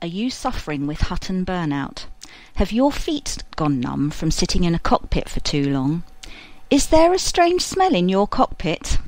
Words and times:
Are 0.00 0.06
you 0.06 0.30
suffering 0.30 0.86
with 0.86 1.00
Hutton 1.00 1.44
burnout? 1.44 2.04
Have 2.54 2.70
your 2.70 2.92
feet 2.92 3.42
gone 3.56 3.80
numb 3.80 4.10
from 4.10 4.30
sitting 4.30 4.62
in 4.62 4.72
a 4.72 4.78
cockpit 4.78 5.28
for 5.28 5.40
too 5.40 5.72
long? 5.72 6.04
Is 6.70 6.86
there 6.86 7.12
a 7.12 7.18
strange 7.18 7.62
smell 7.62 7.96
in 7.96 8.08
your 8.08 8.28
cockpit? 8.28 8.98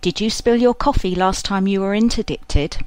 Did 0.00 0.22
you 0.22 0.30
spill 0.30 0.56
your 0.56 0.72
coffee 0.72 1.14
last 1.14 1.44
time 1.44 1.66
you 1.66 1.82
were 1.82 1.94
interdicted? 1.94 2.78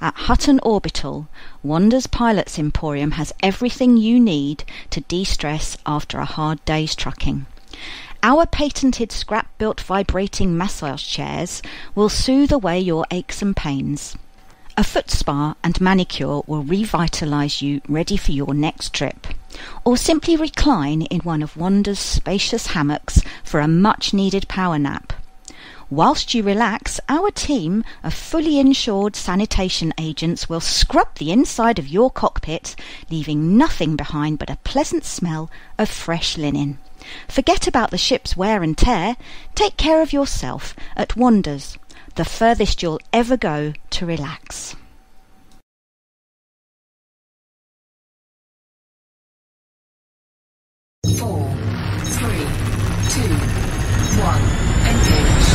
At 0.00 0.16
Hutton 0.26 0.58
Orbital, 0.64 1.28
Wanda's 1.62 2.08
Pilots 2.08 2.58
Emporium 2.58 3.12
has 3.12 3.32
everything 3.44 3.96
you 3.96 4.18
need 4.18 4.64
to 4.90 5.02
de 5.02 5.22
stress 5.22 5.76
after 5.86 6.18
a 6.18 6.24
hard 6.24 6.64
day's 6.64 6.96
trucking. 6.96 7.46
Our 8.24 8.44
patented 8.44 9.12
scrap 9.12 9.56
built 9.56 9.80
vibrating 9.80 10.56
massage 10.56 11.06
chairs 11.06 11.62
will 11.94 12.08
soothe 12.08 12.50
away 12.50 12.80
your 12.80 13.06
aches 13.12 13.40
and 13.40 13.54
pains. 13.54 14.16
A 14.74 14.84
foot 14.84 15.10
spa 15.10 15.54
and 15.62 15.78
manicure 15.82 16.40
will 16.46 16.62
revitalize 16.62 17.60
you 17.60 17.82
ready 17.86 18.16
for 18.16 18.32
your 18.32 18.54
next 18.54 18.94
trip. 18.94 19.26
Or 19.84 19.98
simply 19.98 20.34
recline 20.34 21.02
in 21.02 21.20
one 21.20 21.42
of 21.42 21.58
Wanda's 21.58 21.98
spacious 21.98 22.68
hammocks 22.68 23.20
for 23.44 23.60
a 23.60 23.68
much 23.68 24.14
needed 24.14 24.48
power 24.48 24.78
nap. 24.78 25.12
Whilst 25.90 26.32
you 26.32 26.42
relax, 26.42 27.00
our 27.10 27.30
team 27.30 27.84
of 28.02 28.14
fully 28.14 28.58
insured 28.58 29.14
sanitation 29.14 29.92
agents 29.98 30.48
will 30.48 30.60
scrub 30.60 31.16
the 31.16 31.30
inside 31.30 31.78
of 31.78 31.88
your 31.88 32.10
cockpit, 32.10 32.74
leaving 33.10 33.58
nothing 33.58 33.94
behind 33.94 34.38
but 34.38 34.48
a 34.48 34.56
pleasant 34.64 35.04
smell 35.04 35.50
of 35.78 35.90
fresh 35.90 36.38
linen. 36.38 36.78
Forget 37.28 37.66
about 37.66 37.90
the 37.90 37.98
ship's 37.98 38.38
wear 38.38 38.62
and 38.62 38.78
tear. 38.78 39.16
Take 39.54 39.76
care 39.76 40.00
of 40.00 40.14
yourself 40.14 40.74
at 40.96 41.14
Wanda's, 41.14 41.76
the 42.14 42.24
furthest 42.24 42.82
you'll 42.82 43.00
ever 43.12 43.36
go 43.36 43.72
to 43.90 44.06
relax. 44.06 44.76
Four, 51.16 51.48
three, 52.04 52.46
two, 53.08 53.34
one, 54.20 54.42
engage. 54.86 55.52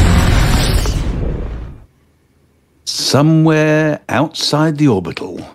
Somewhere 2.85 4.02
outside 4.09 4.78
the 4.78 4.88
orbital, 4.88 5.47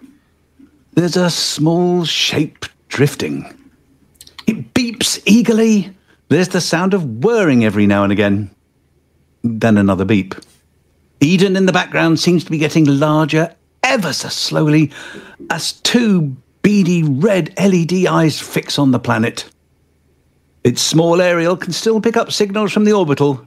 there's 0.94 1.16
a 1.16 1.30
small 1.30 2.04
shape 2.04 2.66
drifting. 2.88 3.58
It 4.46 4.72
beeps 4.74 5.20
eagerly. 5.26 5.94
There's 6.28 6.48
the 6.48 6.60
sound 6.60 6.94
of 6.94 7.24
whirring 7.24 7.64
every 7.64 7.86
now 7.86 8.04
and 8.04 8.12
again. 8.12 8.50
Then 9.42 9.76
another 9.76 10.04
beep. 10.04 10.34
Eden 11.22 11.56
in 11.56 11.66
the 11.66 11.72
background 11.72 12.18
seems 12.18 12.42
to 12.42 12.50
be 12.50 12.58
getting 12.58 12.84
larger 12.84 13.54
ever 13.84 14.12
so 14.12 14.28
slowly 14.28 14.90
as 15.50 15.72
two 15.72 16.36
beady 16.62 17.04
red 17.04 17.54
LED 17.58 18.06
eyes 18.06 18.40
fix 18.40 18.76
on 18.76 18.90
the 18.90 18.98
planet. 18.98 19.48
Its 20.64 20.82
small 20.82 21.20
aerial 21.20 21.56
can 21.56 21.72
still 21.72 22.00
pick 22.00 22.16
up 22.16 22.32
signals 22.32 22.72
from 22.72 22.84
the 22.84 22.92
orbital, 22.92 23.46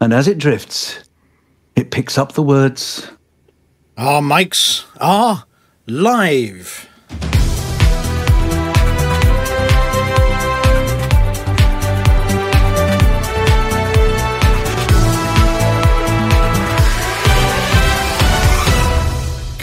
and 0.00 0.12
as 0.12 0.28
it 0.28 0.38
drifts, 0.38 1.02
it 1.74 1.90
picks 1.90 2.16
up 2.16 2.32
the 2.32 2.42
words 2.42 3.10
Our 3.96 4.22
mics 4.22 4.84
are 5.00 5.46
live. 5.88 6.88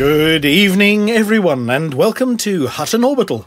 Good 0.01 0.45
evening, 0.45 1.12
everyone, 1.12 1.69
and 1.69 1.94
welcome 1.94 2.35
to 2.38 2.66
Hutton 2.66 3.03
Orbital. 3.03 3.45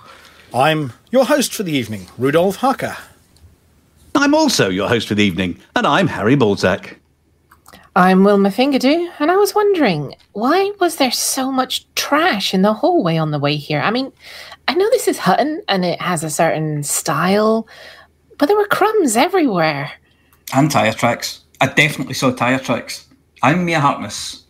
I'm 0.54 0.92
your 1.10 1.25
host 1.25 1.53
for 1.53 1.65
the 1.65 1.72
evening, 1.72 2.06
Rudolf 2.16 2.59
Harker. 2.59 2.97
I'm 4.15 4.37
also 4.37 4.69
your 4.69 4.87
host 4.88 5.09
for 5.09 5.16
the 5.16 5.25
evening, 5.25 5.59
and 5.75 5.84
I'm 5.84 6.06
Harry 6.06 6.37
Balzac. 6.37 7.00
I'm 7.97 8.22
Wilma 8.22 8.50
Fingerdew, 8.50 9.10
and 9.19 9.32
I 9.32 9.37
was 9.37 9.53
wondering 9.53 10.15
why 10.31 10.70
was 10.78 10.94
there 10.94 11.10
so 11.10 11.50
much 11.50 11.92
trash 11.97 12.54
in 12.54 12.62
the 12.62 12.72
hallway 12.72 13.16
on 13.16 13.32
the 13.32 13.41
way 13.41 13.56
here? 13.56 13.81
I 13.81 13.91
mean, 13.91 14.12
I 14.69 14.75
know 14.75 14.88
this 14.91 15.09
is 15.09 15.19
Hutton 15.19 15.60
and 15.66 15.84
it 15.84 16.00
has 16.00 16.22
a 16.22 16.31
certain 16.31 16.84
style, 16.84 17.66
but 18.38 18.47
there 18.47 18.56
were 18.56 18.66
crumbs 18.66 19.16
everywhere. 19.16 19.91
And 20.53 20.71
tyre 20.71 20.92
tracks. 20.92 21.41
I 21.60 21.66
definitely 21.66 22.15
saw 22.15 22.31
tyre 22.31 22.60
tracks. 22.60 23.09
I'm 23.42 23.65
Mia 23.65 23.81
Harkness. 23.81 24.44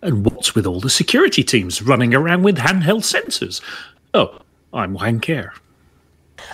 And 0.00 0.24
what's 0.24 0.54
with 0.54 0.64
all 0.64 0.80
the 0.80 0.90
security 0.90 1.42
teams 1.42 1.82
running 1.82 2.14
around 2.14 2.42
with 2.42 2.58
handheld 2.58 3.02
sensors? 3.02 3.60
Oh, 4.14 4.38
I'm 4.72 4.94
Wang 4.94 5.18
Care. 5.18 5.52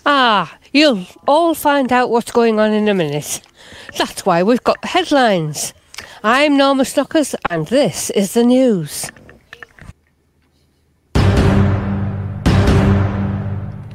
Ah, 0.07 0.59
you'll 0.73 1.07
all 1.27 1.55
find 1.55 1.93
out 1.93 2.09
what's 2.09 2.33
going 2.33 2.59
on 2.59 2.73
in 2.73 2.89
a 2.89 2.95
minute. 2.95 3.43
That's 3.99 4.25
why 4.25 4.43
we've 4.43 4.65
got 4.65 4.83
headlines. 4.85 5.75
I'm 6.23 6.57
Norma 6.57 6.85
Snookers, 6.85 7.35
and 7.51 7.67
this 7.67 8.09
is 8.11 8.33
the 8.33 8.45
news. 8.45 9.11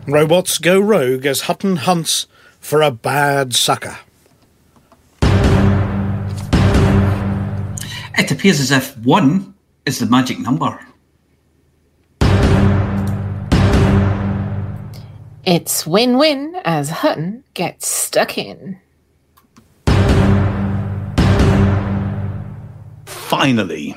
Robots 0.08 0.60
go 0.60 0.80
rogue 0.80 1.26
as 1.26 1.42
Hutton 1.42 1.78
hunts 1.78 2.28
for 2.60 2.84
a 2.84 2.92
bad 2.92 3.56
sucker. 3.56 3.98
It 8.20 8.32
appears 8.32 8.60
as 8.60 8.70
if 8.70 8.98
one 8.98 9.54
is 9.86 10.00
the 10.00 10.06
magic 10.06 10.40
number. 10.40 10.78
It's 15.46 15.88
win 15.88 16.18
win 16.18 16.60
as 16.66 16.90
Hutton 16.90 17.46
gets 17.54 17.88
stuck 17.88 18.38
in. 18.38 18.82
Finally, 23.06 23.96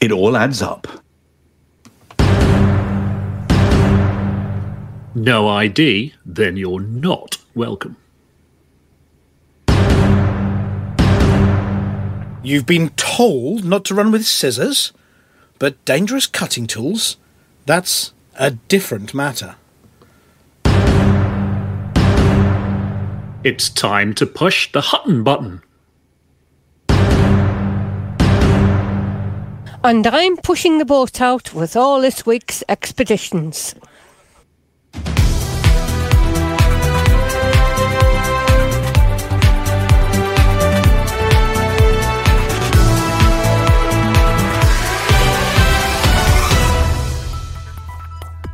it 0.00 0.12
all 0.12 0.36
adds 0.36 0.62
up. 0.62 0.86
No 5.16 5.48
ID, 5.48 6.14
then 6.24 6.56
you're 6.56 6.78
not 6.78 7.38
welcome. 7.56 7.96
You've 12.44 12.66
been 12.66 12.88
told 12.90 13.64
not 13.64 13.84
to 13.84 13.94
run 13.94 14.10
with 14.10 14.26
scissors, 14.26 14.92
but 15.60 15.84
dangerous 15.84 16.26
cutting 16.26 16.66
tools? 16.66 17.16
That's 17.66 18.12
a 18.34 18.50
different 18.50 19.14
matter. 19.14 19.54
It's 23.44 23.68
time 23.68 24.12
to 24.14 24.26
push 24.26 24.72
the 24.72 24.80
Hutton 24.80 25.22
button. 25.22 25.62
And 29.84 30.06
I'm 30.08 30.36
pushing 30.38 30.78
the 30.78 30.84
boat 30.84 31.20
out 31.20 31.54
with 31.54 31.76
all 31.76 32.00
this 32.00 32.26
week's 32.26 32.64
expeditions. 32.68 33.76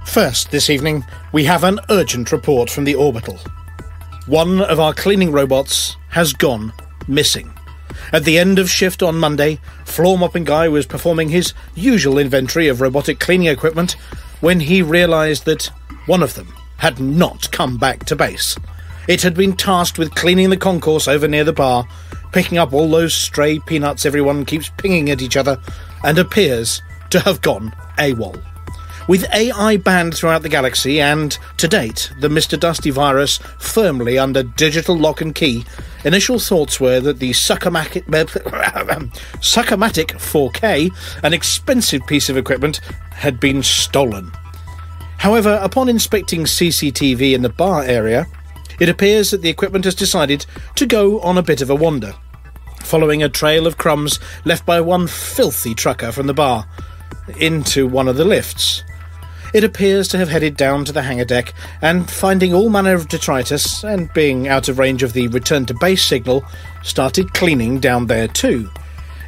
First, 0.08 0.50
this 0.50 0.70
evening, 0.70 1.04
we 1.32 1.44
have 1.44 1.64
an 1.64 1.80
urgent 1.90 2.32
report 2.32 2.70
from 2.70 2.84
the 2.84 2.94
orbital. 2.94 3.38
One 4.26 4.62
of 4.62 4.80
our 4.80 4.94
cleaning 4.94 5.30
robots 5.30 5.98
has 6.08 6.32
gone 6.32 6.72
missing. 7.06 7.52
At 8.10 8.24
the 8.24 8.38
end 8.38 8.58
of 8.58 8.70
shift 8.70 9.02
on 9.02 9.18
Monday, 9.18 9.60
floor 9.84 10.16
mopping 10.16 10.44
guy 10.44 10.66
was 10.66 10.86
performing 10.86 11.28
his 11.28 11.52
usual 11.74 12.18
inventory 12.18 12.68
of 12.68 12.80
robotic 12.80 13.20
cleaning 13.20 13.48
equipment 13.48 13.92
when 14.40 14.60
he 14.60 14.80
realised 14.80 15.44
that 15.44 15.70
one 16.06 16.22
of 16.22 16.34
them 16.34 16.54
had 16.78 16.98
not 16.98 17.52
come 17.52 17.76
back 17.76 18.06
to 18.06 18.16
base. 18.16 18.56
It 19.08 19.20
had 19.20 19.34
been 19.34 19.56
tasked 19.56 19.98
with 19.98 20.14
cleaning 20.14 20.48
the 20.48 20.56
concourse 20.56 21.06
over 21.06 21.28
near 21.28 21.44
the 21.44 21.52
bar, 21.52 21.86
picking 22.32 22.56
up 22.56 22.72
all 22.72 22.90
those 22.90 23.12
stray 23.12 23.58
peanuts 23.58 24.06
everyone 24.06 24.46
keeps 24.46 24.70
pinging 24.78 25.10
at 25.10 25.20
each 25.20 25.36
other, 25.36 25.60
and 26.02 26.18
appears 26.18 26.80
to 27.10 27.20
have 27.20 27.42
gone 27.42 27.74
AWOL. 27.98 28.42
With 29.08 29.26
AI 29.32 29.78
banned 29.78 30.14
throughout 30.14 30.42
the 30.42 30.50
galaxy 30.50 31.00
and, 31.00 31.38
to 31.56 31.66
date, 31.66 32.12
the 32.20 32.28
Mr. 32.28 32.60
Dusty 32.60 32.90
virus 32.90 33.38
firmly 33.58 34.18
under 34.18 34.42
digital 34.42 34.98
lock 34.98 35.22
and 35.22 35.34
key, 35.34 35.64
initial 36.04 36.38
thoughts 36.38 36.78
were 36.78 37.00
that 37.00 37.18
the 37.18 37.32
Succomatic 37.32 38.04
Suckermatic 38.04 39.16
4K, 40.12 41.24
an 41.24 41.32
expensive 41.32 42.06
piece 42.06 42.28
of 42.28 42.36
equipment, 42.36 42.82
had 43.12 43.40
been 43.40 43.62
stolen. 43.62 44.30
However, 45.16 45.58
upon 45.62 45.88
inspecting 45.88 46.44
CCTV 46.44 47.32
in 47.32 47.40
the 47.40 47.48
bar 47.48 47.84
area, 47.84 48.26
it 48.78 48.90
appears 48.90 49.30
that 49.30 49.40
the 49.40 49.48
equipment 49.48 49.86
has 49.86 49.94
decided 49.94 50.44
to 50.76 50.84
go 50.84 51.18
on 51.20 51.38
a 51.38 51.42
bit 51.42 51.62
of 51.62 51.70
a 51.70 51.74
wander, 51.74 52.14
following 52.82 53.22
a 53.22 53.30
trail 53.30 53.66
of 53.66 53.78
crumbs 53.78 54.20
left 54.44 54.66
by 54.66 54.82
one 54.82 55.06
filthy 55.06 55.74
trucker 55.74 56.12
from 56.12 56.26
the 56.26 56.34
bar 56.34 56.68
into 57.38 57.86
one 57.86 58.06
of 58.06 58.18
the 58.18 58.24
lifts. 58.26 58.84
It 59.54 59.64
appears 59.64 60.08
to 60.08 60.18
have 60.18 60.28
headed 60.28 60.56
down 60.56 60.84
to 60.84 60.92
the 60.92 61.02
hangar 61.02 61.24
deck 61.24 61.54
and, 61.80 62.10
finding 62.10 62.52
all 62.52 62.68
manner 62.68 62.94
of 62.94 63.08
detritus 63.08 63.82
and 63.82 64.12
being 64.12 64.46
out 64.46 64.68
of 64.68 64.78
range 64.78 65.02
of 65.02 65.14
the 65.14 65.28
return 65.28 65.64
to 65.66 65.74
base 65.74 66.04
signal, 66.04 66.44
started 66.82 67.32
cleaning 67.32 67.80
down 67.80 68.06
there 68.06 68.28
too. 68.28 68.70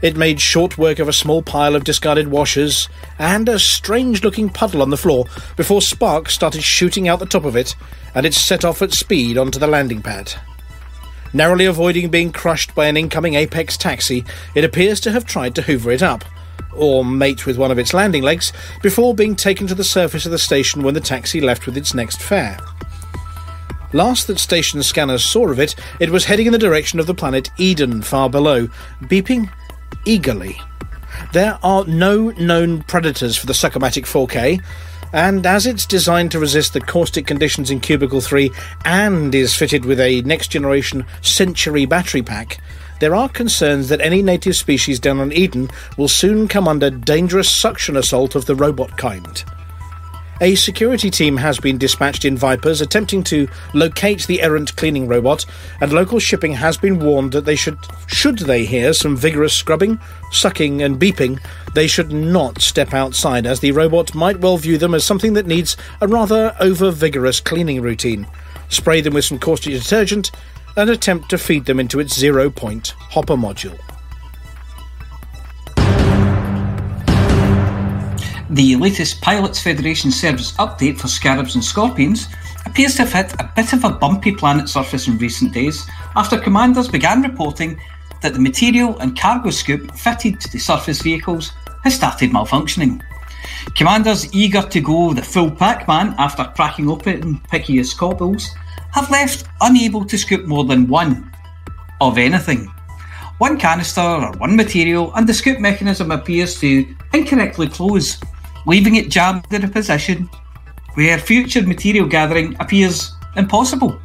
It 0.02 0.16
made 0.16 0.40
short 0.40 0.78
work 0.78 0.98
of 0.98 1.08
a 1.08 1.12
small 1.12 1.42
pile 1.42 1.74
of 1.74 1.84
discarded 1.84 2.28
washers 2.28 2.88
and 3.18 3.48
a 3.48 3.58
strange 3.58 4.22
looking 4.22 4.48
puddle 4.48 4.82
on 4.82 4.90
the 4.90 4.96
floor 4.96 5.26
before 5.56 5.82
sparks 5.82 6.34
started 6.34 6.62
shooting 6.62 7.08
out 7.08 7.18
the 7.18 7.26
top 7.26 7.44
of 7.44 7.56
it 7.56 7.74
and 8.14 8.24
it 8.24 8.34
set 8.34 8.64
off 8.64 8.82
at 8.82 8.92
speed 8.92 9.36
onto 9.36 9.58
the 9.58 9.66
landing 9.66 10.02
pad. 10.02 10.34
Narrowly 11.32 11.66
avoiding 11.66 12.10
being 12.10 12.32
crushed 12.32 12.74
by 12.74 12.86
an 12.86 12.96
incoming 12.96 13.34
Apex 13.34 13.76
taxi, 13.76 14.24
it 14.54 14.64
appears 14.64 15.00
to 15.00 15.12
have 15.12 15.24
tried 15.24 15.54
to 15.54 15.62
hoover 15.62 15.90
it 15.90 16.02
up, 16.02 16.24
or 16.72 17.04
mate 17.04 17.46
with 17.46 17.58
one 17.58 17.70
of 17.70 17.78
its 17.78 17.94
landing 17.94 18.22
legs, 18.22 18.52
before 18.82 19.14
being 19.14 19.36
taken 19.36 19.66
to 19.66 19.74
the 19.74 19.84
surface 19.84 20.26
of 20.26 20.32
the 20.32 20.38
station 20.38 20.82
when 20.82 20.94
the 20.94 21.00
taxi 21.00 21.40
left 21.40 21.66
with 21.66 21.76
its 21.76 21.94
next 21.94 22.22
fare. 22.22 22.58
Last 23.92 24.28
that 24.28 24.38
station 24.38 24.82
scanners 24.82 25.24
saw 25.24 25.48
of 25.48 25.58
it, 25.58 25.74
it 25.98 26.10
was 26.10 26.24
heading 26.24 26.46
in 26.46 26.52
the 26.52 26.58
direction 26.58 27.00
of 27.00 27.06
the 27.06 27.14
planet 27.14 27.50
Eden 27.56 28.02
far 28.02 28.30
below, 28.30 28.68
beeping 29.02 29.50
eagerly. 30.04 30.60
There 31.32 31.58
are 31.62 31.84
no 31.86 32.30
known 32.30 32.82
predators 32.84 33.36
for 33.36 33.46
the 33.46 33.54
Succomatic 33.54 34.04
4K, 34.04 34.62
and 35.12 35.44
as 35.44 35.66
it's 35.66 35.86
designed 35.86 36.30
to 36.30 36.38
resist 36.38 36.72
the 36.72 36.80
caustic 36.80 37.26
conditions 37.26 37.70
in 37.70 37.80
Cubicle 37.80 38.20
3 38.20 38.50
and 38.84 39.34
is 39.34 39.56
fitted 39.56 39.84
with 39.84 39.98
a 39.98 40.22
next 40.22 40.48
generation 40.48 41.04
Century 41.20 41.84
battery 41.84 42.22
pack, 42.22 42.58
there 43.00 43.14
are 43.14 43.28
concerns 43.28 43.88
that 43.88 44.00
any 44.00 44.22
native 44.22 44.54
species 44.54 45.00
down 45.00 45.18
on 45.18 45.32
Eden 45.32 45.68
will 45.96 46.08
soon 46.08 46.46
come 46.46 46.68
under 46.68 46.90
dangerous 46.90 47.50
suction 47.50 47.96
assault 47.96 48.34
of 48.34 48.46
the 48.46 48.54
robot 48.54 48.96
kind. 48.96 49.44
A 50.42 50.54
security 50.54 51.10
team 51.10 51.36
has 51.36 51.60
been 51.60 51.76
dispatched 51.76 52.24
in 52.24 52.34
Vipers 52.34 52.80
attempting 52.80 53.22
to 53.24 53.46
locate 53.74 54.26
the 54.26 54.40
errant 54.40 54.74
cleaning 54.76 55.06
robot, 55.06 55.44
and 55.82 55.92
local 55.92 56.18
shipping 56.18 56.52
has 56.52 56.78
been 56.78 56.98
warned 56.98 57.32
that 57.32 57.44
they 57.44 57.56
should, 57.56 57.76
should 58.06 58.38
they 58.38 58.64
hear 58.64 58.94
some 58.94 59.18
vigorous 59.18 59.52
scrubbing, 59.52 60.00
sucking, 60.32 60.82
and 60.82 60.98
beeping, 60.98 61.38
they 61.74 61.86
should 61.86 62.10
not 62.10 62.62
step 62.62 62.94
outside, 62.94 63.44
as 63.44 63.60
the 63.60 63.72
robot 63.72 64.14
might 64.14 64.40
well 64.40 64.56
view 64.56 64.78
them 64.78 64.94
as 64.94 65.04
something 65.04 65.34
that 65.34 65.46
needs 65.46 65.76
a 66.00 66.08
rather 66.08 66.56
over 66.58 66.90
vigorous 66.90 67.38
cleaning 67.38 67.82
routine. 67.82 68.26
Spray 68.70 69.02
them 69.02 69.12
with 69.12 69.26
some 69.26 69.38
caustic 69.38 69.74
detergent, 69.74 70.30
and 70.76 70.90
attempt 70.90 71.30
to 71.30 71.38
feed 71.38 71.64
them 71.64 71.80
into 71.80 72.00
its 72.00 72.18
zero 72.18 72.50
point 72.50 72.94
hopper 72.98 73.36
module. 73.36 73.78
The 78.50 78.74
latest 78.76 79.20
Pilots 79.20 79.62
Federation 79.62 80.10
service 80.10 80.52
update 80.52 80.98
for 80.98 81.06
Scarabs 81.06 81.54
and 81.54 81.62
Scorpions 81.62 82.26
appears 82.66 82.96
to 82.96 83.04
have 83.04 83.12
hit 83.12 83.40
a 83.40 83.52
bit 83.54 83.72
of 83.72 83.84
a 83.84 83.90
bumpy 83.90 84.34
planet 84.34 84.68
surface 84.68 85.06
in 85.06 85.18
recent 85.18 85.54
days 85.54 85.86
after 86.16 86.38
commanders 86.38 86.88
began 86.88 87.22
reporting 87.22 87.80
that 88.22 88.34
the 88.34 88.40
material 88.40 88.98
and 88.98 89.18
cargo 89.18 89.50
scoop 89.50 89.94
fitted 89.96 90.40
to 90.40 90.50
the 90.50 90.58
surface 90.58 91.00
vehicles 91.00 91.52
has 91.84 91.94
started 91.94 92.30
malfunctioning. 92.30 93.00
Commanders 93.76 94.32
eager 94.34 94.62
to 94.62 94.80
go 94.80 95.14
the 95.14 95.22
full 95.22 95.50
Pac 95.50 95.86
Man 95.86 96.14
after 96.18 96.44
cracking 96.44 96.90
open 96.90 97.38
Piccius 97.50 97.94
cobbles 97.96 98.50
have 98.92 99.10
left 99.10 99.44
unable 99.60 100.04
to 100.04 100.18
scoop 100.18 100.46
more 100.46 100.64
than 100.64 100.88
one 100.88 101.32
of 102.00 102.18
anything. 102.18 102.72
One 103.38 103.58
canister 103.58 104.00
or 104.00 104.32
one 104.32 104.56
material, 104.56 105.14
and 105.14 105.26
the 105.26 105.34
scoop 105.34 105.60
mechanism 105.60 106.10
appears 106.10 106.58
to 106.60 106.86
incorrectly 107.14 107.68
close, 107.68 108.20
leaving 108.66 108.96
it 108.96 109.08
jammed 109.08 109.46
in 109.52 109.64
a 109.64 109.68
position 109.68 110.28
where 110.94 111.18
future 111.18 111.62
material 111.62 112.06
gathering 112.06 112.56
appears 112.60 113.14
impossible. 113.36 113.98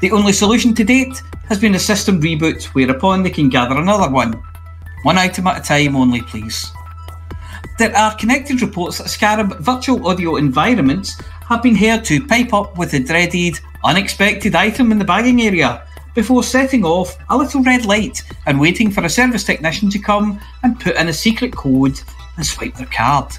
The 0.00 0.10
only 0.10 0.32
solution 0.32 0.74
to 0.74 0.84
date 0.84 1.22
has 1.48 1.58
been 1.58 1.74
a 1.74 1.78
system 1.78 2.20
reboot, 2.20 2.64
whereupon 2.74 3.22
they 3.22 3.30
can 3.30 3.48
gather 3.48 3.76
another 3.76 4.10
one. 4.10 4.42
One 5.04 5.18
item 5.18 5.46
at 5.46 5.60
a 5.60 5.62
time 5.62 5.96
only, 5.96 6.22
please. 6.22 6.70
There 7.78 7.96
are 7.96 8.14
connected 8.16 8.62
reports 8.62 8.98
that 8.98 9.08
Scarab 9.08 9.58
virtual 9.60 10.06
audio 10.06 10.36
environments 10.36 11.20
have 11.48 11.62
been 11.62 11.74
heard 11.74 12.04
to 12.04 12.26
pipe 12.26 12.52
up 12.52 12.78
with 12.78 12.90
the 12.90 13.02
dreaded 13.02 13.58
unexpected 13.84 14.54
item 14.54 14.90
in 14.90 14.98
the 14.98 15.04
bagging 15.04 15.42
area 15.42 15.86
before 16.14 16.42
setting 16.42 16.84
off 16.84 17.16
a 17.28 17.36
little 17.36 17.62
red 17.62 17.84
light 17.86 18.22
and 18.46 18.60
waiting 18.60 18.90
for 18.90 19.04
a 19.04 19.10
service 19.10 19.44
technician 19.44 19.90
to 19.90 19.98
come 19.98 20.40
and 20.62 20.80
put 20.80 20.96
in 20.96 21.08
a 21.08 21.12
secret 21.12 21.54
code 21.54 22.00
and 22.36 22.46
swipe 22.46 22.74
their 22.76 22.86
card. 22.86 23.32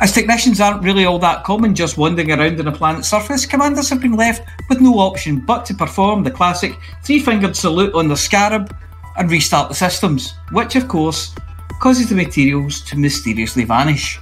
As 0.00 0.12
technicians 0.12 0.60
aren't 0.60 0.82
really 0.82 1.04
all 1.04 1.18
that 1.18 1.44
common 1.44 1.74
just 1.74 1.98
wandering 1.98 2.32
around 2.32 2.58
on 2.60 2.68
a 2.68 2.72
planet's 2.72 3.10
surface, 3.10 3.44
commanders 3.44 3.90
have 3.90 4.00
been 4.00 4.16
left 4.16 4.48
with 4.68 4.80
no 4.80 4.98
option 4.98 5.40
but 5.40 5.66
to 5.66 5.74
perform 5.74 6.22
the 6.22 6.30
classic 6.30 6.78
three 7.04 7.20
fingered 7.20 7.54
salute 7.54 7.94
on 7.94 8.08
the 8.08 8.16
scarab 8.16 8.74
and 9.18 9.30
restart 9.30 9.68
the 9.68 9.74
systems, 9.74 10.34
which 10.50 10.76
of 10.76 10.88
course 10.88 11.34
causes 11.80 12.08
the 12.08 12.14
materials 12.14 12.80
to 12.82 12.96
mysteriously 12.96 13.64
vanish. 13.64 14.18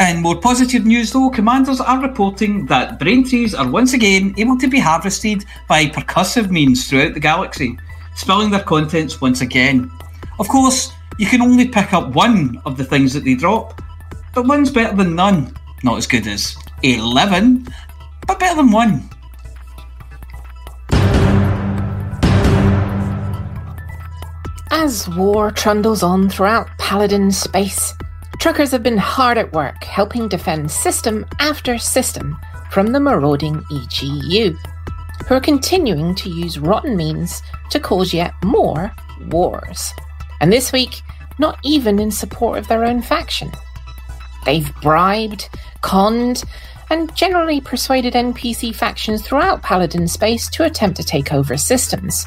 In 0.00 0.22
more 0.22 0.40
positive 0.40 0.86
news, 0.86 1.12
though, 1.12 1.28
commanders 1.28 1.78
are 1.78 2.00
reporting 2.00 2.64
that 2.66 2.98
brain 2.98 3.22
trees 3.22 3.54
are 3.54 3.68
once 3.68 3.92
again 3.92 4.34
able 4.38 4.56
to 4.56 4.66
be 4.66 4.78
harvested 4.78 5.44
by 5.68 5.84
percussive 5.84 6.50
means 6.50 6.88
throughout 6.88 7.12
the 7.12 7.20
galaxy, 7.20 7.78
spilling 8.16 8.50
their 8.50 8.62
contents 8.62 9.20
once 9.20 9.42
again. 9.42 9.90
Of 10.38 10.48
course, 10.48 10.90
you 11.18 11.26
can 11.26 11.42
only 11.42 11.68
pick 11.68 11.92
up 11.92 12.14
one 12.14 12.62
of 12.64 12.78
the 12.78 12.84
things 12.84 13.12
that 13.12 13.24
they 13.24 13.34
drop, 13.34 13.82
but 14.34 14.46
one's 14.46 14.70
better 14.70 14.96
than 14.96 15.14
none. 15.14 15.54
Not 15.84 15.98
as 15.98 16.06
good 16.06 16.26
as 16.26 16.56
11, 16.82 17.68
but 18.26 18.40
better 18.40 18.56
than 18.56 18.70
one. 18.70 19.06
As 24.70 25.10
war 25.10 25.50
trundles 25.50 26.02
on 26.02 26.30
throughout 26.30 26.68
Paladin 26.78 27.30
space, 27.30 27.92
truckers 28.40 28.70
have 28.70 28.82
been 28.82 28.96
hard 28.96 29.36
at 29.36 29.52
work 29.52 29.84
helping 29.84 30.26
defend 30.26 30.70
system 30.70 31.26
after 31.40 31.76
system 31.76 32.34
from 32.70 32.86
the 32.86 32.98
marauding 32.98 33.56
EGU, 33.70 34.56
who 35.28 35.34
are 35.34 35.40
continuing 35.40 36.14
to 36.14 36.30
use 36.30 36.58
rotten 36.58 36.96
means 36.96 37.42
to 37.68 37.78
cause 37.78 38.14
yet 38.14 38.32
more 38.42 38.90
wars. 39.26 39.92
And 40.40 40.50
this 40.50 40.72
week, 40.72 41.02
not 41.38 41.58
even 41.62 41.98
in 41.98 42.10
support 42.10 42.58
of 42.58 42.66
their 42.66 42.84
own 42.84 43.02
faction. 43.02 43.52
They've 44.46 44.74
bribed, 44.80 45.50
conned, 45.82 46.42
and 46.88 47.14
generally 47.14 47.60
persuaded 47.60 48.14
NPC 48.14 48.74
factions 48.74 49.20
throughout 49.20 49.62
Paladin 49.62 50.08
space 50.08 50.48
to 50.50 50.64
attempt 50.64 50.96
to 50.96 51.04
take 51.04 51.34
over 51.34 51.58
systems. 51.58 52.26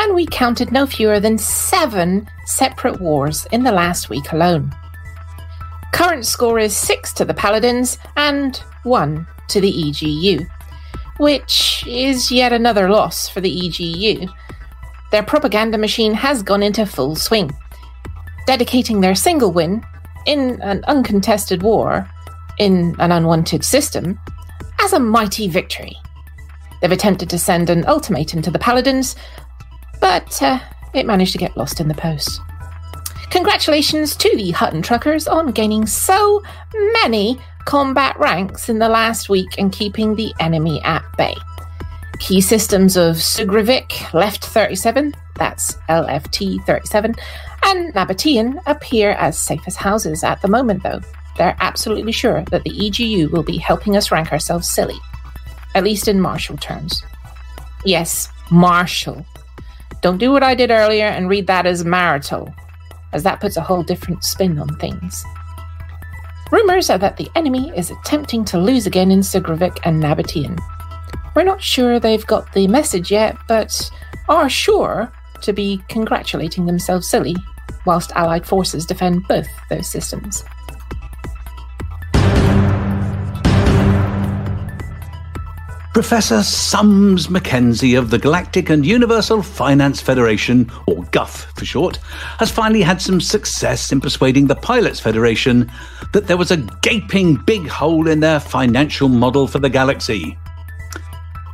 And 0.00 0.12
we 0.12 0.26
counted 0.26 0.72
no 0.72 0.86
fewer 0.86 1.20
than 1.20 1.38
seven 1.38 2.28
separate 2.46 3.00
wars 3.00 3.46
in 3.52 3.62
the 3.62 3.70
last 3.70 4.10
week 4.10 4.32
alone. 4.32 4.74
Current 5.94 6.26
score 6.26 6.58
is 6.58 6.76
six 6.76 7.12
to 7.12 7.24
the 7.24 7.34
Paladins 7.34 7.98
and 8.16 8.56
one 8.82 9.28
to 9.46 9.60
the 9.60 9.72
EGU, 9.72 10.44
which 11.18 11.84
is 11.86 12.32
yet 12.32 12.52
another 12.52 12.90
loss 12.90 13.28
for 13.28 13.40
the 13.40 13.60
EGU. 13.60 14.28
Their 15.12 15.22
propaganda 15.22 15.78
machine 15.78 16.12
has 16.12 16.42
gone 16.42 16.64
into 16.64 16.84
full 16.84 17.14
swing, 17.14 17.52
dedicating 18.44 19.00
their 19.02 19.14
single 19.14 19.52
win 19.52 19.84
in 20.26 20.60
an 20.62 20.82
uncontested 20.88 21.62
war 21.62 22.10
in 22.58 22.96
an 22.98 23.12
unwanted 23.12 23.64
system 23.64 24.18
as 24.80 24.92
a 24.92 24.98
mighty 24.98 25.46
victory. 25.46 25.96
They've 26.82 26.90
attempted 26.90 27.30
to 27.30 27.38
send 27.38 27.70
an 27.70 27.86
ultimatum 27.86 28.42
to 28.42 28.50
the 28.50 28.58
Paladins, 28.58 29.14
but 30.00 30.42
uh, 30.42 30.58
it 30.92 31.06
managed 31.06 31.30
to 31.32 31.38
get 31.38 31.56
lost 31.56 31.78
in 31.78 31.86
the 31.86 31.94
post. 31.94 32.40
Congratulations 33.34 34.14
to 34.14 34.30
the 34.36 34.52
Hutton 34.52 34.80
Truckers 34.80 35.26
on 35.26 35.50
gaining 35.50 35.86
so 35.86 36.40
many 36.92 37.36
combat 37.64 38.16
ranks 38.16 38.68
in 38.68 38.78
the 38.78 38.88
last 38.88 39.28
week 39.28 39.58
and 39.58 39.72
keeping 39.72 40.14
the 40.14 40.32
enemy 40.38 40.80
at 40.84 41.04
bay. 41.18 41.34
Key 42.20 42.40
systems 42.40 42.96
of 42.96 43.16
Sugrivik, 43.16 44.12
Left 44.12 44.44
37, 44.44 45.12
that's 45.34 45.74
LFT 45.88 46.64
37, 46.64 47.16
and 47.64 47.92
Nabatean 47.92 48.62
appear 48.66 49.10
as 49.10 49.36
safe 49.36 49.62
as 49.66 49.74
houses 49.74 50.22
at 50.22 50.40
the 50.40 50.46
moment, 50.46 50.84
though. 50.84 51.00
They're 51.36 51.56
absolutely 51.58 52.12
sure 52.12 52.44
that 52.52 52.62
the 52.62 52.70
EGU 52.70 53.32
will 53.32 53.42
be 53.42 53.58
helping 53.58 53.96
us 53.96 54.12
rank 54.12 54.30
ourselves 54.30 54.70
silly, 54.70 55.00
at 55.74 55.82
least 55.82 56.06
in 56.06 56.20
martial 56.20 56.56
terms. 56.56 57.02
Yes, 57.84 58.28
martial. 58.52 59.26
Don't 60.02 60.18
do 60.18 60.30
what 60.30 60.44
I 60.44 60.54
did 60.54 60.70
earlier 60.70 61.06
and 61.06 61.28
read 61.28 61.48
that 61.48 61.66
as 61.66 61.84
marital, 61.84 62.54
as 63.14 63.22
that 63.22 63.40
puts 63.40 63.56
a 63.56 63.62
whole 63.62 63.82
different 63.82 64.24
spin 64.24 64.58
on 64.58 64.68
things. 64.76 65.24
Rumours 66.52 66.90
are 66.90 66.98
that 66.98 67.16
the 67.16 67.30
enemy 67.34 67.72
is 67.74 67.90
attempting 67.90 68.44
to 68.46 68.58
lose 68.58 68.86
again 68.86 69.10
in 69.10 69.20
Sugrivik 69.20 69.78
and 69.84 70.02
Nabatean. 70.02 70.58
We're 71.34 71.44
not 71.44 71.62
sure 71.62 71.98
they've 71.98 72.26
got 72.26 72.52
the 72.52 72.68
message 72.68 73.10
yet, 73.10 73.36
but 73.48 73.90
are 74.28 74.48
sure 74.48 75.12
to 75.42 75.52
be 75.52 75.82
congratulating 75.88 76.66
themselves 76.66 77.08
silly 77.08 77.34
whilst 77.86 78.12
Allied 78.12 78.46
forces 78.46 78.86
defend 78.86 79.26
both 79.28 79.48
those 79.68 79.90
systems. 79.90 80.44
Professor 85.94 86.42
Sums 86.42 87.30
Mackenzie 87.30 87.94
of 87.94 88.10
the 88.10 88.18
Galactic 88.18 88.68
and 88.68 88.84
Universal 88.84 89.42
Finance 89.42 90.00
Federation, 90.00 90.68
or 90.88 91.04
GUF 91.12 91.52
for 91.56 91.64
short, 91.64 91.98
has 92.40 92.50
finally 92.50 92.82
had 92.82 93.00
some 93.00 93.20
success 93.20 93.92
in 93.92 94.00
persuading 94.00 94.48
the 94.48 94.56
Pilots 94.56 94.98
Federation 94.98 95.70
that 96.12 96.26
there 96.26 96.36
was 96.36 96.50
a 96.50 96.56
gaping 96.82 97.36
big 97.36 97.68
hole 97.68 98.08
in 98.08 98.18
their 98.18 98.40
financial 98.40 99.08
model 99.08 99.46
for 99.46 99.60
the 99.60 99.68
galaxy. 99.68 100.36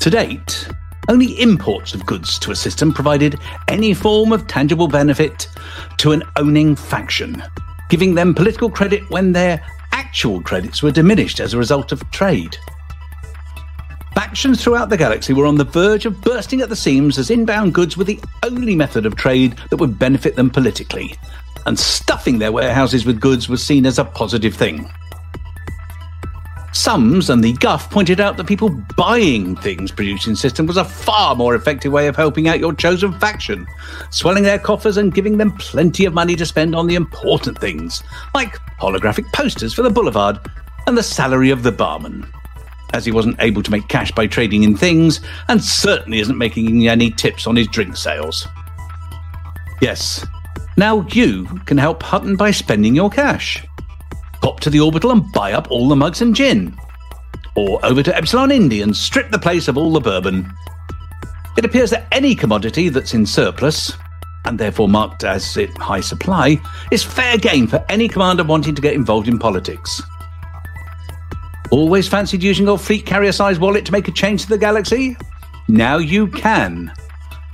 To 0.01 0.09
date, 0.09 0.67
only 1.11 1.39
imports 1.39 1.93
of 1.93 2.07
goods 2.07 2.39
to 2.39 2.51
a 2.51 2.57
system 2.57 2.95
provided 2.95 3.39
any 3.69 3.93
form 3.93 4.33
of 4.33 4.47
tangible 4.47 4.89
benefit 4.89 5.49
to 5.99 6.13
an 6.13 6.23
owning 6.37 6.77
faction, 6.77 7.43
giving 7.91 8.15
them 8.15 8.35
political 8.35 8.71
credit 8.71 9.03
when 9.11 9.33
their 9.33 9.63
actual 9.93 10.41
credits 10.41 10.83
were 10.83 10.91
diminished 10.91 11.41
as 11.41 11.53
a 11.53 11.59
result 11.59 11.93
of 11.93 12.11
trade. 12.11 12.57
Factions 14.15 14.63
throughout 14.63 14.89
the 14.89 14.97
galaxy 14.97 15.33
were 15.33 15.47
on 15.47 15.57
the 15.57 15.65
verge 15.65 16.07
of 16.07 16.21
bursting 16.21 16.61
at 16.61 16.69
the 16.69 16.77
seams 16.77 17.19
as 17.19 17.31
inbound 17.31 17.75
goods 17.75 17.97
were 17.97 18.05
the 18.05 18.21
only 18.43 18.75
method 18.75 19.07
of 19.07 19.17
trade 19.17 19.57
that 19.71 19.77
would 19.77 19.99
benefit 19.99 20.37
them 20.37 20.51
politically, 20.51 21.15
and 21.67 21.79
stuffing 21.79 22.39
their 22.39 22.53
warehouses 22.53 23.05
with 23.05 23.21
goods 23.21 23.49
was 23.49 23.65
seen 23.65 23.87
as 23.87 23.99
a 23.99 24.05
positive 24.05 24.55
thing. 24.55 24.91
Sums 26.73 27.31
and 27.31 27.43
the 27.43 27.53
Guff 27.55 27.91
pointed 27.91 28.21
out 28.21 28.37
that 28.37 28.47
people 28.47 28.71
buying 28.97 29.57
things 29.57 29.91
produced 29.91 30.29
in 30.29 30.37
system 30.37 30.67
was 30.67 30.77
a 30.77 30.85
far 30.85 31.35
more 31.35 31.57
effective 31.57 31.93
way 31.93 32.07
of 32.07 32.15
helping 32.15 32.47
out 32.47 32.61
your 32.61 32.73
chosen 32.73 33.13
faction, 33.19 33.67
swelling 34.11 34.45
their 34.45 34.59
coffers 34.59 34.97
and 34.97 35.13
giving 35.13 35.37
them 35.37 35.51
plenty 35.57 36.05
of 36.05 36.15
money 36.15 36.37
to 36.37 36.47
spend 36.47 36.77
on 36.77 36.87
the 36.87 36.95
important 36.95 37.59
things, 37.59 38.05
like 38.35 38.57
holographic 38.81 39.31
posters 39.33 39.75
for 39.75 39.83
the 39.83 39.91
boulevard 39.91 40.39
and 40.87 40.97
the 40.97 41.03
salary 41.03 41.51
of 41.51 41.65
the 41.65 41.73
barman. 41.73 42.25
As 42.93 43.05
he 43.05 43.13
wasn't 43.13 43.37
able 43.41 43.63
to 43.63 43.71
make 43.71 43.89
cash 43.89 44.11
by 44.13 44.27
trading 44.27 44.63
in 44.65 44.77
things, 44.77 45.21
and 45.49 45.63
certainly 45.63 46.21
isn't 46.21 46.39
making 46.39 46.89
any 46.89 47.11
tips 47.11 47.47
on 47.47 47.57
his 47.57 47.69
drink 47.69 47.97
sales. 47.97 48.47
Yes, 49.81 50.27
now 50.77 51.07
you 51.13 51.47
can 51.67 51.79
help 51.79 52.03
Hutton 52.03 52.37
by 52.37 52.51
spending 52.51 52.95
your 52.95 53.11
cash 53.11 53.65
pop 54.41 54.61
to 54.61 54.71
the 54.71 54.81
orbital 54.81 55.11
and 55.11 55.31
buy 55.33 55.53
up 55.53 55.71
all 55.71 55.89
the 55.89 55.97
mugs 55.97 56.23
and 56.23 56.35
gin. 56.35 56.77
Or 57.57 57.85
over 57.85 58.03
to 58.03 58.17
Epsilon 58.17 58.51
Indi 58.51 58.83
and 58.83 58.97
strip 58.97 59.31
the 59.31 59.39
place 59.39 59.69
of 59.69 59.77
all 59.77 59.93
the 59.93 60.01
bourbon. 60.01 60.51
It 61.59 61.65
appears 61.65 61.91
that 61.91 62.07
any 62.13 62.35
commodity 62.35 62.89
that's 62.89 63.13
in 63.13 63.27
surplus, 63.27 63.93
and 64.47 64.59
therefore 64.59 64.89
marked 64.89 65.25
as 65.25 65.57
in 65.57 65.71
high 65.77 66.01
supply, 66.01 66.61
is 66.91 67.03
fair 67.03 67.37
game 67.37 67.67
for 67.67 67.85
any 67.89 68.09
commander 68.09 68.45
wanting 68.45 68.75
to 68.75 68.83
get 68.83 68.95
involved 68.95 69.29
in 69.29 69.39
politics. 69.39 70.01
Always 71.71 72.09
fancied 72.09 72.43
using 72.43 72.67
your 72.67 72.79
fleet 72.79 73.07
carrier 73.07 73.33
sized 73.33 73.61
wallet 73.61 73.85
to 73.87 73.93
make 73.93 74.09
a 74.09 74.13
change 74.13 74.43
to 74.43 74.49
the 74.49 74.59
galaxy? 74.59 75.17
Now 75.69 75.99
you 75.99 76.27
can. 76.27 76.93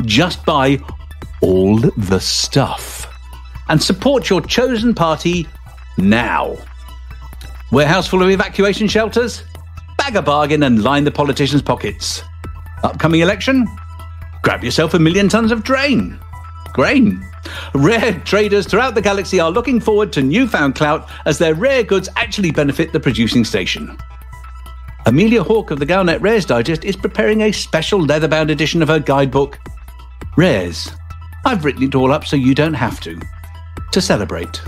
Just 0.02 0.44
buy 0.44 0.78
all 1.42 1.78
the 1.78 2.20
stuff 2.20 3.06
and 3.68 3.82
support 3.82 4.30
your 4.30 4.40
chosen 4.40 4.94
party 4.94 5.46
now. 5.98 6.56
Warehouse 7.72 8.06
full 8.06 8.22
of 8.22 8.30
evacuation 8.30 8.88
shelters? 8.88 9.42
Bag 9.98 10.16
a 10.16 10.22
bargain 10.22 10.62
and 10.62 10.82
line 10.82 11.04
the 11.04 11.10
politicians' 11.10 11.62
pockets. 11.62 12.22
Upcoming 12.84 13.20
election? 13.20 13.66
Grab 14.42 14.62
yourself 14.62 14.94
a 14.94 14.98
million 14.98 15.28
tons 15.28 15.50
of 15.50 15.64
drain. 15.64 16.18
Grain. 16.72 17.22
Rare 17.74 18.20
traders 18.20 18.66
throughout 18.66 18.94
the 18.94 19.02
galaxy 19.02 19.40
are 19.40 19.50
looking 19.50 19.80
forward 19.80 20.12
to 20.12 20.22
newfound 20.22 20.74
clout 20.74 21.08
as 21.24 21.38
their 21.38 21.54
rare 21.54 21.82
goods 21.82 22.08
actually 22.16 22.50
benefit 22.50 22.92
the 22.92 23.00
producing 23.00 23.44
station. 23.44 23.96
Amelia 25.06 25.42
Hawke 25.42 25.70
of 25.70 25.78
the 25.78 25.86
Galnet 25.86 26.20
Rares 26.20 26.44
Digest 26.44 26.84
is 26.84 26.96
preparing 26.96 27.42
a 27.42 27.52
special 27.52 28.00
leather 28.00 28.26
bound 28.26 28.50
edition 28.50 28.82
of 28.82 28.88
her 28.88 28.98
guidebook, 28.98 29.58
Rares. 30.36 30.90
I've 31.44 31.64
written 31.64 31.84
it 31.84 31.94
all 31.94 32.12
up 32.12 32.26
so 32.26 32.34
you 32.34 32.54
don't 32.54 32.74
have 32.74 32.98
to. 33.00 33.20
To 33.92 34.00
celebrate. 34.00 34.60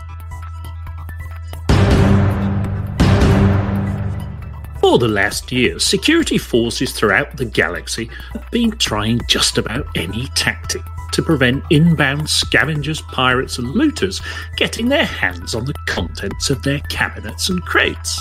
For 4.81 4.97
the 4.97 5.09
last 5.09 5.51
year, 5.51 5.79
security 5.81 6.39
forces 6.39 6.93
throughout 6.93 7.37
the 7.37 7.45
galaxy 7.45 8.09
have 8.33 8.51
been 8.51 8.71
trying 8.79 9.21
just 9.29 9.59
about 9.59 9.87
any 9.97 10.29
tactic 10.37 10.83
to 11.13 11.23
prevent 11.23 11.65
inbound 11.71 12.29
scavengers, 12.29 13.01
pirates, 13.01 13.59
and 13.59 13.71
looters 13.71 14.21
getting 14.57 14.89
their 14.89 15.05
hands 15.05 15.55
on 15.55 15.65
the 15.65 15.75
contents 15.87 16.51
of 16.51 16.63
their 16.63 16.81
cabinets 16.81 17.49
and 17.49 17.63
crates. 17.63 18.21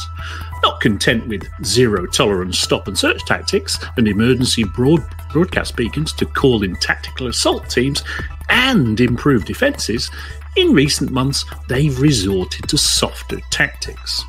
Not 0.63 0.81
content 0.81 1.27
with 1.27 1.47
zero 1.63 2.05
tolerance 2.07 2.57
stop 2.57 2.87
and 2.87 2.97
search 2.97 3.23
tactics 3.25 3.77
and 3.97 4.07
emergency 4.07 4.63
broad- 4.63 5.05
broadcast 5.31 5.75
beacons 5.75 6.13
to 6.13 6.25
call 6.25 6.63
in 6.63 6.75
tactical 6.77 7.27
assault 7.27 7.69
teams 7.69 8.03
and 8.49 8.99
improve 8.99 9.45
defences, 9.45 10.09
in 10.55 10.73
recent 10.73 11.11
months 11.11 11.45
they've 11.69 11.99
resorted 11.99 12.67
to 12.67 12.77
softer 12.77 13.39
tactics. 13.51 14.23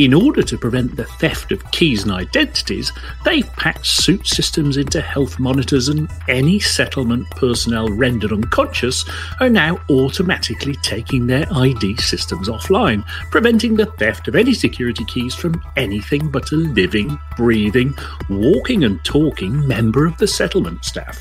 In 0.00 0.14
order 0.14 0.42
to 0.42 0.56
prevent 0.56 0.96
the 0.96 1.04
theft 1.04 1.52
of 1.52 1.70
keys 1.72 2.04
and 2.04 2.12
identities, 2.12 2.90
they've 3.22 3.52
packed 3.56 3.84
suit 3.84 4.26
systems 4.26 4.78
into 4.78 4.98
health 4.98 5.38
monitors, 5.38 5.88
and 5.88 6.10
any 6.26 6.58
settlement 6.58 7.28
personnel 7.32 7.86
rendered 7.90 8.32
unconscious 8.32 9.04
are 9.40 9.50
now 9.50 9.78
automatically 9.90 10.74
taking 10.76 11.26
their 11.26 11.46
ID 11.52 11.98
systems 11.98 12.48
offline, 12.48 13.06
preventing 13.30 13.74
the 13.76 13.84
theft 13.84 14.26
of 14.26 14.36
any 14.36 14.54
security 14.54 15.04
keys 15.04 15.34
from 15.34 15.62
anything 15.76 16.30
but 16.30 16.50
a 16.50 16.56
living, 16.56 17.18
breathing, 17.36 17.94
walking, 18.30 18.84
and 18.84 19.04
talking 19.04 19.68
member 19.68 20.06
of 20.06 20.16
the 20.16 20.26
settlement 20.26 20.82
staff. 20.82 21.18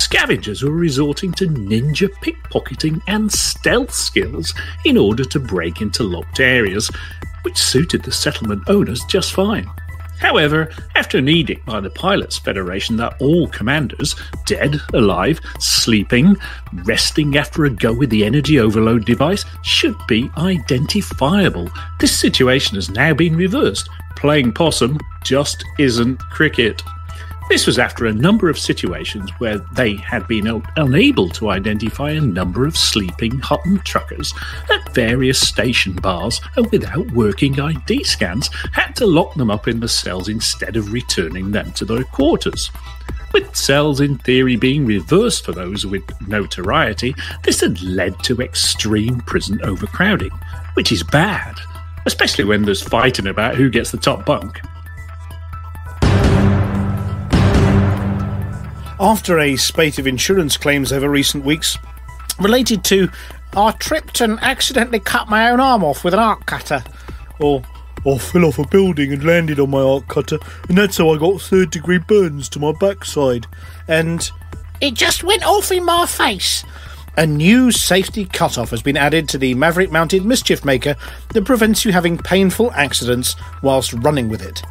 Scavengers 0.00 0.64
were 0.64 0.72
resorting 0.72 1.30
to 1.32 1.46
ninja 1.46 2.08
pickpocketing 2.20 3.00
and 3.06 3.32
stealth 3.32 3.94
skills 3.94 4.52
in 4.84 4.98
order 4.98 5.24
to 5.24 5.38
break 5.38 5.80
into 5.80 6.02
locked 6.02 6.40
areas, 6.40 6.90
which 7.42 7.58
suited 7.58 8.02
the 8.02 8.12
settlement 8.12 8.62
owners 8.68 9.04
just 9.04 9.32
fine. 9.32 9.68
However, 10.22 10.70
after 10.94 11.18
an 11.18 11.28
edict 11.28 11.66
by 11.66 11.80
the 11.80 11.90
Pilots 11.90 12.38
Federation 12.38 12.96
that 12.98 13.20
all 13.20 13.48
commanders, 13.48 14.14
dead, 14.46 14.80
alive, 14.94 15.40
sleeping, 15.58 16.36
resting 16.84 17.36
after 17.36 17.64
a 17.64 17.70
go 17.70 17.92
with 17.92 18.10
the 18.10 18.24
energy 18.24 18.60
overload 18.60 19.04
device, 19.04 19.44
should 19.62 19.96
be 20.06 20.30
identifiable, 20.38 21.68
this 21.98 22.16
situation 22.16 22.76
has 22.76 22.88
now 22.88 23.12
been 23.12 23.34
reversed. 23.34 23.88
Playing 24.14 24.52
possum 24.52 24.96
just 25.24 25.64
isn't 25.80 26.20
cricket. 26.30 26.80
This 27.48 27.66
was 27.66 27.78
after 27.78 28.06
a 28.06 28.12
number 28.12 28.48
of 28.48 28.58
situations 28.58 29.30
where 29.38 29.58
they 29.58 29.96
had 29.96 30.26
been 30.26 30.48
un- 30.48 30.66
unable 30.76 31.28
to 31.30 31.50
identify 31.50 32.12
a 32.12 32.20
number 32.20 32.66
of 32.66 32.76
sleeping 32.76 33.38
Hutton 33.40 33.78
truckers 33.80 34.32
at 34.72 34.94
various 34.94 35.38
station 35.38 35.94
bars 35.94 36.40
and 36.56 36.70
without 36.70 37.10
working 37.10 37.60
ID 37.60 38.04
scans 38.04 38.48
had 38.72 38.92
to 38.96 39.06
lock 39.06 39.34
them 39.34 39.50
up 39.50 39.68
in 39.68 39.80
the 39.80 39.88
cells 39.88 40.28
instead 40.28 40.76
of 40.76 40.92
returning 40.92 41.50
them 41.50 41.72
to 41.72 41.84
their 41.84 42.04
quarters. 42.04 42.70
With 43.34 43.54
cells 43.54 44.00
in 44.00 44.18
theory 44.18 44.56
being 44.56 44.86
reversed 44.86 45.44
for 45.44 45.52
those 45.52 45.84
with 45.86 46.04
notoriety, 46.26 47.14
this 47.44 47.60
had 47.60 47.82
led 47.82 48.18
to 48.24 48.40
extreme 48.40 49.20
prison 49.20 49.60
overcrowding, 49.62 50.32
which 50.74 50.92
is 50.92 51.02
bad, 51.02 51.54
especially 52.06 52.44
when 52.44 52.62
there's 52.62 52.82
fighting 52.82 53.26
about 53.26 53.56
who 53.56 53.70
gets 53.70 53.90
the 53.90 53.98
top 53.98 54.24
bunk. 54.24 54.60
After 59.02 59.40
a 59.40 59.56
spate 59.56 59.98
of 59.98 60.06
insurance 60.06 60.56
claims 60.56 60.92
over 60.92 61.10
recent 61.10 61.44
weeks 61.44 61.76
related 62.38 62.84
to 62.84 63.10
I 63.52 63.72
tripped 63.72 64.20
and 64.20 64.38
accidentally 64.40 65.00
cut 65.00 65.28
my 65.28 65.50
own 65.50 65.58
arm 65.58 65.82
off 65.82 66.04
with 66.04 66.14
an 66.14 66.20
arc 66.20 66.46
cutter, 66.46 66.84
or 67.40 67.64
I 68.06 68.16
fell 68.18 68.44
off 68.44 68.60
a 68.60 68.66
building 68.68 69.12
and 69.12 69.24
landed 69.24 69.58
on 69.58 69.70
my 69.70 69.80
arc 69.80 70.06
cutter, 70.06 70.38
and 70.68 70.78
that's 70.78 70.98
how 70.98 71.10
I 71.10 71.18
got 71.18 71.40
third 71.40 71.72
degree 71.72 71.98
burns 71.98 72.48
to 72.50 72.60
my 72.60 72.70
backside, 72.70 73.48
and 73.88 74.30
it 74.80 74.94
just 74.94 75.24
went 75.24 75.44
off 75.44 75.72
in 75.72 75.84
my 75.84 76.06
face. 76.06 76.64
A 77.16 77.26
new 77.26 77.72
safety 77.72 78.24
cutoff 78.24 78.70
has 78.70 78.82
been 78.82 78.96
added 78.96 79.28
to 79.30 79.36
the 79.38 79.54
Maverick 79.54 79.90
mounted 79.90 80.24
Mischief 80.24 80.64
Maker 80.64 80.94
that 81.30 81.44
prevents 81.44 81.84
you 81.84 81.90
having 81.90 82.18
painful 82.18 82.70
accidents 82.70 83.34
whilst 83.64 83.94
running 83.94 84.28
with 84.28 84.42
it. 84.42 84.62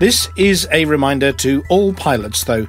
This 0.00 0.28
is 0.34 0.66
a 0.72 0.86
reminder 0.86 1.30
to 1.34 1.62
all 1.68 1.94
pilots, 1.94 2.42
though. 2.42 2.66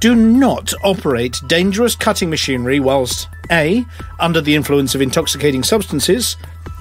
Do 0.00 0.14
not 0.14 0.72
operate 0.82 1.42
dangerous 1.46 1.94
cutting 1.94 2.30
machinery 2.30 2.80
whilst 2.80 3.28
A. 3.50 3.84
under 4.18 4.40
the 4.40 4.54
influence 4.54 4.94
of 4.94 5.02
intoxicating 5.02 5.62
substances, 5.62 6.38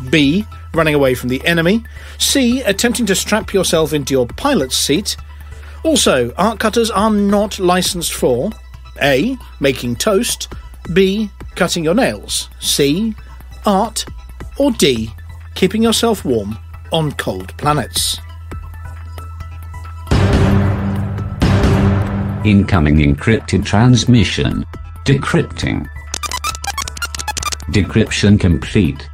B. 0.09 0.45
running 0.73 0.95
away 0.95 1.15
from 1.15 1.27
the 1.27 1.45
enemy, 1.45 1.83
C. 2.17 2.61
attempting 2.61 3.05
to 3.07 3.15
strap 3.15 3.53
yourself 3.53 3.91
into 3.91 4.13
your 4.13 4.25
pilot's 4.25 4.77
seat. 4.77 5.17
Also, 5.83 6.33
art 6.37 6.59
cutters 6.59 6.89
are 6.89 7.11
not 7.11 7.59
licensed 7.59 8.13
for 8.13 8.51
A. 9.01 9.37
making 9.59 9.97
toast, 9.97 10.47
B. 10.93 11.29
cutting 11.55 11.83
your 11.83 11.95
nails, 11.95 12.49
C. 12.61 13.13
art, 13.65 14.05
or 14.57 14.71
D. 14.71 15.11
keeping 15.55 15.83
yourself 15.83 16.23
warm 16.23 16.57
on 16.93 17.11
cold 17.11 17.55
planets. 17.57 18.17
Incoming 22.45 22.97
encrypted 22.99 23.65
transmission. 23.65 24.63
Decrypting. 25.05 25.85
Decryption 27.71 28.39
complete. 28.39 29.09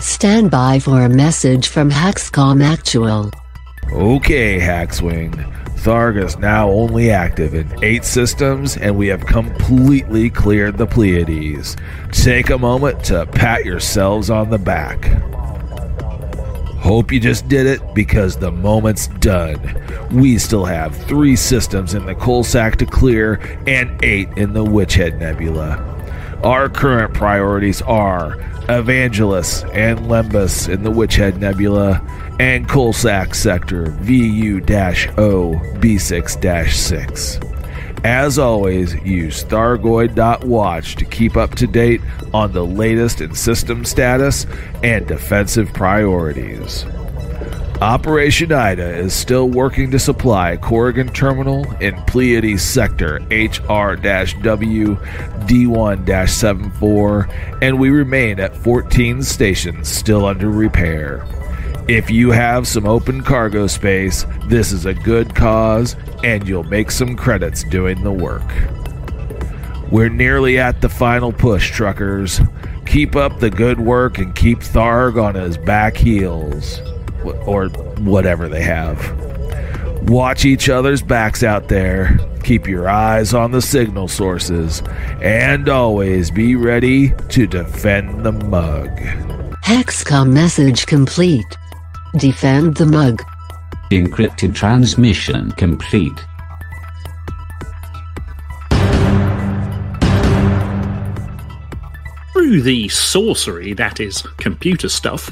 Stand 0.00 0.50
by 0.50 0.78
for 0.78 1.02
a 1.02 1.10
message 1.10 1.68
from 1.68 1.90
Haxcom 1.90 2.62
Actual. 2.64 3.30
Okay, 3.92 4.58
Haxwing. 4.58 5.34
Tharg 5.80 6.24
is 6.24 6.38
now 6.38 6.70
only 6.70 7.10
active 7.10 7.54
in 7.54 7.68
eight 7.84 8.04
systems, 8.04 8.78
and 8.78 8.96
we 8.96 9.08
have 9.08 9.26
completely 9.26 10.30
cleared 10.30 10.78
the 10.78 10.86
Pleiades. 10.86 11.76
Take 12.12 12.48
a 12.48 12.56
moment 12.56 13.04
to 13.06 13.26
pat 13.26 13.66
yourselves 13.66 14.30
on 14.30 14.48
the 14.48 14.58
back. 14.58 15.10
Hope 16.82 17.12
you 17.12 17.20
just 17.20 17.46
did 17.46 17.66
it 17.66 17.80
because 17.94 18.36
the 18.36 18.50
moment's 18.50 19.06
done. 19.06 19.60
We 20.10 20.36
still 20.38 20.64
have 20.64 20.96
three 21.04 21.36
systems 21.36 21.94
in 21.94 22.06
the 22.06 22.14
Coalsack 22.16 22.74
to 22.76 22.86
clear 22.86 23.34
and 23.68 24.02
eight 24.02 24.28
in 24.36 24.52
the 24.52 24.64
Witchhead 24.64 25.20
Nebula. 25.20 25.76
Our 26.42 26.68
current 26.68 27.14
priorities 27.14 27.82
are 27.82 28.32
Evangelus 28.68 29.62
and 29.72 30.00
Lembus 30.00 30.68
in 30.68 30.82
the 30.82 30.90
Witchhead 30.90 31.36
Nebula 31.36 32.02
and 32.40 32.68
Coalsack 32.68 33.36
Sector 33.36 33.92
VU 34.00 34.56
O 35.18 35.60
B6 35.78 36.72
6. 36.72 37.40
As 38.04 38.36
always, 38.36 38.94
use 39.02 39.44
Thargoid.watch 39.44 40.96
to 40.96 41.04
keep 41.04 41.36
up 41.36 41.54
to 41.54 41.68
date 41.68 42.00
on 42.34 42.52
the 42.52 42.64
latest 42.64 43.20
in 43.20 43.34
system 43.34 43.84
status 43.84 44.44
and 44.82 45.06
defensive 45.06 45.72
priorities. 45.72 46.84
Operation 47.80 48.52
Ida 48.52 48.96
is 48.96 49.12
still 49.12 49.48
working 49.48 49.90
to 49.90 49.98
supply 49.98 50.56
Corrigan 50.56 51.08
Terminal 51.08 51.64
in 51.80 52.00
Pleiades 52.02 52.62
Sector 52.62 53.16
HR 53.30 53.96
W 53.96 54.96
D1 55.46 56.28
74, 56.28 57.28
and 57.60 57.80
we 57.80 57.90
remain 57.90 58.38
at 58.38 58.56
14 58.56 59.22
stations 59.22 59.88
still 59.88 60.26
under 60.26 60.48
repair. 60.48 61.26
If 61.88 62.10
you 62.10 62.30
have 62.30 62.68
some 62.68 62.86
open 62.86 63.22
cargo 63.22 63.66
space, 63.66 64.24
this 64.46 64.70
is 64.70 64.86
a 64.86 64.94
good 64.94 65.34
cause, 65.34 65.96
and 66.22 66.46
you'll 66.46 66.62
make 66.64 66.90
some 66.90 67.16
credits 67.16 67.64
doing 67.64 68.02
the 68.02 68.12
work. 68.12 68.44
We're 69.90 70.08
nearly 70.08 70.58
at 70.58 70.80
the 70.80 70.88
final 70.88 71.32
push, 71.32 71.70
truckers. 71.70 72.40
Keep 72.86 73.16
up 73.16 73.40
the 73.40 73.50
good 73.50 73.80
work 73.80 74.18
and 74.18 74.34
keep 74.34 74.60
Tharg 74.60 75.22
on 75.22 75.34
his 75.34 75.58
back 75.58 75.96
heels. 75.96 76.80
Or 77.24 77.68
whatever 77.68 78.48
they 78.48 78.62
have. 78.62 80.08
Watch 80.08 80.44
each 80.44 80.68
other's 80.68 81.02
backs 81.02 81.42
out 81.42 81.68
there. 81.68 82.18
Keep 82.42 82.66
your 82.66 82.88
eyes 82.88 83.34
on 83.34 83.50
the 83.50 83.62
signal 83.62 84.08
sources. 84.08 84.82
And 85.20 85.68
always 85.68 86.30
be 86.30 86.56
ready 86.56 87.12
to 87.28 87.46
defend 87.46 88.24
the 88.24 88.32
mug. 88.32 88.88
Haxcom 89.62 90.32
message 90.32 90.86
complete. 90.86 91.56
Defend 92.18 92.74
the 92.76 92.84
mug. 92.84 93.22
Encrypted 93.90 94.54
transmission 94.54 95.50
complete. 95.52 96.12
Through 102.34 102.60
the 102.60 102.88
sorcery 102.90 103.72
that 103.72 103.98
is 103.98 104.20
computer 104.36 104.90
stuff, 104.90 105.30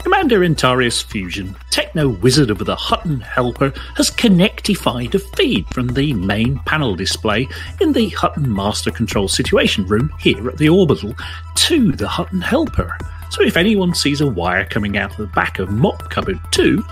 Commander 0.00 0.40
Intarius 0.40 1.04
Fusion, 1.04 1.54
techno 1.70 2.08
wizard 2.08 2.50
of 2.50 2.58
the 2.58 2.74
Hutton 2.74 3.20
Helper, 3.20 3.72
has 3.94 4.10
connectified 4.10 5.14
a 5.14 5.20
feed 5.20 5.68
from 5.72 5.86
the 5.86 6.14
main 6.14 6.58
panel 6.60 6.96
display 6.96 7.46
in 7.80 7.92
the 7.92 8.08
Hutton 8.08 8.52
Master 8.52 8.90
Control 8.90 9.28
Situation 9.28 9.86
Room 9.86 10.12
here 10.18 10.48
at 10.48 10.58
the 10.58 10.68
Orbital 10.68 11.14
to 11.54 11.92
the 11.92 12.08
Hutton 12.08 12.40
Helper. 12.40 12.96
So 13.30 13.42
if 13.42 13.56
anyone 13.56 13.94
sees 13.94 14.20
a 14.20 14.26
wire 14.26 14.64
coming 14.64 14.96
out 14.96 15.12
of 15.12 15.16
the 15.18 15.26
back 15.28 15.58
of 15.58 15.70
Mop 15.70 16.10
Cupboard 16.10 16.40
2, 16.50 16.82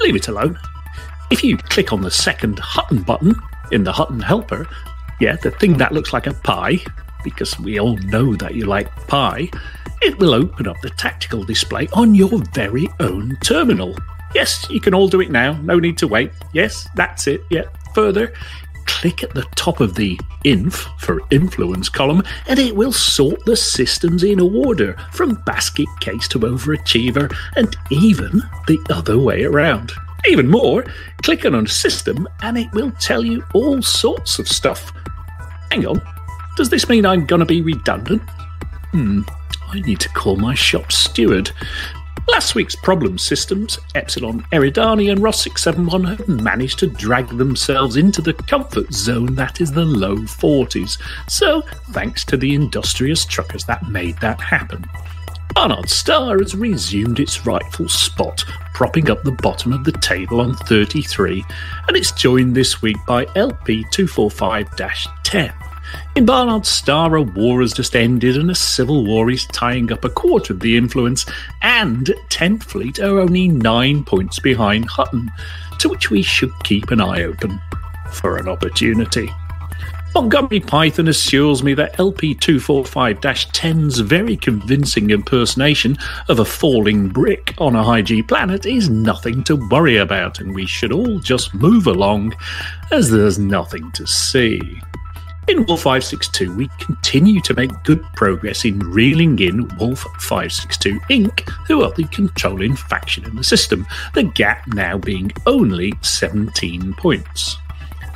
leave 0.00 0.16
it 0.16 0.28
alone. 0.28 0.58
If 1.30 1.44
you 1.44 1.56
click 1.56 1.92
on 1.92 2.02
the 2.02 2.10
second 2.10 2.58
Hutton 2.58 3.02
button 3.02 3.34
in 3.70 3.84
the 3.84 3.92
Hutton 3.92 4.20
Helper, 4.20 4.66
yeah, 5.20 5.36
the 5.36 5.50
thing 5.50 5.78
that 5.78 5.92
looks 5.92 6.12
like 6.12 6.26
a 6.26 6.34
pie, 6.34 6.78
because 7.22 7.58
we 7.58 7.78
all 7.78 7.96
know 7.98 8.34
that 8.36 8.54
you 8.54 8.66
like 8.66 8.90
pie, 9.06 9.48
it 10.00 10.18
will 10.18 10.34
open 10.34 10.66
up 10.66 10.80
the 10.80 10.90
tactical 10.90 11.44
display 11.44 11.88
on 11.92 12.14
your 12.14 12.40
very 12.52 12.88
own 13.00 13.36
terminal. 13.42 13.96
Yes, 14.34 14.66
you 14.68 14.80
can 14.80 14.94
all 14.94 15.08
do 15.08 15.20
it 15.20 15.30
now, 15.30 15.52
no 15.62 15.78
need 15.78 15.96
to 15.98 16.08
wait. 16.08 16.32
Yes, 16.52 16.88
that's 16.96 17.26
it. 17.26 17.42
Yeah, 17.50 17.64
further, 17.94 18.32
click 18.86 19.22
at 19.22 19.34
the 19.34 19.46
top 19.54 19.80
of 19.80 19.94
the 19.94 20.18
inf 20.44 20.88
for 20.98 21.20
influence 21.30 21.88
column 21.88 22.22
and 22.48 22.58
it 22.58 22.74
will 22.74 22.92
sort 22.92 23.44
the 23.44 23.56
systems 23.56 24.22
in 24.24 24.40
order 24.40 24.96
from 25.12 25.34
basket 25.46 25.88
case 26.00 26.28
to 26.28 26.38
overachiever 26.38 27.34
and 27.56 27.76
even 27.90 28.42
the 28.66 28.78
other 28.90 29.18
way 29.18 29.44
around. 29.44 29.92
Even 30.28 30.48
more, 30.48 30.84
click 31.22 31.44
on 31.44 31.54
a 31.54 31.66
system 31.66 32.28
and 32.42 32.56
it 32.56 32.70
will 32.72 32.92
tell 32.92 33.24
you 33.24 33.42
all 33.54 33.82
sorts 33.82 34.38
of 34.38 34.46
stuff. 34.46 34.92
Hang 35.70 35.86
on, 35.86 36.00
does 36.56 36.70
this 36.70 36.88
mean 36.88 37.06
I'm 37.06 37.26
gonna 37.26 37.46
be 37.46 37.62
redundant? 37.62 38.22
Hmm, 38.92 39.22
I 39.68 39.80
need 39.80 40.00
to 40.00 40.08
call 40.10 40.36
my 40.36 40.54
shop 40.54 40.92
steward. 40.92 41.50
Last 42.28 42.54
week's 42.54 42.76
problem 42.76 43.18
systems, 43.18 43.78
Epsilon 43.94 44.42
Eridani 44.52 45.10
and 45.10 45.20
Ross 45.20 45.42
671, 45.42 46.04
have 46.04 46.28
managed 46.28 46.78
to 46.78 46.86
drag 46.86 47.28
themselves 47.28 47.96
into 47.96 48.22
the 48.22 48.32
comfort 48.32 48.92
zone 48.92 49.34
that 49.34 49.60
is 49.60 49.72
the 49.72 49.84
low 49.84 50.16
40s. 50.16 50.98
So, 51.28 51.62
thanks 51.90 52.24
to 52.26 52.36
the 52.36 52.54
industrious 52.54 53.24
truckers 53.24 53.64
that 53.64 53.88
made 53.88 54.18
that 54.20 54.40
happen. 54.40 54.84
Barnard 55.54 55.90
Star 55.90 56.38
has 56.38 56.54
resumed 56.54 57.20
its 57.20 57.44
rightful 57.44 57.88
spot, 57.88 58.44
propping 58.72 59.10
up 59.10 59.22
the 59.22 59.32
bottom 59.32 59.72
of 59.72 59.84
the 59.84 59.92
table 59.92 60.40
on 60.40 60.56
33, 60.56 61.44
and 61.88 61.96
it's 61.96 62.12
joined 62.12 62.54
this 62.54 62.80
week 62.80 62.96
by 63.06 63.26
LP245 63.26 65.08
10. 65.24 65.52
In 66.14 66.26
Barnard 66.26 66.66
Star, 66.66 67.14
a 67.16 67.22
war 67.22 67.62
has 67.62 67.72
just 67.72 67.96
ended 67.96 68.36
and 68.36 68.50
a 68.50 68.54
civil 68.54 69.04
war 69.04 69.30
is 69.30 69.46
tying 69.46 69.90
up 69.92 70.04
a 70.04 70.10
quarter 70.10 70.52
of 70.52 70.60
the 70.60 70.76
influence, 70.76 71.24
and 71.62 72.06
10th 72.28 72.64
Fleet 72.64 73.00
are 73.00 73.18
only 73.18 73.48
nine 73.48 74.04
points 74.04 74.38
behind 74.38 74.84
Hutton, 74.88 75.30
to 75.78 75.88
which 75.88 76.10
we 76.10 76.22
should 76.22 76.52
keep 76.64 76.90
an 76.90 77.00
eye 77.00 77.22
open 77.22 77.60
for 78.10 78.36
an 78.36 78.48
opportunity. 78.48 79.30
Montgomery 80.14 80.60
Python 80.60 81.08
assures 81.08 81.62
me 81.62 81.72
that 81.72 81.96
LP245 81.96 83.18
10's 83.18 83.98
very 84.00 84.36
convincing 84.36 85.08
impersonation 85.08 85.96
of 86.28 86.38
a 86.38 86.44
falling 86.44 87.08
brick 87.08 87.54
on 87.56 87.74
a 87.74 87.82
high 87.82 88.02
G 88.02 88.22
planet 88.22 88.66
is 88.66 88.90
nothing 88.90 89.42
to 89.44 89.56
worry 89.56 89.96
about, 89.96 90.40
and 90.40 90.54
we 90.54 90.66
should 90.66 90.92
all 90.92 91.18
just 91.20 91.54
move 91.54 91.86
along 91.86 92.34
as 92.90 93.10
there's 93.10 93.38
nothing 93.38 93.90
to 93.92 94.06
see. 94.06 94.82
In 95.48 95.66
Wolf 95.66 95.82
562, 95.82 96.54
we 96.54 96.68
continue 96.78 97.40
to 97.40 97.54
make 97.54 97.82
good 97.82 98.02
progress 98.14 98.64
in 98.64 98.78
reeling 98.78 99.38
in 99.40 99.68
Wolf 99.76 100.06
562 100.20 101.00
Inc., 101.10 101.40
who 101.66 101.82
are 101.82 101.90
the 101.90 102.04
controlling 102.04 102.76
faction 102.76 103.24
in 103.24 103.34
the 103.34 103.42
system, 103.42 103.84
the 104.14 104.22
gap 104.22 104.68
now 104.68 104.96
being 104.96 105.32
only 105.46 105.94
17 106.02 106.94
points. 106.94 107.56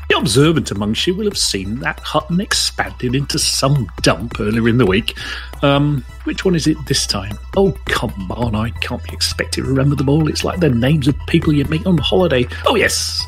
The 0.08 0.18
observant 0.18 0.70
amongst 0.70 1.04
you 1.08 1.16
will 1.16 1.24
have 1.24 1.36
seen 1.36 1.80
that 1.80 1.98
Hutton 1.98 2.40
expanded 2.40 3.16
into 3.16 3.40
some 3.40 3.88
dump 4.02 4.38
earlier 4.38 4.68
in 4.68 4.78
the 4.78 4.86
week. 4.86 5.18
Um, 5.62 6.04
which 6.24 6.44
one 6.44 6.54
is 6.54 6.68
it 6.68 6.76
this 6.86 7.08
time? 7.08 7.36
Oh, 7.56 7.72
come 7.86 8.30
on, 8.30 8.54
I 8.54 8.70
can't 8.70 9.02
be 9.02 9.12
expected 9.12 9.62
to 9.62 9.68
remember 9.68 9.96
them 9.96 10.08
all. 10.08 10.28
It's 10.28 10.44
like 10.44 10.60
the 10.60 10.70
names 10.70 11.08
of 11.08 11.16
people 11.26 11.52
you 11.52 11.64
meet 11.64 11.86
on 11.86 11.98
holiday. 11.98 12.46
Oh, 12.66 12.76
yes, 12.76 13.26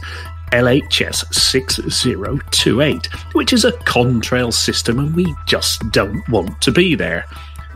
LHS 0.53 1.33
6028, 1.33 3.07
which 3.35 3.53
is 3.53 3.65
a 3.65 3.73
contrail 3.73 4.53
system, 4.53 4.99
and 4.99 5.15
we 5.15 5.35
just 5.47 5.91
don't 5.91 6.27
want 6.29 6.61
to 6.63 6.73
be 6.73 6.95
there. 6.95 7.25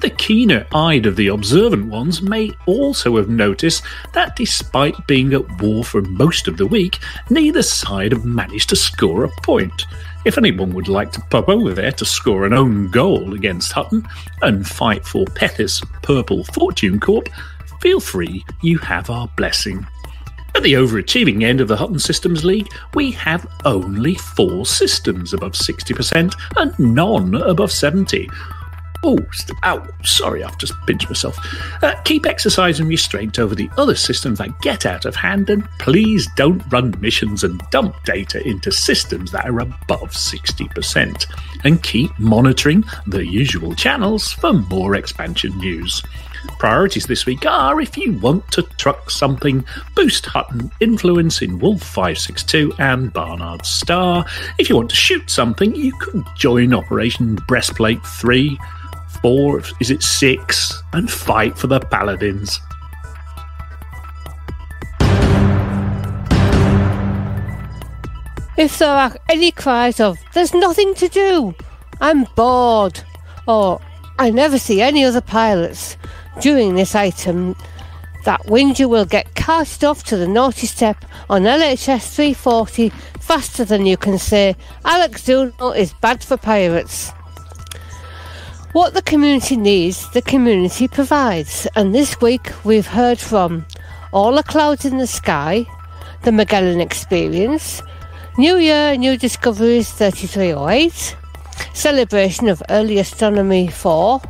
The 0.02 0.10
keener 0.10 0.66
eyed 0.74 1.06
of 1.06 1.14
the 1.14 1.28
observant 1.28 1.86
ones 1.86 2.22
may 2.22 2.50
also 2.66 3.16
have 3.18 3.28
noticed 3.28 3.84
that 4.14 4.34
despite 4.34 5.06
being 5.06 5.32
at 5.32 5.62
war 5.62 5.84
for 5.84 6.02
most 6.02 6.48
of 6.48 6.56
the 6.56 6.66
week, 6.66 6.98
neither 7.30 7.62
side 7.62 8.10
have 8.10 8.24
managed 8.24 8.70
to 8.70 8.76
score 8.76 9.22
a 9.22 9.30
point. 9.42 9.86
If 10.24 10.38
anyone 10.38 10.72
would 10.72 10.88
like 10.88 11.12
to 11.12 11.20
pop 11.30 11.48
over 11.48 11.72
there 11.72 11.92
to 11.92 12.04
score 12.04 12.46
an 12.46 12.52
own 12.52 12.90
goal 12.90 13.34
against 13.34 13.70
Hutton 13.70 14.04
and 14.40 14.66
fight 14.66 15.04
for 15.04 15.24
Pethis 15.24 15.84
Purple 16.02 16.42
Fortune 16.44 16.98
Corp, 16.98 17.28
feel 17.80 18.00
free, 18.00 18.44
you 18.60 18.78
have 18.78 19.08
our 19.08 19.28
blessing. 19.36 19.86
At 20.54 20.62
the 20.62 20.74
overachieving 20.74 21.42
end 21.42 21.60
of 21.60 21.68
the 21.68 21.76
Hutton 21.76 21.98
Systems 21.98 22.44
League, 22.44 22.68
we 22.94 23.10
have 23.12 23.46
only 23.64 24.14
four 24.16 24.66
systems 24.66 25.32
above 25.32 25.52
60% 25.52 26.34
and 26.56 26.78
none 26.78 27.34
above 27.34 27.72
70. 27.72 28.28
Oh, 29.04 29.18
ow, 29.64 29.84
sorry, 30.04 30.44
I've 30.44 30.58
just 30.58 30.74
pinched 30.86 31.08
myself. 31.08 31.36
Uh, 31.82 32.00
keep 32.04 32.24
exercising 32.24 32.86
restraint 32.86 33.40
over 33.40 33.54
the 33.54 33.68
other 33.76 33.96
systems 33.96 34.38
that 34.38 34.60
get 34.60 34.86
out 34.86 35.04
of 35.04 35.16
hand, 35.16 35.50
and 35.50 35.68
please 35.80 36.28
don't 36.36 36.62
run 36.70 36.94
missions 37.00 37.42
and 37.42 37.60
dump 37.70 37.96
data 38.04 38.46
into 38.46 38.70
systems 38.70 39.32
that 39.32 39.46
are 39.46 39.60
above 39.60 40.10
60%. 40.10 41.26
And 41.64 41.82
keep 41.82 42.16
monitoring 42.18 42.84
the 43.08 43.26
usual 43.26 43.74
channels 43.74 44.30
for 44.32 44.52
more 44.52 44.94
expansion 44.94 45.56
news. 45.58 46.02
Priorities 46.58 47.06
this 47.06 47.26
week 47.26 47.46
are 47.46 47.80
if 47.80 47.96
you 47.96 48.12
want 48.18 48.50
to 48.52 48.62
truck 48.78 49.10
something, 49.10 49.64
boost 49.94 50.26
Hutton 50.26 50.70
influence 50.80 51.42
in 51.42 51.58
Wolf 51.58 51.82
562 51.82 52.72
and 52.78 53.12
Barnard 53.12 53.64
Star. 53.64 54.24
If 54.58 54.68
you 54.68 54.76
want 54.76 54.90
to 54.90 54.96
shoot 54.96 55.30
something, 55.30 55.74
you 55.74 55.92
could 55.98 56.24
join 56.36 56.74
Operation 56.74 57.36
Breastplate 57.48 58.04
3, 58.04 58.58
4, 59.22 59.62
is 59.80 59.90
it 59.90 60.02
6, 60.02 60.82
and 60.92 61.10
fight 61.10 61.56
for 61.56 61.68
the 61.68 61.80
Paladins. 61.80 62.60
If 68.56 68.78
there 68.78 68.94
are 68.94 69.16
any 69.28 69.50
cries 69.50 69.98
of, 69.98 70.18
there's 70.34 70.54
nothing 70.54 70.94
to 70.96 71.08
do, 71.08 71.54
I'm 72.00 72.24
bored, 72.36 73.00
or 73.48 73.80
I 74.18 74.30
never 74.30 74.58
see 74.58 74.80
any 74.80 75.04
other 75.04 75.20
pilots 75.20 75.96
during 76.40 76.74
this 76.74 76.94
item, 76.94 77.54
that 78.24 78.46
Winger 78.46 78.88
will 78.88 79.04
get 79.04 79.34
carted 79.34 79.84
off 79.84 80.04
to 80.04 80.16
the 80.16 80.28
naughty 80.28 80.66
step 80.66 81.04
on 81.28 81.42
LHS 81.42 82.14
340 82.14 82.90
faster 83.20 83.64
than 83.64 83.86
you 83.86 83.96
can 83.96 84.18
say 84.18 84.56
Alex 84.84 85.24
Zuno 85.24 85.70
is 85.70 85.92
bad 85.94 86.22
for 86.22 86.36
pirates. 86.36 87.12
What 88.72 88.94
the 88.94 89.02
community 89.02 89.56
needs, 89.56 90.10
the 90.12 90.22
community 90.22 90.88
provides. 90.88 91.66
And 91.76 91.94
this 91.94 92.20
week 92.20 92.52
we've 92.64 92.86
heard 92.86 93.18
from 93.18 93.66
All 94.12 94.34
the 94.34 94.42
Clouds 94.42 94.84
in 94.84 94.96
the 94.98 95.06
Sky, 95.06 95.66
the 96.22 96.32
Magellan 96.32 96.80
Experience, 96.80 97.82
New 98.38 98.56
Year, 98.56 98.96
New 98.96 99.18
Discoveries 99.18 99.90
3308, 99.92 101.16
Celebration 101.74 102.48
of 102.48 102.62
Early 102.70 102.98
Astronomy 102.98 103.68
4, 103.68 104.22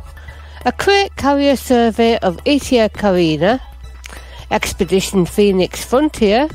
a 0.65 0.71
Crate 0.71 1.13
Carrier 1.17 1.57
Survey 1.57 2.17
of 2.19 2.39
ETA 2.45 2.89
Carina, 2.93 3.61
Expedition 4.49 5.25
Phoenix 5.25 5.83
Frontier, 5.83 6.47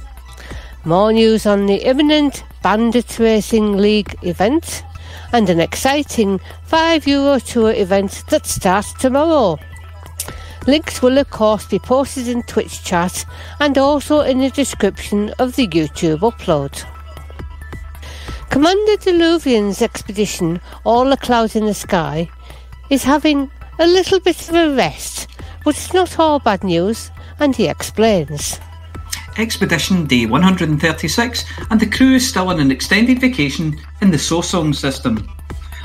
more 0.86 1.12
news 1.12 1.44
on 1.44 1.66
the 1.66 1.86
imminent 1.86 2.42
Bandit 2.62 3.18
Racing 3.18 3.76
League 3.76 4.16
event, 4.22 4.82
and 5.34 5.50
an 5.50 5.60
exciting 5.60 6.40
5 6.64 7.06
Euro 7.06 7.38
Tour 7.38 7.72
event 7.72 8.24
that 8.30 8.46
starts 8.46 8.94
tomorrow. 8.94 9.58
Links 10.66 11.02
will 11.02 11.18
of 11.18 11.28
course 11.28 11.66
be 11.66 11.78
posted 11.78 12.28
in 12.28 12.42
Twitch 12.44 12.82
chat 12.82 13.26
and 13.60 13.76
also 13.76 14.20
in 14.20 14.38
the 14.38 14.48
description 14.48 15.34
of 15.38 15.54
the 15.56 15.68
YouTube 15.68 16.20
upload. 16.20 16.82
Commander 18.48 18.96
Deluvian's 18.96 19.82
expedition, 19.82 20.62
All 20.84 21.04
the 21.10 21.18
Clouds 21.18 21.54
in 21.54 21.66
the 21.66 21.74
Sky, 21.74 22.30
is 22.88 23.04
having 23.04 23.50
a 23.78 23.86
little 23.86 24.18
bit 24.20 24.48
of 24.48 24.54
a 24.54 24.74
rest, 24.74 25.28
but 25.64 25.76
it's 25.76 25.94
not 25.94 26.18
all 26.18 26.38
bad 26.38 26.64
news, 26.64 27.10
and 27.38 27.54
he 27.54 27.68
explains. 27.68 28.58
Expedition 29.36 30.06
Day 30.06 30.26
136, 30.26 31.44
and 31.70 31.78
the 31.78 31.86
crew 31.86 32.14
is 32.14 32.28
still 32.28 32.48
on 32.48 32.58
an 32.58 32.72
extended 32.72 33.20
vacation 33.20 33.78
in 34.00 34.10
the 34.10 34.16
Sosong 34.16 34.74
system. 34.74 35.28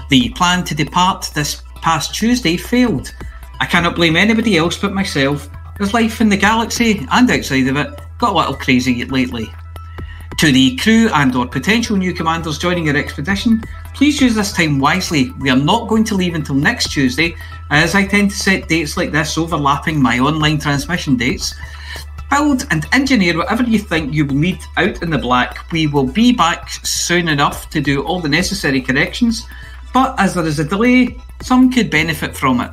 The 0.10 0.30
plan 0.30 0.64
to 0.66 0.76
depart 0.76 1.30
this 1.36 1.62
past 1.76 2.16
Tuesday 2.16 2.58
failed. 2.58 3.14
I 3.60 3.68
cannot 3.68 3.96
blame 3.96 4.16
anybody 4.16 4.58
else 4.58 4.78
but 4.78 4.94
myself, 4.94 5.48
as 5.80 5.94
life 5.94 6.20
in 6.20 6.30
the 6.30 6.38
galaxy 6.38 7.06
and 7.12 7.30
outside 7.30 7.68
of 7.68 7.78
it 7.78 8.00
got 8.18 8.34
a 8.34 8.38
little 8.38 8.56
crazy 8.56 9.06
lately. 9.06 9.50
To 10.40 10.52
the 10.52 10.76
crew 10.78 11.10
and 11.14 11.36
or 11.36 11.48
potential 11.48 11.96
new 11.96 12.14
commanders 12.14 12.58
joining 12.58 12.90
our 12.90 12.98
expedition, 12.98 13.64
please 13.94 14.20
use 14.20 14.36
this 14.36 14.52
time 14.52 14.80
wisely. 14.80 15.32
We 15.40 15.50
are 15.50 15.56
not 15.56 15.88
going 15.88 16.04
to 16.06 16.16
leave 16.16 16.36
until 16.36 16.56
next 16.56 16.92
Tuesday, 16.92 17.36
as 17.70 17.96
I 17.96 18.06
tend 18.06 18.32
to 18.32 18.38
set 18.38 18.68
dates 18.68 18.98
like 18.98 19.12
this 19.12 19.38
overlapping 19.38 20.02
my 20.02 20.20
online 20.20 20.60
transmission 20.60 21.16
dates. 21.16 21.56
Build 22.30 22.66
and 22.72 22.86
engineer 22.94 23.38
whatever 23.38 23.64
you 23.64 23.80
think 23.80 24.14
you 24.14 24.26
will 24.26 24.36
need 24.36 24.60
out 24.78 25.02
in 25.02 25.10
the 25.10 25.18
black. 25.18 25.72
We 25.72 25.88
will 25.88 26.08
be 26.08 26.34
back 26.34 26.70
soon 26.70 27.28
enough 27.28 27.70
to 27.72 27.82
do 27.82 28.04
all 28.04 28.20
the 28.20 28.30
necessary 28.30 28.82
corrections, 28.82 29.46
but 29.94 30.16
as 30.20 30.34
there 30.34 30.46
is 30.46 30.60
a 30.60 30.64
delay, 30.64 31.18
some 31.42 31.72
could 31.72 31.90
benefit 31.90 32.36
from 32.36 32.62
it. 32.62 32.72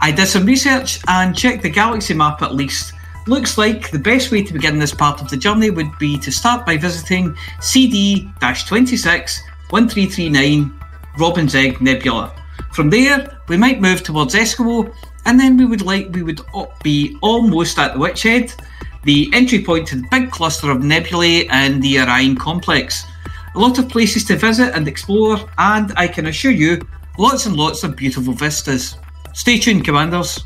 I 0.00 0.10
did 0.10 0.26
some 0.26 0.44
research 0.44 1.00
and 1.06 1.36
checked 1.36 1.62
the 1.62 1.70
galaxy 1.70 2.14
map 2.14 2.42
at 2.42 2.54
least. 2.54 2.92
Looks 3.26 3.56
like 3.56 3.90
the 3.90 3.98
best 3.98 4.30
way 4.30 4.42
to 4.42 4.52
begin 4.52 4.78
this 4.78 4.92
part 4.92 5.22
of 5.22 5.30
the 5.30 5.36
journey 5.36 5.70
would 5.70 5.96
be 5.98 6.18
to 6.18 6.30
start 6.30 6.66
by 6.66 6.76
visiting 6.76 7.34
CD 7.60 8.28
26 8.40 9.42
1339 9.70 10.80
Robin's 11.18 11.54
Egg 11.54 11.80
Nebula. 11.80 12.43
From 12.74 12.90
there, 12.90 13.38
we 13.48 13.56
might 13.56 13.80
move 13.80 14.02
towards 14.02 14.34
Eskimo, 14.34 14.92
and 15.26 15.38
then 15.38 15.56
we 15.56 15.64
would 15.64 15.82
like 15.82 16.08
we 16.12 16.24
would 16.24 16.40
be 16.82 17.16
almost 17.22 17.78
at 17.78 17.92
the 17.92 18.00
Witch 18.00 18.24
Head, 18.24 18.52
the 19.04 19.30
entry 19.32 19.62
point 19.62 19.86
to 19.88 19.96
the 19.96 20.08
big 20.10 20.32
cluster 20.32 20.72
of 20.72 20.82
nebulae 20.82 21.46
and 21.46 21.80
the 21.80 22.00
Orion 22.00 22.34
complex. 22.34 23.04
A 23.54 23.58
lot 23.60 23.78
of 23.78 23.88
places 23.88 24.24
to 24.24 24.36
visit 24.36 24.74
and 24.74 24.88
explore, 24.88 25.38
and 25.58 25.92
I 25.96 26.08
can 26.08 26.26
assure 26.26 26.50
you, 26.50 26.84
lots 27.16 27.46
and 27.46 27.54
lots 27.54 27.84
of 27.84 27.94
beautiful 27.94 28.32
vistas. 28.32 28.98
Stay 29.34 29.60
tuned, 29.60 29.84
Commanders. 29.84 30.44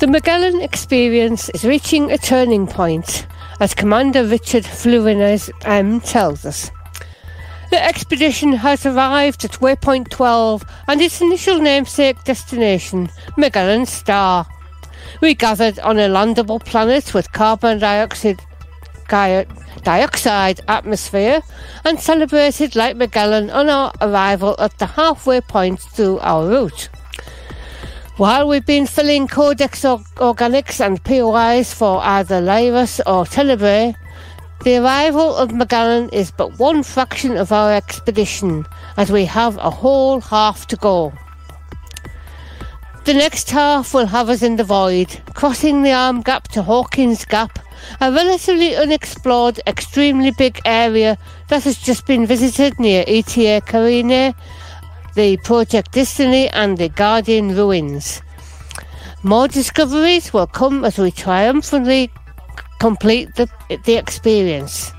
The 0.00 0.08
Magellan 0.08 0.62
experience 0.62 1.48
is 1.50 1.64
reaching 1.64 2.10
a 2.10 2.18
turning 2.18 2.66
point, 2.66 3.28
as 3.60 3.72
Commander 3.72 4.24
Richard 4.24 4.64
Fluines 4.64 5.48
M 5.64 5.94
um, 5.94 6.00
tells 6.00 6.44
us. 6.44 6.72
The 7.70 7.84
expedition 7.84 8.52
has 8.54 8.84
arrived 8.84 9.44
at 9.44 9.60
waypoint 9.60 10.10
12 10.10 10.64
and 10.88 11.00
its 11.00 11.20
initial 11.20 11.60
namesake 11.60 12.22
destination, 12.24 13.10
Magellan 13.36 13.86
Star. 13.86 14.46
We 15.20 15.34
gathered 15.34 15.78
on 15.78 15.98
a 15.98 16.08
landable 16.08 16.64
planet 16.64 17.14
with 17.14 17.32
carbon 17.32 17.78
dioxide, 17.78 18.40
di- 19.08 19.46
dioxide 19.84 20.60
atmosphere 20.66 21.42
and 21.84 22.00
celebrated 22.00 22.74
like 22.74 22.96
Magellan 22.96 23.50
on 23.50 23.68
our 23.68 23.92
arrival 24.00 24.56
at 24.58 24.76
the 24.78 24.86
halfway 24.86 25.40
point 25.40 25.80
through 25.80 26.18
our 26.20 26.48
route. 26.48 26.88
While 28.16 28.48
we've 28.48 28.66
been 28.66 28.86
filling 28.86 29.28
Codex 29.28 29.84
or- 29.84 30.04
Organics 30.16 30.84
and 30.84 31.02
POIs 31.04 31.72
for 31.72 32.00
either 32.02 32.40
Lyris 32.40 33.00
or 33.06 33.24
Tenebrae, 33.24 33.94
the 34.62 34.76
arrival 34.76 35.34
of 35.36 35.54
Magellan 35.54 36.10
is 36.10 36.30
but 36.30 36.58
one 36.58 36.82
fraction 36.82 37.36
of 37.36 37.50
our 37.50 37.72
expedition, 37.72 38.66
as 38.98 39.10
we 39.10 39.24
have 39.24 39.56
a 39.56 39.70
whole 39.70 40.20
half 40.20 40.66
to 40.66 40.76
go. 40.76 41.12
The 43.04 43.14
next 43.14 43.50
half 43.50 43.94
will 43.94 44.06
have 44.06 44.28
us 44.28 44.42
in 44.42 44.56
the 44.56 44.64
void, 44.64 45.20
crossing 45.32 45.82
the 45.82 45.92
arm 45.92 46.20
gap 46.20 46.48
to 46.48 46.62
Hawkins 46.62 47.24
Gap, 47.24 47.58
a 48.02 48.12
relatively 48.12 48.76
unexplored, 48.76 49.58
extremely 49.66 50.30
big 50.32 50.60
area 50.66 51.16
that 51.48 51.64
has 51.64 51.78
just 51.78 52.06
been 52.06 52.26
visited 52.26 52.78
near 52.78 53.02
ETA 53.06 53.62
Carine, 53.64 54.34
the 55.14 55.38
Project 55.38 55.92
Destiny, 55.92 56.50
and 56.50 56.76
the 56.76 56.90
Guardian 56.90 57.56
Ruins. 57.56 58.20
More 59.22 59.48
discoveries 59.48 60.32
will 60.32 60.46
come 60.46 60.84
as 60.84 60.98
we 60.98 61.10
triumphantly 61.10 62.10
complete 62.80 63.36
the, 63.36 63.48
the 63.84 63.94
experience. 63.94 64.92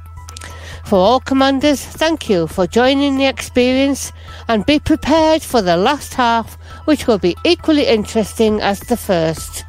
For 0.85 0.97
all 0.97 1.19
commanders, 1.19 1.83
thank 1.83 2.29
you 2.29 2.47
for 2.47 2.67
joining 2.67 3.17
the 3.17 3.25
experience 3.25 4.13
and 4.47 4.65
be 4.65 4.79
prepared 4.79 5.41
for 5.41 5.61
the 5.61 5.77
last 5.77 6.13
half, 6.13 6.55
which 6.85 7.07
will 7.07 7.17
be 7.17 7.35
equally 7.43 7.87
interesting 7.87 8.61
as 8.61 8.79
the 8.81 8.97
first. 8.97 9.65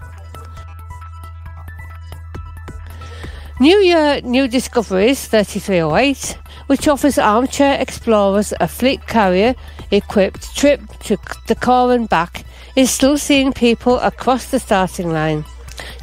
New 3.61 3.79
Year, 3.79 4.21
New 4.23 4.49
Discoveries 4.49 5.29
3308, 5.29 6.37
which 6.67 6.89
offers 6.89 7.19
armchair 7.19 7.81
explorers 7.81 8.53
a 8.59 8.67
fleet 8.67 9.07
carrier 9.07 9.55
equipped 9.91 10.57
trip 10.57 10.81
to 11.01 11.17
the 11.47 11.55
core 11.55 11.93
and 11.93 12.09
back, 12.09 12.45
is 12.75 12.91
still 12.91 13.17
seeing 13.17 13.53
people 13.53 13.99
across 14.01 14.47
the 14.47 14.59
starting 14.59 15.13
line. 15.13 15.45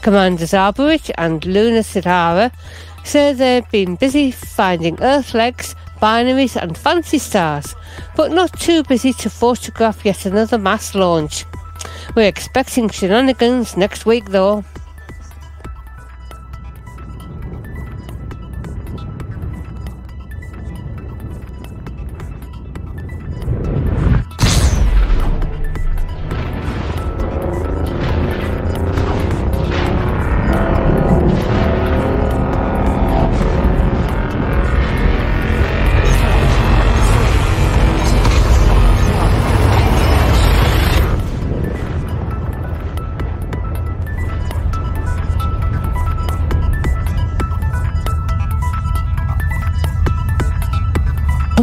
Commanders 0.01 0.51
Arborich 0.51 1.11
and 1.17 1.45
Luna 1.45 1.79
Sidara 1.79 2.51
say 3.03 3.33
they've 3.33 3.69
been 3.71 3.95
busy 3.95 4.31
finding 4.31 5.01
Earth 5.01 5.33
likes, 5.33 5.75
binaries, 6.01 6.55
and 6.55 6.77
fancy 6.77 7.17
stars, 7.17 7.75
but 8.15 8.31
not 8.31 8.59
too 8.59 8.83
busy 8.83 9.13
to 9.13 9.29
photograph 9.29 10.05
yet 10.05 10.25
another 10.25 10.57
mass 10.57 10.95
launch. 10.95 11.45
We're 12.15 12.27
expecting 12.27 12.89
shenanigans 12.89 13.77
next 13.77 14.05
week 14.05 14.25
though. 14.25 14.63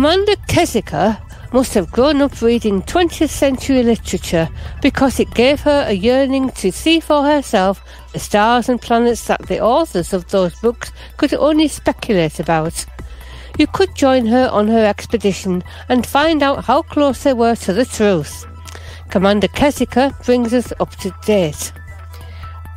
Commander 0.07 0.37
Kesika 0.47 1.21
must 1.53 1.75
have 1.75 1.91
grown 1.91 2.23
up 2.23 2.41
reading 2.41 2.81
20th 2.83 3.29
century 3.29 3.83
literature 3.83 4.49
because 4.81 5.19
it 5.19 5.35
gave 5.35 5.63
her 5.63 5.85
a 5.89 5.95
yearning 5.95 6.51
to 6.51 6.71
see 6.71 7.01
for 7.01 7.25
herself 7.25 7.83
the 8.13 8.21
stars 8.21 8.69
and 8.69 8.81
planets 8.81 9.27
that 9.27 9.45
the 9.49 9.59
authors 9.59 10.13
of 10.13 10.29
those 10.29 10.55
books 10.61 10.93
could 11.17 11.35
only 11.35 11.67
speculate 11.67 12.39
about. 12.39 12.87
You 13.59 13.67
could 13.67 13.97
join 13.97 14.27
her 14.27 14.49
on 14.53 14.69
her 14.69 14.87
expedition 14.87 15.65
and 15.89 16.07
find 16.07 16.41
out 16.41 16.67
how 16.67 16.83
close 16.83 17.25
they 17.25 17.33
were 17.33 17.57
to 17.57 17.73
the 17.73 17.85
truth. 17.85 18.47
Commander 19.11 19.49
Kesika 19.49 20.25
brings 20.25 20.55
us 20.55 20.73
up 20.79 20.95
to 21.01 21.13
date. 21.27 21.73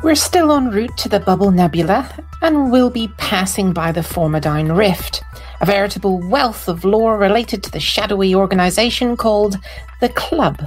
We're 0.02 0.15
still 0.15 0.52
en 0.52 0.72
route 0.72 0.98
to 0.98 1.10
the 1.10 1.20
Bubble 1.20 1.52
Nebula 1.52 2.10
and 2.42 2.72
we'll 2.72 2.89
be 2.89 3.08
passing 3.18 3.72
by 3.72 3.92
the 3.92 4.02
Formidine 4.02 4.76
Rift, 4.76 5.22
a 5.62 5.65
veritable 5.65 6.19
wealth 6.19 6.67
of 6.67 6.86
lore 6.86 7.17
related 7.17 7.63
to 7.63 7.72
the 7.72 7.80
shadowy 7.80 8.34
organization 8.34 9.17
called 9.17 9.58
the 10.02 10.10
Club. 10.10 10.65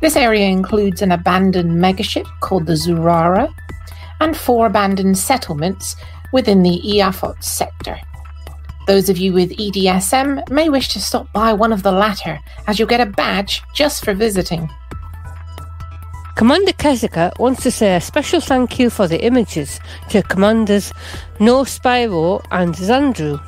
This 0.00 0.16
area 0.16 0.46
includes 0.46 1.02
an 1.02 1.12
abandoned 1.12 1.72
megaship 1.72 2.26
called 2.40 2.66
the 2.66 2.74
Zurara 2.74 3.52
and 4.20 4.36
four 4.36 4.66
abandoned 4.66 5.18
settlements 5.18 5.96
within 6.32 6.62
the 6.62 6.80
Iafot 6.84 7.42
sector. 7.42 7.98
Those 8.86 9.08
of 9.08 9.18
you 9.18 9.32
with 9.32 9.50
EDSM 9.50 10.48
may 10.50 10.68
wish 10.68 10.88
to 10.94 11.00
stop 11.00 11.30
by 11.32 11.52
one 11.52 11.72
of 11.72 11.82
the 11.82 11.92
latter, 11.92 12.38
as 12.66 12.78
you'll 12.78 12.88
get 12.88 13.00
a 13.00 13.06
badge 13.06 13.62
just 13.74 14.04
for 14.04 14.14
visiting. 14.14 14.68
Commander 16.36 16.72
Kesika 16.72 17.36
wants 17.38 17.62
to 17.64 17.70
say 17.70 17.96
a 17.96 18.00
special 18.00 18.40
thank 18.40 18.78
you 18.78 18.90
for 18.90 19.08
the 19.08 19.22
images 19.22 19.80
to 20.08 20.22
Commanders 20.22 20.92
No 21.40 21.64
Spyro 21.64 22.42
and 22.50 22.74
Xandru. 22.74 23.42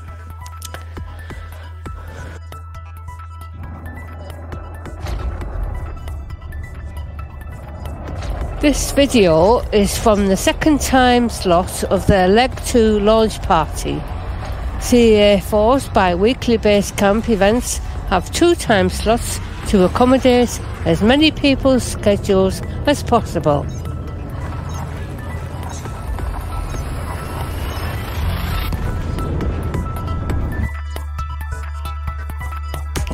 This 8.61 8.93
video 8.93 9.61
is 9.73 9.97
from 9.97 10.27
the 10.27 10.37
second 10.37 10.83
time 10.83 11.31
slot 11.31 11.83
of 11.85 12.07
their 12.07 12.29
Leg 12.29 12.55
2 12.67 13.01
launch 13.01 13.41
party. 13.41 14.03
CA4's 14.81 15.89
bi 15.89 16.15
weekly 16.15 16.59
base 16.59 16.91
camp 16.91 17.31
events 17.31 17.79
have 18.11 18.31
two 18.31 18.55
time 18.55 18.91
slots 18.91 19.41
to 19.69 19.87
accommodate 19.87 20.61
as 20.85 21.01
many 21.01 21.31
people's 21.31 21.85
schedules 21.85 22.61
as 22.85 23.03
possible. 23.03 23.65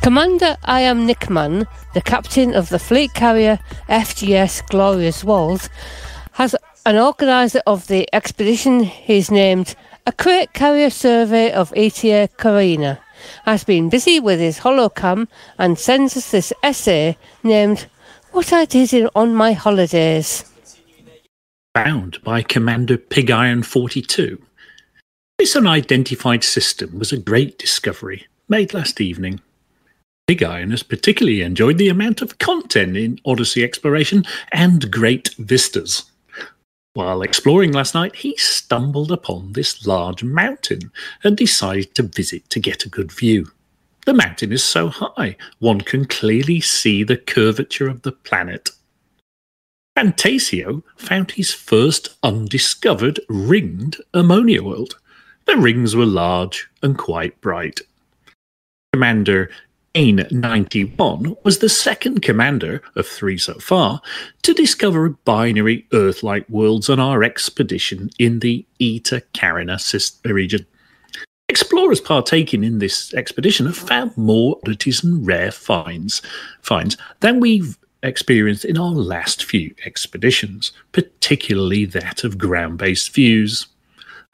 Commander 0.07 0.57
I 0.63 0.83
am 0.83 1.05
Nickman, 1.05 1.67
the 1.93 2.01
captain 2.01 2.55
of 2.55 2.69
the 2.69 2.79
fleet 2.79 3.13
carrier 3.13 3.59
FGS 3.89 4.65
Glorious 4.69 5.25
Walls, 5.25 5.69
has 6.35 6.55
an 6.85 6.97
organizer 6.97 7.61
of 7.67 7.89
the 7.89 8.09
expedition 8.15 8.85
he's 8.85 9.33
named 9.33 9.75
a 10.07 10.13
crate 10.13 10.53
carrier 10.53 10.91
survey 10.91 11.51
of 11.51 11.73
ETA 11.75 12.29
Carina 12.37 13.01
has 13.47 13.65
been 13.65 13.89
busy 13.89 14.21
with 14.21 14.39
his 14.39 14.61
holocam 14.61 15.27
and 15.59 15.77
sends 15.77 16.17
us 16.17 16.31
this 16.31 16.53
essay 16.63 17.19
named 17.43 17.89
What 18.31 18.53
I 18.53 18.65
Did 18.65 19.11
on 19.17 19.35
My 19.35 19.55
Holidays. 19.55 20.45
Found 21.75 22.23
by 22.23 22.43
Commander 22.43 22.97
Pig 22.97 23.33
Iron 23.33 23.65
42. 23.65 24.41
This 25.39 25.57
unidentified 25.57 26.45
system 26.45 26.97
was 26.97 27.11
a 27.11 27.19
great 27.19 27.59
discovery 27.59 28.29
made 28.49 28.73
last 28.73 29.01
evening. 29.01 29.41
Pig 30.27 30.43
Iron 30.43 30.73
has 30.73 30.83
particularly 30.83 31.41
enjoyed 31.41 31.79
the 31.79 31.89
amount 31.89 32.21
of 32.21 32.39
content 32.39 32.97
in 32.97 33.21
Odyssey 33.25 33.63
Exploration 33.63 34.25
and 34.51 34.91
Great 34.91 35.29
Vistas. 35.39 36.11
While 36.95 37.23
exploring 37.23 37.71
last 37.71 37.95
night, 37.95 38.17
he 38.17 38.37
stumbled 38.37 39.13
upon 39.13 39.53
this 39.53 39.87
large 39.87 40.25
mountain 40.25 40.91
and 41.23 41.37
decided 41.37 41.95
to 41.95 42.03
visit 42.03 42.51
to 42.51 42.59
get 42.59 42.85
a 42.85 42.89
good 42.89 43.13
view. 43.13 43.53
The 44.05 44.15
mountain 44.15 44.51
is 44.51 44.65
so 44.65 44.89
high, 44.89 45.37
one 45.61 45.81
can 45.81 46.07
clearly 46.07 46.61
see 46.61 47.05
the 47.05 47.17
curvature 47.17 47.89
of 47.89 48.03
the 48.03 48.13
planet. 48.13 48.71
Fantasio 49.95 50.83
found 50.97 51.33
his 51.33 51.55
first 51.55 52.17
undiscovered 52.25 53.21
ringed 53.29 54.01
ammonia 54.13 54.63
world. 54.63 54.99
The 55.45 55.57
rings 55.57 55.95
were 55.95 56.07
large 56.07 56.69
and 56.83 56.99
quite 56.99 57.41
bright. 57.41 57.81
Commander 58.93 59.51
Ain 59.97 60.27
91 60.31 61.37
was 61.43 61.61
the 61.61 61.71
second 61.71 62.21
commander 62.21 62.83
of 62.97 63.07
three 63.07 63.39
so 63.39 63.55
far 63.55 64.03
to 64.43 64.53
discover 64.53 65.09
binary 65.09 65.87
Earth 65.91 66.23
like 66.23 66.47
worlds 66.51 66.91
on 66.91 67.01
our 67.01 67.25
expedition 67.25 68.11
in 68.19 68.41
the 68.41 68.67
Eta 68.79 69.23
Carina 69.33 69.79
region. 70.27 70.67
Explorers 71.49 72.03
partaking 72.03 72.63
in 72.63 72.79
this 72.79 73.15
expedition 73.15 73.65
have 73.65 73.79
found 73.79 74.15
more 74.19 74.59
oddities 74.63 75.03
and 75.03 75.27
rare 75.27 75.51
finds, 75.51 76.21
finds 76.61 76.99
than 77.21 77.41
we've 77.41 77.79
experienced 78.03 78.67
in 78.67 78.77
our 78.77 78.93
last 78.93 79.45
few 79.45 79.75
expeditions, 79.87 80.73
particularly 80.93 81.87
that 81.87 82.23
of 82.23 82.37
ground 82.37 82.77
based 82.77 83.15
views. 83.15 83.67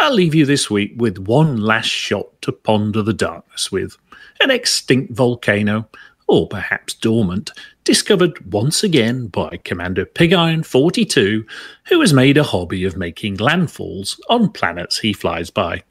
I'll 0.00 0.12
leave 0.12 0.34
you 0.34 0.44
this 0.44 0.68
week 0.68 0.94
with 0.96 1.18
one 1.18 1.58
last 1.58 1.86
shot 1.86 2.26
to 2.42 2.50
ponder 2.50 3.02
the 3.02 3.12
darkness 3.12 3.70
with 3.70 3.96
an 4.42 4.50
extinct 4.50 5.12
volcano, 5.12 5.88
or 6.26 6.48
perhaps 6.48 6.94
dormant, 6.94 7.50
discovered 7.84 8.52
once 8.52 8.82
again 8.82 9.28
by 9.28 9.58
Commander 9.64 10.04
Pig 10.04 10.32
Iron 10.32 10.62
42, 10.62 11.44
who 11.86 12.00
has 12.00 12.12
made 12.12 12.36
a 12.36 12.42
hobby 12.42 12.84
of 12.84 12.96
making 12.96 13.36
landfalls 13.36 14.18
on 14.28 14.50
planets 14.50 14.98
he 14.98 15.12
flies 15.12 15.50
by. 15.50 15.82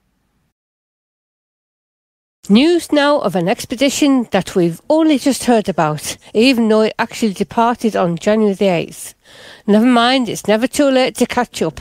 News 2.50 2.92
now 2.92 3.20
of 3.20 3.36
an 3.36 3.48
expedition 3.48 4.28
that 4.32 4.56
we've 4.56 4.82
only 4.90 5.20
just 5.20 5.44
heard 5.44 5.70
about, 5.70 6.18
even 6.34 6.68
though 6.68 6.82
it 6.82 6.96
actually 6.98 7.34
departed 7.34 7.96
on 7.96 8.18
January 8.18 8.56
the 8.56 8.66
8th. 8.66 9.14
Never 9.68 9.86
mind, 9.86 10.28
it's 10.28 10.48
never 10.48 10.68
too 10.68 10.90
late 10.90 11.16
to 11.18 11.26
catch 11.28 11.62
up. 11.62 11.80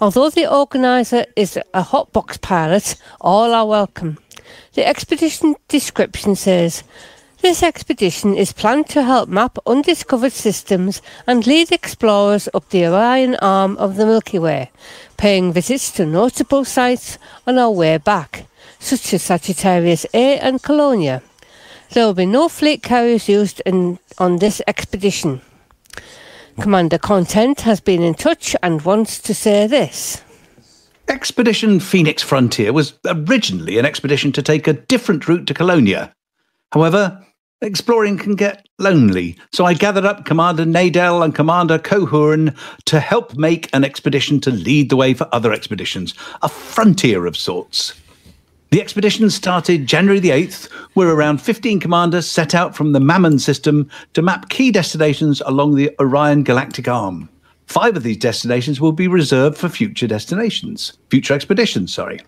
Although 0.00 0.30
the 0.30 0.50
organiser 0.50 1.26
is 1.36 1.58
a 1.58 1.82
hotbox 1.82 2.40
pilot, 2.40 2.96
all 3.20 3.52
are 3.52 3.66
welcome. 3.66 4.16
The 4.72 4.86
expedition 4.86 5.56
description 5.68 6.36
says 6.36 6.84
this 7.42 7.62
expedition 7.62 8.34
is 8.34 8.54
planned 8.54 8.88
to 8.90 9.02
help 9.02 9.28
map 9.28 9.58
undiscovered 9.66 10.32
systems 10.32 11.02
and 11.26 11.46
lead 11.46 11.70
explorers 11.70 12.48
up 12.54 12.70
the 12.70 12.86
Orion 12.86 13.34
arm 13.36 13.76
of 13.76 13.96
the 13.96 14.06
Milky 14.06 14.38
Way, 14.38 14.70
paying 15.18 15.52
visits 15.52 15.90
to 15.92 16.06
notable 16.06 16.64
sites 16.64 17.18
on 17.46 17.58
our 17.58 17.70
way 17.70 17.98
back, 17.98 18.46
such 18.78 19.12
as 19.12 19.22
Sagittarius 19.22 20.06
A 20.14 20.38
and 20.38 20.62
Colonia. 20.62 21.22
There 21.90 22.06
will 22.06 22.14
be 22.14 22.24
no 22.24 22.48
fleet 22.48 22.82
carriers 22.82 23.28
used 23.28 23.60
in, 23.66 23.98
on 24.16 24.38
this 24.38 24.62
expedition. 24.66 25.42
Commander 26.60 26.98
Content 26.98 27.62
has 27.62 27.80
been 27.80 28.02
in 28.02 28.12
touch 28.12 28.54
and 28.62 28.82
wants 28.82 29.18
to 29.20 29.34
say 29.34 29.66
this. 29.66 30.22
Expedition 31.08 31.80
Phoenix 31.80 32.22
Frontier 32.22 32.72
was 32.72 32.98
originally 33.06 33.78
an 33.78 33.86
expedition 33.86 34.30
to 34.32 34.42
take 34.42 34.68
a 34.68 34.74
different 34.74 35.26
route 35.26 35.46
to 35.46 35.54
Colonia. 35.54 36.14
However, 36.72 37.24
exploring 37.62 38.18
can 38.18 38.36
get 38.36 38.68
lonely, 38.78 39.38
so 39.52 39.64
I 39.64 39.72
gathered 39.72 40.04
up 40.04 40.26
Commander 40.26 40.64
Nadel 40.64 41.24
and 41.24 41.34
Commander 41.34 41.78
Cohorn 41.78 42.54
to 42.84 43.00
help 43.00 43.36
make 43.36 43.74
an 43.74 43.82
expedition 43.82 44.38
to 44.40 44.50
lead 44.50 44.90
the 44.90 44.96
way 44.96 45.14
for 45.14 45.28
other 45.32 45.54
expeditions, 45.54 46.14
a 46.42 46.48
frontier 46.48 47.24
of 47.24 47.38
sorts. 47.38 47.94
The 48.70 48.80
expedition 48.80 49.28
started 49.30 49.88
January 49.88 50.20
the 50.20 50.30
8th, 50.30 50.70
where 50.94 51.08
around 51.08 51.42
15 51.42 51.80
commanders 51.80 52.30
set 52.30 52.54
out 52.54 52.76
from 52.76 52.92
the 52.92 53.00
Mammon 53.00 53.40
system 53.40 53.90
to 54.12 54.22
map 54.22 54.48
key 54.48 54.70
destinations 54.70 55.40
along 55.44 55.74
the 55.74 55.90
Orion 55.98 56.44
galactic 56.44 56.86
arm. 56.86 57.28
Five 57.66 57.96
of 57.96 58.04
these 58.04 58.18
destinations 58.18 58.80
will 58.80 58.92
be 58.92 59.08
reserved 59.08 59.58
for 59.58 59.68
future 59.68 60.06
destinations, 60.06 60.92
future 61.10 61.34
expeditions, 61.34 61.92
sorry. 61.92 62.20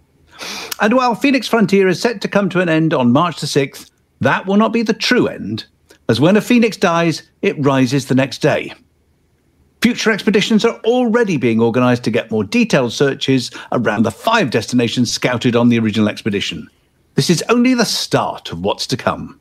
And 0.81 0.95
while 0.95 1.15
Phoenix 1.15 1.47
Frontier 1.47 1.87
is 1.87 2.01
set 2.01 2.21
to 2.23 2.29
come 2.29 2.49
to 2.49 2.61
an 2.61 2.69
end 2.69 2.93
on 2.93 3.13
March 3.13 3.41
the 3.41 3.47
6th, 3.47 3.93
that 4.21 4.45
will 4.45 4.57
not 4.57 4.73
be 4.73 4.83
the 4.83 4.93
true 4.93 5.29
end, 5.29 5.67
as 6.09 6.21
when 6.21 6.37
a 6.37 6.41
phoenix 6.41 6.77
dies, 6.77 7.23
it 7.43 7.55
rises 7.65 8.07
the 8.07 8.17
next 8.17 8.39
day. 8.39 8.73
Future 9.83 10.13
expeditions 10.13 10.65
are 10.65 10.79
already 10.85 11.37
being 11.37 11.61
organised 11.61 12.05
to 12.05 12.11
get 12.13 12.31
more 12.31 12.45
detailed 12.45 12.93
searches 12.93 13.51
around 13.73 14.05
the 14.05 14.13
five 14.13 14.51
destinations 14.51 15.13
scouted 15.13 15.57
on 15.57 15.71
the 15.71 15.79
original 15.79 16.09
expedition. 16.09 16.71
This 17.17 17.29
is 17.29 17.43
only 17.49 17.75
the 17.75 17.85
start 17.85 18.53
of 18.53 18.61
what's 18.61 18.87
to 18.87 18.97
come. 18.97 19.41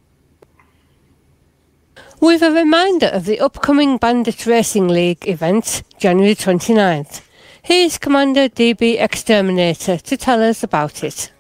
With 2.20 2.42
a 2.42 2.52
reminder 2.52 3.06
of 3.08 3.26
the 3.26 3.40
upcoming 3.40 3.98
Bandit 3.98 4.48
Racing 4.48 4.88
League 4.88 5.28
event, 5.28 5.84
January 6.00 6.34
29th. 6.34 7.22
Here's 7.62 8.00
Commander 8.00 8.50
DB 8.50 9.00
Exterminator 9.00 9.98
to 9.98 10.18
tell 10.18 10.42
us 10.42 10.64
about 10.64 11.04
it. 11.04 11.32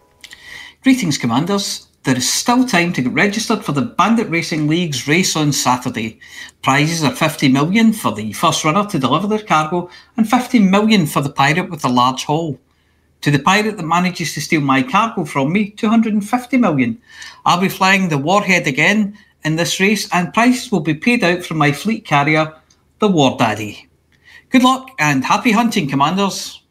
Greetings, 0.83 1.17
Commanders. 1.17 1.87
There 2.03 2.17
is 2.17 2.27
still 2.27 2.65
time 2.65 2.93
to 2.93 3.01
get 3.01 3.13
registered 3.13 3.63
for 3.63 3.73
the 3.73 3.81
Bandit 3.83 4.29
Racing 4.29 4.67
League's 4.67 5.07
race 5.07 5.35
on 5.35 5.51
Saturday. 5.51 6.19
Prizes 6.63 7.03
are 7.03 7.15
50 7.15 7.49
million 7.49 7.93
for 7.93 8.11
the 8.11 8.33
first 8.33 8.65
runner 8.65 8.87
to 8.87 8.97
deliver 8.97 9.27
their 9.27 9.43
cargo 9.43 9.89
and 10.17 10.27
50 10.27 10.59
million 10.59 11.05
for 11.05 11.21
the 11.21 11.29
pirate 11.29 11.69
with 11.69 11.81
the 11.81 11.89
large 11.89 12.25
haul. 12.25 12.59
To 13.21 13.29
the 13.29 13.37
pirate 13.37 13.77
that 13.77 13.83
manages 13.83 14.33
to 14.33 14.41
steal 14.41 14.61
my 14.61 14.81
cargo 14.81 15.25
from 15.25 15.53
me, 15.53 15.69
250 15.69 16.57
million. 16.57 16.99
I'll 17.45 17.61
be 17.61 17.69
flying 17.69 18.09
the 18.09 18.17
Warhead 18.17 18.65
again 18.65 19.15
in 19.43 19.55
this 19.55 19.79
race 19.79 20.09
and 20.11 20.33
prizes 20.33 20.71
will 20.71 20.79
be 20.79 20.95
paid 20.95 21.23
out 21.23 21.43
from 21.43 21.57
my 21.57 21.71
fleet 21.71 22.03
carrier, 22.03 22.55
the 22.97 23.09
War 23.09 23.37
Daddy. 23.37 23.87
Good 24.49 24.63
luck 24.63 24.89
and 24.97 25.23
happy 25.23 25.51
hunting, 25.51 25.87
Commanders. 25.87 26.63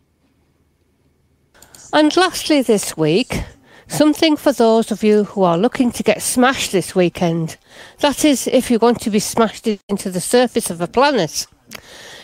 And 1.92 2.16
lastly, 2.16 2.62
this 2.62 2.96
week, 2.96 3.44
something 3.90 4.36
for 4.36 4.52
those 4.52 4.92
of 4.92 5.02
you 5.02 5.24
who 5.24 5.42
are 5.42 5.58
looking 5.58 5.90
to 5.90 6.02
get 6.02 6.22
smashed 6.22 6.72
this 6.72 6.94
weekend. 6.94 7.56
That 7.98 8.24
is, 8.24 8.46
if 8.46 8.70
you 8.70 8.78
want 8.78 9.00
to 9.00 9.10
be 9.10 9.18
smashed 9.18 9.66
into 9.66 10.10
the 10.10 10.20
surface 10.20 10.70
of 10.70 10.80
a 10.80 10.86
planet. 10.86 11.46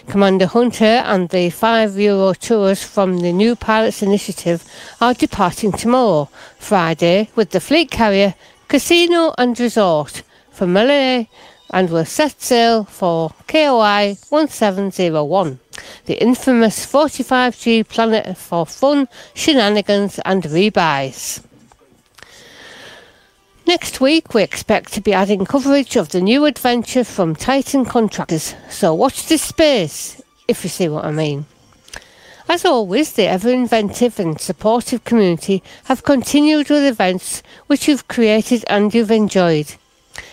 Commander 0.07 0.47
Hunter 0.47 1.03
and 1.05 1.29
the 1.29 1.51
five 1.51 1.99
Euro 1.99 2.33
tours 2.33 2.85
from 2.85 3.19
the 3.19 3.33
New 3.33 3.57
Pilots 3.57 4.03
Initiative 4.03 4.65
are 5.01 5.15
departing 5.15 5.73
tomorrow, 5.73 6.29
Friday, 6.59 7.31
with 7.35 7.51
the 7.51 7.61
fleet 7.61 7.91
carrier 7.91 8.35
Casino 8.69 9.35
and 9.37 9.59
Resort 9.59 10.23
from 10.53 10.73
Malay 10.73 11.29
and 11.71 11.91
will 11.91 12.05
set 12.05 12.41
sail 12.41 12.85
for 12.85 13.33
KOI 13.49 14.17
1701, 14.29 15.59
the 16.07 16.23
infamous 16.23 16.87
45G 16.87 17.89
planet 17.89 18.39
for 18.39 18.65
fun, 18.65 19.09
shenanigans, 19.35 20.21
and 20.25 20.45
rebuys. 20.45 21.43
Next 23.67 24.01
week, 24.01 24.33
we 24.33 24.45
expect 24.45 24.93
to 24.93 25.01
be 25.01 25.13
adding 25.13 25.45
coverage 25.45 25.97
of 25.97 26.11
the 26.11 26.21
new 26.21 26.45
adventure 26.45 27.03
from 27.03 27.35
Titan 27.35 27.85
Contractors, 27.85 28.55
so 28.71 28.95
watch 28.95 29.27
this 29.27 29.43
space, 29.43 30.23
if 30.47 30.63
you 30.63 30.71
see 30.71 30.89
what 30.89 31.05
I 31.05 31.11
mean. 31.11 31.47
As 32.49 32.65
always, 32.65 33.13
the 33.13 33.27
ever 33.27 33.51
inventive 33.51 34.21
and 34.21 34.41
supportive 34.41 35.03
community 35.03 35.65
have 35.87 36.05
continued 36.05 36.71
with 36.71 36.87
events 36.87 37.43
which 37.67 37.89
you've 37.89 38.07
created 38.07 38.65
and 38.69 38.95
you've 38.95 39.11
enjoyed. 39.11 39.75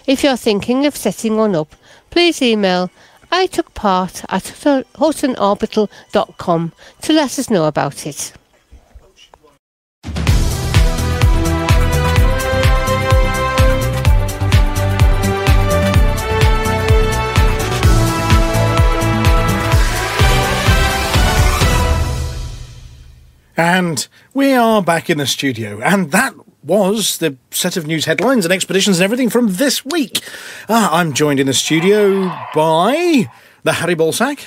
If 0.05 0.23
you're 0.23 0.37
thinking 0.37 0.85
of 0.85 0.95
setting 0.95 1.35
one 1.35 1.55
up, 1.55 1.75
please 2.11 2.39
email 2.39 2.91
I 3.31 3.47
took 3.47 3.73
part 3.73 4.23
at 4.29 4.43
huttonorbital.com 4.43 6.71
to 7.01 7.13
let 7.13 7.39
us 7.39 7.49
know 7.49 7.65
about 7.65 8.05
it. 8.05 8.31
And 23.55 24.07
we 24.33 24.53
are 24.53 24.81
back 24.81 25.09
in 25.09 25.17
the 25.19 25.27
studio, 25.27 25.79
and 25.81 26.11
that 26.11 26.33
was 26.63 27.17
the 27.19 27.37
set 27.51 27.77
of 27.77 27.85
news 27.85 28.05
headlines 28.05 28.45
and 28.45 28.53
expeditions 28.53 28.99
and 28.99 29.03
everything 29.03 29.29
from 29.29 29.53
this 29.55 29.85
week. 29.85 30.21
Ah, 30.69 30.89
I'm 30.97 31.13
joined 31.13 31.39
in 31.39 31.45
the 31.47 31.53
studio 31.53 32.29
by 32.55 33.29
the 33.63 33.73
Harry 33.73 33.95
Ballsack. 33.95 34.39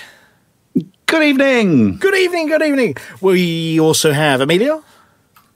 Good 1.06 1.22
evening. 1.22 1.98
Good 1.98 2.16
evening, 2.16 2.48
good 2.48 2.62
evening. 2.62 2.96
We 3.20 3.78
also 3.78 4.12
have 4.12 4.40
Amelia. 4.40 4.82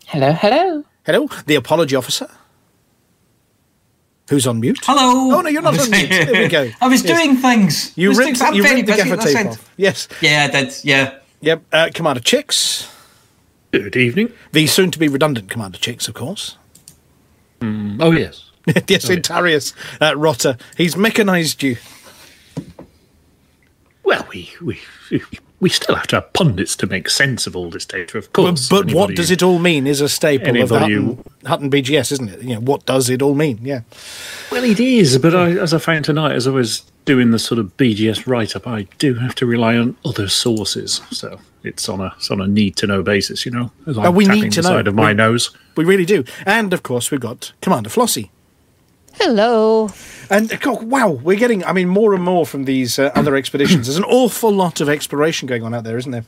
Hello, 0.07 0.33
hello. 0.33 0.85
Hello, 1.05 1.29
the 1.47 1.57
apology 1.57 1.97
officer. 1.97 2.29
Who's 4.29 4.47
on 4.47 4.61
mute? 4.61 4.79
Hello. 4.85 5.37
Oh 5.37 5.41
no, 5.41 5.49
you're 5.49 5.61
not 5.63 5.77
on 5.77 5.91
mute. 5.91 6.09
There 6.09 6.43
we 6.43 6.47
go. 6.49 6.71
I 6.81 6.87
was 6.87 7.03
Yes. 7.03 7.19
doing 7.19 7.37
things. 7.37 7.93
You 7.99 8.09
I 8.09 8.11
was 8.11 8.19
ripped, 8.19 8.39
doing- 8.39 8.55
you 8.55 8.63
very 8.63 8.75
ripped 8.77 8.87
the 8.87 8.93
busy, 8.95 9.09
gaffer 9.11 9.23
tape 9.23 9.47
it. 9.47 9.47
off. 9.49 9.73
Yes. 9.77 10.07
Yeah, 10.21 10.47
I 10.49 10.61
did. 10.61 10.73
Yeah. 10.85 11.19
Yep. 11.41 11.63
Uh, 11.73 11.91
Commander 11.93 12.21
Chicks. 12.21 12.87
Good 13.73 13.97
evening. 13.97 14.33
The 14.53 14.67
soon 14.67 14.91
to 14.91 14.99
be 14.99 15.07
redundant 15.09 15.49
Commander 15.49 15.79
Chicks, 15.79 16.09
of 16.09 16.15
course. 16.15 16.57
Oh, 17.63 18.11
yes. 18.11 18.51
yes, 18.67 19.09
Intarius 19.09 19.75
uh, 20.01 20.17
Rotter. 20.17 20.57
He's 20.77 20.97
mechanised 20.97 21.63
you. 21.63 21.77
Well, 24.03 24.27
we, 24.33 24.51
we 24.61 24.81
we 25.11 25.21
still 25.69 25.95
have 25.95 26.07
to 26.09 26.17
have 26.17 26.33
pundits 26.33 26.75
to 26.77 26.87
make 26.87 27.11
sense 27.11 27.47
of 27.47 27.55
all 27.55 27.69
this 27.69 27.85
data, 27.85 28.17
of 28.17 28.33
course. 28.33 28.69
But, 28.69 28.87
but 28.87 28.95
what 28.95 29.15
does 29.15 29.31
it 29.31 29.43
all 29.43 29.59
mean 29.59 29.87
is 29.87 30.01
a 30.01 30.09
staple 30.09 30.61
of 30.61 30.71
Hutton, 30.71 31.23
Hutton 31.45 31.71
BGS, 31.71 32.13
isn't 32.13 32.29
it? 32.31 32.43
You 32.43 32.55
know, 32.55 32.61
what 32.61 32.87
does 32.87 33.11
it 33.11 33.21
all 33.21 33.35
mean? 33.35 33.59
Yeah. 33.63 33.83
Well, 34.51 34.65
it 34.65 34.81
is, 34.81 35.19
but 35.19 35.35
I, 35.35 35.51
as 35.51 35.75
I 35.75 35.79
found 35.79 36.07
tonight, 36.07 36.35
as 36.35 36.47
I 36.47 36.51
was 36.51 36.83
doing 37.05 37.31
the 37.31 37.39
sort 37.39 37.59
of 37.59 37.77
BGS 37.77 38.27
write 38.27 38.57
up, 38.57 38.67
I 38.67 38.83
do 38.99 39.15
have 39.15 39.35
to 39.37 39.47
rely 39.47 39.77
on 39.77 39.97
other 40.05 40.29
sources. 40.29 41.01
So 41.11 41.39
it's 41.63 41.89
on 41.89 42.01
a 42.01 42.15
it's 42.17 42.31
on 42.31 42.41
a 42.41 42.47
need 42.47 42.77
to 42.77 42.87
know 42.87 43.03
basis, 43.03 43.45
you 43.45 43.53
know. 43.53 43.71
As 43.87 43.99
oh, 43.99 44.01
I'm 44.03 44.07
Oh, 44.07 44.11
we 44.13 44.27
need 44.27 44.53
to 44.53 44.63
the 44.63 44.69
know. 44.69 44.77
side 44.77 44.87
of 44.89 44.95
my 44.95 45.09
We- 45.11 45.15
nose. 45.15 45.51
We 45.77 45.85
really 45.85 46.05
do. 46.07 46.25
And 46.47 46.73
of 46.73 46.83
course, 46.83 47.11
we've 47.11 47.21
got 47.21 47.53
Commander 47.63 47.91
Flossie. 47.91 48.31
Hello. 49.15 49.91
And 50.31 50.53
uh, 50.53 50.73
wow, 50.83 51.11
we're 51.11 51.39
getting, 51.39 51.65
I 51.65 51.73
mean, 51.73 51.89
more 51.89 52.15
and 52.15 52.23
more 52.23 52.47
from 52.47 52.65
these 52.65 52.99
uh, 52.99 53.11
other 53.15 53.37
expeditions. 53.37 53.87
There's 53.87 53.97
an 53.99 54.05
awful 54.05 54.53
lot 54.53 54.81
of 54.81 54.89
exploration 54.89 55.47
going 55.49 55.63
on 55.63 55.75
out 55.75 55.85
there, 55.85 55.99
isn't 55.99 56.13
there? 56.13 56.25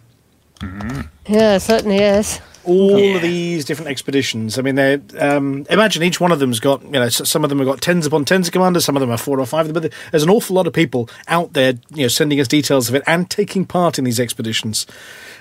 Yeah, 1.26 1.58
certainly 1.58 1.98
is. 1.98 2.40
all 2.64 3.16
of 3.16 3.22
these 3.22 3.64
different 3.64 3.90
expeditions. 3.90 4.58
I 4.58 4.62
mean, 4.62 4.76
they 4.76 4.94
um, 5.18 5.66
imagine 5.68 6.02
each 6.02 6.20
one 6.20 6.30
of 6.32 6.38
them's 6.38 6.60
got 6.60 6.82
you 6.84 6.90
know, 6.92 7.08
some 7.08 7.42
of 7.44 7.50
them 7.50 7.58
have 7.58 7.66
got 7.66 7.80
tens 7.80 8.06
upon 8.06 8.24
tens 8.24 8.48
of 8.48 8.52
commanders, 8.52 8.84
some 8.84 8.96
of 8.96 9.00
them 9.00 9.10
are 9.10 9.18
four 9.18 9.40
or 9.40 9.46
five 9.46 9.66
of 9.66 9.74
them. 9.74 9.82
But 9.82 9.92
there's 10.10 10.22
an 10.22 10.30
awful 10.30 10.54
lot 10.54 10.66
of 10.66 10.72
people 10.72 11.08
out 11.28 11.52
there, 11.52 11.74
you 11.90 12.02
know, 12.02 12.08
sending 12.08 12.40
us 12.40 12.48
details 12.48 12.88
of 12.88 12.94
it 12.94 13.02
and 13.06 13.28
taking 13.28 13.64
part 13.64 13.98
in 13.98 14.04
these 14.04 14.20
expeditions. 14.20 14.86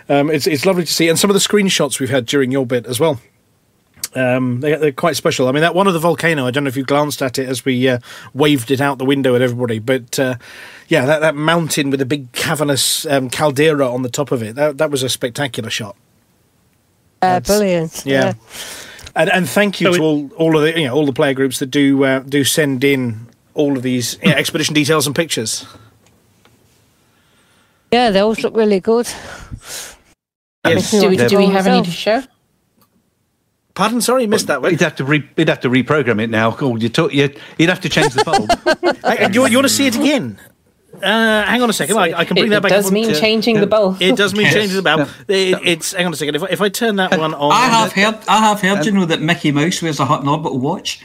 Um, 0.10 0.30
it's 0.30 0.48
it's 0.48 0.66
lovely 0.66 0.86
to 0.86 0.94
see, 0.94 1.10
and 1.10 1.20
some 1.20 1.30
of 1.30 1.36
the 1.36 1.40
screenshots 1.40 2.00
we've 2.00 2.10
had 2.10 2.26
during 2.26 2.52
your 2.52 2.66
bit 2.66 2.86
as 2.86 3.00
well. 3.00 3.20
Um, 4.14 4.60
they, 4.60 4.76
they're 4.76 4.92
quite 4.92 5.16
special. 5.16 5.48
I 5.48 5.52
mean, 5.54 5.62
that 5.62 5.74
one 5.74 5.88
of 5.88 5.94
the 5.94 6.00
volcano. 6.00 6.46
I 6.46 6.52
don't 6.52 6.64
know 6.66 6.68
if 6.68 6.76
you 6.76 6.84
glanced 6.84 7.22
at 7.22 7.40
it 7.40 7.48
as 7.48 7.64
we 7.64 7.88
uh, 7.88 8.00
waved 8.34 8.70
it 8.72 8.82
out 8.82 8.98
the 8.98 9.06
window 9.06 9.36
at 9.36 9.42
everybody, 9.42 9.80
but 9.80 10.20
uh, 10.20 10.36
yeah, 10.90 11.06
that, 11.06 11.20
that 11.20 11.36
mountain 11.36 11.90
with 11.90 12.02
a 12.02 12.06
big 12.06 12.32
cavernous 12.34 13.06
um, 13.06 13.30
caldera 13.30 13.90
on 13.90 14.02
the 14.02 14.10
top 14.10 14.32
of 14.32 14.44
it. 14.44 14.56
That 14.56 14.78
that 14.80 14.92
was 14.92 15.02
a 15.04 15.08
spectacular 15.10 15.70
shot. 15.70 15.96
Uh, 17.22 17.40
brilliant. 17.40 18.04
Yeah. 18.06 18.34
And, 19.16 19.30
and 19.30 19.48
thank 19.50 19.80
you 19.80 19.88
So 19.88 19.94
to 19.94 19.98
it- 19.98 20.06
all, 20.06 20.30
all 20.36 20.58
of 20.58 20.64
the 20.64 20.80
you 20.80 20.88
know 20.88 20.94
all 20.96 21.06
the 21.06 21.14
player 21.14 21.34
groups 21.34 21.60
that 21.60 21.68
do 21.68 22.04
uh, 22.04 22.20
do 22.20 22.44
send 22.44 22.84
in 22.84 23.28
all 23.54 23.78
of 23.78 23.84
these 23.84 24.18
you 24.24 24.30
know, 24.32 24.36
expedition 24.38 24.74
details 24.74 25.06
and 25.08 25.16
pictures. 25.16 25.66
Yeah, 27.92 28.10
they 28.12 28.20
always 28.20 28.42
look 28.44 28.56
really 28.56 28.80
good. 28.80 29.08
Yes. 30.66 30.92
Do 30.92 31.10
we, 31.10 31.18
do 31.18 31.38
we 31.38 31.48
have 31.48 31.68
any 31.68 31.84
to 31.84 31.92
show? 31.92 32.24
Pardon, 33.74 34.02
sorry, 34.02 34.28
missed 34.28 34.48
that 34.48 34.62
one. 34.62 34.72
You'd 34.72 34.82
have 34.82 34.96
to 34.98 35.06
re- 35.06 35.28
you'd 35.38 35.48
have 35.50 35.62
to 35.62 35.70
reprogram 35.70 36.22
it 36.22 36.30
now. 36.30 36.56
Oh, 36.60 36.76
you 36.76 36.90
talk, 36.90 37.14
you, 37.14 37.34
you'd 37.58 37.70
have 37.70 37.80
to 37.82 37.90
change 37.90 38.14
the 38.14 38.24
bulb. 38.24 38.50
Uh, 39.04 39.30
you, 39.32 39.48
you 39.48 39.58
want 39.58 39.66
to 39.66 39.70
see 39.74 39.88
it 39.88 39.96
again? 39.96 40.40
Uh, 41.02 41.44
hang 41.44 41.62
on 41.62 41.70
a 41.70 41.74
second. 41.74 41.98
I, 41.98 42.20
I 42.20 42.26
can 42.26 42.36
bring 42.36 42.48
It, 42.48 42.50
that 42.62 42.66
it 42.66 42.70
does 42.70 42.88
up. 42.88 42.94
mean 42.94 43.10
uh, 43.10 43.20
changing 43.20 43.60
the 43.60 43.66
bulb. 43.68 44.00
It 44.02 44.16
does 44.16 44.34
mean 44.34 44.44
Yes. 44.44 44.54
changing 44.54 44.76
the 44.76 44.82
bulb. 44.84 45.10
It, 45.28 45.58
it's 45.64 45.94
hang 45.94 46.06
on 46.06 46.14
a 46.14 46.16
second. 46.16 46.36
If, 46.36 46.44
I- 46.44 46.48
if 46.48 46.62
I 46.62 46.70
turn 46.70 46.98
that 46.98 47.18
one 47.18 47.34
on, 47.34 47.52
I 47.52 47.66
have 47.68 47.92
heard. 47.94 48.20
I 48.28 48.38
have 48.40 48.62
heard. 48.62 48.86
You 48.86 48.92
know 48.92 49.06
that 49.06 49.22
Mickey 49.22 49.52
Mouse 49.52 49.82
wears 49.82 50.00
a 50.00 50.06
Hutton 50.06 50.28
Orbital 50.28 50.60
watch. 50.60 51.04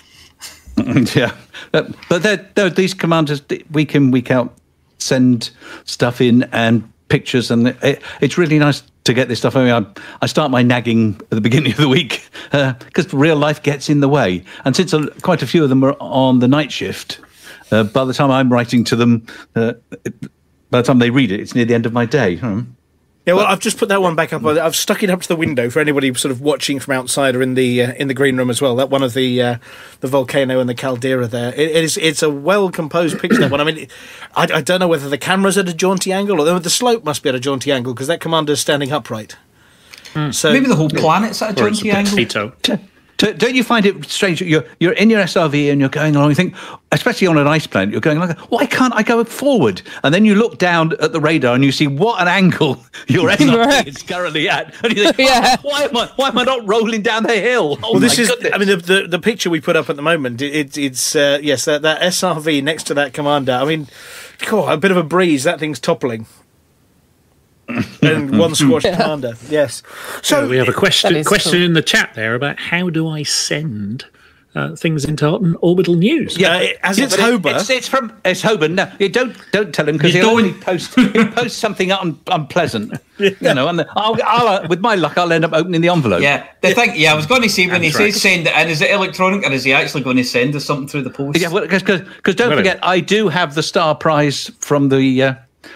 yeah, 1.14 1.34
but, 1.72 1.94
but 2.10 2.22
they're, 2.22 2.50
they're, 2.54 2.68
these 2.70 2.92
commanders 2.92 3.40
week 3.70 3.94
in 3.94 4.10
week 4.10 4.30
out 4.30 4.54
send 4.98 5.50
stuff 5.84 6.20
in 6.20 6.42
and 6.52 6.90
pictures, 7.08 7.50
and 7.50 7.68
it, 7.68 8.02
it's 8.20 8.36
really 8.36 8.58
nice 8.58 8.82
to 9.06 9.14
get 9.14 9.28
this 9.28 9.38
stuff. 9.38 9.56
I 9.56 9.64
mean, 9.64 9.72
I, 9.72 10.02
I 10.22 10.26
start 10.26 10.50
my 10.50 10.62
nagging 10.62 11.16
at 11.20 11.30
the 11.30 11.40
beginning 11.40 11.72
of 11.72 11.78
the 11.78 11.88
week 11.88 12.28
because 12.52 13.12
real 13.12 13.36
life 13.36 13.62
gets 13.62 13.88
in 13.88 14.00
the 14.00 14.08
way, 14.08 14.44
and 14.64 14.76
since 14.76 14.92
a, 14.92 15.08
quite 15.22 15.42
a 15.42 15.46
few 15.46 15.62
of 15.62 15.68
them 15.68 15.82
are 15.82 15.96
on 16.00 16.40
the 16.40 16.48
night 16.48 16.70
shift, 16.70 17.20
uh, 17.72 17.84
by 17.84 18.04
the 18.04 18.12
time 18.12 18.30
I'm 18.30 18.52
writing 18.52 18.84
to 18.84 18.96
them, 18.96 19.26
uh, 19.54 19.72
by 20.70 20.80
the 20.80 20.82
time 20.82 20.98
they 20.98 21.10
read 21.10 21.32
it, 21.32 21.40
it's 21.40 21.54
near 21.54 21.64
the 21.64 21.74
end 21.74 21.86
of 21.86 21.92
my 21.92 22.04
day. 22.04 22.36
Hmm. 22.36 22.62
Yeah, 23.26 23.32
well, 23.32 23.46
I've 23.46 23.58
just 23.58 23.76
put 23.76 23.88
that 23.88 24.00
one 24.00 24.14
back 24.14 24.32
up. 24.32 24.44
I've 24.44 24.76
stuck 24.76 25.02
it 25.02 25.10
up 25.10 25.20
to 25.22 25.26
the 25.26 25.34
window 25.34 25.68
for 25.68 25.80
anybody 25.80 26.14
sort 26.14 26.30
of 26.30 26.40
watching 26.40 26.78
from 26.78 26.94
outside 26.94 27.34
or 27.34 27.42
in 27.42 27.54
the 27.54 27.82
uh, 27.82 27.92
in 27.94 28.06
the 28.06 28.14
green 28.14 28.36
room 28.36 28.50
as 28.50 28.62
well. 28.62 28.76
That 28.76 28.88
one 28.88 29.02
of 29.02 29.14
the 29.14 29.42
uh, 29.42 29.58
the 29.98 30.06
volcano 30.06 30.60
and 30.60 30.68
the 30.68 30.76
caldera 30.76 31.26
there. 31.26 31.52
It, 31.54 31.72
it 31.72 31.84
is 31.84 31.96
it's 31.96 32.22
a 32.22 32.30
well 32.30 32.70
composed 32.70 33.18
picture. 33.18 33.38
That 33.38 33.50
one. 33.50 33.60
I 33.60 33.64
mean, 33.64 33.88
I, 34.36 34.42
I 34.44 34.60
don't 34.60 34.78
know 34.78 34.86
whether 34.86 35.08
the 35.08 35.18
camera's 35.18 35.58
at 35.58 35.68
a 35.68 35.74
jaunty 35.74 36.12
angle 36.12 36.40
or 36.40 36.60
the 36.60 36.70
slope 36.70 37.04
must 37.04 37.24
be 37.24 37.28
at 37.28 37.34
a 37.34 37.40
jaunty 37.40 37.72
angle 37.72 37.94
because 37.94 38.06
that 38.06 38.20
commander's 38.20 38.60
standing 38.60 38.92
upright. 38.92 39.36
So 40.30 40.50
Maybe 40.50 40.66
the 40.66 40.76
whole 40.76 40.88
planet's 40.88 41.42
at 41.42 41.50
a 41.50 41.54
jaunty 41.54 41.90
a 41.90 41.94
angle. 41.96 42.52
potato. 43.16 43.32
Do- 43.32 43.38
Don't 43.46 43.54
you 43.54 43.64
find 43.64 43.86
it 43.86 44.04
strange? 44.06 44.38
that 44.40 44.46
You're 44.46 44.64
you're 44.80 44.92
in 44.92 45.10
your 45.10 45.20
SRV 45.22 45.70
and 45.72 45.80
you're 45.80 45.88
going 45.90 46.14
along. 46.16 46.30
You 46.30 46.34
think, 46.34 46.54
especially 46.92 47.26
on 47.26 47.38
an 47.38 47.46
ice 47.46 47.66
planet, 47.66 47.92
you're 47.92 48.00
going 48.00 48.18
like, 48.18 48.38
why 48.50 48.66
can't 48.66 48.94
I 48.94 49.02
go 49.02 49.24
forward? 49.24 49.82
And 50.04 50.12
then 50.14 50.24
you 50.24 50.34
look 50.34 50.58
down 50.58 50.92
at 51.00 51.12
the 51.12 51.20
radar 51.20 51.54
and 51.54 51.64
you 51.64 51.72
see 51.72 51.86
what 51.86 52.20
an 52.20 52.28
angle 52.28 52.84
your 53.08 53.28
SRV 53.30 53.56
Right. 53.66 53.86
is 53.88 54.02
currently 54.02 54.48
at, 54.48 54.74
and 54.84 54.96
you 54.96 55.12
think, 55.12 55.18
Yeah. 55.30 55.56
"Oh, 55.58 55.68
why 55.68 55.82
am 55.84 55.96
I 55.96 56.10
why 56.16 56.28
am 56.28 56.38
I 56.38 56.44
not 56.44 56.66
rolling 56.68 57.02
down 57.02 57.22
the 57.22 57.34
hill? 57.40 57.78
Oh 57.82 57.92
well, 57.92 58.00
this 58.00 58.16
my 58.18 58.22
is. 58.22 58.28
goodness. 58.30 58.52
I 58.54 58.58
mean, 58.58 58.68
the, 58.68 58.76
the 58.76 59.06
the 59.08 59.18
picture 59.18 59.50
we 59.50 59.60
put 59.60 59.76
up 59.76 59.88
at 59.90 59.96
the 59.96 60.02
moment. 60.02 60.42
It, 60.42 60.54
it, 60.54 60.78
it's 60.78 61.16
uh, 61.16 61.38
yes, 61.42 61.64
that, 61.64 61.82
that 61.82 62.00
SRV 62.02 62.62
next 62.62 62.84
to 62.84 62.94
that 62.94 63.12
commander. 63.12 63.52
I 63.52 63.64
mean, 63.64 63.86
God, 64.46 64.72
a 64.72 64.76
bit 64.76 64.90
of 64.90 64.96
a 64.96 65.02
breeze. 65.02 65.44
That 65.44 65.58
thing's 65.58 65.78
toppling. 65.80 66.26
And 68.02 68.38
one 68.38 68.54
squash 68.54 68.82
commander. 68.82 69.34
Yes. 69.48 69.82
So 70.22 70.42
So 70.44 70.48
we 70.48 70.56
have 70.56 70.68
a 70.68 70.72
question 70.72 71.22
question 71.24 71.52
cool. 71.52 71.62
in 71.62 71.72
the 71.74 71.82
chat 71.82 72.12
there 72.14 72.34
about 72.34 72.58
how 72.58 72.90
do 72.90 73.08
I 73.08 73.22
send 73.22 74.04
uh, 74.54 74.74
things 74.74 75.04
into 75.04 75.26
on 75.28 75.54
orbital 75.60 75.94
news? 75.96 76.38
yeah, 76.38 76.56
it- 76.58 76.78
as 76.82 76.98
it's 76.98 77.14
But 77.16 77.28
it- 77.30 77.56
It's, 77.56 77.68
it's 77.70 77.88
from 77.88 78.12
it's 78.24 78.42
Hoban. 78.42 78.72
No, 78.74 78.90
you 78.98 79.08
don't 79.10 79.36
don't 79.52 79.74
tell 79.74 79.86
him 79.88 79.96
because 79.98 80.14
he'll 80.14 80.22
don't. 80.30 80.38
only 80.46 80.52
post 80.54 80.94
he'll 80.94 81.30
post 81.32 81.58
something 81.58 81.92
un, 81.92 82.18
unpleasant. 82.28 82.92
You 83.18 83.54
know, 83.54 83.66
and 83.68 83.80
I'll, 83.96 84.14
I'll 84.26 84.46
uh, 84.46 84.66
with 84.68 84.80
my 84.80 84.94
luck 84.94 85.16
I'll 85.16 85.32
end 85.32 85.42
up 85.42 85.54
opening 85.54 85.80
the 85.80 85.88
envelope. 85.88 86.20
Yeah, 86.20 86.46
the 86.60 86.74
thing. 86.74 86.92
Yeah, 86.96 87.14
I 87.14 87.16
was 87.16 87.24
going 87.24 87.40
to 87.40 87.48
say 87.48 87.66
when 87.66 87.80
he 87.80 87.88
Anthrax. 87.88 88.12
says 88.16 88.22
send 88.22 88.46
it 88.46 88.54
in, 88.54 88.68
is 88.68 88.82
it 88.82 88.90
electronic 88.90 89.42
or 89.42 89.52
is 89.52 89.64
he 89.64 89.72
actually 89.72 90.02
going 90.02 90.18
to 90.18 90.24
send 90.24 90.54
us 90.54 90.66
something 90.66 90.86
through 90.86 91.00
the 91.02 91.08
post? 91.10 91.38
Yeah, 91.40 91.48
because 91.48 91.82
because 91.82 92.34
don't 92.34 92.50
Well, 92.50 92.58
forget, 92.58 92.78
I 92.82 93.00
do 93.00 93.28
have 93.28 93.54
the 93.54 93.62
star 93.62 93.94
prize 93.94 94.50
from 94.60 94.90
the 94.90 95.22
uh, 95.22 95.34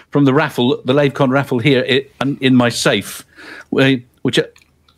from 0.09 0.25
the 0.25 0.33
raffle, 0.33 0.81
the 0.83 0.93
LaveCon 0.93 1.29
raffle 1.29 1.59
here 1.59 1.81
in, 1.81 2.37
in 2.41 2.55
my 2.55 2.69
safe, 2.69 3.25
which 3.69 4.39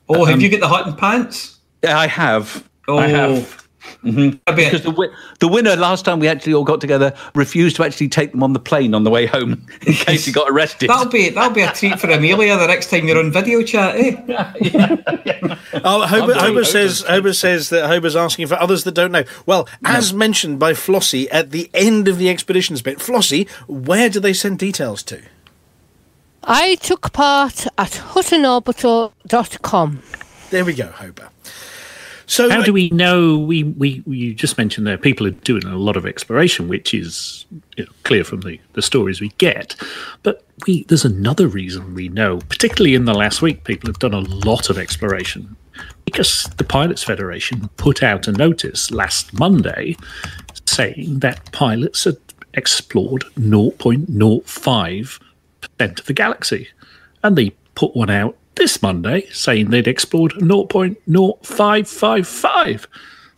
oh, 0.09 0.25
have 0.25 0.35
um, 0.35 0.41
you 0.41 0.49
got 0.49 0.59
the 0.59 0.67
hut 0.67 0.87
and 0.87 0.97
pants? 0.97 1.59
I 1.83 2.07
have. 2.07 2.67
Oh, 2.87 2.97
I 2.97 3.07
have. 3.07 3.62
I 4.05 4.11
bet. 4.45 4.55
Because 4.55 4.81
the, 4.83 4.91
wi- 4.91 5.13
the 5.39 5.47
winner 5.47 5.75
last 5.75 6.03
time 6.05 6.19
we 6.19 6.27
actually 6.27 6.53
all 6.53 6.63
got 6.63 6.81
together 6.81 7.13
refused 7.35 7.75
to 7.77 7.83
actually 7.85 8.09
take 8.09 8.31
them 8.31 8.43
on 8.43 8.53
the 8.53 8.59
plane 8.59 8.93
on 8.93 9.03
the 9.03 9.09
way 9.09 9.25
home 9.25 9.65
in 9.87 9.93
case 9.93 10.25
he 10.25 10.31
got 10.31 10.49
arrested. 10.49 10.89
That'll 10.89 11.11
be 11.11 11.29
that'll 11.29 11.53
be 11.53 11.61
a 11.61 11.71
treat 11.71 11.99
for 11.99 12.09
Amelia 12.09 12.57
the 12.57 12.67
next 12.67 12.89
time 12.89 13.07
you're 13.07 13.19
on 13.19 13.31
video 13.31 13.63
chat, 13.63 13.95
eh? 13.95 14.11
Oh, 15.85 16.05
Hober, 16.07 16.33
Hober 16.35 16.65
says 16.65 17.03
Hober 17.03 17.35
says 17.35 17.69
that 17.69 17.89
Hober's 17.89 18.15
asking 18.15 18.47
for 18.47 18.55
others 18.55 18.83
that 18.85 18.93
don't 18.93 19.11
know. 19.11 19.23
Well, 19.45 19.67
as 19.83 20.13
mentioned 20.13 20.59
by 20.59 20.73
Flossie 20.73 21.27
at 21.31 21.51
the 21.51 21.69
end 21.73 22.07
of 22.07 22.17
the 22.17 22.29
expeditions 22.29 22.81
bit, 22.81 22.99
Flossie, 22.99 23.49
where 23.67 24.09
do 24.09 24.19
they 24.19 24.33
send 24.33 24.59
details 24.59 25.03
to? 25.03 25.21
I 26.43 26.75
took 26.75 27.11
part 27.13 27.67
at 27.77 27.91
huttonorbital.com. 28.13 30.01
There 30.49 30.65
we 30.65 30.73
go, 30.73 30.87
Hober. 30.89 31.29
So 32.33 32.49
How 32.49 32.63
do 32.63 32.73
we 32.73 32.89
know? 32.89 33.37
We, 33.37 33.61
we 33.63 34.01
you 34.07 34.33
just 34.33 34.57
mentioned 34.57 34.87
there 34.87 34.97
people 34.97 35.27
are 35.27 35.37
doing 35.45 35.65
a 35.65 35.77
lot 35.77 35.95
of 35.95 36.07
exploration, 36.07 36.67
which 36.67 36.91
is 36.91 37.45
you 37.77 37.85
know, 37.85 37.91
clear 38.05 38.23
from 38.23 38.41
the, 38.41 38.59
the 38.73 38.81
stories 38.81 39.21
we 39.21 39.29
get. 39.37 39.75
But 40.23 40.43
we 40.65 40.83
there's 40.85 41.05
another 41.05 41.47
reason 41.47 41.93
we 41.93 42.09
know, 42.09 42.39
particularly 42.49 42.95
in 42.95 43.05
the 43.05 43.13
last 43.13 43.43
week, 43.43 43.65
people 43.65 43.87
have 43.87 43.99
done 43.99 44.15
a 44.15 44.21
lot 44.21 44.71
of 44.71 44.79
exploration 44.79 45.55
because 46.05 46.45
the 46.57 46.63
Pilots 46.63 47.03
Federation 47.03 47.69
put 47.77 48.01
out 48.01 48.27
a 48.27 48.31
notice 48.31 48.89
last 48.89 49.31
Monday 49.37 49.95
saying 50.65 51.19
that 51.19 51.51
pilots 51.51 52.05
had 52.05 52.17
explored 52.55 53.25
0.05 53.37 55.21
percent 55.61 55.99
of 55.99 56.05
the 56.07 56.13
galaxy, 56.13 56.67
and 57.21 57.35
they 57.35 57.51
put 57.75 57.95
one 57.95 58.09
out 58.09 58.35
this 58.55 58.81
Monday 58.81 59.27
saying 59.31 59.69
they'd 59.69 59.87
explored 59.87 60.31
0.0555. 60.33 62.85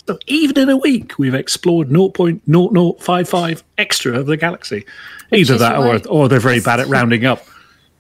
So 0.07 0.19
even 0.27 0.57
in 0.59 0.69
a 0.69 0.77
week, 0.77 1.17
we've 1.17 1.33
explored 1.33 1.89
0.0055 1.89 3.63
extra 3.77 4.19
of 4.19 4.27
the 4.27 4.37
galaxy. 4.37 4.85
Either 5.31 5.55
is 5.55 5.59
that, 5.59 5.77
or 5.77 5.99
or 6.07 6.29
they're 6.29 6.39
very 6.39 6.59
bad 6.61 6.79
at 6.79 6.87
rounding 6.87 7.25
up. 7.25 7.43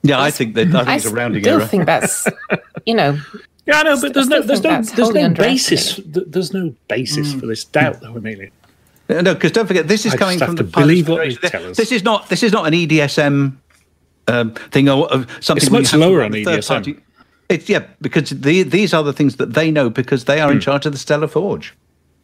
yeah, 0.03 0.21
I 0.21 0.29
think 0.29 0.53
that 0.55 0.67
I 0.67 0.71
think 0.71 0.87
I 0.87 0.95
it's 0.97 1.05
a 1.05 1.09
rounding 1.09 1.41
still 1.43 1.57
error. 1.59 1.65
think 1.67 1.85
that's, 1.87 2.27
you 2.85 2.93
know, 2.93 3.17
Yeah, 3.65 3.79
I 3.79 3.83
know, 3.83 3.99
but 3.99 4.13
there's 4.13 4.27
no 4.27 4.41
there's 4.43 4.61
no 4.63 4.81
there's 4.83 5.11
no 5.13 5.29
basis 5.29 5.99
there's 6.05 6.53
no 6.53 6.75
basis 6.87 7.33
for 7.33 7.47
this 7.47 7.63
doubt, 7.63 8.01
though, 8.01 8.15
Amelia. 8.15 8.49
No, 9.09 9.33
because 9.33 9.51
don't 9.51 9.65
forget, 9.67 9.87
this 9.87 10.05
is 10.05 10.13
I 10.13 10.17
coming 10.17 10.37
just 10.39 10.47
from 10.47 10.57
have 10.57 10.71
the 10.71 10.79
believe 10.79 11.07
Pilots 11.07 11.35
what 11.35 11.41
they 11.41 11.49
tell 11.49 11.65
us. 11.69 11.77
This 11.77 11.91
is 11.91 12.03
not 12.03 12.29
this 12.29 12.43
is 12.43 12.51
not 12.51 12.67
an 12.67 12.73
EDSM 12.73 13.53
um, 14.27 14.51
thing 14.71 14.89
or 14.89 15.11
uh, 15.11 15.25
something. 15.41 15.63
It's 15.63 15.71
much 15.71 15.89
have 15.91 15.99
lower 15.99 16.21
on 16.23 16.33
a 16.35 16.43
third 16.43 16.59
EDSM. 16.59 16.67
party- 16.67 16.97
It's 17.49 17.69
yeah, 17.69 17.83
because 18.01 18.29
the, 18.31 18.63
these 18.63 18.93
are 18.93 19.03
the 19.03 19.13
things 19.13 19.35
that 19.35 19.53
they 19.53 19.69
know 19.71 19.89
because 19.89 20.25
they 20.25 20.39
are 20.41 20.49
Hmm. 20.49 20.55
in 20.55 20.61
charge 20.61 20.85
of 20.85 20.91
the 20.93 20.97
Stellar 20.97 21.27
Forge. 21.27 21.73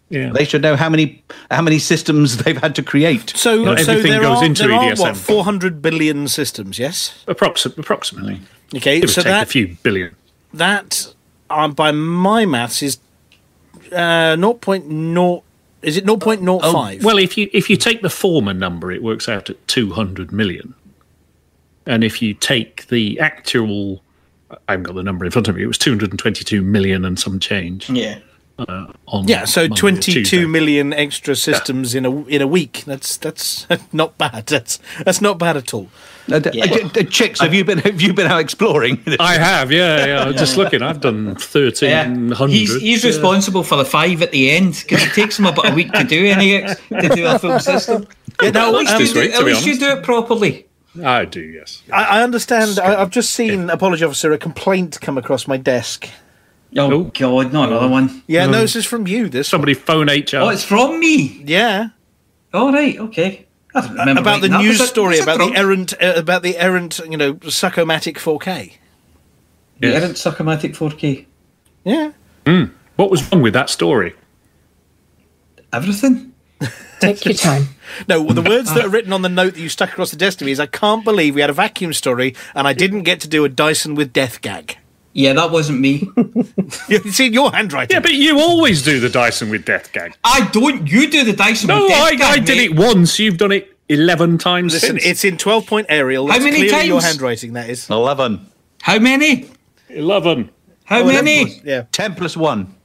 Yeah. 0.09 0.31
They 0.33 0.43
should 0.45 0.61
know 0.61 0.75
how 0.75 0.89
many 0.89 1.23
how 1.49 1.61
many 1.61 1.79
systems 1.79 2.37
they've 2.43 2.57
had 2.57 2.75
to 2.75 2.83
create. 2.83 3.31
so, 3.35 3.63
Not 3.63 3.79
so 3.79 3.91
everything 3.91 4.11
there 4.11 4.21
goes 4.21 4.41
are, 4.41 4.45
into 4.45 4.63
there 4.67 4.73
are 4.73 4.95
what 4.95 5.15
400 5.15 5.81
billion 5.81 6.27
systems, 6.27 6.77
yes? 6.79 7.23
Approxi- 7.27 7.77
approximately. 7.77 8.41
Okay, 8.75 8.97
It 8.97 9.01
would 9.01 9.09
so 9.09 9.21
take 9.21 9.43
a 9.43 9.45
few 9.45 9.77
billion. 9.83 10.15
that 10.53 11.13
um, 11.49 11.73
by 11.73 11.91
my 11.91 12.45
maths 12.45 12.81
is 12.81 12.97
uh, 13.93 14.35
0.0 14.35 15.43
is 15.81 15.97
it 15.97 16.05
0.05? 16.05 17.03
Well, 17.03 17.17
if 17.17 17.37
you 17.37 17.49
if 17.53 17.69
you 17.69 17.75
take 17.77 18.01
the 18.01 18.09
former 18.09 18.53
number, 18.53 18.91
it 18.91 19.01
works 19.01 19.27
out 19.29 19.49
at 19.49 19.67
two 19.67 19.91
hundred 19.93 20.31
million. 20.31 20.73
And 21.87 22.03
if 22.03 22.21
you 22.21 22.33
take 22.35 22.87
the 22.87 23.19
actual, 23.19 24.03
I 24.67 24.73
haven't 24.73 24.83
got 24.83 24.95
the 24.95 25.03
number 25.03 25.25
in 25.25 25.31
front 25.31 25.47
of 25.47 25.55
me. 25.55 25.63
It 25.63 25.67
was 25.67 25.77
two 25.77 25.91
hundred 25.91 26.11
and 26.11 26.19
twenty-two 26.19 26.61
million 26.61 27.05
and 27.05 27.19
some 27.19 27.39
change. 27.39 27.89
Yeah. 27.89 28.19
Uh, 28.59 28.85
on 29.07 29.27
yeah, 29.27 29.43
so 29.45 29.61
Monday 29.61 29.73
or 29.73 29.77
22 29.77 30.11
Tuesday. 30.11 30.45
million 30.45 30.93
extra 30.93 31.35
systems 31.35 31.95
in 31.95 32.05
a 32.05 32.25
in 32.25 32.41
a 32.43 32.47
week. 32.47 32.83
That's 32.85 33.17
that's 33.17 33.65
not 33.93 34.17
bad. 34.19 34.45
That's 34.47 34.77
that's 35.03 35.19
not 35.21 35.39
bad 35.39 35.57
at 35.57 35.73
all. 35.73 35.89
Uh, 36.31 36.37
d- 36.37 36.61
uh, 36.61 37.03
chicks, 37.05 37.39
have 37.41 37.53
you 37.55 37.63
been 37.65 37.79
have 37.79 37.99
you 37.99 38.13
been 38.13 38.27
out 38.27 38.39
exploring? 38.39 39.01
I 39.19 39.39
have, 39.39 39.71
yeah, 39.71 40.05
yeah. 40.05 40.23
I'm 40.25 40.33
just 40.33 40.57
looking. 40.57 40.83
I've 40.83 41.01
done 41.01 41.27
1300. 41.27 41.89
Yeah. 41.89 42.35
hundred. 42.35 42.53
He's, 42.53 42.79
he's 42.79 43.03
responsible 43.03 43.63
for 43.63 43.77
the 43.77 43.85
five 43.85 44.21
at 44.21 44.31
the 44.31 44.51
end 44.51 44.83
because 44.87 45.03
it 45.03 45.13
takes 45.13 45.39
him 45.39 45.47
about 45.47 45.71
a 45.71 45.73
week 45.73 45.91
to 45.93 46.03
do 46.03 46.23
any 46.27 46.55
ex- 46.55 46.79
to 46.89 47.09
do 47.09 47.25
a 47.25 47.39
full 47.39 47.57
system. 47.59 48.05
Yeah, 48.43 48.51
no, 48.51 48.69
at 48.69 48.75
least, 48.75 48.93
um, 48.93 49.01
you, 49.01 49.07
do, 49.07 49.13
Sweet, 49.13 49.33
at 49.33 49.43
least 49.43 49.65
you 49.65 49.79
do 49.79 49.89
it 49.91 50.03
properly. 50.03 50.67
I 51.03 51.25
do, 51.25 51.39
yes. 51.41 51.83
I, 51.91 52.03
I 52.19 52.23
understand. 52.23 52.79
I, 52.79 53.01
I've 53.01 53.09
just 53.11 53.31
seen 53.31 53.69
apology 53.69 54.03
officer 54.03 54.31
a 54.33 54.37
complaint 54.37 54.99
come 55.01 55.17
across 55.17 55.47
my 55.47 55.57
desk. 55.57 56.09
Oh, 56.77 56.91
Oh. 56.91 57.03
God, 57.05 57.53
not 57.53 57.69
another 57.69 57.87
one. 57.87 58.23
Yeah, 58.27 58.45
no, 58.47 58.61
this 58.61 58.75
is 58.75 58.85
from 58.85 59.07
you. 59.07 59.29
This 59.29 59.47
Somebody 59.47 59.73
phone 59.73 60.07
HR. 60.09 60.37
Oh, 60.37 60.49
it's 60.49 60.63
from 60.65 60.99
me. 60.99 61.43
yeah. 61.45 61.89
All 62.53 62.73
right, 62.73 62.97
okay. 62.99 63.45
I 63.73 63.81
don't 63.81 63.91
remember 63.91 64.19
about 64.21 64.41
the 64.41 64.49
writing 64.49 64.51
that. 64.51 64.63
news 64.63 64.85
story 64.89 65.19
about 65.19 65.37
the 65.39 65.53
errant 65.57 65.93
uh, 66.01 66.13
about 66.17 66.43
the 66.43 66.57
errant 66.57 66.99
you 67.09 67.15
know 67.15 67.37
succomatic 67.47 68.17
4K. 68.17 68.73
The 69.79 69.87
Yes. 69.87 70.01
errant 70.03 70.17
succomatic 70.17 70.73
4K. 70.73 71.25
Yeah. 71.85 72.11
What 72.97 73.09
was 73.09 73.31
wrong 73.31 73.41
with 73.41 73.53
that 73.53 73.69
story? 73.69 74.13
Everything. 75.71 76.33
Take 77.01 77.25
your 77.25 77.33
time. 77.33 77.69
no, 78.07 78.21
well, 78.21 78.33
the 78.33 78.41
words 78.41 78.73
that 78.73 78.85
are 78.85 78.89
written 78.89 79.11
on 79.11 79.21
the 79.21 79.29
note 79.29 79.55
that 79.55 79.59
you 79.59 79.69
stuck 79.69 79.89
across 79.89 80.11
the 80.11 80.17
desk 80.17 80.39
to 80.39 80.45
me 80.45 80.51
is 80.51 80.59
I 80.59 80.67
can't 80.67 81.03
believe 81.03 81.35
we 81.35 81.41
had 81.41 81.49
a 81.49 81.53
vacuum 81.53 81.93
story 81.93 82.35
and 82.55 82.67
I 82.67 82.73
didn't 82.73 83.03
get 83.03 83.19
to 83.21 83.27
do 83.27 83.43
a 83.43 83.49
Dyson 83.49 83.95
with 83.95 84.13
death 84.13 84.41
gag. 84.41 84.77
Yeah, 85.13 85.33
that 85.33 85.51
wasn't 85.51 85.79
me. 85.81 86.07
You've 86.87 87.13
seen 87.13 87.33
your 87.33 87.51
handwriting. 87.51 87.95
Yeah, 87.95 87.99
but 87.99 88.13
you 88.13 88.39
always 88.39 88.81
do 88.81 88.99
the 88.99 89.09
Dyson 89.09 89.49
with 89.49 89.65
death 89.65 89.91
gag. 89.91 90.15
I 90.23 90.49
don't. 90.51 90.87
You 90.89 91.09
do 91.09 91.25
the 91.25 91.33
Dyson 91.33 91.67
no, 91.67 91.83
with 91.83 91.91
I, 91.91 91.95
death 91.95 92.03
I, 92.03 92.11
gag. 92.11 92.19
No, 92.19 92.25
I 92.27 92.39
did 92.39 92.57
mate. 92.57 92.71
it 92.71 92.75
once. 92.77 93.19
You've 93.19 93.37
done 93.37 93.51
it 93.51 93.75
11 93.89 94.37
times 94.37 94.73
Listen, 94.73 94.99
since. 94.99 95.05
It's 95.05 95.25
in 95.25 95.37
12 95.37 95.67
point 95.67 95.87
aerial. 95.89 96.27
That's 96.27 96.39
How 96.39 96.43
many 96.45 96.57
clearly 96.57 96.71
times? 96.71 96.87
your 96.87 97.01
handwriting, 97.01 97.53
that 97.53 97.69
is. 97.69 97.89
11. 97.89 98.45
How 98.81 98.99
many? 98.99 99.49
11. 99.89 100.49
How 100.85 101.01
oh, 101.01 101.05
many? 101.05 101.45
plus, 101.45 101.63
yeah. 101.63 101.83
10 101.91 102.15
plus 102.15 102.37
1. 102.37 102.75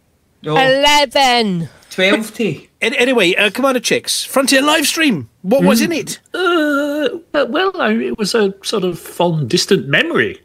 Oh. 0.46 0.56
11. 0.56 1.68
Twelve. 1.96 2.38
Anyway, 2.82 3.34
uh, 3.36 3.48
Commander 3.48 3.80
Chicks 3.80 4.22
Frontier 4.22 4.60
live 4.60 4.86
stream. 4.86 5.30
What 5.40 5.64
was 5.64 5.80
in 5.80 5.92
hmm. 5.92 5.96
it? 5.96 6.20
Uh, 6.34 7.08
uh 7.32 7.46
well, 7.48 7.72
it 7.80 8.18
was 8.18 8.34
a 8.34 8.52
sort 8.62 8.84
of 8.84 8.98
fond, 8.98 9.48
distant 9.48 9.88
memory. 9.88 10.38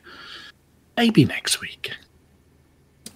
Maybe 0.96 1.26
next 1.26 1.60
week. 1.60 1.92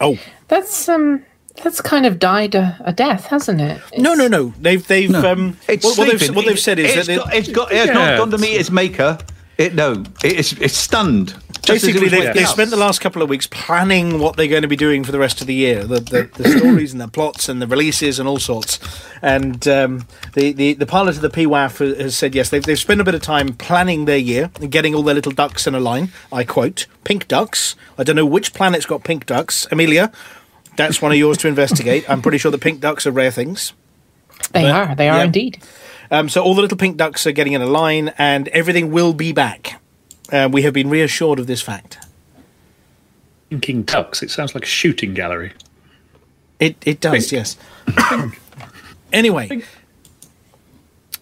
Oh, 0.02 0.20
that's 0.50 0.90
um, 0.90 1.24
that's 1.64 1.80
kind 1.80 2.06
of 2.06 2.20
died 2.20 2.56
a, 2.56 2.78
a 2.84 2.92
death, 2.92 3.28
hasn't 3.28 3.62
it? 3.62 3.82
It's... 3.94 4.02
No, 4.02 4.14
no, 4.14 4.28
no. 4.28 4.54
They've 4.60 4.86
they've 4.86 5.10
no. 5.10 5.32
um. 5.32 5.58
It's 5.70 5.86
what, 5.86 5.98
what, 5.98 6.20
they've, 6.20 6.36
what 6.36 6.46
they've 6.46 6.60
said 6.60 6.78
is 6.78 6.94
it's 6.94 7.08
that 7.08 7.20
got, 7.20 7.34
it's 7.34 7.48
got 7.48 7.72
it's 7.72 7.86
yeah. 7.86 7.94
not 7.94 8.18
gone 8.18 8.32
to 8.32 8.38
meet 8.38 8.58
its 8.58 8.70
maker. 8.70 9.18
It 9.58 9.76
no, 9.76 10.04
it's 10.26 10.52
it's 10.52 10.76
stunned. 10.76 11.36
Just 11.66 11.84
as 11.84 11.90
it 11.90 11.94
basically 11.94 12.10
they, 12.10 12.32
they've 12.34 12.48
spent 12.48 12.70
the 12.70 12.78
last 12.78 13.02
couple 13.02 13.22
of 13.22 13.30
weeks 13.30 13.48
planning 13.48 14.20
what 14.20 14.36
they're 14.38 14.48
going 14.48 14.62
to 14.62 14.68
be 14.68 14.76
doing 14.76 15.04
for 15.04 15.12
the 15.12 15.20
rest 15.20 15.42
of 15.42 15.48
the 15.48 15.54
year 15.54 15.84
the, 15.84 16.00
the, 16.00 16.30
the 16.42 16.50
stories 16.60 16.92
and 16.92 17.02
the 17.02 17.08
plots 17.08 17.50
and 17.50 17.62
the 17.62 17.68
releases 17.68 18.20
and 18.20 18.28
all 18.28 18.40
sorts 18.40 18.80
and 19.22 19.68
um, 19.68 20.08
the, 20.34 20.52
the, 20.54 20.74
the 20.74 20.86
pilot 20.86 21.16
of 21.16 21.22
the 21.22 21.30
PWAF 21.30 21.80
has- 21.80 21.98
has 21.98 22.16
said 22.18 22.36
yes 22.36 22.50
they've, 22.50 22.64
they've 22.64 22.80
spent 22.80 23.02
a 23.02 23.04
bit 23.04 23.16
of 23.16 23.22
time 23.22 23.54
planning 23.54 24.06
their 24.06 24.18
year 24.18 24.52
and 24.62 24.72
getting 24.72 24.94
all 24.96 25.04
their 25.04 25.16
little 25.16 25.32
ducks 25.32 25.68
in 25.68 25.76
a 25.76 25.80
line 25.80 26.12
I 26.32 26.44
quote 26.44 26.86
pink 27.04 27.28
ducks 27.28 27.76
I 27.98 28.04
don't 28.04 28.16
know 28.16 28.26
which 28.26 28.54
planet's 28.54 28.86
got 28.86 29.04
pink 29.04 29.26
ducks 29.26 29.68
Amelia 29.72 30.12
That's 30.78 31.02
one 31.02 31.12
of 31.12 31.18
yours 31.18 31.38
to 31.40 31.48
investigate. 31.48 32.10
I'm 32.10 32.22
pretty 32.22 32.38
sure 32.38 32.52
the 32.52 32.58
pink 32.58 32.82
ducks 32.82 33.08
are 33.08 33.12
rare 33.12 33.32
things. 33.32 33.72
They 34.52 34.64
But- 34.64 34.72
are. 34.90 34.96
They 34.96 35.08
are 35.08 35.20
yeah. 35.20 35.24
indeed. 35.24 35.64
Um, 36.12 36.28
so 36.28 36.44
all 36.44 36.54
the 36.54 36.62
little 36.62 36.78
pink 36.78 36.98
ducks 36.98 37.26
are 37.26 37.32
getting 37.32 37.54
in 37.54 37.62
a 37.62 37.66
line, 37.66 38.14
and 38.18 38.48
everything 38.50 38.92
will 38.92 39.14
be 39.14 39.32
back. 39.32 39.80
Uh, 40.32 40.50
we 40.52 40.64
have 40.64 40.74
been 40.74 40.90
reassured 40.90 41.40
of 41.40 41.48
this 41.48 41.62
fact. 41.62 41.98
Thinking 43.50 43.84
ducks. 43.84 44.24
It 44.24 44.32
sounds 44.32 44.56
like 44.56 44.64
a 44.64 44.68
shooting 44.68 45.14
gallery. 45.14 45.54
It 46.60 46.78
it 46.86 47.00
does, 47.00 47.30
Pink. 47.30 47.32
yes. 47.32 47.58
anyway, 49.14 49.62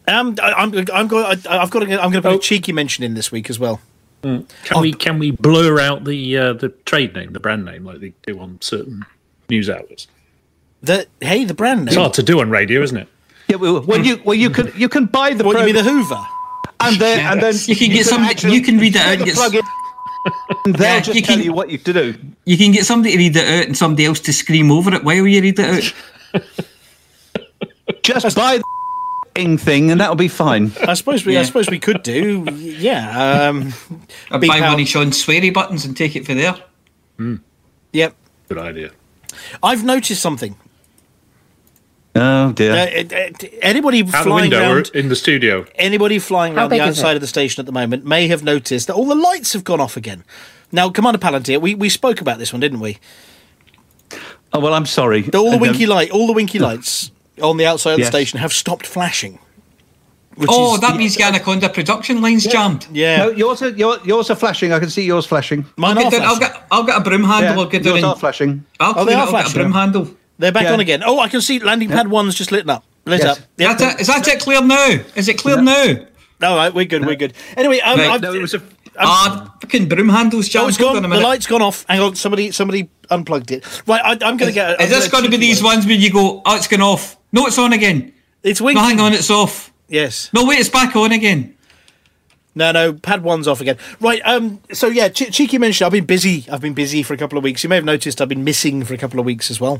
um, 0.07 0.35
I, 0.41 0.53
I'm 0.53 0.73
I'm 0.93 1.07
going. 1.07 1.25
I've 1.25 1.69
got. 1.69 1.79
To, 1.79 1.85
I'm 1.85 2.11
going 2.11 2.13
to 2.13 2.21
put 2.21 2.35
a 2.35 2.39
cheeky 2.39 2.71
mention 2.71 3.03
in 3.03 3.13
this 3.13 3.31
week 3.31 3.49
as 3.49 3.59
well. 3.59 3.81
Can 4.21 4.45
we 4.79 4.93
can 4.93 5.19
we 5.19 5.31
blur 5.31 5.79
out 5.79 6.05
the 6.05 6.37
uh, 6.37 6.53
the 6.53 6.69
trade 6.85 7.13
name, 7.13 7.33
the 7.33 7.39
brand 7.39 7.65
name, 7.65 7.83
like 7.83 7.99
they 7.99 8.13
do 8.25 8.39
on 8.39 8.59
certain 8.61 9.05
news 9.49 9.69
outlets? 9.69 10.07
The 10.81 11.07
hey, 11.19 11.43
the 11.43 11.53
brand 11.53 11.81
name. 11.81 11.87
It's 11.89 11.97
hard 11.97 12.13
to 12.13 12.23
do 12.23 12.39
on 12.39 12.49
radio, 12.49 12.81
isn't 12.81 12.97
it? 12.97 13.07
Yeah, 13.49 13.57
well, 13.57 13.81
well, 13.81 13.99
you 13.99 14.21
well 14.23 14.35
you 14.35 14.49
can 14.49 14.71
you 14.77 14.87
can 14.87 15.07
buy 15.07 15.33
the 15.33 15.43
What 15.43 15.57
you 15.59 15.65
mean 15.65 15.75
the 15.75 15.83
Hoover? 15.83 16.25
And 16.83 16.95
then 16.97 17.19
and 17.31 17.41
then 17.41 17.53
You 17.67 17.75
can 17.75 17.89
get 17.91 18.05
some. 18.05 18.21
actually 18.23 18.53
You 18.55 18.61
can 18.61 18.77
read 18.77 18.95
it 18.95 19.01
out. 19.01 19.13
And 19.15 19.25
get, 19.25 19.35
plug 19.35 19.55
it. 19.55 19.65
And 20.65 20.75
they'll 20.75 20.87
Yeah, 20.95 20.99
just 21.01 21.15
you 21.15 21.21
tell 21.21 21.35
can- 21.35 21.43
you 21.45 21.53
what 21.53 21.69
you 21.69 21.77
have 21.77 21.85
to 21.85 21.93
do. 21.93 22.15
you 22.45 22.57
can 22.57 22.71
get 22.71 22.85
somebody 22.85 23.11
to 23.13 23.17
read 23.17 23.35
it 23.35 23.47
out 23.47 23.65
and 23.67 23.77
somebody 23.77 24.05
else 24.05 24.19
to 24.21 24.33
scream 24.33 24.71
over 24.71 24.93
it 24.93 25.03
while 25.03 25.15
you 25.15 25.23
read 25.41 25.59
it 25.59 25.59
out. 25.59 25.93
Just 28.03 28.35
buy 28.35 28.57
the 28.57 28.63
ing 29.41 29.57
thing, 29.57 29.91
and 29.91 29.99
that'll 29.99 30.15
be 30.15 30.27
fine. 30.27 30.71
I 30.87 30.93
suppose 30.93 31.25
we. 31.25 31.35
I 31.35 31.41
Yeah. 31.41 31.45
suppose 31.45 31.69
we 31.69 31.79
could 31.79 32.03
do. 32.03 32.45
Yeah. 32.57 33.47
Um, 33.49 33.73
buy 34.29 34.59
out. 34.59 34.71
one 34.73 34.81
of 34.81 34.87
Sean's 34.87 35.23
sweary 35.23 35.53
buttons 35.53 35.85
and 35.85 35.95
take 35.95 36.15
it 36.15 36.25
for 36.25 36.33
there. 36.33 36.55
yep. 37.91 38.15
Good 38.49 38.57
idea. 38.57 38.91
I've 39.61 39.83
noticed 39.83 40.21
something. 40.21 40.55
Oh 42.15 42.19
Uh, 42.21 42.51
dear. 42.51 42.73
it- 42.75 43.11
it- 43.11 43.53
anybody 43.63 44.01
Out 44.03 44.23
flying 44.23 44.51
window 44.51 44.59
or 44.69 44.75
around, 44.75 44.91
in 44.93 45.09
the 45.09 45.15
studio. 45.15 45.65
anybody 45.75 46.19
flying 46.19 46.53
How 46.53 46.61
around 46.61 46.69
the 46.69 46.79
outside 46.81 47.15
of 47.15 47.21
the 47.21 47.27
station 47.27 47.59
at 47.59 47.65
the 47.65 47.71
moment 47.71 48.05
may 48.05 48.27
have 48.27 48.43
noticed 48.43 48.85
that 48.87 48.93
all 48.93 49.07
the 49.07 49.15
lights 49.15 49.53
have 49.53 49.63
gone 49.63 49.81
off 49.81 49.97
again. 49.97 50.23
Now, 50.71 50.89
Commander 50.89 51.17
Palantir, 51.19 51.59
we, 51.59 51.73
we 51.73 51.89
spoke 51.89 52.21
about 52.21 52.37
this 52.37 52.53
one, 52.53 52.59
didn't 52.59 52.79
we? 52.81 52.97
oh 54.53 54.59
well, 54.59 54.73
I'm 54.75 54.85
sorry. 54.85 55.23
All 55.33 55.45
the 55.45 55.45
And, 55.47 55.55
um, 55.55 55.59
winky 55.61 55.85
light, 55.87 56.11
all 56.11 56.27
the 56.27 56.33
winky 56.33 56.59
lights 56.59 57.09
on 57.41 57.57
the 57.57 57.65
outside 57.65 57.93
of 57.93 57.99
Yes. 57.99 58.09
the 58.09 58.17
station 58.17 58.39
have 58.39 58.53
stopped 58.53 58.85
flashing. 58.85 59.39
Which 60.35 60.49
Oh, 60.51 60.75
is- 60.75 60.81
that 60.81 60.95
means 60.95 61.19
Anaconda 61.19 61.69
production 61.69 62.21
lines 62.21 62.45
jammed. 62.45 62.85
yeah. 62.91 63.17
No, 63.17 63.29
yours 63.31 63.61
are 63.63 63.69
your, 63.69 63.97
yours 64.03 64.29
are 64.31 64.35
flashing. 64.35 64.71
I 64.73 64.79
can 64.79 64.89
see 64.89 65.03
yours 65.03 65.25
flashing. 65.25 65.65
Mine 65.77 65.97
I'll 65.97 66.07
are 66.07 66.11
get, 66.11 66.19
down, 66.19 66.27
I'll 66.27 66.35
flashing. 66.35 66.53
get 66.57 66.63
I'll 66.71 66.83
get 66.83 66.97
a 66.97 67.01
broom 67.01 67.23
handle. 67.23 67.53
Yeah, 67.55 67.59
I'll 67.59 67.65
get 67.67 67.83
down 67.83 67.93
yours 67.95 68.03
are 68.03 68.11
and 68.11 68.19
flashing. 68.19 68.65
I'll 68.79 68.89
Oh, 68.91 68.93
clean 68.93 69.05
they 69.07 69.13
it. 69.13 69.15
I'll 69.17 69.25
get 69.25 69.27
a 69.27 69.31
flashing. 69.31 69.61
broom 69.61 69.71
handle. 69.73 70.07
They're 70.39 70.51
back 70.51 70.63
Yeah. 70.63 70.73
on 70.73 70.79
again. 70.79 71.03
Oh, 71.05 71.19
I 71.19 71.27
can 71.29 71.41
see 71.41 71.59
landing 71.59 71.89
pad 71.89 72.07
one's 72.07 72.35
just 72.35 72.51
lit 72.51 72.67
up. 72.69 72.83
Lit 73.05 73.21
Yes. 73.21 73.37
up. 73.37 73.43
Yep. 73.57 73.77
That's 73.77 73.95
it. 73.95 74.01
Is 74.01 74.07
that 74.07 74.27
it 74.27 74.39
clear 74.39 74.61
now? 74.61 74.99
Is 75.15 75.27
it 75.27 75.37
clear 75.37 75.61
now? 75.61 75.95
All 76.41 76.55
right, 76.57 76.73
we're 76.73 76.85
good. 76.85 77.05
We're 77.05 77.15
good. 77.15 77.33
Anyway, 77.55 77.79
um, 77.79 77.99
Right. 77.99 78.09
I've, 78.11 78.21
No, 78.21 78.33
it 78.33 78.41
was 78.41 78.53
a. 78.53 78.61
Ah, 78.99 79.51
fucking 79.61 79.87
broom 79.89 80.09
handles 80.09 80.47
jammed. 80.49 80.65
oh, 80.65 80.67
it's 80.67 80.77
Hold 80.77 80.93
gone. 80.95 81.01
The 81.03 81.07
minute. 81.09 81.23
light's 81.23 81.47
gone 81.47 81.61
off. 81.63 81.83
Hang 81.89 81.99
on, 81.99 82.15
somebody, 82.15 82.51
somebody 82.51 82.89
unplugged 83.09 83.49
it. 83.51 83.63
Right, 83.87 84.01
I, 84.03 84.11
I'm 84.11 84.37
going 84.37 84.49
to 84.49 84.51
get. 84.51 84.79
Is 84.81 84.89
this 84.89 85.07
going 85.07 85.23
to 85.23 85.29
be 85.31 85.37
these 85.37 85.63
ones 85.63 85.85
where 85.85 85.95
you 85.95 86.11
go, 86.11 86.41
oh, 86.45 86.55
it's 86.55 86.67
gone 86.67 86.81
off? 86.81 87.17
No, 87.31 87.45
it's 87.47 87.57
on 87.57 87.73
again. 87.73 88.13
It's 88.43 88.59
No, 88.59 88.65
winking. 88.67 88.83
hang 88.83 88.99
on, 88.99 89.13
it's 89.13 89.31
off. 89.31 89.71
Yes. 89.87 90.29
No, 90.33 90.45
wait, 90.45 90.59
it's 90.59 90.69
back 90.69 90.95
on 90.95 91.11
again. 91.11 91.55
No, 92.55 92.71
no, 92.71 92.93
pad 92.93 93.23
one's 93.23 93.47
off 93.47 93.61
again. 93.61 93.77
Right. 93.99 94.21
Um. 94.25 94.59
So 94.73 94.87
yeah, 94.87 95.09
che- 95.09 95.31
cheeky 95.31 95.57
mention. 95.57 95.85
I've 95.85 95.91
been 95.91 96.05
busy. 96.05 96.45
I've 96.51 96.61
been 96.61 96.75
busy 96.75 97.01
for 97.01 97.13
a 97.15 97.17
couple 97.17 97.37
of 97.37 97.43
weeks. 97.43 97.63
You 97.63 97.69
may 97.69 97.75
have 97.77 97.85
noticed 97.85 98.21
I've 98.21 98.29
been 98.29 98.43
missing 98.43 98.83
for 98.83 98.93
a 98.93 98.97
couple 98.97 99.19
of 99.19 99.25
weeks 99.25 99.49
as 99.49 99.59
well. 99.59 99.79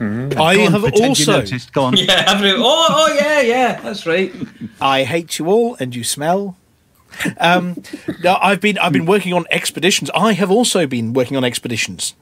I 0.00 0.28
Go 0.56 0.66
on, 0.66 0.72
have 0.72 0.92
also. 0.94 1.32
noticed. 1.32 1.72
Go 1.72 1.82
on. 1.84 1.96
Yeah, 1.96 2.24
oh, 2.28 2.86
oh, 2.90 3.14
yeah, 3.14 3.40
yeah, 3.40 3.80
that's 3.80 4.04
right. 4.06 4.34
I 4.80 5.04
hate 5.04 5.38
you 5.38 5.46
all, 5.46 5.76
and 5.78 5.94
you 5.94 6.02
smell. 6.02 6.56
Um, 7.38 7.80
no, 8.24 8.36
I've 8.40 8.60
been 8.60 8.78
I've 8.78 8.92
been 8.92 9.06
working 9.06 9.32
on 9.34 9.44
expeditions. 9.50 10.10
I 10.14 10.32
have 10.32 10.50
also 10.50 10.86
been 10.86 11.12
working 11.12 11.36
on 11.36 11.44
expeditions. 11.44 12.14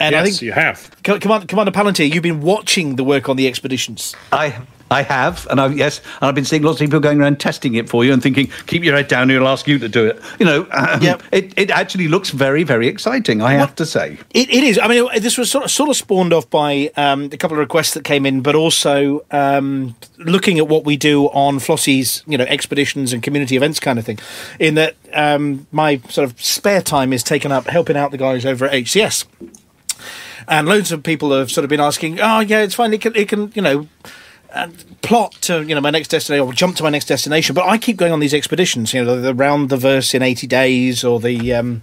And 0.00 0.14
I 0.14 0.18
yes, 0.24 0.28
think, 0.30 0.42
you 0.42 0.52
have. 0.52 0.90
Co- 1.04 1.18
Commander, 1.20 1.46
Commander 1.46 1.70
Palantir, 1.72 2.12
you've 2.12 2.22
been 2.22 2.40
watching 2.40 2.96
the 2.96 3.04
work 3.04 3.28
on 3.28 3.36
the 3.36 3.46
expeditions. 3.46 4.14
I 4.32 4.60
I 4.90 5.02
have, 5.02 5.46
and 5.50 5.60
I've 5.60 5.76
yes, 5.76 5.98
and 6.20 6.28
I've 6.28 6.34
been 6.34 6.44
seeing 6.44 6.62
lots 6.62 6.80
of 6.80 6.86
people 6.86 7.00
going 7.00 7.20
around 7.20 7.40
testing 7.40 7.74
it 7.74 7.88
for 7.88 8.04
you 8.04 8.12
and 8.12 8.22
thinking, 8.22 8.48
keep 8.66 8.84
your 8.84 8.94
head 8.94 9.08
down, 9.08 9.28
he'll 9.30 9.48
ask 9.48 9.66
you 9.66 9.78
to 9.78 9.88
do 9.88 10.06
it. 10.06 10.20
You 10.38 10.46
know, 10.46 10.66
um, 10.70 11.02
Yep. 11.02 11.22
it 11.32 11.54
it 11.56 11.70
actually 11.70 12.06
looks 12.08 12.30
very 12.30 12.62
very 12.64 12.86
exciting. 12.86 13.40
I 13.42 13.54
have 13.54 13.74
to 13.76 13.86
say. 13.86 14.18
It, 14.32 14.50
it 14.50 14.62
is. 14.62 14.78
I 14.78 14.86
mean, 14.88 15.08
this 15.20 15.38
was 15.38 15.50
sort 15.50 15.64
of, 15.64 15.70
sort 15.70 15.88
of 15.88 15.96
spawned 15.96 16.32
off 16.32 16.48
by 16.50 16.90
um, 16.96 17.24
a 17.32 17.36
couple 17.36 17.56
of 17.56 17.60
requests 17.60 17.94
that 17.94 18.04
came 18.04 18.26
in, 18.26 18.40
but 18.42 18.54
also 18.54 19.24
um, 19.30 19.96
looking 20.18 20.58
at 20.58 20.68
what 20.68 20.84
we 20.84 20.96
do 20.96 21.26
on 21.28 21.58
Flossie's, 21.58 22.22
you 22.26 22.36
know, 22.38 22.44
expeditions 22.44 23.12
and 23.12 23.22
community 23.22 23.56
events 23.56 23.80
kind 23.80 23.98
of 23.98 24.04
thing. 24.04 24.18
In 24.60 24.74
that, 24.74 24.96
um, 25.12 25.66
my 25.72 25.98
sort 26.10 26.30
of 26.30 26.40
spare 26.40 26.82
time 26.82 27.12
is 27.12 27.22
taken 27.22 27.50
up 27.50 27.66
helping 27.68 27.96
out 27.96 28.10
the 28.10 28.18
guys 28.18 28.44
over 28.44 28.66
at 28.66 28.72
HCS. 28.72 29.24
And 30.46 30.68
loads 30.68 30.92
of 30.92 31.02
people 31.02 31.32
have 31.32 31.50
sort 31.50 31.64
of 31.64 31.70
been 31.70 31.80
asking, 31.80 32.20
"Oh, 32.20 32.40
yeah, 32.40 32.60
it's 32.60 32.74
fine. 32.74 32.92
It 32.92 33.00
can, 33.00 33.16
it 33.16 33.28
can, 33.28 33.50
you 33.54 33.62
know, 33.62 33.88
plot 35.02 35.32
to 35.42 35.62
you 35.62 35.74
know 35.74 35.80
my 35.80 35.90
next 35.90 36.08
destination 36.08 36.46
or 36.46 36.52
jump 36.52 36.76
to 36.76 36.82
my 36.82 36.90
next 36.90 37.06
destination." 37.06 37.54
But 37.54 37.66
I 37.66 37.78
keep 37.78 37.96
going 37.96 38.12
on 38.12 38.20
these 38.20 38.34
expeditions. 38.34 38.92
You 38.92 39.04
know, 39.04 39.20
the, 39.20 39.34
round 39.34 39.70
the 39.70 39.76
verse 39.76 40.14
in 40.14 40.22
eighty 40.22 40.46
days, 40.46 41.04
or 41.04 41.20
the 41.20 41.52
um, 41.54 41.82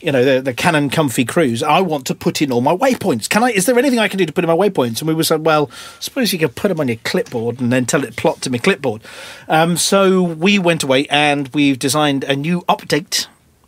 you 0.00 0.12
know 0.12 0.24
the 0.24 0.40
the 0.40 0.54
Canonn 0.54 0.90
Comfy 0.90 1.24
Cruise. 1.24 1.62
I 1.62 1.80
want 1.80 2.06
to 2.06 2.14
put 2.14 2.42
in 2.42 2.52
all 2.52 2.60
my 2.60 2.74
waypoints. 2.74 3.28
Can 3.28 3.42
I? 3.42 3.50
Is 3.50 3.66
there 3.66 3.78
anything 3.78 3.98
I 3.98 4.08
can 4.08 4.18
do 4.18 4.26
to 4.26 4.32
put 4.32 4.44
in 4.44 4.48
my 4.48 4.56
waypoints? 4.56 5.00
And 5.00 5.08
we 5.08 5.14
were 5.14 5.24
saying, 5.24 5.44
well, 5.44 5.70
suppose 5.98 6.32
you 6.32 6.38
could 6.38 6.56
put 6.56 6.68
them 6.68 6.80
on 6.80 6.88
your 6.88 6.98
clipboard 6.98 7.60
and 7.60 7.72
then 7.72 7.86
tell 7.86 8.04
it 8.04 8.16
plot 8.16 8.40
to 8.42 8.50
my 8.50 8.58
clipboard. 8.58 9.02
Um, 9.48 9.76
so 9.76 10.22
we 10.22 10.58
went 10.58 10.82
away 10.82 11.06
and 11.08 11.48
we've 11.48 11.78
designed 11.78 12.24
a 12.24 12.36
new 12.36 12.62
update 12.62 13.26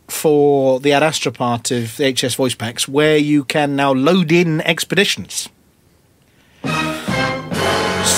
for 0.09 0.78
the 0.80 0.92
Ad 0.92 1.03
Astra 1.03 1.32
part 1.32 1.70
of 1.70 1.96
the 1.96 2.12
HS 2.12 2.34
voice 2.34 2.55
packs 2.55 2.86
where 2.86 3.16
you 3.16 3.44
can 3.44 3.74
now 3.74 3.92
load 3.92 4.30
in 4.30 4.61
expeditions. 4.62 5.48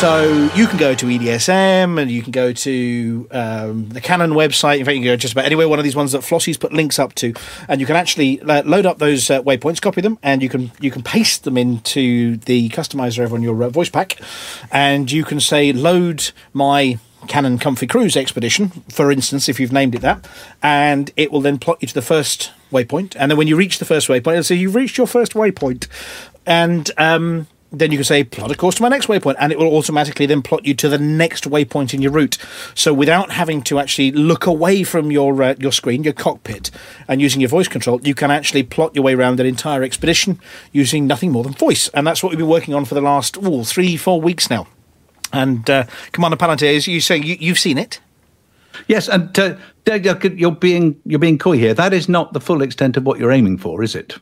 So 0.01 0.51
you 0.55 0.67
can 0.67 0.77
go 0.77 0.95
to 0.95 1.07
EDSM 1.07 2.01
and 2.01 2.11
you 2.11 2.21
can 2.23 2.33
go 2.33 2.53
to 2.53 3.29
um, 3.31 3.89
the 3.89 4.01
Canonn 4.01 4.33
website. 4.33 4.79
In 4.79 4.85
fact, 4.85 4.97
you 4.97 5.01
can 5.01 5.05
go 5.05 5.17
just 5.17 5.33
about 5.33 5.47
anywhere. 5.47 5.67
One 5.67 5.79
of 5.79 5.85
these 5.85 5.97
ones 5.97 6.13
that 6.13 6.21
Flossie's 6.21 6.59
put 6.59 6.75
links 6.75 6.99
up 6.99 7.15
to, 7.15 7.33
and 7.69 7.81
you 7.81 7.87
can 7.87 7.97
actually 7.97 8.41
uh, 8.43 8.63
load 8.65 8.85
up 8.85 8.99
those 8.99 9.31
uh, 9.31 9.41
waypoints, 9.43 9.81
copy 9.81 10.03
them, 10.03 10.19
and 10.23 10.43
you 10.43 10.51
can 10.51 10.73
you 10.79 10.91
can 10.91 11.03
paste 11.03 11.45
them 11.45 11.57
into 11.57 12.37
the 12.39 12.69
customizer 12.71 13.21
over 13.21 13.35
on 13.35 13.43
your 13.43 13.63
uh, 13.63 13.71
voice 13.71 13.89
pack, 13.89 14.21
and 14.71 15.11
you 15.11 15.25
can 15.25 15.41
say 15.41 15.73
load 15.73 16.33
my 16.53 16.99
Canonn 17.27 17.59
Comfy 17.59 17.87
Cruise 17.87 18.17
expedition, 18.17 18.69
for 18.91 19.11
instance, 19.11 19.49
if 19.49 19.59
you've 19.59 19.73
named 19.73 19.95
it 19.95 20.03
that, 20.03 20.29
and 20.63 21.13
it 21.17 21.33
will 21.33 21.41
then 21.41 21.59
plot 21.59 21.79
you 21.81 21.89
to 21.89 21.95
the 21.95 22.03
first 22.03 22.53
waypoint, 22.71 23.17
and 23.19 23.31
then 23.31 23.39
when 23.39 23.49
you 23.49 23.57
reach 23.57 23.79
the 23.79 23.87
first 23.87 24.09
waypoint, 24.09 24.33
it'll 24.33 24.43
say 24.45 24.57
you've 24.57 24.75
reached 24.75 24.99
your 24.99 25.07
first 25.07 25.33
waypoint, 25.33 25.87
and 26.45 26.91
um, 26.99 27.47
then 27.75 27.91
you 27.91 27.99
can 27.99 28.05
say 28.05 28.25
plot 28.25 28.51
a 28.51 28.55
course 28.55 28.77
to 28.77 28.83
my 28.83 28.89
next 28.89 29.07
waypoint, 29.07 29.37
and 29.39 29.53
it 29.53 29.59
will 29.59 29.75
automatically 29.75 30.27
then 30.27 30.43
plot 30.43 30.65
you 30.65 30.75
to 30.75 30.89
the 30.89 30.99
next 30.99 31.45
waypoint 31.45 31.95
in 31.95 32.03
your 32.03 32.13
route. 32.13 32.39
So 32.75 32.93
without 32.95 33.33
having 33.33 33.63
to 33.63 33.79
actually 33.79 34.13
look 34.13 34.47
away 34.47 34.85
from 34.85 35.11
your 35.11 35.43
uh, 35.43 35.55
your 35.59 35.73
screen, 35.73 36.05
your 36.05 36.13
cockpit, 36.13 36.71
and 37.09 37.21
using 37.21 37.41
your 37.41 37.51
voice 37.51 37.69
control, 37.69 38.01
you 38.03 38.15
can 38.15 38.31
actually 38.31 38.63
plot 38.63 38.95
your 38.95 39.05
way 39.05 39.15
around 39.15 39.41
an 39.41 39.47
entire 39.47 39.83
expedition 39.83 40.39
using 40.73 41.07
nothing 41.07 41.31
more 41.33 41.45
than 41.45 41.53
voice, 41.53 41.89
and 41.89 42.07
that's 42.07 42.23
what 42.23 42.31
we've 42.31 42.39
been 42.39 42.49
working 42.49 42.75
on 42.75 42.85
for 42.85 42.95
the 42.95 43.01
last 43.01 43.37
ooh, 43.39 43.65
three, 43.65 43.97
four 43.97 44.21
weeks 44.21 44.51
now. 44.51 44.67
And 45.33 45.69
uh, 45.69 45.85
Commander 46.13 46.37
Palantir, 46.37 46.77
as 46.77 46.87
you 46.87 47.01
say, 47.01 47.17
you, 47.17 47.37
you've 47.41 47.59
seen 47.59 47.79
it. 47.79 48.01
Yes, 48.87 49.09
and 49.09 49.37
uh, 49.39 49.57
you're 49.87 50.27
you're 50.35 50.53
being 50.53 51.01
you're 51.05 51.19
being 51.19 51.39
coy 51.39 51.57
here. 51.57 51.75
That 51.75 51.93
is 51.93 52.09
not 52.09 52.33
the 52.33 52.41
full 52.41 52.63
extent 52.63 52.97
of 52.97 53.05
what 53.05 53.19
you're 53.19 53.33
aiming 53.33 53.59
for, 53.59 53.83
is 53.83 53.95
it? 53.95 54.19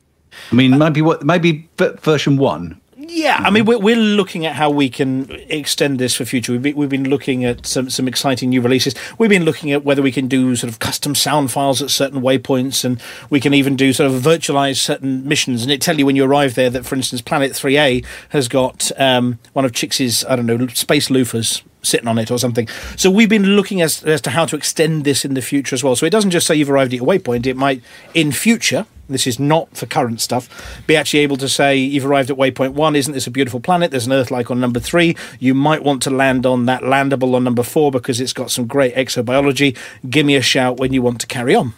I 0.50 0.54
mean, 0.54 0.78
maybe 0.78 1.02
what 1.02 1.24
maybe 1.24 1.68
version 1.76 2.36
one. 2.36 2.80
Yeah, 3.04 3.38
I 3.40 3.50
mean, 3.50 3.64
we're, 3.64 3.80
we're 3.80 3.96
looking 3.96 4.46
at 4.46 4.54
how 4.54 4.70
we 4.70 4.88
can 4.88 5.28
extend 5.48 5.98
this 5.98 6.14
for 6.14 6.24
future. 6.24 6.52
We've 6.52 6.62
been, 6.62 6.76
we've 6.76 6.88
been 6.88 7.08
looking 7.08 7.44
at 7.44 7.66
some, 7.66 7.90
some 7.90 8.06
exciting 8.06 8.50
new 8.50 8.60
releases. 8.60 8.94
We've 9.18 9.28
been 9.28 9.44
looking 9.44 9.72
at 9.72 9.84
whether 9.84 10.02
we 10.02 10.12
can 10.12 10.28
do 10.28 10.54
sort 10.54 10.72
of 10.72 10.78
custom 10.78 11.16
sound 11.16 11.50
files 11.50 11.82
at 11.82 11.90
certain 11.90 12.20
waypoints, 12.20 12.84
and 12.84 13.02
we 13.28 13.40
can 13.40 13.54
even 13.54 13.74
do 13.74 13.92
sort 13.92 14.08
of 14.08 14.22
virtualize 14.22 14.76
certain 14.76 15.26
missions. 15.26 15.62
And 15.62 15.72
it 15.72 15.80
tell 15.80 15.98
you 15.98 16.06
when 16.06 16.14
you 16.14 16.24
arrive 16.24 16.54
there 16.54 16.70
that, 16.70 16.86
for 16.86 16.94
instance, 16.94 17.20
Planet 17.22 17.52
3A 17.52 18.04
has 18.28 18.46
got 18.46 18.92
um, 19.00 19.40
one 19.52 19.64
of 19.64 19.72
Chix's, 19.72 20.24
I 20.26 20.36
don't 20.36 20.46
know, 20.46 20.68
space 20.68 21.08
loofers 21.08 21.62
sitting 21.82 22.06
on 22.06 22.18
it 22.18 22.30
or 22.30 22.38
something. 22.38 22.68
So 22.96 23.10
we've 23.10 23.28
been 23.28 23.56
looking 23.56 23.82
as, 23.82 24.04
as 24.04 24.20
to 24.20 24.30
how 24.30 24.44
to 24.46 24.54
extend 24.54 25.02
this 25.02 25.24
in 25.24 25.34
the 25.34 25.42
future 25.42 25.74
as 25.74 25.82
well. 25.82 25.96
So 25.96 26.06
it 26.06 26.10
doesn't 26.10 26.30
just 26.30 26.46
say 26.46 26.54
you've 26.54 26.70
arrived 26.70 26.92
at 26.92 26.98
your 26.98 27.06
waypoint, 27.08 27.46
it 27.46 27.56
might, 27.56 27.82
in 28.14 28.30
future, 28.30 28.86
this 29.12 29.26
is 29.26 29.38
not 29.38 29.76
for 29.76 29.86
current 29.86 30.20
stuff, 30.20 30.82
be 30.86 30.96
actually 30.96 31.20
able 31.20 31.36
to 31.38 31.48
say 31.48 31.76
you've 31.76 32.06
arrived 32.06 32.30
at 32.30 32.36
waypoint 32.36 32.72
one, 32.72 32.96
isn't 32.96 33.12
this 33.12 33.26
a 33.26 33.30
beautiful 33.30 33.60
planet? 33.60 33.90
There's 33.90 34.06
an 34.06 34.12
Earth 34.12 34.30
like 34.30 34.50
on 34.50 34.60
number 34.60 34.80
three. 34.80 35.16
You 35.38 35.54
might 35.54 35.82
want 35.82 36.02
to 36.02 36.10
land 36.10 36.46
on 36.46 36.66
that 36.66 36.82
landable 36.82 37.34
on 37.34 37.44
number 37.44 37.62
four 37.62 37.90
because 37.90 38.20
it's 38.20 38.32
got 38.32 38.50
some 38.50 38.66
great 38.66 38.94
exobiology. 38.94 39.76
Give 40.08 40.26
me 40.26 40.36
a 40.36 40.42
shout 40.42 40.78
when 40.78 40.92
you 40.92 41.02
want 41.02 41.20
to 41.20 41.26
carry 41.26 41.54
on. 41.54 41.74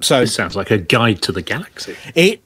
So 0.00 0.20
This 0.20 0.34
sounds 0.34 0.56
like 0.56 0.70
a 0.70 0.78
guide 0.78 1.20
to 1.22 1.32
the 1.32 1.42
galaxy. 1.42 1.96
it 2.14 2.42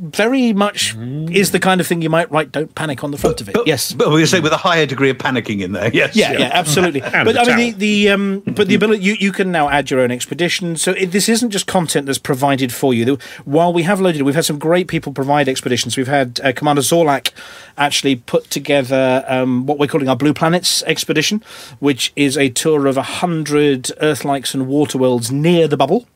very 0.00 0.52
much 0.52 0.96
is 1.30 1.50
the 1.50 1.58
kind 1.58 1.80
of 1.80 1.86
thing 1.86 2.02
you 2.02 2.10
might 2.10 2.30
write 2.30 2.52
"Don't 2.52 2.74
panic" 2.74 3.02
on 3.02 3.10
the 3.10 3.18
front 3.18 3.40
of 3.40 3.48
it. 3.48 3.56
yes, 3.66 3.92
But 3.92 4.10
we 4.10 4.24
say 4.26 4.40
with 4.40 4.52
a 4.52 4.56
higher 4.58 4.86
degree 4.86 5.10
of 5.10 5.18
panicking 5.18 5.60
in 5.60 5.72
there. 5.72 5.90
Yes. 5.92 6.14
yeah, 6.14 6.32
yeah, 6.32 6.50
absolutely. 6.52 7.00
But 7.28 7.36
I 7.36 7.56
mean, 7.56 7.78
the, 7.78 8.04
the 8.04 8.10
um, 8.10 8.40
but 8.46 8.68
the 8.68 8.74
ability 8.74 9.02
you, 9.02 9.14
you 9.14 9.32
can 9.32 9.50
now 9.50 9.68
add 9.68 9.90
your 9.90 10.00
own 10.00 10.10
expedition. 10.10 10.76
So 10.76 10.92
it, 10.92 11.06
this 11.12 11.28
isn't 11.28 11.50
just 11.50 11.66
content 11.66 12.06
that's 12.06 12.18
provided 12.18 12.72
for 12.72 12.94
you. 12.94 13.18
While 13.44 13.72
we 13.72 13.82
have 13.82 14.00
loaded, 14.00 14.20
it, 14.20 14.24
we've 14.24 14.34
had 14.34 14.44
some 14.44 14.58
great 14.58 14.86
people 14.88 15.12
provide 15.12 15.48
expeditions. 15.48 15.96
We've 15.96 16.06
had 16.06 16.40
uh, 16.44 16.52
Commander 16.52 16.82
Zorlak 16.82 17.32
actually 17.76 18.16
put 18.16 18.50
together 18.50 19.24
um, 19.26 19.66
what 19.66 19.78
we're 19.78 19.86
calling 19.88 20.08
our 20.08 20.16
Blue 20.16 20.34
Planets 20.34 20.82
expedition, 20.84 21.42
which 21.80 22.12
is 22.16 22.36
a 22.36 22.48
tour 22.50 22.86
of 22.86 22.96
a 22.96 23.02
hundred 23.02 23.90
Earth-likes 24.00 24.54
and 24.54 24.68
water 24.68 24.98
worlds 24.98 25.30
near 25.32 25.66
the 25.66 25.76
bubble. 25.76 26.06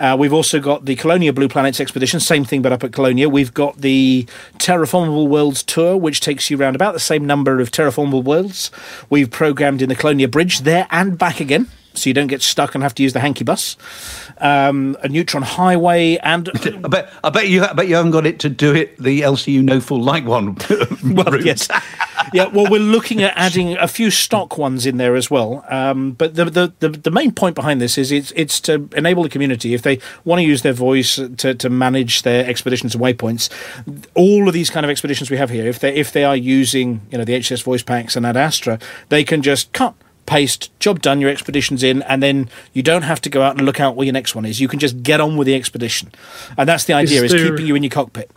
Uh, 0.00 0.16
we've 0.18 0.32
also 0.32 0.58
got 0.58 0.86
the 0.86 0.96
Colonia 0.96 1.30
Blue 1.30 1.48
Planets 1.48 1.78
expedition, 1.78 2.20
same 2.20 2.44
thing 2.44 2.62
but 2.62 2.72
up 2.72 2.82
at 2.82 2.92
Colonia. 2.92 3.28
We've 3.28 3.52
got 3.52 3.76
the 3.76 4.26
Terraformable 4.58 5.28
Worlds 5.28 5.62
tour, 5.62 5.96
which 5.96 6.20
takes 6.20 6.50
you 6.50 6.58
around 6.58 6.74
about 6.74 6.94
the 6.94 7.00
same 7.00 7.26
number 7.26 7.60
of 7.60 7.70
terraformable 7.70 8.24
worlds. 8.24 8.70
We've 9.10 9.30
programmed 9.30 9.82
in 9.82 9.90
the 9.90 9.94
Colonia 9.94 10.26
Bridge 10.26 10.60
there 10.60 10.86
and 10.90 11.18
back 11.18 11.38
again, 11.38 11.68
so 12.00 12.10
you 12.10 12.14
don't 12.14 12.26
get 12.26 12.42
stuck 12.42 12.74
and 12.74 12.82
have 12.82 12.94
to 12.96 13.02
use 13.02 13.12
the 13.12 13.20
hanky 13.20 13.44
bus. 13.44 13.76
Um, 14.38 14.96
a 15.02 15.08
Neutron 15.08 15.42
Highway 15.42 16.16
and 16.16 16.50
I 16.84 16.88
bet, 16.88 17.12
I 17.22 17.30
bet 17.30 17.48
you, 17.48 17.64
I 17.64 17.72
bet 17.72 17.88
you 17.88 17.96
haven't 17.96 18.12
got 18.12 18.26
it 18.26 18.38
to 18.40 18.48
do 18.48 18.74
it 18.74 18.96
the 18.98 19.20
LCU 19.20 19.62
no 19.62 19.80
full 19.80 20.02
light 20.02 20.24
one. 20.24 20.56
route. 21.02 21.44
yes. 21.44 21.68
yeah, 22.32 22.46
well, 22.46 22.70
we're 22.70 22.80
looking 22.80 23.22
at 23.22 23.32
adding 23.36 23.76
a 23.76 23.88
few 23.88 24.10
stock 24.10 24.58
ones 24.58 24.86
in 24.86 24.96
there 24.96 25.16
as 25.16 25.30
well. 25.30 25.64
Um, 25.68 26.12
but 26.12 26.34
the, 26.34 26.46
the, 26.46 26.72
the, 26.80 26.88
the 26.88 27.10
main 27.10 27.32
point 27.32 27.54
behind 27.54 27.80
this 27.80 27.98
is 27.98 28.12
it's, 28.12 28.32
it's 28.36 28.60
to 28.60 28.88
enable 28.96 29.22
the 29.22 29.28
community, 29.28 29.74
if 29.74 29.82
they 29.82 29.98
want 30.24 30.40
to 30.40 30.44
use 30.44 30.62
their 30.62 30.72
voice 30.72 31.16
to, 31.16 31.54
to 31.54 31.70
manage 31.70 32.22
their 32.22 32.46
expeditions 32.46 32.94
and 32.94 33.02
waypoints, 33.02 33.50
all 34.14 34.48
of 34.48 34.54
these 34.54 34.70
kind 34.70 34.84
of 34.84 34.90
expeditions 34.90 35.30
we 35.30 35.36
have 35.36 35.50
here, 35.50 35.66
if 35.66 35.78
they, 35.78 35.94
if 35.94 36.12
they 36.12 36.24
are 36.24 36.36
using 36.36 37.00
you 37.10 37.18
know 37.18 37.24
the 37.24 37.34
HCS 37.34 37.62
voice 37.62 37.82
packs 37.82 38.16
and 38.16 38.26
Ad 38.26 38.36
Astra, 38.36 38.78
they 39.08 39.24
can 39.24 39.42
just 39.42 39.72
cut. 39.72 39.94
Paste, 40.26 40.70
job 40.78 41.00
done, 41.02 41.20
your 41.20 41.30
expedition's 41.30 41.82
in, 41.82 42.02
and 42.02 42.22
then 42.22 42.48
you 42.72 42.82
don't 42.82 43.02
have 43.02 43.20
to 43.22 43.28
go 43.30 43.42
out 43.42 43.56
and 43.56 43.66
look 43.66 43.80
out 43.80 43.96
where 43.96 44.04
your 44.04 44.12
next 44.12 44.34
one 44.34 44.44
is. 44.44 44.60
You 44.60 44.68
can 44.68 44.78
just 44.78 45.02
get 45.02 45.20
on 45.20 45.36
with 45.36 45.46
the 45.46 45.54
expedition. 45.56 46.12
And 46.56 46.68
that's 46.68 46.84
the 46.84 46.92
idea, 46.92 47.22
is, 47.24 47.32
there- 47.32 47.50
keeping 47.50 47.66
you 47.66 47.74
in 47.74 47.82
your 47.82 47.90
cockpit. 47.90 48.30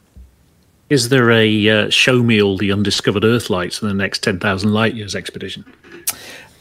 Is 0.90 1.10
there 1.10 1.32
a 1.32 1.70
uh, 1.70 1.90
show 1.90 2.22
me 2.22 2.42
all 2.42 2.58
the 2.58 2.72
undiscovered 2.72 3.24
Earth 3.24 3.50
likes 3.50 3.82
in 3.82 3.88
the 3.88 3.94
next 3.94 4.22
10,000 4.24 4.72
light 4.74 4.94
years 4.96 5.16
expedition? 5.16 5.66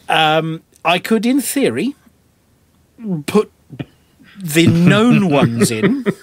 I 0.08 0.98
could, 1.02 1.26
in 1.26 1.40
theory, 1.40 1.94
put 3.26 3.50
the 4.38 4.66
known 4.66 5.30
ones 5.30 5.70
in. 5.70 6.04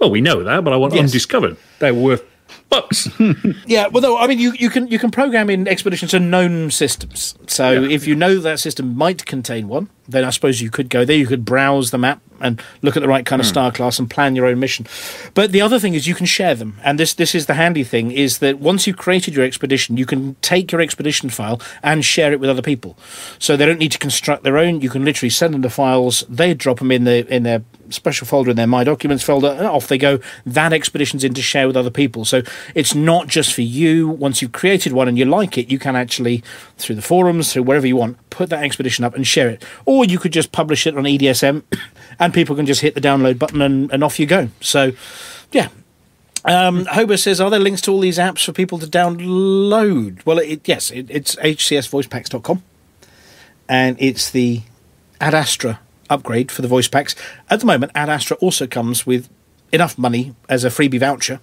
Well, 0.00 0.10
we 0.10 0.20
know 0.20 0.42
that, 0.42 0.64
but 0.64 0.72
I 0.72 0.76
want 0.76 0.92
Yes. 0.92 1.04
undiscovered. 1.04 1.56
They're 1.78 1.94
worth 1.94 2.24
bucks. 2.68 3.08
Yeah, 3.66 3.86
well, 3.88 4.00
though 4.02 4.18
I 4.18 4.26
mean, 4.26 4.38
you, 4.38 4.52
you 4.58 4.68
can 4.70 4.88
you 4.88 4.98
can 4.98 5.10
program 5.10 5.48
in 5.50 5.66
expeditions 5.68 6.10
to 6.12 6.20
known 6.20 6.70
systems. 6.70 7.34
So 7.46 7.70
Yeah. 7.72 7.88
if 7.94 8.06
you 8.06 8.14
know 8.14 8.38
that 8.40 8.60
system 8.60 8.96
might 8.96 9.24
contain 9.26 9.68
one, 9.68 9.88
then 10.08 10.24
I 10.24 10.30
suppose 10.30 10.60
you 10.60 10.70
could 10.70 10.88
go 10.90 11.04
there. 11.04 11.16
You 11.16 11.26
could 11.26 11.44
browse 11.44 11.90
the 11.90 11.98
map 11.98 12.20
and 12.44 12.62
look 12.82 12.96
at 12.96 13.00
the 13.00 13.08
right 13.08 13.26
kind 13.26 13.40
of 13.40 13.46
hmm. 13.46 13.50
star 13.50 13.72
class 13.72 13.98
and 13.98 14.08
plan 14.08 14.36
your 14.36 14.46
own 14.46 14.60
mission. 14.60 14.86
But 15.34 15.50
the 15.50 15.60
other 15.60 15.80
thing 15.80 15.94
is 15.94 16.06
you 16.06 16.14
can 16.14 16.26
share 16.26 16.54
them, 16.54 16.78
and 16.84 16.98
this 16.98 17.14
this 17.14 17.34
is 17.34 17.46
the 17.46 17.54
handy 17.54 17.82
thing: 17.82 18.12
is 18.12 18.38
that 18.38 18.60
once 18.60 18.86
you've 18.86 18.96
created 18.96 19.34
your 19.34 19.44
expedition, 19.44 19.96
you 19.96 20.06
can 20.06 20.36
take 20.42 20.70
your 20.70 20.80
expedition 20.80 21.30
file 21.30 21.60
and 21.82 22.04
share 22.04 22.32
it 22.32 22.38
with 22.38 22.50
other 22.50 22.62
people. 22.62 22.96
So 23.38 23.56
they 23.56 23.66
don't 23.66 23.78
need 23.78 23.92
to 23.92 23.98
construct 23.98 24.44
their 24.44 24.58
own. 24.58 24.80
You 24.80 24.90
can 24.90 25.04
literally 25.04 25.30
send 25.30 25.54
them 25.54 25.62
the 25.62 25.70
files. 25.70 26.24
They 26.28 26.54
drop 26.54 26.78
them 26.78 26.92
in 26.92 27.04
the 27.04 27.26
in 27.34 27.42
their 27.42 27.62
special 27.90 28.26
folder 28.26 28.50
in 28.50 28.56
their 28.56 28.66
My 28.66 28.84
Documents 28.84 29.24
folder, 29.24 29.48
and 29.48 29.66
off 29.66 29.88
they 29.88 29.98
go. 29.98 30.18
That 30.44 30.72
expedition's 30.72 31.24
in 31.24 31.34
to 31.34 31.42
share 31.42 31.66
with 31.66 31.76
other 31.76 31.90
people. 31.90 32.24
So 32.24 32.42
it's 32.74 32.94
not 32.94 33.28
just 33.28 33.52
for 33.52 33.62
you. 33.62 34.08
Once 34.08 34.42
you've 34.42 34.52
created 34.52 34.92
one 34.92 35.08
and 35.08 35.18
you 35.18 35.24
like 35.24 35.56
it, 35.58 35.70
you 35.70 35.78
can 35.78 35.96
actually, 35.96 36.42
through 36.76 36.96
the 36.96 37.02
forums, 37.02 37.52
through 37.52 37.64
wherever 37.64 37.86
you 37.86 37.96
want, 37.96 38.18
put 38.30 38.50
that 38.50 38.64
expedition 38.64 39.04
up 39.04 39.14
and 39.14 39.26
share 39.26 39.48
it. 39.48 39.64
Or 39.84 40.04
you 40.04 40.18
could 40.18 40.32
just 40.32 40.52
publish 40.52 40.86
it 40.86 40.96
on 40.96 41.04
EDSM, 41.04 41.62
and 42.18 42.32
people 42.32 42.56
can 42.56 42.66
just 42.66 42.80
hit 42.80 42.94
the 42.94 43.00
download 43.00 43.38
button 43.38 43.62
and, 43.62 43.90
and 43.92 44.04
off 44.04 44.18
you 44.18 44.26
go. 44.26 44.48
So, 44.60 44.92
yeah. 45.52 45.68
Um, 46.44 46.84
Hober 46.84 47.18
says, 47.18 47.40
"Are 47.40 47.48
there 47.48 47.60
links 47.60 47.80
to 47.82 47.90
all 47.90 48.00
these 48.00 48.18
apps 48.18 48.44
for 48.44 48.52
people 48.52 48.78
to 48.78 48.86
download?" 48.86 50.24
Well, 50.26 50.38
it, 50.38 50.68
yes, 50.68 50.90
it, 50.90 51.06
it's 51.08 51.36
hcsvoicepacks.com, 51.36 52.62
and 53.68 53.96
it's 53.98 54.30
the 54.30 54.60
Ad 55.20 55.34
Astra 55.34 55.80
upgrade 56.10 56.50
for 56.50 56.60
the 56.60 56.68
voice 56.68 56.88
packs. 56.88 57.14
At 57.48 57.60
the 57.60 57.66
moment, 57.66 57.92
Ad 57.94 58.10
Astra 58.10 58.36
also 58.38 58.66
comes 58.66 59.06
with 59.06 59.30
enough 59.72 59.96
money 59.96 60.34
as 60.48 60.64
a 60.64 60.68
freebie 60.68 61.00
voucher 61.00 61.40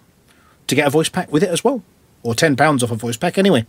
to 0.67 0.75
get 0.75 0.87
a 0.87 0.91
voice 0.91 1.09
pack 1.09 1.31
with 1.31 1.43
it 1.43 1.49
as 1.49 1.63
well, 1.63 1.83
or 2.23 2.35
ten 2.35 2.55
pounds 2.55 2.83
off 2.83 2.91
a 2.91 2.95
voice 2.95 3.17
pack 3.17 3.37
anyway. 3.37 3.65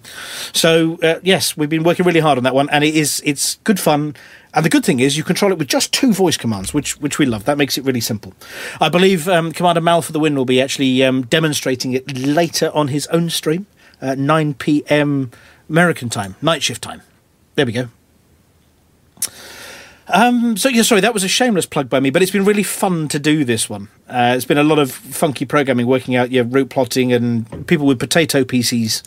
So 0.52 0.98
uh, 1.02 1.20
yes, 1.22 1.56
we've 1.56 1.70
been 1.70 1.84
working 1.84 2.06
really 2.06 2.20
hard 2.20 2.38
on 2.38 2.44
that 2.44 2.54
one, 2.54 2.68
and 2.70 2.84
it 2.84 2.94
is 2.94 3.22
it's 3.24 3.56
good 3.64 3.80
fun. 3.80 4.14
And 4.54 4.66
the 4.66 4.68
good 4.68 4.84
thing 4.84 5.00
is 5.00 5.16
you 5.16 5.24
control 5.24 5.50
it 5.50 5.58
with 5.58 5.68
just 5.68 5.92
two 5.92 6.12
voice 6.12 6.36
commands, 6.36 6.74
which 6.74 7.00
which 7.00 7.18
we 7.18 7.26
love. 7.26 7.44
That 7.44 7.58
makes 7.58 7.78
it 7.78 7.84
really 7.84 8.00
simple. 8.00 8.34
I 8.80 8.88
believe 8.88 9.28
um, 9.28 9.52
Commander 9.52 9.80
Mal 9.80 10.02
for 10.02 10.12
the 10.12 10.20
Win 10.20 10.34
will 10.34 10.44
be 10.44 10.60
actually 10.60 11.02
um, 11.02 11.22
demonstrating 11.22 11.92
it 11.92 12.16
later 12.18 12.70
on 12.74 12.88
his 12.88 13.06
own 13.08 13.30
stream, 13.30 13.66
at 14.02 14.18
9 14.18 14.54
p.m. 14.54 15.30
American 15.70 16.10
time, 16.10 16.34
night 16.42 16.62
shift 16.62 16.82
time. 16.82 17.02
There 17.54 17.64
we 17.64 17.72
go. 17.72 17.88
Um, 20.14 20.58
so 20.58 20.68
yeah, 20.68 20.82
sorry, 20.82 21.00
that 21.00 21.14
was 21.14 21.24
a 21.24 21.28
shameless 21.28 21.64
plug 21.64 21.88
by 21.88 21.98
me, 21.98 22.10
but 22.10 22.20
it's 22.20 22.30
been 22.30 22.44
really 22.44 22.62
fun 22.62 23.08
to 23.08 23.18
do 23.18 23.46
this 23.46 23.70
one. 23.70 23.88
Uh, 24.10 24.34
it's 24.36 24.44
been 24.44 24.58
a 24.58 24.62
lot 24.62 24.78
of 24.78 24.92
funky 24.92 25.46
programming, 25.46 25.86
working 25.86 26.14
out 26.14 26.30
your 26.30 26.44
route 26.44 26.68
plotting, 26.68 27.14
and 27.14 27.66
people 27.66 27.86
with 27.86 27.98
potato 27.98 28.44
PCs. 28.44 29.02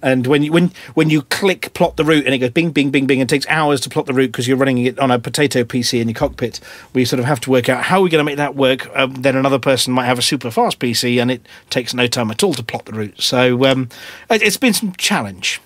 And 0.00 0.26
when 0.26 0.42
you 0.42 0.50
when 0.50 0.72
when 0.94 1.10
you 1.10 1.22
click 1.22 1.74
plot 1.74 1.98
the 1.98 2.06
route, 2.06 2.24
and 2.24 2.34
it 2.34 2.38
goes 2.38 2.50
bing 2.50 2.70
bing 2.70 2.90
bing 2.90 3.06
bing, 3.06 3.20
and 3.20 3.30
it 3.30 3.34
takes 3.34 3.46
hours 3.48 3.82
to 3.82 3.90
plot 3.90 4.06
the 4.06 4.14
route 4.14 4.28
because 4.28 4.48
you're 4.48 4.56
running 4.56 4.78
it 4.78 4.98
on 4.98 5.10
a 5.10 5.18
potato 5.18 5.62
PC 5.62 6.00
in 6.00 6.08
your 6.08 6.14
cockpit. 6.14 6.58
We 6.94 7.04
sort 7.04 7.20
of 7.20 7.26
have 7.26 7.40
to 7.40 7.50
work 7.50 7.68
out 7.68 7.84
how 7.84 8.00
we're 8.00 8.08
going 8.08 8.20
to 8.20 8.24
make 8.24 8.38
that 8.38 8.54
work. 8.54 8.88
Um, 8.96 9.12
then 9.12 9.36
another 9.36 9.58
person 9.58 9.92
might 9.92 10.06
have 10.06 10.18
a 10.18 10.22
super 10.22 10.50
fast 10.50 10.78
PC, 10.78 11.20
and 11.20 11.30
it 11.30 11.46
takes 11.68 11.92
no 11.92 12.06
time 12.06 12.30
at 12.30 12.42
all 12.42 12.54
to 12.54 12.62
plot 12.62 12.86
the 12.86 12.92
route. 12.92 13.20
So 13.20 13.66
um, 13.66 13.90
it, 14.30 14.40
it's 14.40 14.56
been 14.56 14.72
some 14.72 14.94
challenge, 14.94 15.60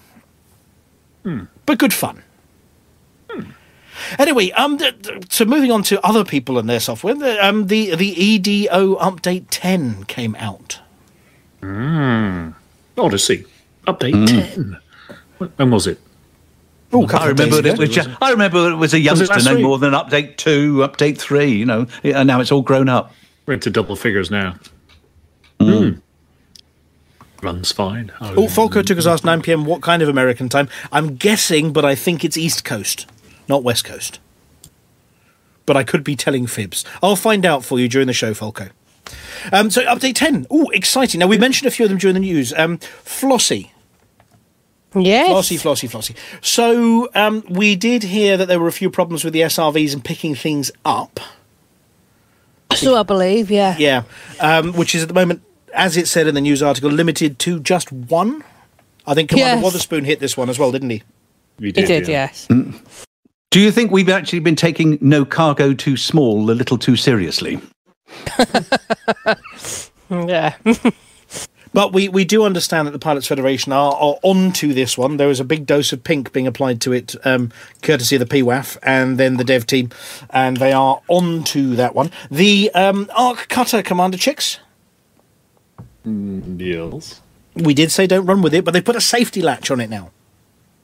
but 1.65 1.79
good 1.79 1.93
fun. 1.93 2.25
Anyway, 4.19 4.51
um, 4.53 4.79
th- 4.79 5.03
th- 5.03 5.33
so 5.33 5.45
moving 5.45 5.71
on 5.71 5.83
to 5.85 6.05
other 6.07 6.25
people 6.25 6.59
and 6.59 6.69
their 6.69 6.81
software, 6.81 7.15
the, 7.15 7.45
um, 7.45 7.67
the 7.67 7.95
the 7.95 8.09
EDO 8.09 8.97
update 8.97 9.47
ten 9.51 10.05
came 10.05 10.35
out. 10.37 10.81
Mmm 11.63 12.55
Odyssey. 13.01 13.47
Update 13.87 14.27
10. 14.27 14.79
When 15.57 15.71
was 15.71 15.87
it? 15.87 15.99
Oh, 16.93 17.07
I 17.09 17.29
remember 17.29 17.65
it 17.65 17.79
was. 17.79 17.89
Just, 17.89 18.11
I 18.21 18.31
remember 18.33 18.71
it 18.71 18.75
was 18.75 18.93
a 18.95 18.99
youngster, 18.99 19.27
last 19.27 19.45
no 19.45 19.55
week? 19.55 19.63
more 19.65 19.79
than 19.79 19.93
update 19.93 20.37
two, 20.37 20.79
update 20.79 21.19
three. 21.19 21.51
You 21.53 21.65
know, 21.65 21.87
and 22.03 22.27
now 22.27 22.41
it's 22.41 22.51
all 22.51 22.63
grown 22.63 22.89
up. 22.89 23.15
We're 23.47 23.55
into 23.55 23.71
double 23.71 23.97
figures 23.97 24.31
now. 24.31 24.57
Hmm. 25.61 25.99
Runs 27.43 27.73
fine. 27.73 28.13
Oh, 28.21 28.49
Falco 28.49 28.83
took 28.83 28.99
us 28.99 29.07
asked 29.07 29.25
9 29.25 29.41
p.m. 29.41 29.65
What 29.65 29.81
kind 29.81 30.03
of 30.03 30.09
American 30.11 30.51
time? 30.51 30.69
I'm 30.93 31.17
guessing, 31.17 31.73
but 31.73 31.85
I 31.87 31.95
think 31.95 32.23
it's 32.23 32.37
East 32.37 32.65
Coast, 32.65 33.07
not 33.51 33.63
West 33.63 33.85
Coast. 33.85 34.19
But 35.67 35.77
I 35.77 35.85
could 35.85 36.03
be 36.03 36.17
telling 36.17 36.47
fibs. 36.47 36.85
I'll 37.03 37.17
find 37.17 37.45
out 37.45 37.65
for 37.65 37.79
you 37.79 37.89
during 37.89 38.07
the 38.07 38.15
show, 38.15 38.33
Falco. 38.33 38.71
Um, 39.53 39.71
so 39.71 39.83
update 39.85 40.15
10. 40.15 40.47
Oh, 40.51 40.71
exciting. 40.71 41.19
Now, 41.21 41.27
we 41.27 41.37
mentioned 41.37 41.67
a 41.69 41.71
few 41.71 41.85
of 41.85 41.91
them 41.91 41.99
during 41.99 42.15
the 42.15 42.21
news. 42.21 42.53
Um, 42.57 42.79
Flossie. 43.05 43.71
Yes. 44.95 45.29
Flossy, 45.29 45.57
flossy, 45.57 45.87
flossy. 45.87 46.15
So 46.41 47.09
um, 47.15 47.45
we 47.49 47.77
did 47.77 48.03
hear 48.05 48.37
that 48.37 48.47
there 48.47 48.59
were 48.59 48.67
a 48.69 48.73
few 48.73 48.91
problems 48.91 49.23
with 49.25 49.33
the 49.33 49.41
SRVs 49.43 49.93
and 49.93 50.05
picking 50.05 50.35
things 50.35 50.73
up. 50.85 51.21
So 52.75 52.97
I 52.97 53.03
believe, 53.03 53.51
yeah. 53.51 53.77
Yeah, 53.79 54.03
um, 54.41 54.73
which 54.73 54.95
is 54.95 55.03
at 55.03 55.09
the 55.09 55.15
moment, 55.15 55.43
as 55.75 55.97
it 55.97 56.09
said 56.09 56.27
in 56.27 56.35
the 56.35 56.41
news 56.41 56.63
article, 56.63 56.91
limited 56.91 57.39
to 57.41 57.61
just 57.61 57.93
one. 57.93 58.43
I 59.07 59.15
think 59.15 59.31
Commander 59.31 59.57
Yes. 59.57 59.65
Wotherspoon 59.65 60.05
hit 60.05 60.21
this 60.21 60.37
one 60.37 60.49
as 60.49 60.59
well, 60.59 60.71
didn't 60.73 60.91
he? 60.91 61.03
We 61.59 61.67
He 61.67 61.73
did, 61.73 62.09
yes. 62.09 62.49
Do 63.51 63.59
you 63.61 63.73
think 63.73 63.91
we've 63.91 64.09
actually 64.09 64.39
been 64.39 64.57
taking 64.57 64.97
no 65.01 65.25
cargo 65.25 65.75
too 65.75 65.97
small 65.97 66.49
a 66.51 66.53
little 66.53 66.79
too 66.79 66.97
seriously? 66.97 67.61
Yeah. 70.11 70.57
But 71.73 71.93
we, 71.93 72.09
we 72.09 72.25
do 72.25 72.43
understand 72.45 72.89
that 72.89 72.91
the 72.93 72.99
Pilots 72.99 73.29
Federation 73.29 73.73
are, 73.73 73.93
are 73.95 74.17
on 74.25 74.51
to 74.55 74.75
this 74.75 74.99
one. 74.99 75.19
There 75.19 75.31
is 75.31 75.39
a 75.39 75.45
big 75.45 75.67
dose 75.67 75.93
of 75.93 76.03
pink 76.03 76.33
being 76.33 76.49
applied 76.49 76.81
to 76.81 76.93
it, 76.93 77.15
um, 77.25 77.53
courtesy 77.83 78.17
of 78.17 78.29
the 78.29 78.43
PWAF 78.43 78.77
and 78.83 79.19
then 79.19 79.37
the 79.37 79.45
dev 79.45 79.67
team, 79.67 79.91
and 80.31 80.57
they 80.57 80.73
are 80.73 81.01
on 81.07 81.45
to 81.45 81.77
that 81.77 81.95
one. 81.95 82.11
The 82.29 82.73
um, 82.75 83.09
Arc 83.15 83.47
Cutter 83.49 83.83
Commander 83.85 84.19
Chicks, 84.19 84.59
Yes. 86.05 87.21
we 87.55 87.73
did 87.73 87.93
say 87.93 88.09
don't 88.09 88.27
run 88.27 88.43
with 88.43 88.53
it, 88.53 88.65
but 88.65 88.73
they 88.73 88.81
put 88.81 88.97
a 88.97 89.01
safety 89.01 89.41
latch 89.41 89.71
on 89.71 89.79
it 89.81 89.91
now. 89.91 90.11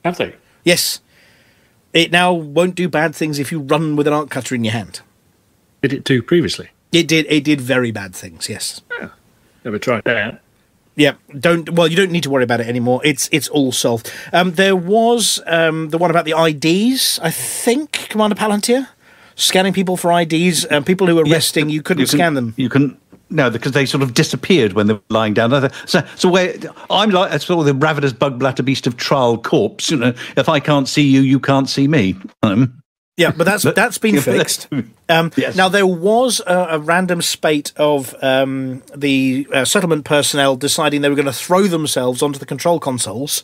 Have 0.05 0.19
they? 0.19 0.37
Yes. 0.63 1.01
It 1.97 2.13
now 2.13 2.33
won't 2.33 2.75
do 2.75 2.89
bad 2.91 3.15
things 3.15 3.39
if 3.39 3.51
you 3.51 3.61
run 3.61 3.97
with 3.97 4.07
an 4.07 4.13
Arc 4.13 4.29
Cutter 4.29 4.55
in 4.55 4.65
your 4.65 4.73
hand. 4.75 5.01
Did 5.81 5.95
it 5.95 6.05
do 6.05 6.21
previously? 6.21 6.69
It 6.93 7.09
did. 7.09 7.25
It 7.29 7.43
did 7.43 7.61
very 7.61 7.91
bad 7.91 8.15
things. 8.15 8.49
Yes. 8.51 8.83
Yeah. 9.01 9.09
Never 9.65 9.79
tried 9.79 10.05
that. 10.05 10.43
Yeah, 10.95 11.15
don't. 11.39 11.71
Well, 11.71 11.89
you 11.89 11.97
don't 11.97 12.11
need 12.11 12.23
to 12.25 12.31
worry 12.31 12.45
about 12.45 12.61
it 12.61 12.67
anymore. 12.67 13.01
It's 13.05 13.29
it's 13.33 13.49
all 13.49 13.73
solved. 13.73 14.13
Um, 14.33 14.53
there 14.53 14.77
was 14.77 15.43
um, 15.47 15.89
the 15.91 15.99
one 15.99 16.11
about 16.11 16.25
the 16.27 16.33
IDs. 16.39 17.19
I 17.23 17.31
think 17.31 17.93
Commander 18.11 18.37
Palantir 18.37 18.89
scanning 19.35 19.73
people 19.75 19.97
for 19.97 20.11
IDs. 20.19 20.71
Um, 20.71 20.85
people 20.85 21.07
who 21.07 21.15
were 21.17 21.25
resting, 21.25 21.69
you 21.71 21.83
couldn't 21.83 22.01
you 22.03 22.07
can- 22.07 22.19
scan 22.19 22.35
them. 22.35 22.55
You 22.57 22.69
can 22.69 22.99
no, 23.29 23.51
because 23.51 23.73
they 23.73 23.87
sort 23.87 24.03
of 24.03 24.15
disappeared 24.15 24.75
when 24.75 24.87
they 24.87 24.95
were 24.95 25.03
lying 25.09 25.35
down. 25.35 25.71
So, 25.87 26.07
so 26.15 26.29
where 26.29 26.55
I'm 26.91 27.11
like 27.11 27.41
sort 27.41 27.61
of 27.61 27.67
the 27.67 27.75
ravenous 27.75 28.13
Bugblatter 28.13 28.65
beast 28.65 28.87
of 28.87 28.97
Traal 28.97 29.43
corpse. 29.43 29.91
You 29.91 29.97
know, 29.97 30.15
if 30.37 30.49
I 30.49 30.61
can't 30.61 30.89
see 30.89 31.03
you, 31.03 31.23
you 31.23 31.41
can't 31.41 31.69
see 31.69 31.89
me. 31.89 32.17
Um, 32.43 32.83
Yeah, 33.17 33.33
but 33.33 33.45
that's 33.45 33.65
that's 33.65 33.99
been 33.99 34.21
fixed. 34.21 34.69
Um, 35.09 35.33
Now 35.57 35.69
there 35.69 35.87
was 35.87 36.41
a, 36.47 36.67
a 36.73 36.79
random 36.79 37.23
spate 37.23 37.73
of 37.77 38.15
um, 38.23 38.83
the 38.95 39.47
uh, 39.53 39.65
settlement 39.65 40.05
personnel 40.05 40.55
deciding 40.57 41.01
they 41.01 41.09
were 41.09 41.17
going 41.17 41.27
to 41.27 41.33
throw 41.33 41.67
themselves 41.67 42.23
onto 42.23 42.39
the 42.39 42.47
control 42.47 42.79
consoles 42.79 43.43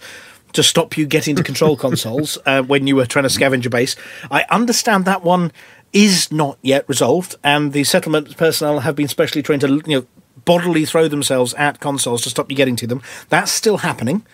to 0.52 0.62
stop 0.62 0.96
you 0.96 1.06
getting 1.06 1.34
to 1.36 1.42
control 1.42 1.76
consoles 1.86 2.38
uh, 2.46 2.62
when 2.62 2.86
you 2.86 2.96
were 2.96 3.06
trying 3.06 3.24
to 3.24 3.30
scavenge 3.30 3.66
a 3.66 3.70
base. 3.70 3.96
I 4.30 4.44
understand 4.50 5.06
that 5.06 5.22
one 5.24 5.50
is 5.92 6.32
not 6.32 6.58
yet 6.62 6.84
resolved, 6.88 7.36
and 7.44 7.72
the 7.72 7.84
settlement 7.84 8.36
personnel 8.36 8.80
have 8.80 8.96
been 8.96 9.08
specially 9.08 9.42
trained 9.42 9.60
to 9.62 9.82
you 9.86 10.00
know 10.00 10.06
bodily 10.44 10.84
throw 10.84 11.08
themselves 11.08 11.54
at 11.54 11.80
consoles 11.80 12.22
to 12.22 12.30
stop 12.30 12.50
you 12.50 12.56
getting 12.56 12.76
to 12.76 12.86
them. 12.86 13.02
That's 13.28 13.52
still 13.52 13.78
happening 13.78 14.24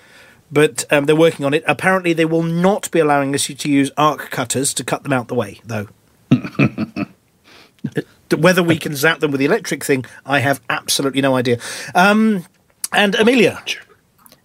but 0.51 0.85
um, 0.91 1.05
they're 1.07 1.17
working 1.17 1.45
on 1.45 1.55
it. 1.55 1.63
Apparently, 1.67 2.13
they 2.13 2.25
will 2.25 2.43
not 2.43 2.91
be 2.91 2.99
allowing 2.99 3.35
us 3.35 3.47
to 3.47 3.71
use 3.71 3.91
arc 3.97 4.31
cutters 4.31 4.73
to 4.75 4.85
cut 4.85 5.03
them 5.03 5.13
out 5.13 5.29
the 5.29 5.35
way, 5.35 5.61
though. 5.65 5.89
Whether 8.37 8.63
we 8.63 8.79
can 8.79 8.95
zap 8.95 9.21
them 9.21 9.31
with 9.31 9.39
the 9.39 9.47
electric 9.47 9.85
thing, 9.85 10.05
I 10.27 10.41
have 10.41 10.61
absolutely 10.69 11.23
no 11.23 11.35
idea. 11.37 11.59
Um, 11.95 12.45
and 12.93 13.15
Amelia, 13.15 13.63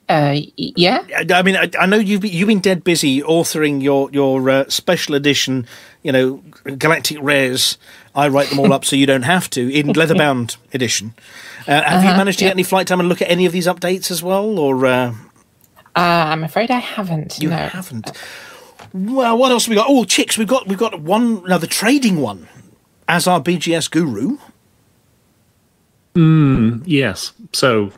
Uh, 0.09 0.36
yeah. 0.57 1.05
I 1.18 1.26
I 1.34 1.41
mean, 1.41 1.55
I, 1.55 1.70
I 1.80 1.86
know 1.86 1.97
you've 1.97 2.22
been, 2.22 2.32
you've 2.32 2.47
been 2.47 2.59
dead 2.59 2.84
busy 2.84 3.22
authoring 3.22 3.82
your 3.82 4.09
your 4.11 4.49
uh, 4.49 4.66
special 4.70 5.16
edition, 5.16 5.66
you 6.04 6.12
know, 6.12 6.43
galactic 6.78 7.18
rares. 7.22 7.78
I 8.16 8.28
write 8.28 8.49
them 8.49 8.60
all 8.60 8.72
up 8.74 8.86
so 8.86 8.95
you 8.95 9.06
don't 9.06 9.24
have 9.24 9.49
to 9.51 9.74
in 9.74 9.88
leatherbound 9.93 10.58
edition. 10.74 11.14
Uh, 11.68 11.82
have 11.82 12.04
you 12.04 12.10
Uh-huh, 12.10 12.18
managed 12.18 12.39
to 12.39 12.45
yeah. 12.45 12.49
get 12.49 12.56
any 12.56 12.64
flight 12.64 12.88
time 12.88 12.99
and 12.99 13.10
look 13.10 13.22
at 13.22 13.30
any 13.32 13.45
of 13.45 13.51
these 13.54 13.66
updates 13.68 14.12
as 14.12 14.22
well, 14.22 14.60
or? 14.60 14.86
Uh, 14.86 15.14
Uh, 15.95 15.99
I'm 16.32 16.43
afraid 16.43 16.70
I 16.72 16.80
haven't. 16.80 17.39
You 17.39 17.49
no. 17.49 17.56
haven't. 17.56 18.12
Well, 18.93 19.38
what 19.38 19.51
else 19.51 19.66
have 19.66 19.70
we 19.72 19.76
got? 19.76 19.88
Oh, 19.89 20.04
chicks, 20.06 20.38
we've 20.38 20.47
got 20.47 20.68
we've 20.68 20.78
got 20.78 20.99
one 21.01 21.43
now 21.45 21.58
the 21.58 21.68
trading 21.68 22.18
one 22.22 22.47
as 23.08 23.28
our 23.28 23.41
BGS 23.41 23.89
guru. 23.89 24.38
Mm, 26.16 26.84
yes. 26.86 27.34
So 27.54 27.91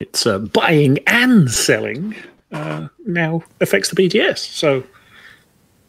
it's 0.00 0.26
uh, 0.26 0.38
buying 0.38 0.98
and 1.06 1.50
selling 1.50 2.14
uh, 2.52 2.88
now 3.06 3.42
affects 3.60 3.90
the 3.90 3.96
BGS. 3.96 4.38
So 4.38 4.84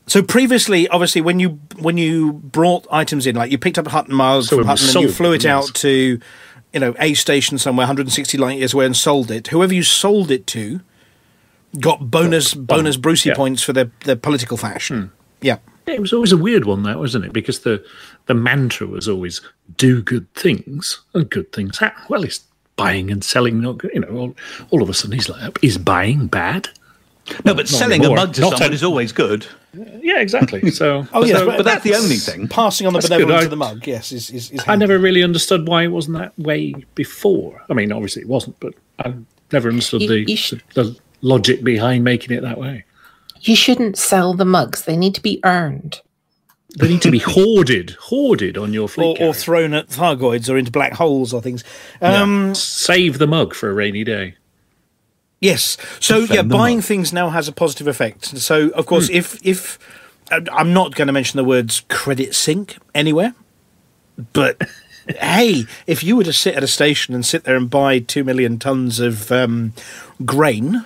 So 0.08 0.22
previously, 0.22 0.88
obviously, 0.90 1.22
when 1.22 1.40
you 1.40 1.60
when 1.80 1.98
you 1.98 2.34
brought 2.34 2.86
items 2.92 3.26
in, 3.26 3.36
like 3.36 3.52
you 3.52 3.58
picked 3.58 3.78
up 3.78 3.88
a 3.88 3.90
Hutton 3.90 4.14
Miles 4.14 4.50
So 4.50 4.58
from 4.58 4.68
Hutton 4.68 4.88
and 4.88 5.02
you 5.02 5.12
flew 5.12 5.34
it 5.34 5.46
out 5.46 5.74
to, 5.76 6.20
you 6.74 6.80
know, 6.80 6.94
a 7.00 7.16
station 7.16 7.58
somewhere, 7.58 7.84
160 7.84 8.38
light 8.38 8.60
years 8.60 8.74
away, 8.74 8.86
and 8.86 8.96
sold 8.96 9.32
it. 9.32 9.48
Whoever 9.48 9.74
you 9.74 9.84
sold 9.84 10.30
it 10.30 10.46
to 10.48 10.82
got 11.80 12.12
bonus 12.12 12.54
bonus 12.54 12.98
Brucey 12.98 13.30
yeah. 13.30 13.36
points 13.36 13.64
for 13.64 13.74
their 13.74 13.92
their 14.04 14.16
political 14.16 14.58
faction. 14.58 15.08
Hmm. 15.08 15.12
Yeah. 15.42 15.58
it 15.86 16.00
was 16.00 16.14
always 16.14 16.32
a 16.32 16.38
weird 16.38 16.66
one, 16.66 16.84
that 16.84 16.98
wasn't 16.98 17.26
it? 17.26 17.34
Because 17.34 17.60
the 17.60 17.84
the 18.28 18.34
mantra 18.36 18.88
was 18.88 19.08
always 19.08 19.42
do 19.78 20.02
good 20.04 20.32
things, 20.34 21.02
and 21.14 21.30
good 21.30 21.52
things 21.52 21.80
happen. 21.80 22.04
Well, 22.10 22.24
it's 22.24 22.44
buying 22.76 23.10
and 23.10 23.24
selling 23.24 23.60
not 23.62 23.80
good. 23.80 23.92
You 23.94 24.02
know, 24.02 24.10
all, 24.10 24.36
all 24.70 24.84
of 24.84 24.90
a 24.90 24.94
sudden 24.94 25.14
he's 25.14 25.30
like, 25.30 25.58
is 25.64 25.78
buying 25.78 26.28
bad? 26.28 26.70
No, 27.44 27.54
but 27.54 27.58
Not 27.58 27.68
selling 27.68 28.06
a 28.06 28.10
mug 28.10 28.34
to 28.36 28.42
Not 28.42 28.52
someone 28.52 28.68
an- 28.70 28.74
is 28.74 28.84
always 28.84 29.12
good. 29.12 29.46
Yeah, 30.02 30.20
exactly. 30.20 30.70
So, 30.72 31.08
Oh 31.14 31.26
yes, 31.26 31.40
so- 31.40 31.46
but 31.48 31.64
that's 31.64 31.84
the 31.84 31.96
only 31.96 32.16
thing. 32.18 32.48
Passing 32.48 32.88
on 32.88 32.94
the 32.94 33.00
That's 33.00 33.10
good. 33.10 33.16
benevolence 33.20 33.46
of 33.46 33.50
the 33.52 33.56
mug. 33.58 33.86
Yes, 33.88 34.12
is 34.12 34.30
is, 34.30 34.52
is 34.52 34.62
I 34.68 34.76
never 34.76 34.98
really 35.00 35.24
understood 35.24 35.68
why 35.68 35.84
it 35.84 35.88
wasn't 35.88 36.18
that 36.18 36.38
way 36.40 36.74
before. 36.96 37.62
I 37.70 37.74
mean, 37.74 37.92
obviously 37.92 38.22
it 38.22 38.28
wasn't, 38.30 38.60
but 38.60 38.74
I 39.04 39.14
never 39.52 39.70
understood 39.70 40.02
You- 40.04 40.08
the, 40.10 40.32
you 40.32 40.38
sh- 40.38 40.54
the 40.76 40.96
logic 41.22 41.64
behind 41.64 42.04
making 42.04 42.36
it 42.38 42.42
that 42.42 42.58
way. 42.60 42.86
You 43.42 43.56
shouldn't 43.56 43.98
sell 43.98 44.34
the 44.34 44.46
mugs. 44.46 44.86
They 44.86 44.98
need 44.98 45.14
to 45.16 45.22
be 45.22 45.40
earned. 45.44 46.02
They 46.78 46.88
need 46.90 47.02
to 47.04 47.12
be 47.12 47.20
hoarded, 47.20 47.92
hoarded 48.02 48.58
on 48.58 48.74
your 48.74 48.90
fleet. 48.90 49.22
or, 49.22 49.28
or 49.30 49.34
thrown 49.34 49.74
at 49.74 49.88
Thargoids 49.88 50.50
or 50.50 50.58
into 50.58 50.72
black 50.72 50.94
holes 50.94 51.32
or 51.34 51.42
things. 51.42 51.64
Um, 52.02 52.54
Save 52.54 53.18
the 53.18 53.28
mug 53.28 53.54
for 53.54 53.70
a 53.70 53.74
rainy 53.74 54.04
day. 54.04 54.36
Yes. 55.46 55.78
So 56.00 56.20
yeah, 56.20 56.42
buying 56.42 56.78
mug. 56.78 56.86
things 56.86 57.14
now 57.14 57.30
has 57.30 57.48
a 57.48 57.52
positive 57.52 57.88
effect. 57.88 58.26
So 58.38 58.70
of 58.70 58.86
course, 58.86 59.10
if 59.10 59.46
if 59.46 59.80
uh, 60.32 60.42
I'm 60.52 60.74
not 60.74 60.96
going 60.96 61.08
to 61.08 61.14
mention 61.14 61.38
the 61.38 61.44
words 61.44 61.84
credit 61.88 62.34
sink 62.34 62.78
anywhere, 62.94 63.36
but 64.34 64.62
hey, 65.08 65.66
if 65.88 66.04
you 66.04 66.16
were 66.18 66.24
to 66.24 66.34
sit 66.34 66.56
at 66.56 66.64
a 66.64 66.68
station 66.68 67.14
and 67.14 67.26
sit 67.26 67.44
there 67.44 67.56
and 67.56 67.70
buy 67.70 68.00
two 68.00 68.24
million 68.24 68.60
tons 68.60 69.00
of 69.00 69.32
um, 69.32 69.74
grain. 70.24 70.86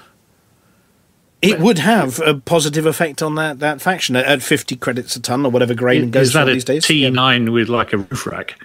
It 1.41 1.61
would 1.61 1.79
have 1.79 2.19
a 2.19 2.33
positive 2.33 2.85
effect 2.85 3.21
on 3.21 3.35
that, 3.35 3.59
that 3.59 3.79
faction 3.79 4.17
at, 4.17 4.25
at 4.25 4.41
50 4.41 4.75
credits 4.75 5.15
a 5.15 5.21
ton 5.21 5.45
or 5.45 5.49
whatever 5.49 5.73
grain 5.73 6.11
goes 6.11 6.27
Is 6.27 6.33
that 6.33 6.43
for 6.43 6.49
a 6.49 6.53
these 6.53 6.65
days. 6.65 6.83
T9 6.83 7.53
with 7.53 7.69
like 7.69 7.93
a 7.93 7.99
roof 7.99 8.27
rack? 8.27 8.59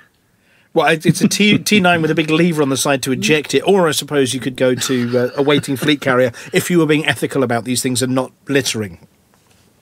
Well, 0.75 0.89
it's 0.89 1.21
a 1.21 1.29
T 1.29 1.57
T9 1.59 2.03
with 2.03 2.11
a 2.11 2.15
big 2.15 2.31
lever 2.31 2.61
on 2.61 2.69
the 2.69 2.77
side 2.77 3.03
to 3.05 3.13
eject 3.13 3.55
it, 3.55 3.61
or 3.61 3.89
I 3.89 3.93
suppose 3.93 4.35
you 4.35 4.41
could 4.41 4.57
go 4.57 4.75
to 4.75 5.19
uh, 5.19 5.31
a 5.37 5.43
waiting 5.43 5.77
fleet 5.77 6.01
carrier 6.01 6.33
if 6.53 6.69
you 6.71 6.79
were 6.81 6.87
being 6.87 7.07
ethical 7.07 7.43
about 7.43 7.65
these 7.65 7.81
things 7.83 8.03
and 8.03 8.15
not 8.15 8.33
littering. 8.49 9.07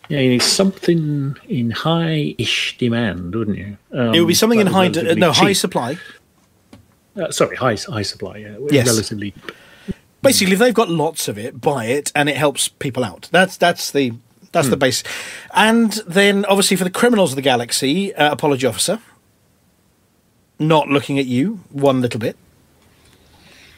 Yeah, 0.09 0.21
you 0.21 0.31
need 0.31 0.43
something 0.43 1.37
in 1.49 1.71
high-ish 1.71 2.77
demand, 2.77 3.35
wouldn't 3.35 3.57
you? 3.57 3.79
Um, 3.93 4.15
it 4.15 4.21
would 4.21 4.29
be 4.29 4.35
something 4.35 4.61
in 4.61 4.67
high, 4.67 4.89
no 4.89 5.33
high 5.33 5.55
supply. 5.55 5.97
Uh, 7.17 7.31
sorry, 7.31 7.57
high 7.57 7.77
high 7.89 8.03
supply. 8.03 8.37
Yeah, 8.39 8.57
Yes. 8.71 8.87
relatively. 8.87 9.33
Basically, 10.21 10.53
if 10.53 10.59
they've 10.59 10.75
got 10.75 10.89
lots 10.91 11.27
of 11.29 11.39
it, 11.39 11.61
buy 11.61 11.87
it, 11.87 12.13
and 12.15 12.29
it 12.29 12.37
helps 12.37 12.69
people 12.69 13.05
out. 13.05 13.29
That's 13.33 13.57
that's 13.57 13.91
the 13.91 14.13
that's 14.53 14.69
the 14.69 14.77
base. 14.77 15.03
And 15.55 15.93
then, 16.07 16.45
obviously, 16.45 16.77
for 16.77 16.85
the 16.85 16.91
criminals 16.91 17.33
of 17.33 17.37
the 17.37 17.43
galaxy, 17.43 18.15
uh, 18.15 18.31
apology 18.33 18.67
officer, 18.67 19.01
not 20.63 20.89
looking 20.89 21.19
at 21.19 21.27
you 21.27 21.61
one 21.71 22.01
little 22.01 22.21
bit. 22.21 22.37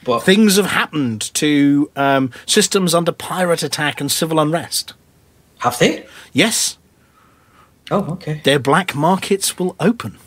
But 0.04 0.20
Things 0.20 0.56
have 0.56 0.66
happened 0.66 1.32
to 1.34 1.90
um, 1.96 2.30
systems 2.46 2.94
under 2.94 3.10
pirate 3.12 3.62
attack 3.62 4.00
and 4.00 4.12
civil 4.12 4.38
unrest. 4.38 4.92
have 5.58 5.78
they? 5.78 6.06
Yes, 6.32 6.76
Oh, 7.90 8.12
okay. 8.12 8.40
their 8.44 8.58
black 8.58 8.94
markets 8.94 9.58
will 9.58 9.76
open. 9.80 10.18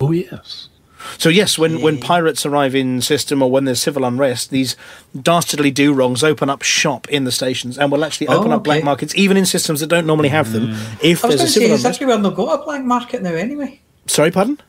Oh 0.00 0.12
yes. 0.12 0.68
So 1.16 1.28
yes, 1.30 1.58
when, 1.58 1.80
when 1.80 1.98
pirates 1.98 2.44
arrive 2.44 2.74
in 2.74 3.00
system 3.00 3.42
or 3.42 3.50
when 3.50 3.64
there's 3.64 3.80
civil 3.80 4.04
unrest, 4.04 4.50
these 4.50 4.76
dastardly 5.18 5.70
do 5.70 5.94
wrongs 5.94 6.22
open 6.22 6.50
up 6.50 6.60
shop 6.62 7.08
in 7.08 7.24
the 7.24 7.32
stations 7.32 7.78
and 7.78 7.90
will 7.90 8.04
actually 8.04 8.28
Oh, 8.28 8.38
open 8.38 8.52
up 8.52 8.62
black 8.64 8.84
markets, 8.84 9.14
even 9.16 9.36
in 9.38 9.46
systems 9.46 9.80
that 9.80 9.86
don't 9.86 10.06
normally 10.06 10.28
have 10.28 10.52
them. 10.52 10.72
If 11.02 11.24
I 11.24 11.28
was 11.28 11.36
there's 11.38 11.40
going 11.40 11.40
a 11.40 11.44
to 11.44 11.46
say, 11.46 11.52
civil 11.52 11.70
has 11.70 11.80
unrest, 11.84 12.02
everywhere 12.02 12.18
not 12.18 12.34
got 12.36 12.60
a 12.60 12.64
black 12.64 12.84
market 12.84 13.22
now 13.22 13.32
anyway? 13.32 13.80
Sorry, 14.10 14.30
pardon. 14.30 14.60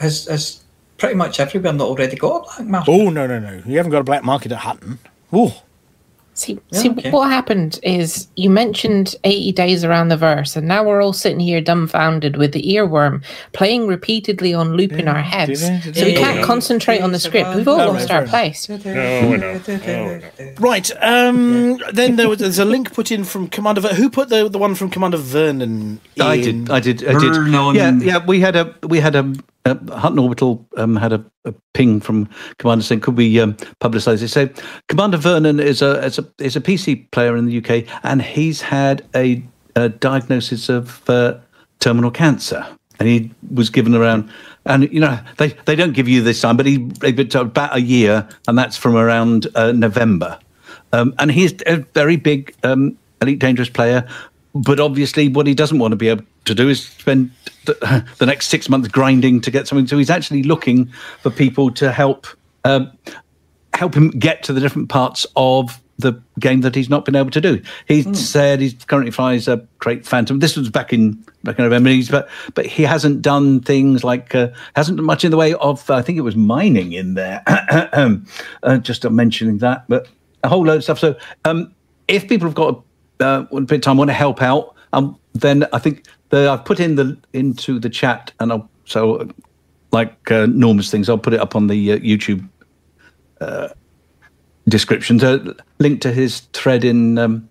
Has, 0.00 0.26
has 0.26 0.62
pretty 0.96 1.14
much 1.14 1.40
everywhere 1.40 1.72
not 1.72 1.88
already 1.88 2.16
got 2.16 2.36
a 2.36 2.44
black 2.44 2.68
market? 2.68 2.90
Oh 2.92 3.10
no 3.10 3.26
no 3.26 3.38
no! 3.38 3.62
You 3.66 3.76
haven't 3.76 3.92
got 3.92 4.00
a 4.00 4.04
black 4.04 4.24
market 4.24 4.52
at 4.52 4.58
Hutton. 4.58 4.98
Ooh. 5.34 5.52
See, 6.38 6.56
Yeah, 6.70 6.78
see, 6.78 6.90
okay. 6.90 7.10
what 7.10 7.30
happened 7.32 7.80
is 7.82 8.28
you 8.36 8.48
mentioned 8.48 9.16
80 9.24 9.50
days 9.52 9.82
around 9.82 10.06
the 10.08 10.16
verse, 10.16 10.54
and 10.54 10.68
now 10.68 10.84
we're 10.84 11.02
all 11.02 11.12
sitting 11.12 11.40
here 11.40 11.60
dumbfounded 11.60 12.36
with 12.36 12.52
the 12.52 12.62
earworm 12.62 13.24
playing 13.52 13.88
repeatedly 13.88 14.54
on 14.54 14.74
loop 14.74 14.92
in 14.92 15.08
our 15.08 15.20
heads. 15.20 15.60
So 15.62 16.04
we 16.04 16.14
can't 16.14 16.44
concentrate 16.44 17.00
on 17.00 17.10
the 17.10 17.18
script. 17.18 17.56
We've 17.56 17.66
all 17.66 17.78
lost 17.78 18.12
our 18.12 18.24
place. 18.24 18.70
I. 18.70 18.76
No. 18.84 20.20
Right. 20.60 20.90
Um. 21.02 21.78
Then 21.92 22.14
there 22.16 22.28
was 22.28 22.38
there's 22.38 22.58
a 22.60 22.64
link 22.64 22.94
put 22.94 23.10
in 23.10 23.24
from 23.24 23.48
Commander. 23.48 23.80
Ver- 23.80 23.94
Who 23.94 24.08
put 24.08 24.28
the 24.28 24.48
the 24.48 24.58
one 24.58 24.74
from 24.76 24.90
Commander 24.90 25.16
Vernon? 25.16 26.00
In? 26.14 26.22
I 26.22 26.36
did. 26.40 26.70
I 26.70 26.78
did. 26.80 27.04
I 27.04 27.18
did. 27.18 27.34
Vernon. 27.34 27.74
Yeah, 27.74 27.92
yeah. 27.98 28.24
We 28.24 28.40
had 28.40 28.54
a 28.54 28.74
we 28.86 29.00
had 29.00 29.14
a, 29.16 29.32
a 29.68 29.98
Hutton 29.98 30.18
Orbital 30.18 30.66
um, 30.76 30.96
had 30.96 31.12
a, 31.12 31.24
a 31.44 31.54
ping 31.74 32.00
from 32.00 32.28
Commander 32.58 32.84
saying, 32.84 33.00
"Could 33.00 33.16
we 33.16 33.40
um, 33.40 33.54
publicise 33.80 34.22
it?" 34.22 34.28
So 34.28 34.48
Commander 34.88 35.16
Vernon 35.16 35.60
is 35.60 35.82
a 35.82 36.04
is 36.04 36.18
a 36.18 36.26
is 36.38 36.56
a 36.56 36.60
PC 36.60 37.10
player 37.10 37.36
in 37.36 37.46
the 37.46 37.58
UK, 37.58 37.86
and 38.02 38.22
he's 38.22 38.60
had 38.60 39.04
a, 39.14 39.42
a 39.76 39.88
diagnosis 39.88 40.68
of 40.68 41.08
uh, 41.08 41.38
terminal 41.80 42.10
cancer, 42.10 42.66
and 42.98 43.08
he 43.08 43.30
was 43.54 43.70
given 43.70 43.94
around. 43.94 44.30
And 44.64 44.92
you 44.92 45.00
know 45.00 45.18
they, 45.36 45.48
they 45.64 45.76
don't 45.76 45.92
give 45.92 46.08
you 46.08 46.22
this 46.22 46.40
time, 46.40 46.56
but 46.56 46.66
he 46.66 46.88
told 47.24 47.48
about 47.48 47.76
a 47.76 47.80
year, 47.80 48.28
and 48.46 48.58
that's 48.58 48.76
from 48.76 48.96
around 48.96 49.46
uh, 49.54 49.72
November. 49.72 50.38
Um, 50.92 51.14
and 51.18 51.30
he's 51.30 51.54
a 51.66 51.76
very 51.94 52.16
big 52.16 52.54
um, 52.64 52.96
elite 53.20 53.38
dangerous 53.38 53.68
player 53.68 54.08
but 54.58 54.80
obviously, 54.80 55.28
what 55.28 55.46
he 55.46 55.54
doesn't 55.54 55.78
want 55.78 55.92
to 55.92 55.96
be 55.96 56.08
able 56.08 56.24
to 56.44 56.54
do 56.54 56.68
is 56.68 56.84
spend 56.84 57.30
the, 57.64 58.04
the 58.18 58.26
next 58.26 58.48
six 58.48 58.68
months 58.68 58.88
grinding 58.88 59.40
to 59.42 59.50
get 59.50 59.68
something. 59.68 59.86
So 59.86 59.98
he's 59.98 60.10
actually 60.10 60.42
looking 60.42 60.86
for 61.22 61.30
people 61.30 61.70
to 61.72 61.92
help 61.92 62.26
um, 62.64 62.90
help 63.74 63.94
him 63.94 64.10
get 64.10 64.42
to 64.44 64.52
the 64.52 64.60
different 64.60 64.88
parts 64.88 65.26
of 65.36 65.80
the 65.98 66.20
game 66.38 66.60
that 66.60 66.74
he's 66.74 66.88
not 66.88 67.04
been 67.04 67.16
able 67.16 67.30
to 67.30 67.40
do. 67.40 67.60
He 67.86 68.02
said 68.14 68.60
he 68.60 68.72
currently 68.72 69.10
flies 69.10 69.48
a 69.48 69.58
Krait 69.80 70.06
Phantom. 70.06 70.38
This 70.38 70.56
was 70.56 70.70
back 70.70 70.92
in 70.92 71.24
back 71.44 71.58
in 71.58 71.64
November, 71.64 71.90
but 72.10 72.28
but 72.54 72.66
he 72.66 72.82
hasn't 72.82 73.22
done 73.22 73.60
things 73.60 74.02
like 74.02 74.34
uh, 74.34 74.48
hasn't 74.74 74.96
done 74.96 75.06
much 75.06 75.24
in 75.24 75.30
the 75.30 75.36
way 75.36 75.54
of 75.54 75.88
I 75.90 76.02
think 76.02 76.18
it 76.18 76.22
was 76.22 76.36
mining 76.36 76.92
in 76.92 77.14
there. 77.14 77.42
uh, 78.62 78.78
just 78.78 79.04
uh, 79.04 79.10
mentioning 79.10 79.58
that, 79.58 79.84
but 79.88 80.08
a 80.42 80.48
whole 80.48 80.64
load 80.64 80.76
of 80.76 80.84
stuff. 80.84 80.98
So 80.98 81.16
um, 81.44 81.74
if 82.08 82.28
people 82.28 82.48
have 82.48 82.54
got 82.54 82.82
uh, 83.20 83.44
a 83.50 83.60
bit 83.60 83.76
of 83.76 83.80
time, 83.82 83.96
want 83.96 84.10
to 84.10 84.14
help 84.14 84.42
out, 84.42 84.74
um, 84.92 85.18
then 85.34 85.66
I 85.72 85.78
think 85.78 86.04
the, 86.30 86.50
I've 86.50 86.64
put 86.64 86.80
in 86.80 86.94
the 86.96 87.16
into 87.32 87.78
the 87.78 87.90
chat, 87.90 88.32
and 88.40 88.52
I'll 88.52 88.68
so 88.84 89.16
uh, 89.16 89.26
like 89.92 90.30
uh, 90.30 90.46
Norma's 90.46 90.90
things, 90.90 91.08
I'll 91.08 91.18
put 91.18 91.34
it 91.34 91.40
up 91.40 91.56
on 91.56 91.66
the 91.66 91.92
uh, 91.92 91.98
YouTube 91.98 92.46
uh, 93.40 93.68
description. 94.68 95.18
So 95.18 95.54
link 95.78 96.00
to 96.02 96.12
his 96.12 96.40
thread 96.52 96.84
in 96.84 97.18
um, 97.18 97.48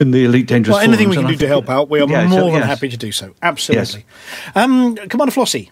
in 0.00 0.10
the 0.10 0.24
Elite 0.24 0.46
Dangerous. 0.46 0.74
Well, 0.74 0.82
anything 0.82 1.08
we 1.08 1.16
can 1.16 1.26
do 1.26 1.34
I 1.34 1.36
to 1.36 1.46
help 1.48 1.68
out, 1.68 1.88
we 1.88 2.00
are 2.00 2.08
Yeah, 2.08 2.26
more 2.26 2.40
so, 2.40 2.44
than 2.46 2.54
yes. 2.54 2.66
happy 2.66 2.88
to 2.88 2.96
do 2.96 3.12
so. 3.12 3.34
Absolutely. 3.42 4.04
Um, 4.54 4.96
Commander 4.96 5.32
Flossie. 5.32 5.70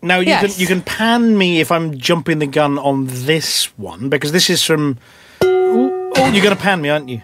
Now 0.00 0.20
you 0.20 0.28
Yes. 0.28 0.52
can 0.54 0.60
you 0.60 0.66
can 0.66 0.82
pan 0.82 1.36
me 1.36 1.60
if 1.60 1.72
I'm 1.72 1.98
jumping 1.98 2.38
the 2.38 2.46
gun 2.46 2.78
on 2.78 3.06
this 3.08 3.66
one 3.78 4.08
because 4.08 4.32
this 4.32 4.48
is 4.50 4.62
from. 4.62 4.98
Oh, 5.40 6.30
you're 6.32 6.42
going 6.42 6.56
to 6.56 6.60
pan 6.60 6.80
me, 6.80 6.88
aren't 6.88 7.08
you? 7.08 7.22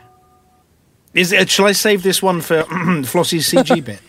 Is 1.15 1.33
it, 1.33 1.49
shall 1.49 1.67
I 1.67 1.73
save 1.73 2.03
this 2.03 2.23
one 2.23 2.41
for 2.41 2.62
Flossie's 3.05 3.51
CG 3.53 3.85
bit? 3.85 4.01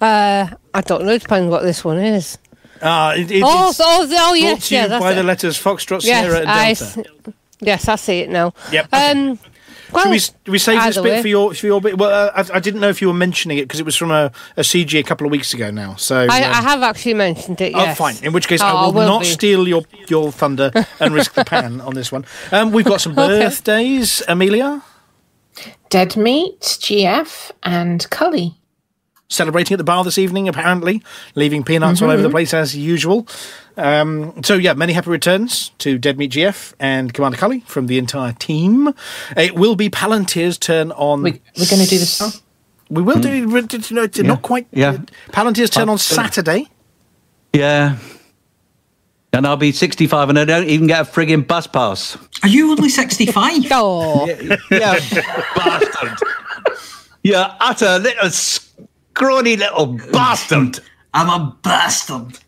Uh, 0.00 0.46
I 0.72 0.80
don't 0.82 1.04
know. 1.04 1.12
It 1.12 1.22
depends 1.22 1.50
what 1.50 1.62
this 1.62 1.84
one 1.84 1.98
is. 1.98 2.38
Ah, 2.82 3.12
it, 3.14 3.30
it, 3.30 3.42
oh, 3.44 3.68
it's 3.70 3.80
oh, 3.80 3.84
oh, 4.02 4.06
brought 4.08 4.32
yes, 4.38 4.68
to 4.68 4.74
you 4.74 4.80
yeah, 4.80 4.86
that's 4.86 5.02
by 5.02 5.12
it. 5.12 5.16
the 5.16 5.22
letters 5.22 5.62
Foxtrot, 5.62 6.02
yes, 6.02 6.24
Sierra, 6.24 6.38
and 6.38 6.46
Delta. 6.46 6.70
s- 6.70 7.34
yes, 7.60 7.88
I 7.88 7.96
see 7.96 8.20
it 8.20 8.30
now. 8.30 8.54
Yep. 8.72 8.88
Um, 8.92 9.38
well, 9.92 10.04
Should 10.04 10.10
we, 10.10 10.16
s- 10.16 10.32
we 10.46 10.58
save 10.58 10.82
this 10.84 10.96
bit 10.96 11.04
way. 11.04 11.20
for 11.20 11.28
your 11.28 11.52
for 11.52 11.66
your 11.66 11.80
bit? 11.82 11.98
Well, 11.98 12.08
uh, 12.08 12.32
I, 12.50 12.56
I 12.56 12.60
didn't 12.60 12.80
know 12.80 12.88
if 12.88 13.02
you 13.02 13.08
were 13.08 13.12
mentioning 13.14 13.58
it 13.58 13.62
because 13.62 13.80
it 13.80 13.84
was 13.86 13.96
from 13.96 14.10
a, 14.12 14.32
a 14.56 14.62
CG 14.62 14.98
a 14.98 15.02
couple 15.02 15.26
of 15.26 15.30
weeks 15.30 15.52
ago 15.52 15.70
now. 15.70 15.96
So 15.96 16.20
I, 16.20 16.42
um, 16.42 16.52
I 16.54 16.62
have 16.62 16.82
actually 16.82 17.14
mentioned 17.14 17.60
it. 17.60 17.74
Oh, 17.74 17.80
Yes. 17.82 17.98
fine. 17.98 18.16
In 18.22 18.32
which 18.32 18.48
case, 18.48 18.62
Oh, 18.62 18.66
I 18.66 18.86
will, 18.86 18.92
will 18.94 19.06
not 19.06 19.20
be. 19.22 19.26
steal 19.26 19.68
your, 19.68 19.82
your 20.08 20.32
thunder 20.32 20.70
and 21.00 21.12
risk 21.12 21.34
the 21.34 21.44
pan 21.52 21.82
on 21.82 21.92
this 21.92 22.10
one. 22.10 22.24
Um, 22.50 22.70
we've 22.70 22.86
got 22.86 23.02
some 23.02 23.12
Okay. 23.18 23.40
birthdays. 23.40 24.22
Amelia, 24.26 24.80
Dead 25.88 26.16
Meat, 26.16 26.60
GF, 26.60 27.50
and 27.62 28.08
Cully. 28.10 28.56
celebrating 29.28 29.74
at 29.74 29.78
the 29.78 29.84
bar 29.84 30.02
this 30.04 30.18
evening, 30.18 30.48
apparently, 30.48 31.02
leaving 31.34 31.62
peanuts 31.64 32.02
all 32.02 32.10
over 32.10 32.22
the 32.22 32.30
place 32.30 32.52
as 32.52 32.76
usual. 32.76 33.26
Um, 33.76 34.42
so, 34.42 34.54
yeah, 34.54 34.74
many 34.74 34.92
happy 34.92 35.10
returns 35.10 35.70
to 35.78 35.98
Dead 35.98 36.18
Meat 36.18 36.32
GF 36.32 36.74
and 36.80 37.14
Commander 37.14 37.38
Cully 37.38 37.60
from 37.60 37.86
the 37.86 37.96
entire 37.98 38.32
team. 38.32 38.92
It 39.36 39.54
will 39.54 39.76
be 39.76 39.88
Palantir's 39.88 40.58
turn 40.58 40.90
on. 40.92 41.22
We, 41.22 41.40
we're 41.56 41.66
going 41.70 41.82
to 41.82 41.88
do 41.88 41.98
this 41.98 42.12
song? 42.12 42.32
We 42.90 43.02
will 43.02 43.20
do 43.20 43.28
it. 43.28 43.90
No, 43.92 44.02
it's 44.02 44.18
Not 44.18 44.42
quite. 44.42 44.66
Yeah. 44.72 44.98
Palantir's 45.28 45.70
turn 45.70 45.88
on 45.88 45.94
Uh, 45.94 45.98
Saturday. 45.98 46.66
Yeah. 47.54 47.96
And 49.32 49.46
I'll 49.46 49.56
be 49.56 49.70
65 49.70 50.28
and 50.30 50.38
I 50.38 50.44
don't 50.44 50.66
even 50.68 50.86
get 50.88 51.00
a 51.00 51.04
frigging 51.10 51.46
bus 51.46 51.66
pass. 51.66 52.18
Are 52.42 52.48
you 52.48 52.70
only 52.72 52.88
65? 52.88 53.62
Oh, 53.70 54.26
Yeah, 54.70 54.98
bastard. 55.54 56.18
You're 57.22 57.46
utter 57.60 57.98
little 58.00 58.30
scrawny 58.30 59.56
little 59.56 59.98
bastard. 60.12 60.80
I'm 61.14 61.28
a 61.28 61.56
bastard. 61.62 62.38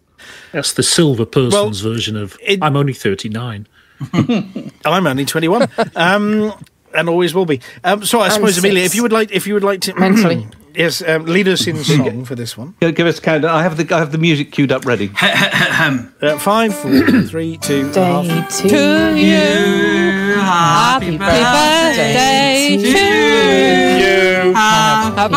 That's 0.52 0.72
the 0.72 0.82
silver 0.82 1.24
person's 1.24 1.80
version 1.80 2.16
of 2.16 2.36
it- 2.42 2.58
I'm 2.62 2.76
only 2.76 2.92
39. 2.94 3.66
I'm 4.12 5.06
only 5.06 5.24
21. 5.24 5.68
um, 5.94 6.52
and 6.94 7.08
always 7.08 7.32
will 7.34 7.46
be. 7.46 7.60
Um, 7.84 8.04
so 8.04 8.18
I 8.20 8.26
I'm 8.26 8.32
suppose, 8.32 8.58
Amelia, 8.58 8.82
if 8.82 8.94
you 8.96 9.02
would 9.02 9.12
like, 9.12 9.30
if 9.30 9.46
you 9.46 9.54
would 9.54 9.64
like 9.64 9.80
to 9.82 9.94
Mentally. 9.98 10.48
Yes, 10.74 11.02
um, 11.02 11.26
lead 11.26 11.48
us 11.48 11.66
in 11.66 11.82
song 11.84 12.24
for 12.24 12.34
this 12.34 12.56
one. 12.56 12.74
Give 12.80 13.06
us 13.06 13.18
a 13.18 13.22
count. 13.22 13.44
I 13.44 13.62
have 13.62 13.76
the 13.76 13.94
I 13.94 13.98
have 13.98 14.12
the 14.12 14.18
music 14.18 14.52
queued 14.52 14.72
up 14.72 14.84
ready. 14.84 15.10
Uh, 15.20 16.38
five, 16.38 16.74
four, 16.74 17.22
three, 17.28 17.56
two, 17.58 17.90
Day 17.92 18.26
half. 18.28 18.48
to 18.58 18.68
to 18.68 19.16
you. 19.18 20.34
Happy 20.34 21.16
Happy 21.16 21.18
birthday 21.18 22.76
to 22.76 22.88
you. 22.88 24.54
Happy 24.54 25.30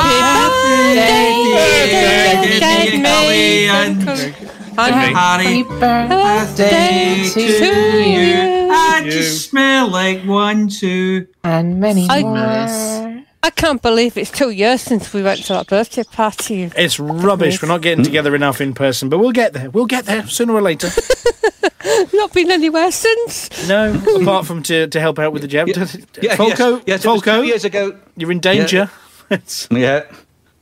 birthday, 1.51 2.59
dead 2.59 3.01
mate. 3.01 3.67
Happy 4.77 5.63
birthday 5.63 7.29
to 7.33 7.41
you. 7.41 8.69
I 8.71 9.01
just 9.05 9.49
smell 9.49 9.89
like 9.89 10.23
one, 10.25 10.67
two. 10.67 11.27
And 11.43 11.79
many 11.79 12.07
more. 12.07 13.04
I 13.45 13.51
can't 13.51 13.79
believe 13.79 14.17
it's 14.17 14.31
two 14.31 14.49
years 14.49 14.81
since 14.81 15.13
we 15.13 15.21
went 15.21 15.43
to 15.45 15.53
that 15.53 15.67
birthday 15.67 16.01
party. 16.03 16.63
It's 16.75 16.99
rubbish. 16.99 17.61
We're 17.61 17.67
not 17.67 17.83
getting 17.83 18.03
together 18.03 18.33
enough 18.33 18.59
in 18.59 18.73
person, 18.73 19.07
but 19.07 19.19
we'll 19.19 19.33
get 19.33 19.53
there. 19.53 19.69
We'll 19.69 19.85
get 19.85 20.05
there 20.05 20.25
sooner 20.25 20.51
or 20.53 20.63
later. 20.63 20.89
Not 22.13 22.33
been 22.33 22.49
anywhere 22.49 22.91
since. 22.91 23.67
No, 23.69 23.93
apart 24.19 24.47
from 24.47 24.63
to, 24.63 24.87
to 24.87 24.99
help 24.99 25.19
out 25.19 25.31
with 25.31 25.43
the 25.43 25.47
jab. 25.47 25.67
Yeah, 25.67 26.35
Falco, 26.35 26.77
yes, 26.77 26.83
yes, 26.87 26.99
it 27.01 27.03
Falco, 27.03 27.41
two 27.41 27.47
years 27.47 27.63
ago. 27.65 27.95
you're 28.17 28.31
in 28.31 28.39
danger. 28.39 28.89
It's- 29.29 29.67
Yeah, 29.71 30.05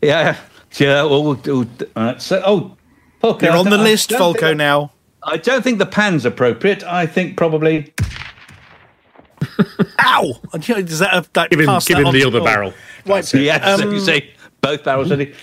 yeah, 0.02 0.36
yeah. 0.78 1.04
Well, 1.04 1.24
we'll 1.24 1.34
do. 1.36 1.66
Uh, 1.96 2.18
so, 2.18 2.42
oh, 2.46 2.78
Polka, 3.22 3.46
you're 3.46 3.56
on 3.56 3.64
the 3.64 3.72
don't- 3.72 3.80
I 3.80 3.84
list, 3.84 4.10
don't 4.10 4.20
Falco. 4.20 4.40
think- 4.48 4.58
Now, 4.58 4.92
I 5.24 5.38
don't 5.38 5.64
think 5.64 5.80
the 5.80 5.86
pan's 5.86 6.26
appropriate. 6.26 6.84
I 6.84 7.06
think 7.06 7.38
probably. 7.38 7.94
ow! 10.00 10.40
Is 10.54 11.00
that 11.00 11.14
a, 11.14 11.26
that 11.34 11.50
Give 11.50 11.60
him, 11.60 11.66
give 11.86 11.98
that 11.98 12.06
him 12.08 12.14
the 12.14 12.24
other 12.26 12.40
Paul? 12.40 12.46
barrel. 12.46 12.74
Right. 13.06 13.34
Yes, 13.34 13.82
Um, 13.82 13.92
you 13.92 14.00
say 14.00 14.32
both 14.62 14.84
barrels 14.84 15.10
ready. 15.10 15.34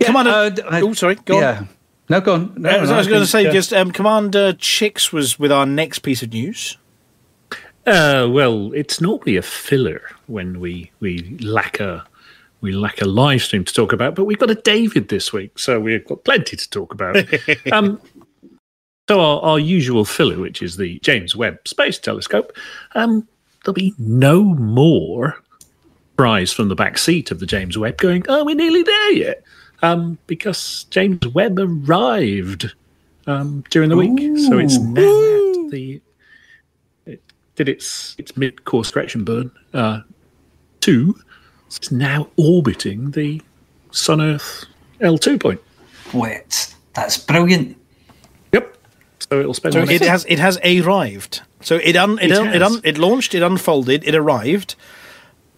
Commander. 0.00 0.30
uh, 0.30 0.48
d- 0.50 0.62
I- 0.62 0.80
oh, 0.82 0.92
sorry. 0.94 1.16
Go 1.16 1.36
on. 1.36 1.42
yeah. 1.42 1.64
No, 2.08 2.20
go 2.20 2.34
on. 2.34 2.54
No, 2.56 2.68
Uh, 2.70 2.84
no, 2.84 2.94
I 2.94 2.98
was 2.98 3.06
going 3.06 3.20
to 3.20 3.26
say, 3.26 3.46
uh, 3.46 3.52
just 3.52 3.72
um, 3.72 3.92
Commander 3.92 4.52
Chicks 4.54 5.12
was 5.12 5.38
with 5.38 5.52
our 5.52 5.64
next 5.64 6.00
piece 6.00 6.22
of 6.24 6.32
news. 6.32 6.76
Uh, 7.86 8.26
well, 8.30 8.72
it's 8.74 9.00
normally 9.00 9.36
a 9.36 9.42
filler 9.42 10.02
when 10.26 10.58
we, 10.60 10.90
we 11.00 11.36
lack 11.40 11.78
a 11.80 12.04
we 12.62 12.72
lack 12.72 13.00
a 13.00 13.06
live 13.06 13.40
stream 13.42 13.64
to 13.64 13.72
talk 13.72 13.92
about, 13.92 14.14
but 14.14 14.24
we've 14.24 14.38
got 14.38 14.50
a 14.50 14.54
David 14.54 15.08
this 15.08 15.32
week, 15.32 15.58
so 15.58 15.80
we've 15.80 16.04
got 16.04 16.24
plenty 16.24 16.56
to 16.56 16.68
talk 16.70 16.92
about. 16.92 17.16
um, 17.72 17.98
so 19.08 19.20
our, 19.20 19.40
our 19.42 19.58
usual 19.58 20.04
filler, 20.04 20.38
which 20.38 20.60
is 20.62 20.76
the 20.76 20.98
James 21.00 21.34
Webb 21.34 21.66
Space 21.66 21.98
Telescope, 21.98 22.52
um, 22.94 23.26
there'll 23.64 23.74
be 23.74 23.94
no 23.98 24.42
more 24.42 25.42
cries 26.16 26.52
from 26.52 26.68
the 26.68 26.74
back 26.74 26.98
seat 26.98 27.30
of 27.30 27.40
the 27.40 27.46
James 27.46 27.78
Webb 27.78 27.96
going, 27.96 28.24
"Oh, 28.28 28.44
we're 28.44 28.54
nearly 28.54 28.82
there 28.82 29.12
yet," 29.12 29.42
um, 29.82 30.18
because 30.26 30.84
James 30.90 31.26
Webb 31.28 31.58
arrived 31.58 32.74
um, 33.26 33.64
during 33.70 33.88
the 33.88 33.96
week, 33.96 34.38
so 34.48 34.58
it's 34.58 34.78
now 34.78 35.00
at 35.00 35.70
the 35.70 36.00
it 37.06 37.22
did 37.54 37.68
its 37.68 38.16
its 38.18 38.36
mid 38.36 38.64
course 38.64 38.90
correction 38.90 39.24
burn 39.24 39.50
uh, 39.72 40.00
two. 40.80 41.18
It's 41.66 41.90
now 41.90 42.28
orbiting 42.36 43.12
the 43.12 43.40
Sun 43.92 44.20
Earth 44.20 44.66
L 45.00 45.16
two 45.16 45.38
point. 45.38 45.60
Wait, 46.12 46.74
that's 46.94 47.16
brilliant. 47.16 47.76
Yep. 48.52 48.76
So 49.30 49.40
it'll 49.40 49.54
spend. 49.54 49.74
So 49.74 49.82
it 49.82 50.02
has 50.02 50.26
it 50.28 50.38
has 50.38 50.58
arrived. 50.64 51.42
So 51.62 51.76
it 51.76 51.96
un, 51.96 52.18
it 52.18 52.30
It 52.30 52.38
un, 52.38 52.48
it, 52.54 52.62
un, 52.62 52.80
it 52.84 52.98
launched, 52.98 53.34
it 53.34 53.42
unfolded, 53.42 54.02
it 54.04 54.14
arrived, 54.14 54.76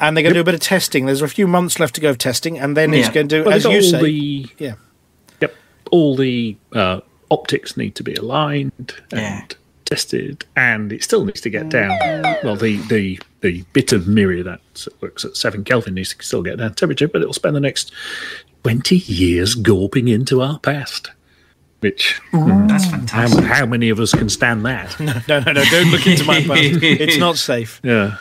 and 0.00 0.16
they're 0.16 0.22
going 0.22 0.34
to 0.34 0.38
do 0.38 0.42
a 0.42 0.44
bit 0.44 0.54
of 0.54 0.60
testing. 0.60 1.06
There's 1.06 1.22
a 1.22 1.28
few 1.28 1.46
months 1.46 1.78
left 1.78 1.94
to 1.94 2.00
go 2.00 2.10
of 2.10 2.18
testing, 2.18 2.58
and 2.58 2.76
then 2.76 2.92
it's 2.92 3.08
going 3.08 3.28
to 3.28 3.38
do 3.38 3.44
Well, 3.44 3.54
as 3.54 3.64
you 3.64 3.70
all 3.70 3.82
say. 3.82 4.02
the 4.02 4.46
Yeah. 4.58 4.74
Yep. 5.40 5.54
All 5.90 6.16
the 6.16 6.56
uh, 6.72 7.00
optics 7.30 7.76
need 7.76 7.94
to 7.96 8.02
be 8.02 8.14
aligned 8.14 8.94
and 9.12 9.20
Yeah. 9.20 9.44
tested, 9.84 10.44
and 10.56 10.92
it 10.92 11.04
still 11.04 11.24
needs 11.24 11.40
to 11.42 11.50
get 11.50 11.68
down. 11.68 11.96
Well, 12.42 12.56
the 12.56 12.76
the 12.88 13.20
the 13.40 13.62
bit 13.72 13.92
of 13.92 14.08
mirror 14.08 14.42
that 14.42 14.60
works 15.00 15.24
at 15.24 15.36
seven 15.36 15.62
Kelvin 15.64 15.94
needs 15.94 16.14
to 16.14 16.24
still 16.24 16.42
get 16.42 16.58
down 16.58 16.74
temperature, 16.74 17.08
but 17.08 17.22
it'll 17.22 17.32
spend 17.34 17.54
the 17.54 17.60
next 17.60 17.92
twenty 18.64 18.96
years 18.96 19.54
gulping 19.54 20.08
into 20.08 20.40
our 20.42 20.58
past. 20.58 21.10
Which 21.82 22.20
That's 22.32 22.86
fantastic. 22.86 23.44
how 23.44 23.66
many 23.66 23.88
of 23.90 23.98
us 23.98 24.12
can 24.12 24.28
stand 24.28 24.64
that? 24.64 24.98
No, 25.28 25.40
no, 25.40 25.52
no! 25.52 25.64
Don't 25.64 25.90
look 25.90 26.06
into 26.06 26.24
my 26.24 26.40
past. 26.42 26.82
It's 26.82 27.18
not 27.18 27.36
safe. 27.36 27.80
Yeah. 27.84 28.16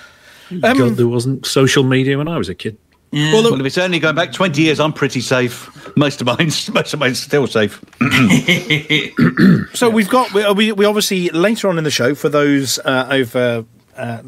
Um, 0.64 0.78
God, 0.78 0.95
there 0.97 1.07
wasn't 1.07 1.45
social 1.45 1.84
media 1.84 2.18
when 2.18 2.28
I 2.28 2.38
was 2.38 2.49
a 2.49 2.55
kid. 2.55 2.78
Yeah. 3.12 3.32
Well, 3.34 3.43
look, 3.43 3.51
Well, 3.51 3.62
if 3.62 3.68
it's 3.68 3.78
only 3.78 3.99
going 3.99 4.16
back 4.16 4.34
20 4.34 4.62
years, 4.62 4.80
I'm 4.82 4.91
pretty 4.91 5.22
safe. 5.22 5.70
Most 5.95 6.20
of 6.22 6.28
mine's, 6.28 6.70
most 6.74 6.93
of 6.93 6.99
mine's 6.99 7.22
still 7.22 7.47
safe. 7.47 7.82
So 9.74 9.89
we've 9.89 10.09
got 10.09 10.34
we, 10.34 10.51
we 10.53 10.72
we 10.74 10.86
obviously 10.86 11.30
later 11.30 11.70
on 11.70 11.78
in 11.78 11.84
the 11.84 11.91
show 11.91 12.14
for 12.16 12.28
those 12.30 12.80
uh, 12.80 13.07
over 13.09 13.64
uh, 13.95 14.22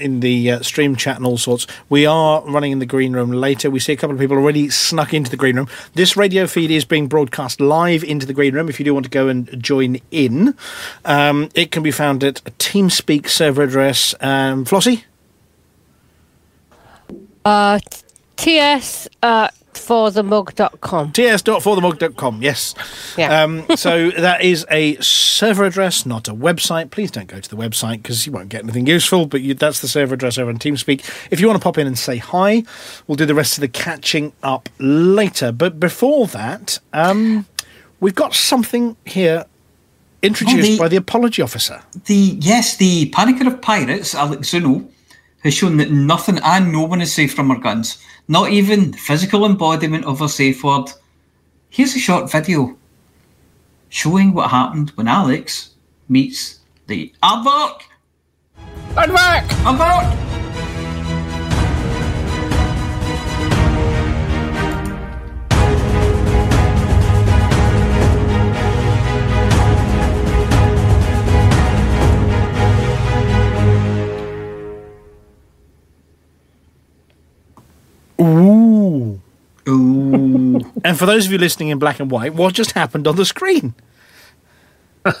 in 0.00 0.20
the 0.20 0.52
uh, 0.52 0.62
stream 0.62 0.96
chat 0.96 1.16
and 1.16 1.26
all 1.26 1.38
sorts. 1.38 1.66
We 1.88 2.06
are 2.06 2.42
running 2.42 2.72
in 2.72 2.78
the 2.78 2.86
green 2.86 3.12
room 3.12 3.30
later. 3.30 3.70
We 3.70 3.80
see 3.80 3.92
a 3.92 3.96
couple 3.96 4.14
of 4.14 4.20
people 4.20 4.36
already 4.36 4.70
snuck 4.70 5.14
into 5.14 5.30
the 5.30 5.36
green 5.36 5.56
room. 5.56 5.68
This 5.94 6.16
radio 6.16 6.46
feed 6.46 6.70
is 6.70 6.84
being 6.84 7.08
broadcast 7.08 7.60
live 7.60 8.04
into 8.04 8.26
the 8.26 8.32
green 8.32 8.54
room. 8.54 8.68
If 8.68 8.78
you 8.78 8.84
do 8.84 8.94
want 8.94 9.04
to 9.04 9.10
go 9.10 9.28
and 9.28 9.62
join 9.62 9.98
in, 10.10 10.54
um, 11.04 11.48
it 11.54 11.70
can 11.70 11.82
be 11.82 11.90
found 11.90 12.22
at 12.24 12.42
TeamSpeak 12.58 13.28
server 13.28 13.62
address. 13.62 14.14
Um, 14.20 14.64
Flossie. 14.64 15.04
Uh, 17.44 17.78
ts 18.36 19.08
at 19.22 19.54
forthemug.com. 19.80 21.12
ts.forthemug.com, 21.12 22.42
yes. 22.42 22.74
Yeah. 23.16 23.42
Um, 23.42 23.64
so 23.76 24.10
that 24.18 24.42
is 24.42 24.66
a 24.70 24.96
server 24.96 25.64
address, 25.64 26.06
not 26.06 26.28
a 26.28 26.34
website. 26.34 26.90
Please 26.90 27.10
don't 27.10 27.26
go 27.28 27.40
to 27.40 27.48
the 27.50 27.56
website 27.56 28.02
because 28.02 28.26
you 28.26 28.32
won't 28.32 28.48
get 28.48 28.62
anything 28.62 28.86
useful, 28.86 29.26
but 29.26 29.40
you, 29.40 29.54
that's 29.54 29.80
the 29.80 29.88
server 29.88 30.14
address 30.14 30.38
over 30.38 30.50
on 30.50 30.58
TeamSpeak. 30.58 31.28
If 31.30 31.40
you 31.40 31.46
want 31.48 31.60
to 31.60 31.64
pop 31.64 31.78
in 31.78 31.86
and 31.86 31.98
say 31.98 32.18
hi, 32.18 32.62
we'll 33.06 33.16
do 33.16 33.26
the 33.26 33.34
rest 33.34 33.56
of 33.58 33.62
the 33.62 33.68
catching 33.68 34.32
up 34.42 34.68
later. 34.78 35.52
But 35.52 35.80
before 35.80 36.26
that, 36.28 36.78
um, 36.92 37.46
we've 38.00 38.14
got 38.14 38.34
something 38.34 38.96
here 39.04 39.44
introduced 40.22 40.58
Oh, 40.68 40.72
the- 40.72 40.78
by 40.78 40.88
the 40.88 40.96
apology 40.96 41.42
officer. 41.42 41.82
The 42.04 42.14
yes, 42.40 42.76
the 42.76 43.10
panicker 43.10 43.46
of 43.46 43.60
pirates, 43.62 44.14
Alex 44.14 44.50
Zuno, 44.50 44.86
has 45.42 45.54
shown 45.54 45.78
that 45.78 45.90
nothing 45.90 46.38
and 46.44 46.70
no 46.70 46.82
one 46.82 47.00
is 47.00 47.10
safe 47.14 47.32
from 47.34 47.50
our 47.50 47.58
guns. 47.58 47.96
Not 48.30 48.50
even 48.50 48.92
the 48.92 48.96
physical 48.96 49.44
embodiment 49.44 50.04
of 50.04 50.22
a 50.22 50.28
safe 50.28 50.62
word. 50.62 50.84
Here's 51.68 51.96
a 51.96 51.98
short 51.98 52.30
video 52.30 52.76
showing 53.88 54.32
what 54.32 54.50
happened 54.50 54.90
when 54.90 55.08
Alex 55.08 55.70
meets 56.08 56.60
the 56.86 57.12
aardvark. 57.24 57.80
Aardvark! 58.94 59.48
Aardvark! 59.66 60.39
Ooh. 78.20 79.20
Ooh. 79.68 80.60
And 80.84 80.98
for 80.98 81.06
those 81.06 81.26
of 81.26 81.32
you 81.32 81.38
listening 81.38 81.68
in 81.68 81.78
black 81.78 82.00
and 82.00 82.10
white, 82.10 82.34
what 82.34 82.54
just 82.54 82.72
happened 82.72 83.06
on 83.06 83.16
the 83.16 83.24
screen? 83.24 83.74
well, 85.04 85.14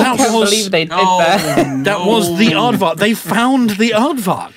that 0.00 0.14
I 0.14 0.16
can't 0.16 0.34
was 0.34 0.50
believe 0.50 0.70
they 0.70 0.84
did 0.84 0.92
Oh, 0.94 1.18
that. 1.18 1.84
that 1.84 2.00
was 2.06 2.36
the 2.38 2.48
aardvark. 2.48 2.96
They 2.96 3.14
found 3.14 3.70
the 3.70 3.90
aardvark. 3.90 4.52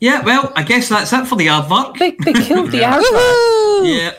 Yeah, 0.00 0.22
well, 0.22 0.52
I 0.56 0.62
guess 0.62 0.88
that's 0.88 1.12
it 1.12 1.26
for 1.26 1.36
the 1.36 1.48
aardvark. 1.48 1.98
They, 1.98 2.12
they 2.12 2.32
killed 2.32 2.70
the 2.70 2.78
aardvark. 2.82 3.86
Yeah. 3.86 4.12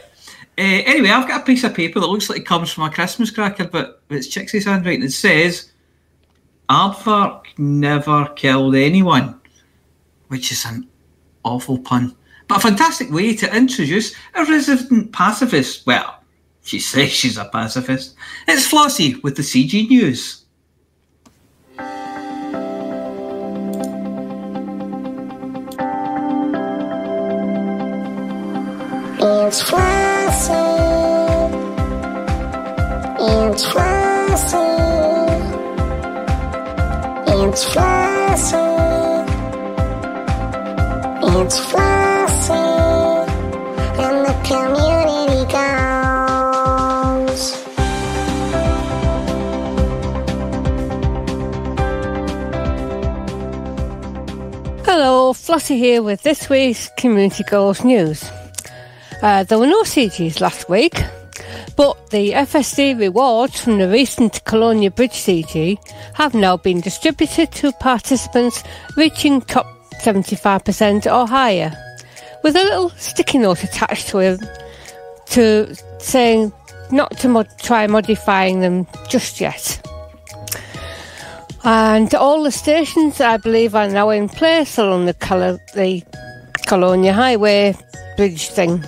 Uh, 0.58 0.62
anyway, 0.86 1.10
I've 1.10 1.28
got 1.28 1.42
a 1.42 1.46
piece 1.46 1.64
of 1.64 1.74
paper 1.74 2.00
that 2.00 2.08
looks 2.08 2.30
like 2.30 2.40
it 2.42 2.46
comes 2.46 2.72
from 2.72 2.84
a 2.84 2.92
Christmas 2.92 3.32
cracker, 3.32 3.66
but 3.66 4.02
it's 4.10 4.28
Chixie's 4.28 4.66
handwriting. 4.66 5.04
It 5.04 5.12
says, 5.12 5.72
Aardvark 6.70 7.46
never 7.58 8.26
killed 8.36 8.76
anyone, 8.76 9.40
which 10.28 10.52
is 10.52 10.64
an 10.66 10.88
awful 11.44 11.80
pun. 11.80 12.16
But 12.48 12.58
a 12.58 12.62
fantastic 12.62 13.12
way 13.12 13.36
to 13.36 13.56
introduce 13.56 14.14
a 14.36 14.46
resident 14.46 15.14
pacifist. 15.14 15.86
Well, 15.86 16.22
she 16.64 16.80
says 16.80 17.12
she's 17.20 17.38
a 17.38 17.46
pacifist. 17.46 18.16
It's 18.48 18.68
Flossie 18.68 19.22
with 19.24 19.36
the 19.36 19.44
CG 19.44 19.88
News. 19.90 20.44
It's 29.24 29.64
Flossie. 29.64 30.56
It's 33.20 33.66
Flossie. 33.66 34.72
It's 37.28 37.66
Flossie. 37.66 38.71
It's 41.34 41.60
Flossie. 41.60 42.82
Hello, 54.86 55.34
Flossie 55.34 55.78
here 55.78 56.04
with 56.04 56.22
this 56.24 56.50
week's 56.50 56.90
Community 56.98 57.44
Goals 57.46 57.84
News. 57.86 58.30
Uh, 59.22 59.44
there 59.46 59.58
were 59.58 59.68
no 59.68 59.84
CGs 59.84 60.42
last 60.42 60.70
week, 60.70 61.02
but 61.78 62.10
the 62.10 62.32
FSD 62.32 63.00
rewards 63.00 63.62
from 63.62 63.78
the 63.78 63.88
recent 63.88 64.44
Colonia 64.44 64.92
Bridge 64.92 65.12
CG 65.12 65.78
have 66.16 66.34
now 66.34 66.58
been 66.58 66.82
distributed 66.82 67.52
to 67.54 67.72
participants 67.74 68.64
reaching 68.98 69.42
top 69.42 69.81
75% 70.02 71.06
or 71.06 71.28
higher, 71.28 71.72
with 72.44 72.56
a 72.56 72.64
little 72.64 72.90
sticky 72.92 73.38
note 73.38 73.64
attached 73.64 74.08
to 74.10 74.20
it 74.20 74.42
to 75.28 75.76
saying 76.00 76.52
not 76.92 77.18
to 77.20 77.30
mod- 77.30 77.58
try 77.60 77.88
modifying 77.88 78.60
them 78.60 78.88
just 79.08 79.40
yet. 79.40 79.82
And 81.64 82.14
all 82.16 82.44
the 82.44 82.52
stations, 82.52 83.22
I 83.22 83.38
believe, 83.38 83.76
are 83.76 83.88
now 83.88 84.10
in 84.10 84.30
place 84.30 84.78
along 84.78 85.06
the, 85.06 85.60
the 85.76 86.04
Colonia 86.66 87.14
Highway 87.14 87.76
bridge 88.18 88.50
thing. 88.50 88.84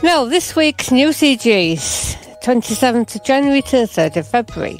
now, 0.02 0.24
this 0.24 0.54
week's 0.54 0.92
new 0.92 1.08
CGs, 1.08 2.16
27th 2.44 3.16
of 3.16 3.24
January 3.24 3.62
to 3.62 3.78
the 3.78 3.86
3rd 3.86 4.16
of 4.18 4.28
February. 4.28 4.78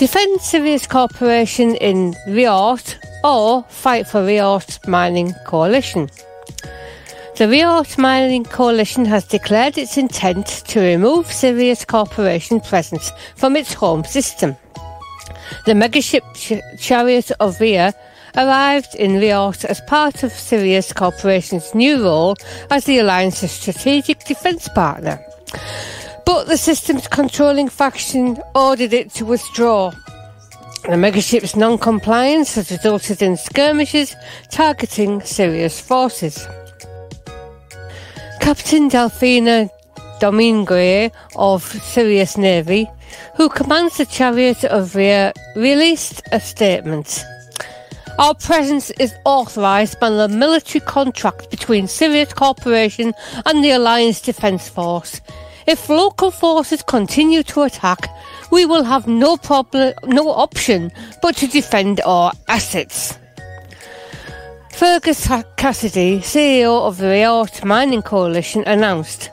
Defend 0.00 0.40
Sirius 0.40 0.86
Corporation 0.86 1.74
in 1.74 2.14
Riort 2.26 2.96
or 3.22 3.64
Fight 3.68 4.06
for 4.06 4.22
Riort 4.22 4.88
Mining 4.88 5.34
Coalition. 5.44 6.08
The 7.36 7.44
Riort 7.44 7.98
Mining 7.98 8.44
Coalition 8.44 9.04
has 9.04 9.26
declared 9.26 9.76
its 9.76 9.98
intent 9.98 10.46
to 10.68 10.80
remove 10.80 11.30
Sirius 11.30 11.84
Corporation 11.84 12.60
presence 12.60 13.12
from 13.36 13.56
its 13.56 13.74
home 13.74 14.02
system. 14.04 14.56
The 15.66 15.72
megaship 15.72 16.22
ch- 16.34 16.80
Chariot 16.80 17.30
of 17.38 17.60
Rhea 17.60 17.92
arrived 18.38 18.94
in 18.94 19.20
Riort 19.20 19.66
as 19.66 19.82
part 19.82 20.22
of 20.22 20.32
Sirius 20.32 20.94
Corporation's 20.94 21.74
new 21.74 22.02
role 22.02 22.36
as 22.70 22.86
the 22.86 23.00
Alliance's 23.00 23.52
strategic 23.52 24.24
defence 24.24 24.66
partner. 24.70 25.20
But 26.24 26.44
the 26.44 26.56
system's 26.56 27.08
controlling 27.08 27.68
faction 27.68 28.38
ordered 28.54 28.92
it 28.92 29.10
to 29.14 29.24
withdraw. 29.24 29.90
The 30.82 30.96
megaship's 30.96 31.56
non-compliance 31.56 32.54
has 32.54 32.70
resulted 32.70 33.22
in 33.22 33.36
skirmishes 33.36 34.16
targeting 34.50 35.20
Sirius 35.20 35.80
forces. 35.80 36.46
Captain 38.40 38.88
Delphina 38.88 39.68
Domingue 40.20 41.10
of 41.36 41.62
Sirius 41.62 42.36
Navy, 42.36 42.90
who 43.36 43.48
commands 43.48 43.98
the 43.98 44.06
Chariot 44.06 44.64
of 44.64 44.94
Rhea, 44.94 45.32
released 45.56 46.22
a 46.32 46.40
statement. 46.40 47.24
Our 48.18 48.34
presence 48.34 48.90
is 48.92 49.14
authorised 49.24 49.98
by 49.98 50.10
the 50.10 50.28
military 50.28 50.84
contract 50.84 51.50
between 51.50 51.88
Sirius 51.88 52.32
Corporation 52.34 53.14
and 53.46 53.64
the 53.64 53.70
Alliance 53.70 54.20
Defence 54.20 54.68
Force. 54.68 55.20
If 55.70 55.88
local 55.88 56.32
forces 56.32 56.82
continue 56.82 57.44
to 57.44 57.62
attack, 57.62 58.08
we 58.50 58.66
will 58.66 58.82
have 58.82 59.06
no 59.06 59.36
problem, 59.36 59.94
no 60.04 60.28
option 60.28 60.90
but 61.22 61.36
to 61.36 61.46
defend 61.46 62.00
our 62.00 62.32
assets. 62.48 63.16
Fergus 64.72 65.28
Cassidy, 65.56 66.18
CEO 66.22 66.82
of 66.88 66.96
the 66.96 67.06
Riort 67.06 67.64
Mining 67.64 68.02
Coalition, 68.02 68.64
announced, 68.66 69.30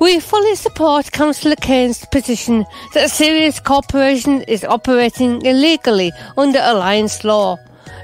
We 0.00 0.18
fully 0.18 0.56
support 0.56 1.12
Councillor 1.12 1.54
Kaine's 1.54 2.04
position 2.06 2.66
that 2.94 3.12
Sirius 3.12 3.60
Corporation 3.60 4.42
is 4.48 4.64
operating 4.64 5.46
illegally 5.46 6.10
under 6.36 6.58
Alliance 6.60 7.22
law. 7.22 7.56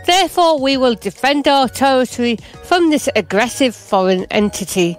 Therefore, 0.06 0.60
we 0.60 0.76
will 0.76 0.94
defend 0.94 1.48
our 1.48 1.68
territory 1.68 2.36
from 2.62 2.90
this 2.90 3.08
aggressive 3.16 3.74
foreign 3.74 4.26
entity. 4.30 4.96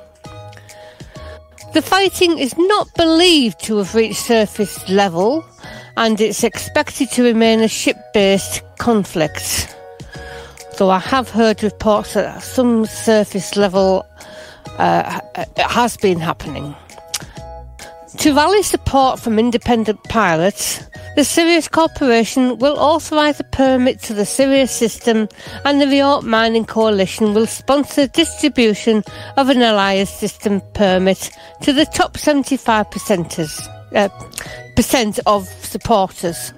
The 1.76 1.82
fighting 1.82 2.40
is 2.40 2.58
not 2.58 2.88
believed 2.96 3.60
to 3.66 3.78
have 3.78 3.94
reached 3.94 4.22
surface 4.22 4.90
level, 4.90 5.46
and 5.98 6.20
it's 6.22 6.44
expected 6.44 7.12
to 7.12 7.24
remain 7.24 7.60
a 7.60 7.68
ship 7.68 7.98
based 8.14 8.64
conflict 8.80 9.76
though 10.78 10.90
I 10.90 11.00
have 11.00 11.30
heard 11.30 11.64
reports 11.64 12.14
that 12.14 12.44
some 12.44 12.86
surface 12.86 13.56
level 13.56 14.06
uh, 14.78 15.20
has 15.58 15.98
been 15.98 16.20
happening. 16.20 16.76
To 18.20 18.34
rally 18.34 18.64
support 18.64 19.20
from 19.20 19.38
independent 19.38 20.04
pilots, 20.06 20.82
the 21.16 21.24
Sirius 21.24 21.68
Corporation 21.68 22.58
will 22.58 22.78
authorise 22.78 23.40
a 23.40 23.44
permit 23.44 24.02
to 24.02 24.14
the 24.14 24.26
Sirius 24.26 24.72
system 24.72 25.28
and 25.64 25.80
the 25.80 25.86
Riort 25.86 26.24
Mining 26.24 26.66
Coalition 26.66 27.34
will 27.34 27.46
sponsor 27.46 28.08
distribution 28.08 29.04
of 29.38 29.50
an 29.50 29.58
Alioth 29.60 30.08
system 30.08 30.62
permit 30.74 31.30
to 31.62 31.72
the 31.72 31.86
top 31.86 32.18
75 32.18 32.90
percenters, 32.90 33.68
uh, 33.94 34.10
percent 34.76 35.20
of 35.26 35.48
supporters. 35.64 36.54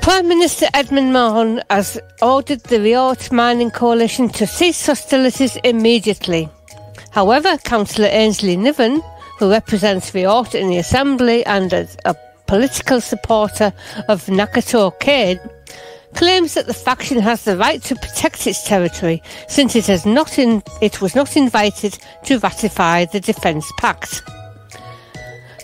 Prime 0.00 0.28
Minister 0.28 0.66
Edmund 0.74 1.12
Mahon 1.12 1.62
has 1.70 1.98
ordered 2.20 2.60
the 2.64 2.78
Riort 2.78 3.32
Mining 3.32 3.70
Coalition 3.70 4.28
to 4.30 4.46
cease 4.46 4.86
hostilities 4.86 5.56
immediately. 5.64 6.48
However, 7.10 7.56
Councillor 7.58 8.08
Ainsley 8.08 8.56
Niven, 8.56 9.02
who 9.42 9.50
represents 9.50 10.12
Riort 10.12 10.54
in 10.54 10.68
the 10.68 10.78
Assembly 10.78 11.44
and 11.46 11.72
is 11.72 11.96
a 12.04 12.14
political 12.46 13.00
supporter 13.00 13.72
of 14.06 14.26
Nakato 14.26 14.96
Kaine, 15.00 15.40
claims 16.14 16.54
that 16.54 16.68
the 16.68 16.74
faction 16.74 17.18
has 17.18 17.42
the 17.42 17.56
right 17.56 17.82
to 17.82 17.96
protect 17.96 18.46
its 18.46 18.62
territory 18.62 19.20
since 19.48 19.74
it, 19.74 19.86
has 19.88 20.06
not 20.06 20.38
in, 20.38 20.62
it 20.80 21.00
was 21.00 21.16
not 21.16 21.36
invited 21.36 21.98
to 22.22 22.38
ratify 22.38 23.04
the 23.06 23.18
Defence 23.18 23.68
Pact. 23.78 24.22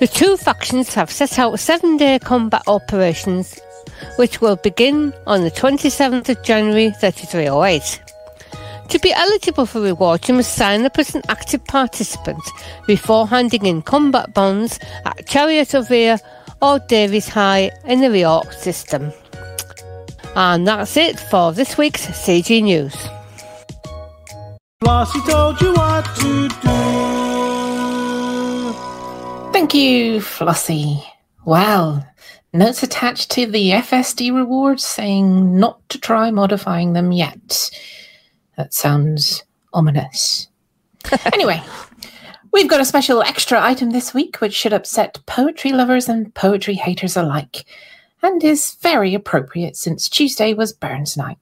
The 0.00 0.08
two 0.08 0.36
factions 0.36 0.92
have 0.94 1.08
set 1.08 1.38
out 1.38 1.60
seven 1.60 1.96
day 1.96 2.18
combat 2.18 2.64
operations 2.66 3.60
which 4.16 4.40
will 4.40 4.56
begin 4.56 5.14
on 5.28 5.44
the 5.44 5.52
27th 5.52 6.28
of 6.30 6.42
January 6.42 6.90
3308. 6.90 8.07
To 8.88 8.98
be 8.98 9.12
eligible 9.12 9.66
for 9.66 9.82
reward, 9.82 10.26
you 10.26 10.34
must 10.34 10.54
sign 10.54 10.86
up 10.86 10.98
as 10.98 11.14
an 11.14 11.20
active 11.28 11.62
participant 11.66 12.42
before 12.86 13.28
handing 13.28 13.66
in 13.66 13.82
combat 13.82 14.32
bonds 14.32 14.78
at 15.04 15.26
Chariot 15.26 15.74
of 15.74 15.90
Rhea 15.90 16.18
or 16.62 16.78
Davies 16.78 17.28
High 17.28 17.70
in 17.84 18.00
the 18.00 18.06
Riort 18.06 18.50
system. 18.54 19.12
And 20.34 20.66
that's 20.66 20.96
it 20.96 21.20
for 21.20 21.52
this 21.52 21.76
week's 21.76 22.06
CG 22.06 22.62
News. 22.62 22.94
Flossie 24.82 25.20
told 25.28 25.60
you 25.60 25.74
what 25.74 26.06
to 26.20 26.48
do. 26.48 26.68
Thank 29.52 29.74
you, 29.74 30.20
Flossie. 30.20 31.04
Well, 31.44 32.06
notes 32.54 32.82
attached 32.82 33.30
to 33.32 33.44
the 33.44 33.70
FSD 33.70 34.34
rewards 34.34 34.82
saying 34.82 35.58
not 35.58 35.86
to 35.90 35.98
try 35.98 36.30
modifying 36.30 36.94
them 36.94 37.12
yet. 37.12 37.70
That 38.58 38.74
sounds 38.74 39.44
ominous. 39.72 40.48
anyway, 41.32 41.62
we've 42.52 42.68
got 42.68 42.80
a 42.80 42.84
special 42.84 43.22
extra 43.22 43.62
item 43.62 43.90
this 43.90 44.12
week 44.12 44.40
which 44.40 44.52
should 44.52 44.72
upset 44.72 45.20
poetry 45.26 45.70
lovers 45.70 46.08
and 46.08 46.34
poetry 46.34 46.74
haters 46.74 47.16
alike, 47.16 47.64
and 48.20 48.42
is 48.42 48.76
very 48.82 49.14
appropriate 49.14 49.76
since 49.76 50.08
Tuesday 50.08 50.54
was 50.54 50.72
Burns 50.72 51.16
Night. 51.16 51.38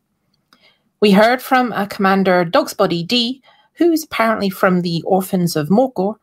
We 1.01 1.13
heard 1.13 1.41
from 1.41 1.73
a 1.73 1.87
Commander 1.87 2.45
Dogsbody 2.45 3.07
D, 3.07 3.43
who's 3.77 4.05
apparently 4.05 4.51
from 4.51 4.83
the 4.83 5.03
Orphans 5.07 5.57
of 5.57 5.71
Morgor, 5.71 6.17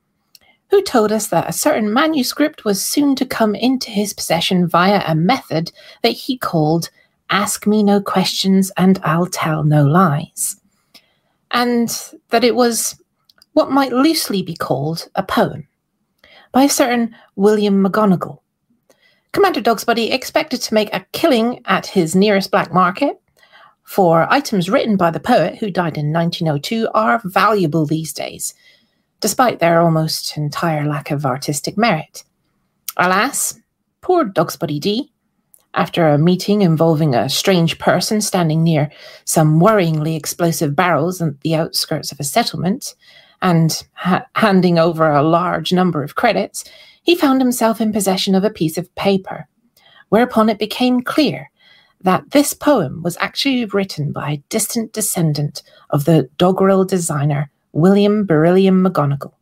who 0.70 0.84
told 0.84 1.12
us 1.12 1.26
that 1.30 1.50
a 1.50 1.54
certain 1.54 1.92
manuscript 1.92 2.66
was 2.66 2.86
soon 2.86 3.16
to 3.16 3.26
come 3.26 3.56
into 3.56 3.90
his 3.90 4.14
possession 4.14 4.68
via 4.68 5.02
a 5.08 5.16
method 5.16 5.72
that 6.04 6.10
he 6.10 6.38
called 6.38 6.92
Ask 7.32 7.66
Me 7.66 7.82
No 7.82 8.00
Questions 8.00 8.72
and 8.78 9.00
I'll 9.04 9.26
Tell 9.26 9.64
No 9.64 9.86
Lies, 9.86 10.60
and 11.54 12.14
that 12.30 12.44
it 12.44 12.56
was 12.56 13.00
what 13.54 13.72
might 13.72 13.94
loosely 13.94 14.42
be 14.42 14.56
called 14.56 15.08
a 15.16 15.24
poem 15.24 15.68
by 16.52 16.64
a 16.64 16.70
certain 16.70 17.16
William 17.36 17.84
McGonagall. 17.84 18.40
Commander 19.32 19.62
Dogsbody 19.62 20.12
expected 20.12 20.62
to 20.62 20.74
make 20.74 20.94
a 20.94 21.06
killing 21.12 21.62
at 21.66 21.88
his 21.88 22.16
nearest 22.16 22.52
black 22.52 22.74
market, 22.74 23.20
for 23.84 24.32
items 24.32 24.70
written 24.70 24.96
by 24.96 25.12
the 25.12 25.20
poet 25.20 25.58
who 25.58 25.70
died 25.70 25.98
in 25.98 26.12
1902 26.12 26.90
are 26.94 27.22
valuable 27.26 27.86
these 27.86 28.14
days, 28.14 28.54
despite 29.20 29.60
their 29.60 29.82
almost 29.82 30.38
entire 30.38 30.86
lack 30.86 31.12
of 31.12 31.26
artistic 31.26 31.78
merit. 31.78 32.24
Alas, 32.98 33.60
poor 34.02 34.26
Dogsbody 34.26 34.80
D, 34.80 35.13
after 35.74 36.08
a 36.08 36.18
meeting 36.18 36.62
involving 36.62 37.16
a 37.16 37.30
strange 37.30 37.80
person 37.80 38.22
standing 38.22 38.64
near 38.64 38.92
some 39.26 39.60
worryingly 39.60 40.16
explosive 40.16 40.76
barrels 40.76 41.22
at 41.22 41.40
the 41.42 41.56
outskirts 41.56 42.12
of 42.12 42.20
a 42.20 42.24
settlement, 42.24 42.96
and 43.42 43.84
ha- 43.94 44.26
handing 44.36 44.80
over 44.80 45.10
a 45.10 45.24
large 45.24 45.74
number 45.74 46.04
of 46.04 46.16
credits, 46.16 46.64
he 47.04 47.16
found 47.16 47.42
himself 47.42 47.82
in 47.82 47.92
possession 47.92 48.36
of 48.36 48.44
a 48.44 48.50
piece 48.50 48.78
of 48.78 48.94
paper, 48.96 49.48
whereupon 50.10 50.50
it 50.50 50.60
became 50.60 51.02
clear 51.02 51.50
that 52.02 52.32
this 52.32 52.54
poem 52.54 53.02
was 53.02 53.18
actually 53.20 53.66
written 53.66 54.12
by 54.12 54.32
a 54.32 54.44
distant 54.50 54.94
descendant 54.94 55.64
of 55.90 56.06
the 56.06 56.30
doggerel 56.38 56.86
designer 56.86 57.52
William 57.72 58.26
Beryllium 58.26 58.84
McGonagall, 58.84 59.34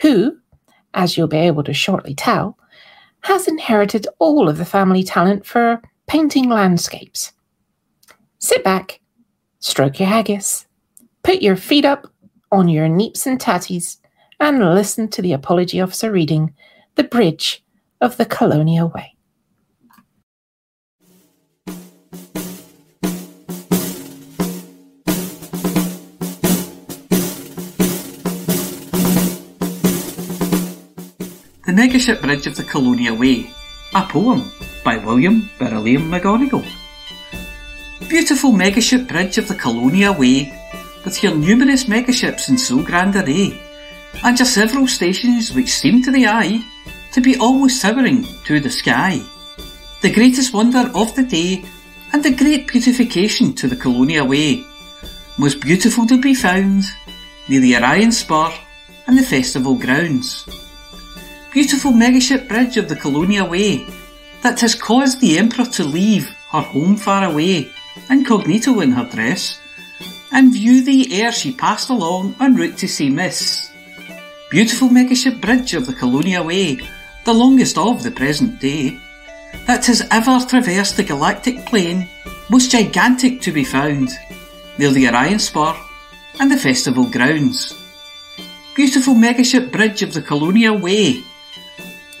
who, 0.00 0.38
as 0.94 1.16
you'll 1.16 1.28
be 1.28 1.36
able 1.36 1.62
to 1.64 1.74
shortly 1.74 2.14
tell, 2.14 2.58
has 3.22 3.48
inherited 3.48 4.06
all 4.18 4.48
of 4.48 4.58
the 4.58 4.64
family 4.64 5.02
talent 5.02 5.46
for 5.46 5.80
painting 6.06 6.48
landscapes. 6.48 7.32
Sit 8.38 8.64
back, 8.64 9.00
stroke 9.60 9.98
your 9.98 10.08
haggis, 10.08 10.66
put 11.22 11.42
your 11.42 11.56
feet 11.56 11.84
up 11.84 12.12
on 12.50 12.68
your 12.68 12.88
neeps 12.88 13.26
and 13.26 13.40
tatties, 13.40 13.98
and 14.40 14.58
listen 14.58 15.08
to 15.08 15.22
the 15.22 15.32
apology 15.32 15.80
officer 15.80 16.10
reading 16.10 16.52
The 16.96 17.04
Bridge 17.04 17.64
of 18.00 18.16
the 18.16 18.26
Colonia 18.26 18.86
Way. 18.86 19.11
The 31.72 31.80
Megaship 31.80 32.20
Bridge 32.20 32.46
of 32.46 32.54
the 32.54 32.64
Colonia 32.64 33.14
Way, 33.14 33.50
a 33.94 34.02
poem 34.02 34.52
by 34.84 34.98
William 34.98 35.48
Beryllium 35.58 36.10
McGonagall. 36.10 36.70
Beautiful 38.10 38.52
megaship 38.52 39.08
bridge 39.08 39.38
of 39.38 39.48
the 39.48 39.54
Colonia 39.54 40.12
Way, 40.12 40.52
with 41.02 41.22
your 41.22 41.34
numerous 41.34 41.84
megaships 41.84 42.50
in 42.50 42.58
so 42.58 42.82
grand 42.82 43.16
array, 43.16 43.58
and 44.22 44.38
your 44.38 44.44
several 44.44 44.86
stations 44.86 45.54
which 45.54 45.72
seem 45.72 46.02
to 46.02 46.10
the 46.10 46.26
eye 46.26 46.62
to 47.14 47.22
be 47.22 47.38
almost 47.38 47.80
towering 47.80 48.26
to 48.44 48.60
the 48.60 48.68
sky. 48.68 49.18
The 50.02 50.12
greatest 50.12 50.52
wonder 50.52 50.90
of 50.94 51.16
the 51.16 51.22
day, 51.22 51.64
and 52.12 52.22
the 52.22 52.36
great 52.36 52.68
beautification 52.68 53.54
to 53.54 53.66
the 53.66 53.76
Colonia 53.76 54.22
Way, 54.26 54.62
most 55.38 55.62
beautiful 55.62 56.04
to 56.04 56.20
be 56.20 56.34
found 56.34 56.84
near 57.48 57.60
the 57.60 57.76
Orion 57.76 58.12
Spur 58.12 58.52
and 59.06 59.16
the 59.16 59.22
festival 59.22 59.74
grounds 59.74 60.44
beautiful 61.52 61.92
megaship 61.92 62.48
bridge 62.48 62.78
of 62.78 62.88
the 62.88 62.96
Colonia 62.96 63.44
Way 63.44 63.86
that 64.40 64.58
has 64.60 64.74
caused 64.74 65.20
the 65.20 65.36
Emperor 65.36 65.66
to 65.66 65.84
leave 65.84 66.30
her 66.50 66.62
home 66.62 66.96
far 66.96 67.24
away, 67.24 67.68
incognito 68.08 68.80
in 68.80 68.92
her 68.92 69.04
dress, 69.04 69.60
and 70.32 70.50
view 70.50 70.82
thee 70.82 71.20
ere 71.20 71.30
she 71.30 71.52
passed 71.52 71.90
along 71.90 72.34
en 72.40 72.56
route 72.56 72.78
to 72.78 72.88
see 72.88 73.10
Miss. 73.10 73.70
Beautiful 74.50 74.88
megaship 74.88 75.42
bridge 75.42 75.74
of 75.74 75.84
the 75.84 75.92
Colonia 75.92 76.42
Way, 76.42 76.80
the 77.26 77.34
longest 77.34 77.76
of 77.76 78.02
the 78.02 78.10
present 78.10 78.58
day, 78.58 78.98
that 79.66 79.84
has 79.84 80.08
ever 80.10 80.40
traversed 80.48 80.96
the 80.96 81.04
galactic 81.04 81.66
plane, 81.66 82.08
most 82.48 82.70
gigantic 82.70 83.42
to 83.42 83.52
be 83.52 83.62
found, 83.62 84.08
near 84.78 84.90
the 84.90 85.06
Orion 85.06 85.38
Spur 85.38 85.76
and 86.40 86.50
the 86.50 86.56
festival 86.56 87.04
grounds. 87.04 87.78
Beautiful 88.74 89.14
megaship 89.14 89.70
bridge 89.70 90.02
of 90.02 90.14
the 90.14 90.22
Colonia 90.22 90.72
Way, 90.72 91.22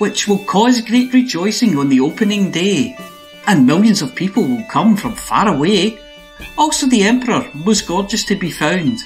which 0.02 0.26
will 0.26 0.44
cause 0.46 0.80
great 0.80 1.12
rejoicing 1.12 1.78
on 1.78 1.88
the 1.88 2.00
opening 2.00 2.50
day, 2.50 2.96
and 3.46 3.64
millions 3.64 4.02
of 4.02 4.16
people 4.16 4.42
will 4.42 4.64
come 4.64 4.96
from 4.96 5.14
far 5.14 5.46
away. 5.46 5.96
Also, 6.58 6.88
the 6.88 7.04
Emperor 7.04 7.48
was 7.64 7.82
gorgeous 7.82 8.24
to 8.24 8.34
be 8.34 8.50
found 8.50 8.98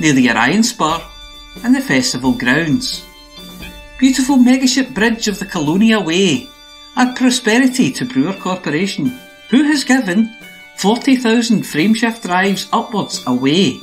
near 0.00 0.12
the 0.12 0.28
Orion 0.28 0.64
Spur 0.64 1.00
and 1.62 1.72
the 1.72 1.80
festival 1.80 2.32
grounds. 2.32 3.06
Beautiful 4.00 4.36
megaship 4.36 4.92
bridge 4.92 5.28
of 5.28 5.38
the 5.38 5.46
Colonia 5.46 6.00
Way, 6.00 6.48
and 6.96 7.14
prosperity 7.14 7.92
to 7.92 8.04
Brewer 8.04 8.34
Corporation, 8.34 9.16
who 9.48 9.62
has 9.62 9.84
given 9.84 10.28
40,000 10.78 11.62
frameshift 11.62 12.22
drives 12.22 12.68
upwards 12.72 13.24
away 13.28 13.78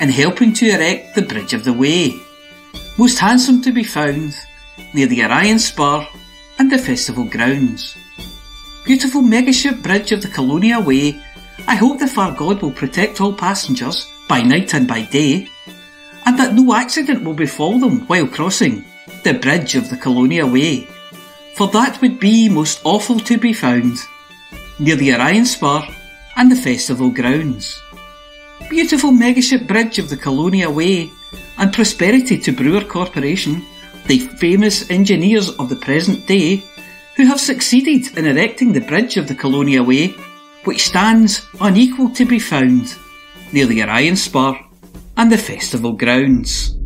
in 0.00 0.08
helping 0.08 0.52
to 0.54 0.66
erect 0.66 1.14
the 1.14 1.22
Bridge 1.22 1.54
of 1.54 1.62
the 1.62 1.72
Way. 1.72 2.18
Most 2.98 3.20
handsome 3.20 3.62
to 3.62 3.70
be 3.70 3.84
found 3.84 4.34
near 4.94 5.08
the 5.08 5.24
Orion 5.24 5.58
Spur 5.58 6.06
and 6.58 6.70
the 6.70 6.78
festival 6.78 7.24
grounds. 7.24 7.96
Beautiful 8.84 9.22
megaship 9.22 9.82
bridge 9.82 10.12
of 10.12 10.22
the 10.22 10.28
Colonia 10.28 10.78
Way, 10.78 11.20
I 11.66 11.74
hope 11.74 11.98
the 11.98 12.06
far 12.06 12.32
God 12.32 12.62
will 12.62 12.70
protect 12.72 13.20
all 13.20 13.34
passengers 13.34 14.08
by 14.28 14.40
night 14.40 14.72
and 14.72 14.86
by 14.86 15.02
day, 15.02 15.48
and 16.24 16.38
that 16.38 16.54
no 16.54 16.74
accident 16.74 17.24
will 17.24 17.34
befall 17.34 17.78
them 17.78 18.06
while 18.06 18.26
crossing 18.26 18.84
the 19.24 19.34
bridge 19.34 19.74
of 19.74 19.90
the 19.90 19.96
Colonia 19.96 20.46
Way, 20.46 20.86
for 21.54 21.66
that 21.68 22.00
would 22.00 22.20
be 22.20 22.48
most 22.48 22.80
awful 22.84 23.18
to 23.20 23.36
be 23.36 23.52
found, 23.52 23.96
near 24.78 24.96
the 24.96 25.12
Orion 25.14 25.44
Spur 25.44 25.82
and 26.36 26.52
the 26.52 26.56
festival 26.56 27.10
grounds. 27.10 27.82
Beautiful 28.70 29.10
megaship 29.10 29.66
bridge 29.66 29.98
of 29.98 30.08
the 30.08 30.16
Colonia 30.16 30.70
Way, 30.70 31.10
and 31.58 31.72
prosperity 31.72 32.38
to 32.38 32.52
Brewer 32.52 32.84
Corporation, 32.84 33.64
the 34.06 34.18
famous 34.38 34.90
engineers 34.90 35.50
of 35.58 35.68
the 35.68 35.76
present 35.76 36.26
day, 36.26 36.62
who 37.16 37.26
have 37.26 37.40
succeeded 37.40 38.16
in 38.18 38.26
erecting 38.26 38.72
the 38.72 38.80
bridge 38.80 39.16
of 39.16 39.28
the 39.28 39.34
Colonia 39.34 39.82
Way, 39.82 40.08
which 40.64 40.86
stands 40.86 41.46
unequal 41.60 42.10
to 42.10 42.24
be 42.24 42.38
found, 42.38 42.94
near 43.52 43.66
the 43.66 43.82
Orion 43.82 44.16
Spur 44.16 44.58
and 45.16 45.30
the 45.30 45.38
festival 45.38 45.92
grounds. 45.92 46.76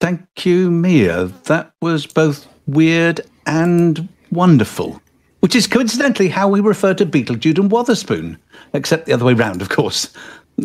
Thank 0.00 0.46
you, 0.46 0.70
Mia. 0.70 1.26
That 1.44 1.72
was 1.80 2.06
both 2.06 2.46
weird 2.66 3.22
and 3.46 4.08
wonderful. 4.30 5.00
Which 5.40 5.54
is 5.54 5.66
coincidentally 5.66 6.28
how 6.28 6.48
we 6.48 6.60
refer 6.60 6.94
to 6.94 7.06
Beetlejude 7.06 7.58
and 7.58 7.70
Wotherspoon, 7.70 8.38
except 8.72 9.06
the 9.06 9.12
other 9.12 9.24
way 9.24 9.34
round, 9.34 9.62
of 9.62 9.68
course. 9.68 10.12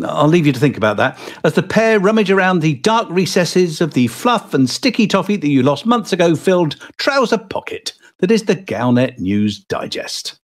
I'll 0.04 0.28
leave 0.28 0.46
you 0.46 0.52
to 0.52 0.60
think 0.60 0.76
about 0.76 0.96
that 0.96 1.18
as 1.44 1.54
the 1.54 1.62
pair 1.62 2.00
rummage 2.00 2.30
around 2.30 2.60
the 2.60 2.74
dark 2.76 3.08
recesses 3.10 3.80
of 3.80 3.94
the 3.94 4.06
fluff 4.06 4.54
and 4.54 4.68
sticky 4.68 5.06
toffee 5.06 5.36
that 5.36 5.48
you 5.48 5.62
lost 5.62 5.86
months 5.86 6.12
ago 6.12 6.34
filled 6.34 6.76
trouser 6.96 7.38
pocket 7.38 7.92
that 8.18 8.30
is 8.30 8.44
the 8.44 8.56
Galnet 8.56 9.18
News 9.18 9.58
Digest. 9.58 10.38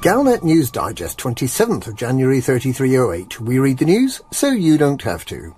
Galnet 0.00 0.42
News 0.42 0.70
Digest, 0.70 1.18
27th 1.18 1.86
of 1.86 1.94
January 1.94 2.40
3308. 2.40 3.38
We 3.38 3.58
read 3.58 3.76
the 3.76 3.84
news 3.84 4.22
so 4.32 4.50
you 4.50 4.78
don't 4.78 5.02
have 5.02 5.26
to. 5.26 5.54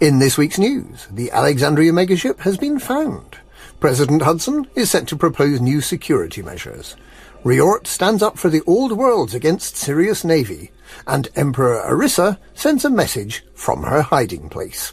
In 0.00 0.18
this 0.18 0.36
week's 0.36 0.58
news, 0.58 1.06
the 1.10 1.30
Alexandria 1.30 1.92
megaship 1.92 2.40
has 2.40 2.58
been 2.58 2.78
found. 2.78 3.38
President 3.80 4.20
Hudson 4.20 4.66
is 4.74 4.90
set 4.90 5.06
to 5.06 5.16
propose 5.16 5.62
new 5.62 5.80
security 5.80 6.42
measures. 6.42 6.94
Riort 7.42 7.86
stands 7.86 8.22
up 8.22 8.36
for 8.36 8.50
the 8.50 8.60
old 8.66 8.92
worlds 8.92 9.32
against 9.32 9.78
Sirius 9.78 10.24
Navy, 10.24 10.72
and 11.06 11.30
Emperor 11.34 11.82
Arissa 11.86 12.36
sends 12.52 12.84
a 12.84 12.90
message 12.90 13.46
from 13.54 13.84
her 13.84 14.02
hiding 14.02 14.50
place. 14.50 14.92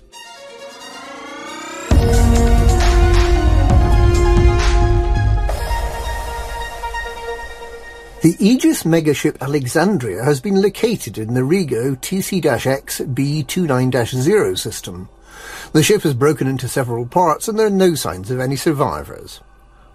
The 8.23 8.37
Aegis 8.39 8.83
megaship 8.83 9.41
Alexandria 9.41 10.23
has 10.23 10.39
been 10.39 10.61
located 10.61 11.17
in 11.17 11.33
the 11.33 11.41
Rigo 11.41 11.97
TC-X 11.97 13.01
B29-0 13.01 14.57
system. 14.57 15.09
The 15.73 15.83
ship 15.83 16.03
has 16.03 16.13
broken 16.13 16.47
into 16.47 16.69
several 16.69 17.05
parts 17.05 17.49
and 17.49 17.59
there 17.59 17.67
are 17.67 17.69
no 17.69 17.95
signs 17.95 18.31
of 18.31 18.39
any 18.39 18.55
survivors. 18.55 19.41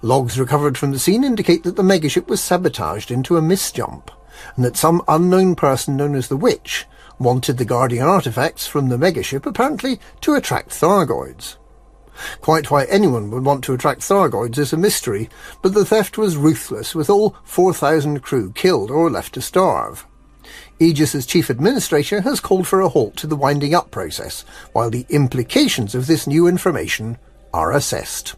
Logs 0.02 0.38
recovered 0.38 0.76
from 0.76 0.90
the 0.90 0.98
scene 0.98 1.24
indicate 1.24 1.62
that 1.62 1.76
the 1.76 1.82
megaship 1.82 2.26
was 2.26 2.42
sabotaged 2.42 3.10
into 3.10 3.38
a 3.38 3.40
misjump, 3.40 4.10
and 4.56 4.62
that 4.62 4.76
some 4.76 5.02
unknown 5.09 5.55
person 5.55 5.96
known 5.96 6.14
as 6.14 6.28
the 6.28 6.36
Witch 6.36 6.84
wanted 7.18 7.56
the 7.56 7.64
Guardian 7.64 8.05
artifacts 8.05 8.66
from 8.66 8.90
the 8.90 8.98
megaship 8.98 9.46
apparently 9.46 9.98
to 10.20 10.34
attract 10.34 10.68
Thargoids. 10.68 11.56
Quite 12.40 12.70
why 12.70 12.85
anyone 12.85 13.31
would 13.31 13.45
want 13.45 13.65
to 13.65 13.74
attract 13.74 14.01
Thargoids 14.01 14.59
is 14.59 14.73
a 14.73 14.77
mystery, 14.77 15.28
but 15.62 15.74
the 15.74 15.85
theft 15.85 16.19
was 16.19 16.36
ruthless, 16.36 16.95
with 16.95 17.11
all 17.11 17.36
4,000 17.45 18.20
crew 18.20 18.53
killed 18.53 18.90
or 18.90 19.11
left 19.11 19.35
to 19.35 19.40
starve. 19.40 20.07
Aegis's 20.81 21.27
chief 21.27 21.51
administrator 21.51 22.20
has 22.20 22.40
called 22.40 22.66
for 22.66 22.81
a 22.81 22.89
halt 22.89 23.16
to 23.16 23.27
the 23.27 23.36
winding 23.36 23.74
up 23.74 23.90
process, 23.90 24.45
while 24.73 24.90
the 24.90 25.07
implications 25.09 25.95
of 25.95 26.07
this 26.07 26.27
new 26.27 26.47
information 26.47 27.19
are 27.53 27.73
assessed. 27.73 28.35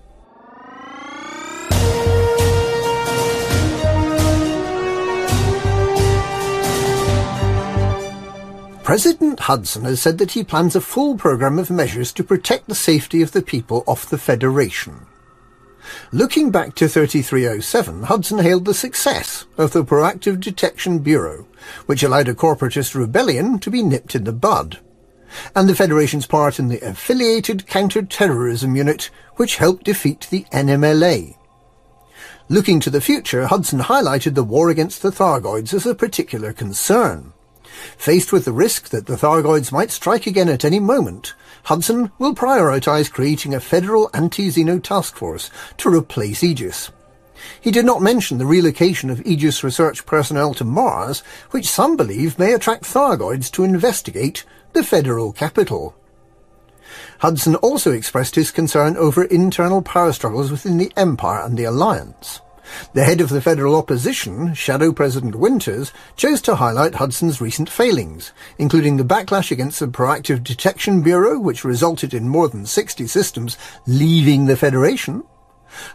President 8.91 9.39
Hudson 9.39 9.85
has 9.85 10.03
said 10.03 10.19
that 10.19 10.33
he 10.33 10.43
plans 10.43 10.75
a 10.75 10.81
full 10.81 11.17
program 11.17 11.61
of 11.61 11.71
measures 11.71 12.13
to 12.13 12.25
protect 12.25 12.67
the 12.67 12.75
safety 12.75 13.23
of 13.23 13.31
the 13.31 13.41
people 13.41 13.85
of 13.87 14.11
the 14.11 14.19
Federation. 14.19 15.07
Looking 16.11 16.51
back 16.51 16.75
to 16.75 16.89
3307, 16.89 18.03
Hudson 18.03 18.41
hailed 18.41 18.65
the 18.65 18.75
success 18.75 19.47
of 19.57 19.71
the 19.71 19.85
Proactive 19.85 20.41
Detection 20.41 20.99
Bureau, 20.99 21.47
which 21.87 22.03
allowed 22.03 22.27
a 22.27 22.35
corporatist 22.35 22.97
rebellion 22.97 23.61
to 23.61 23.71
be 23.71 23.81
nipped 23.81 24.17
in 24.17 24.25
the 24.25 24.33
bud, 24.33 24.81
and 25.55 25.69
the 25.69 25.77
Federation's 25.77 26.27
part 26.27 26.59
in 26.59 26.67
the 26.67 26.81
Affiliated 26.81 27.69
Counter-Terrorism 27.69 28.75
Unit, 28.75 29.09
which 29.37 29.59
helped 29.59 29.85
defeat 29.85 30.27
the 30.31 30.47
NMLA. 30.53 31.37
Looking 32.49 32.81
to 32.81 32.91
the 32.91 33.01
future, 33.01 33.47
Hudson 33.47 33.79
highlighted 33.79 34.35
the 34.35 34.43
war 34.43 34.69
against 34.69 35.01
the 35.01 35.13
Thargoids 35.13 35.73
as 35.73 35.87
a 35.87 35.95
particular 35.95 36.53
concern. 36.53 37.35
Faced 37.97 38.33
with 38.33 38.45
the 38.45 38.53
risk 38.53 38.89
that 38.89 39.07
the 39.07 39.17
Thargoids 39.17 39.73
might 39.73 39.91
strike 39.91 40.27
again 40.27 40.49
at 40.49 40.65
any 40.65 40.81
moment, 40.81 41.35
Hudson 41.65 42.11
will 42.19 42.35
prioritise 42.35 43.11
creating 43.11 43.55
a 43.55 43.61
federal 43.61 44.11
anti-Xeno 44.15 44.83
task 44.83 45.17
force 45.17 45.51
to 45.79 45.89
replace 45.89 46.43
Aegis. 46.43 46.91
He 47.61 47.71
did 47.71 47.85
not 47.85 48.03
mention 48.03 48.39
the 48.39 48.47
relocation 48.47 49.11
of 49.11 49.25
Aegis 49.27 49.65
research 49.65 50.05
personnel 50.05 50.55
to 50.55 50.65
Mars, 50.65 51.21
which 51.51 51.69
some 51.69 51.97
believe 51.97 52.39
may 52.39 52.53
attract 52.53 52.85
Thargoids 52.85 53.51
to 53.53 53.65
investigate 53.65 54.45
the 54.73 54.85
federal 54.85 55.33
capital. 55.33 55.95
Hudson 57.19 57.55
also 57.57 57.93
expressed 57.93 58.35
his 58.35 58.51
concern 58.51 58.97
over 58.97 59.25
internal 59.25 59.83
power 59.83 60.13
struggles 60.13 60.51
within 60.51 60.77
the 60.77 60.93
Empire 60.97 61.45
and 61.45 61.57
the 61.57 61.65
Alliance. 61.65 62.41
The 62.93 63.05
head 63.05 63.21
of 63.21 63.29
the 63.29 63.41
federal 63.41 63.77
opposition, 63.77 64.55
Shadow 64.55 64.93
President 64.93 65.35
Winters, 65.35 65.93
chose 66.17 66.41
to 66.43 66.57
highlight 66.57 66.97
Hudson's 66.97 67.41
recent 67.41 67.69
failings, 67.69 68.33
including 68.59 68.97
the 68.97 69.05
backlash 69.05 69.51
against 69.51 69.81
the 69.81 69.89
Proactive 69.89 70.43
Detection 70.43 71.03
Bureau, 71.03 71.39
which 71.39 71.65
resulted 71.65 72.15
in 72.15 72.29
more 72.29 72.49
than 72.49 72.67
60 72.67 73.07
systems 73.07 73.57
leaving 73.87 74.47
the 74.47 74.57
Federation, 74.57 75.25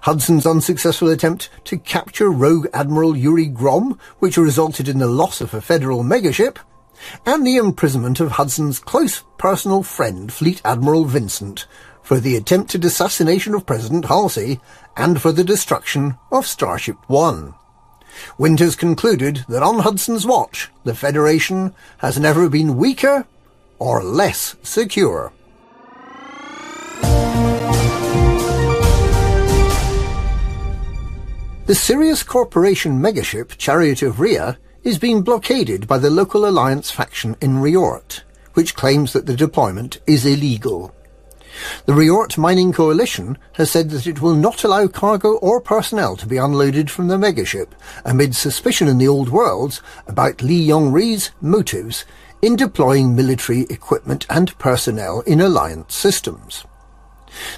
Hudson's 0.01 0.45
unsuccessful 0.45 1.09
attempt 1.09 1.49
to 1.65 1.77
capture 1.77 2.29
rogue 2.29 2.67
Admiral 2.73 3.15
Yuri 3.15 3.47
Grom, 3.47 3.99
which 4.19 4.37
resulted 4.37 4.87
in 4.87 4.99
the 4.99 5.07
loss 5.07 5.41
of 5.41 5.53
a 5.53 5.61
federal 5.61 6.03
megaship, 6.03 6.57
and 7.25 7.45
the 7.45 7.57
imprisonment 7.57 8.19
of 8.19 8.31
Hudson's 8.31 8.79
close 8.79 9.23
personal 9.37 9.83
friend, 9.83 10.31
Fleet 10.31 10.61
Admiral 10.63 11.05
Vincent, 11.05 11.67
for 12.05 12.19
the 12.19 12.35
attempted 12.35 12.85
assassination 12.85 13.55
of 13.55 13.65
President 13.65 14.05
Halsey 14.05 14.61
and 14.95 15.19
for 15.19 15.31
the 15.31 15.43
destruction 15.43 16.17
of 16.31 16.45
Starship 16.45 16.97
One. 17.07 17.55
Winters 18.37 18.75
concluded 18.75 19.43
that 19.49 19.63
on 19.63 19.79
Hudson's 19.79 20.23
watch, 20.23 20.69
the 20.83 20.93
Federation 20.93 21.73
has 21.97 22.19
never 22.19 22.47
been 22.47 22.77
weaker 22.77 23.25
or 23.79 24.03
less 24.03 24.55
secure. 24.61 25.33
The 31.65 31.73
Sirius 31.73 32.21
Corporation 32.21 33.01
megaship 33.01 33.57
Chariot 33.57 34.03
of 34.03 34.19
Rhea 34.19 34.59
is 34.83 34.99
being 34.99 35.23
blockaded 35.23 35.87
by 35.87 35.97
the 35.97 36.11
local 36.11 36.47
alliance 36.47 36.91
faction 36.91 37.35
in 37.41 37.57
Riort, 37.57 38.21
which 38.53 38.75
claims 38.75 39.11
that 39.13 39.25
the 39.25 39.35
deployment 39.35 39.99
is 40.05 40.23
illegal. 40.23 40.93
The 41.85 41.93
Riort 41.93 42.37
Mining 42.37 42.73
Coalition 42.73 43.37
has 43.53 43.71
said 43.71 43.89
that 43.91 44.07
it 44.07 44.21
will 44.21 44.35
not 44.35 44.63
allow 44.63 44.87
cargo 44.87 45.37
or 45.37 45.61
personnel 45.61 46.15
to 46.17 46.27
be 46.27 46.37
unloaded 46.37 46.89
from 46.89 47.07
the 47.07 47.17
megaship 47.17 47.69
amid 48.03 48.35
suspicion 48.35 48.87
in 48.87 48.97
the 48.97 49.07
old 49.07 49.29
worlds 49.29 49.81
about 50.07 50.41
Li 50.41 50.55
Yong-Rui's 50.55 51.31
motives 51.41 52.05
in 52.41 52.55
deploying 52.55 53.15
military 53.15 53.61
equipment 53.69 54.25
and 54.29 54.57
personnel 54.57 55.21
in 55.21 55.41
alliance 55.41 55.95
systems. 55.95 56.65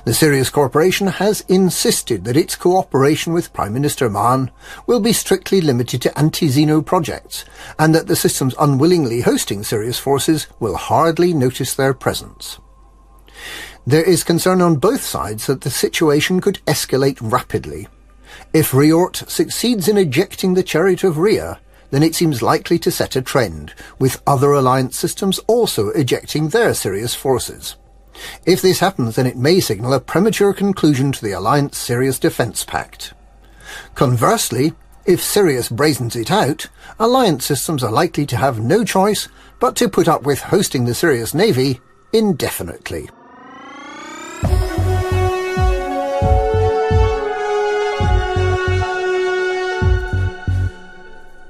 The 0.05 0.13
Sirius 0.13 0.49
Corporation 0.49 1.07
has 1.07 1.41
insisted 1.41 2.23
that 2.23 2.37
its 2.37 2.55
cooperation 2.55 3.33
with 3.33 3.53
Prime 3.53 3.73
Minister 3.73 4.09
Mahon 4.09 4.49
will 4.87 4.99
be 4.99 5.13
strictly 5.13 5.61
limited 5.61 6.01
to 6.01 6.17
anti-Xeno 6.17 6.83
projects, 6.83 7.45
and 7.77 7.93
that 7.93 8.07
the 8.07 8.15
systems 8.15 8.55
unwillingly 8.59 9.21
hosting 9.21 9.63
Sirius 9.63 9.99
forces 9.99 10.47
will 10.59 10.75
hardly 10.75 11.33
notice 11.33 11.75
their 11.75 11.93
presence. 11.93 12.59
There 13.87 14.03
is 14.03 14.25
concern 14.25 14.61
on 14.61 14.75
both 14.75 15.01
sides 15.01 15.47
that 15.47 15.61
the 15.61 15.69
situation 15.69 16.41
could 16.41 16.59
escalate 16.67 17.19
rapidly. 17.21 17.87
If 18.51 18.73
Riort 18.73 19.29
succeeds 19.29 19.87
in 19.87 19.97
ejecting 19.97 20.55
the 20.55 20.61
chariot 20.61 21.05
of 21.05 21.17
Rhea, 21.17 21.61
then 21.89 22.03
it 22.03 22.13
seems 22.13 22.41
likely 22.41 22.77
to 22.79 22.91
set 22.91 23.15
a 23.15 23.21
trend, 23.21 23.73
with 23.97 24.21
other 24.27 24.51
alliance 24.51 24.99
systems 24.99 25.39
also 25.47 25.87
ejecting 25.91 26.49
their 26.49 26.73
Sirius 26.73 27.15
forces. 27.15 27.77
If 28.45 28.61
this 28.61 28.79
happens, 28.79 29.15
then 29.15 29.25
it 29.25 29.37
may 29.37 29.61
signal 29.61 29.93
a 29.93 30.01
premature 30.01 30.51
conclusion 30.53 31.13
to 31.13 31.23
the 31.23 31.31
Alliance 31.31 31.77
Sirius 31.77 32.19
Defense 32.19 32.65
Pact. 32.65 33.13
Conversely, 33.95 34.73
if 35.05 35.23
Sirius 35.23 35.69
brazens 35.69 36.17
it 36.17 36.29
out, 36.29 36.67
Alliance 36.99 37.45
systems 37.45 37.85
are 37.85 37.91
likely 37.91 38.25
to 38.25 38.35
have 38.35 38.59
no 38.59 38.83
choice 38.83 39.29
but 39.61 39.77
to 39.77 39.87
put 39.87 40.09
up 40.09 40.23
with 40.23 40.41
hosting 40.41 40.83
the 40.83 40.93
Sirius 40.93 41.33
Navy 41.33 41.79
indefinitely. 42.11 43.09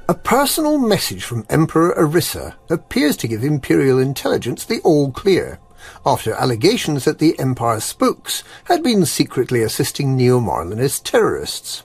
A 0.09 0.13
personal 0.13 0.77
message 0.77 1.25
from 1.25 1.45
Emperor 1.49 1.93
Arissa 1.97 2.55
appears 2.69 3.17
to 3.17 3.27
give 3.27 3.43
Imperial 3.43 3.99
intelligence 3.99 4.63
the 4.63 4.79
all 4.79 5.11
clear, 5.11 5.59
after 6.05 6.31
allegations 6.31 7.03
that 7.03 7.19
the 7.19 7.37
Empire 7.37 7.81
spooks 7.81 8.41
had 8.65 8.81
been 8.81 9.05
secretly 9.05 9.63
assisting 9.63 10.15
Neo-Marlinist 10.15 11.03
terrorists. 11.03 11.83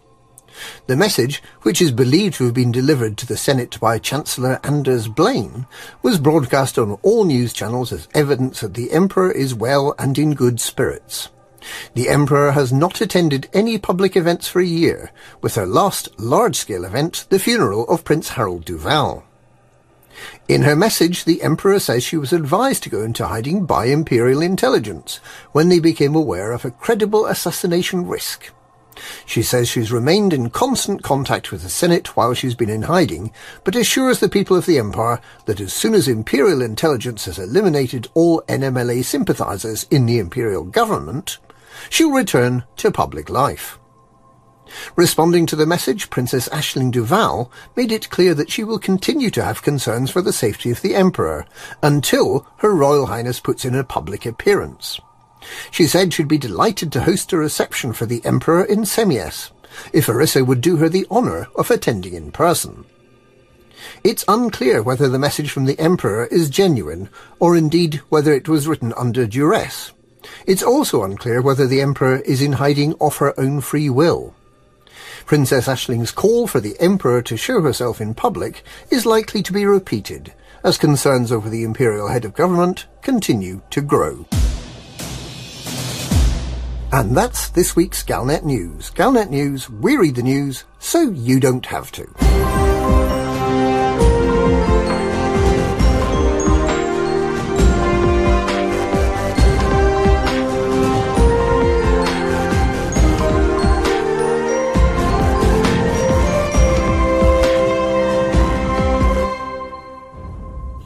The 0.87 0.95
message, 0.95 1.43
which 1.63 1.83
is 1.83 1.91
believed 1.91 2.37
to 2.37 2.45
have 2.45 2.55
been 2.55 2.71
delivered 2.71 3.19
to 3.19 3.27
the 3.27 3.37
Senate 3.37 3.81
by 3.81 3.99
Chancellor 3.99 4.61
Anders 4.63 5.09
Blaine, 5.09 5.67
was 6.01 6.19
broadcast 6.19 6.79
on 6.79 7.01
all 7.03 7.25
news 7.25 7.53
channels 7.53 7.91
as 7.91 8.07
evidence 8.15 8.61
that 8.61 8.75
the 8.75 8.93
Emperor 8.93 9.33
is 9.33 9.53
well 9.53 9.97
and 9.99 10.17
in 10.17 10.35
good 10.35 10.61
spirits. 10.61 11.31
The 11.95 12.09
Emperor 12.09 12.53
has 12.53 12.73
not 12.73 13.01
attended 13.01 13.49
any 13.53 13.79
public 13.79 14.17
events 14.17 14.49
for 14.49 14.61
a 14.61 14.67
year, 14.67 15.11
with 15.41 15.55
her 15.55 15.67
last 15.67 16.09
large-scale 16.19 16.85
event 16.85 17.27
the 17.29 17.39
funeral 17.39 17.87
of 17.89 18.05
Prince 18.05 18.31
Harold 18.31 18.65
Duval. 18.65 19.25
In 20.49 20.63
her 20.63 20.77
message, 20.77 21.25
the 21.25 21.43
Emperor 21.43 21.79
says 21.79 22.05
she 22.05 22.17
was 22.17 22.33
advised 22.33 22.83
to 22.83 22.91
go 22.91 23.03
into 23.03 23.27
hiding 23.27 23.65
by 23.65 23.87
Imperial 23.87 24.43
intelligence 24.43 25.21
when 25.53 25.69
they 25.69 25.79
became 25.79 26.15
aware 26.15 26.53
of 26.53 26.65
a 26.65 26.71
credible 26.71 27.27
assassination 27.27 28.07
risk. 28.07 28.53
She 29.25 29.43
says 29.43 29.69
she's 29.69 29.91
remained 29.91 30.35
in 30.35 30.51
constant 30.51 31.03
contact 31.03 31.51
with 31.51 31.63
the 31.63 31.71
Senate 31.71 32.15
while 32.15 32.35
she's 32.35 32.55
been 32.55 32.69
in 32.69 32.83
hiding, 32.83 33.33
but 33.65 33.75
assures 33.75 34.21
the 34.21 34.29
people 34.29 34.57
of 34.57 34.67
the 34.67 34.79
Empire 34.79 35.21
that 35.47 35.61
as 35.61 35.73
soon 35.73 35.95
as 35.95 36.07
Imperial 36.07 36.61
intelligence 36.61 37.25
has 37.25 37.39
eliminated 37.39 38.09
all 38.13 38.43
NMLA 38.43 39.03
sympathizers 39.05 39.87
in 39.91 40.05
the 40.05 40.19
Imperial 40.19 40.65
government, 40.65 41.39
she'll 41.91 42.13
return 42.13 42.65
to 42.77 42.91
public 42.91 43.29
life. 43.31 43.79
Responding 44.97 45.47
to 45.47 45.57
the 45.57 45.67
message, 45.67 46.11
Princess 46.11 46.49
Aisling 46.49 46.91
Duval 46.91 47.51
made 47.77 47.93
it 47.93 48.11
clear 48.11 48.35
that 48.35 48.51
she 48.51 48.65
will 48.65 48.79
continue 48.79 49.31
to 49.31 49.45
have 49.45 49.63
concerns 49.63 50.11
for 50.11 50.23
the 50.23 50.33
safety 50.33 50.71
of 50.71 50.81
the 50.81 50.95
Emperor 50.95 51.47
until 51.83 52.47
Her 52.59 52.75
Royal 52.75 53.07
Highness 53.07 53.41
puts 53.41 53.65
in 53.65 53.75
a 53.75 53.85
public 53.85 54.25
appearance. 54.25 55.01
She 55.71 55.87
said 55.87 56.15
she'd 56.15 56.29
be 56.29 56.39
delighted 56.39 56.93
to 56.93 57.03
host 57.03 57.33
a 57.33 57.37
reception 57.37 57.93
for 57.93 58.07
the 58.07 58.25
Emperor 58.25 58.65
in 58.65 58.81
Cemiess, 58.81 59.51
if 59.93 60.07
Arissa 60.07 60.47
would 60.47 60.61
do 60.61 60.77
her 60.77 60.89
the 60.89 61.07
honour 61.11 61.49
of 61.57 61.71
attending 61.71 62.15
in 62.15 62.31
person. 62.31 62.85
It's 64.05 64.25
unclear 64.29 64.83
whether 64.83 65.09
the 65.09 65.19
message 65.19 65.51
from 65.51 65.65
the 65.65 65.79
Emperor 65.79 66.27
is 66.27 66.49
genuine, 66.49 67.11
or 67.41 67.57
indeed 67.57 67.97
whether 68.09 68.33
it 68.33 68.49
was 68.49 68.69
written 68.69 68.93
under 68.97 69.27
duress. 69.27 69.93
It's 70.47 70.63
also 70.63 71.05
unclear 71.05 71.41
whether 71.41 71.67
the 71.67 71.81
Emperor 71.81 72.19
is 72.21 72.43
in 72.43 72.53
hiding 72.53 72.95
of 73.01 73.17
her 73.19 73.39
own 73.39 73.61
free 73.61 73.89
will. 73.89 74.35
Princess 75.25 75.69
Aisling's 75.69 76.11
call 76.11 76.47
for 76.47 76.61
the 76.61 76.79
Emperor 76.81 77.23
to 77.23 77.37
show 77.37 77.63
herself 77.63 78.01
in 78.01 78.15
public 78.15 78.65
is 78.91 79.07
likely 79.07 79.43
to 79.43 79.53
be 79.53 79.65
repeated, 79.65 80.33
as 80.65 80.79
concerns 80.79 81.31
over 81.31 81.49
the 81.49 81.63
Imperial 81.63 82.09
head 82.09 82.25
of 82.25 82.35
government 82.35 82.87
continue 83.03 83.63
to 83.71 83.81
grow. 83.81 84.27
And 86.93 87.17
that's 87.17 87.49
this 87.49 87.75
week's 87.75 88.03
Galnet 88.03 88.45
News. 88.45 88.91
Galnet 88.91 89.31
News, 89.31 89.71
we 89.71 89.97
read 89.97 90.17
the 90.17 90.23
news 90.23 90.65
so 90.79 91.01
you 91.11 91.41
don't 91.41 91.65
have 91.67 91.91
to. 91.93 92.72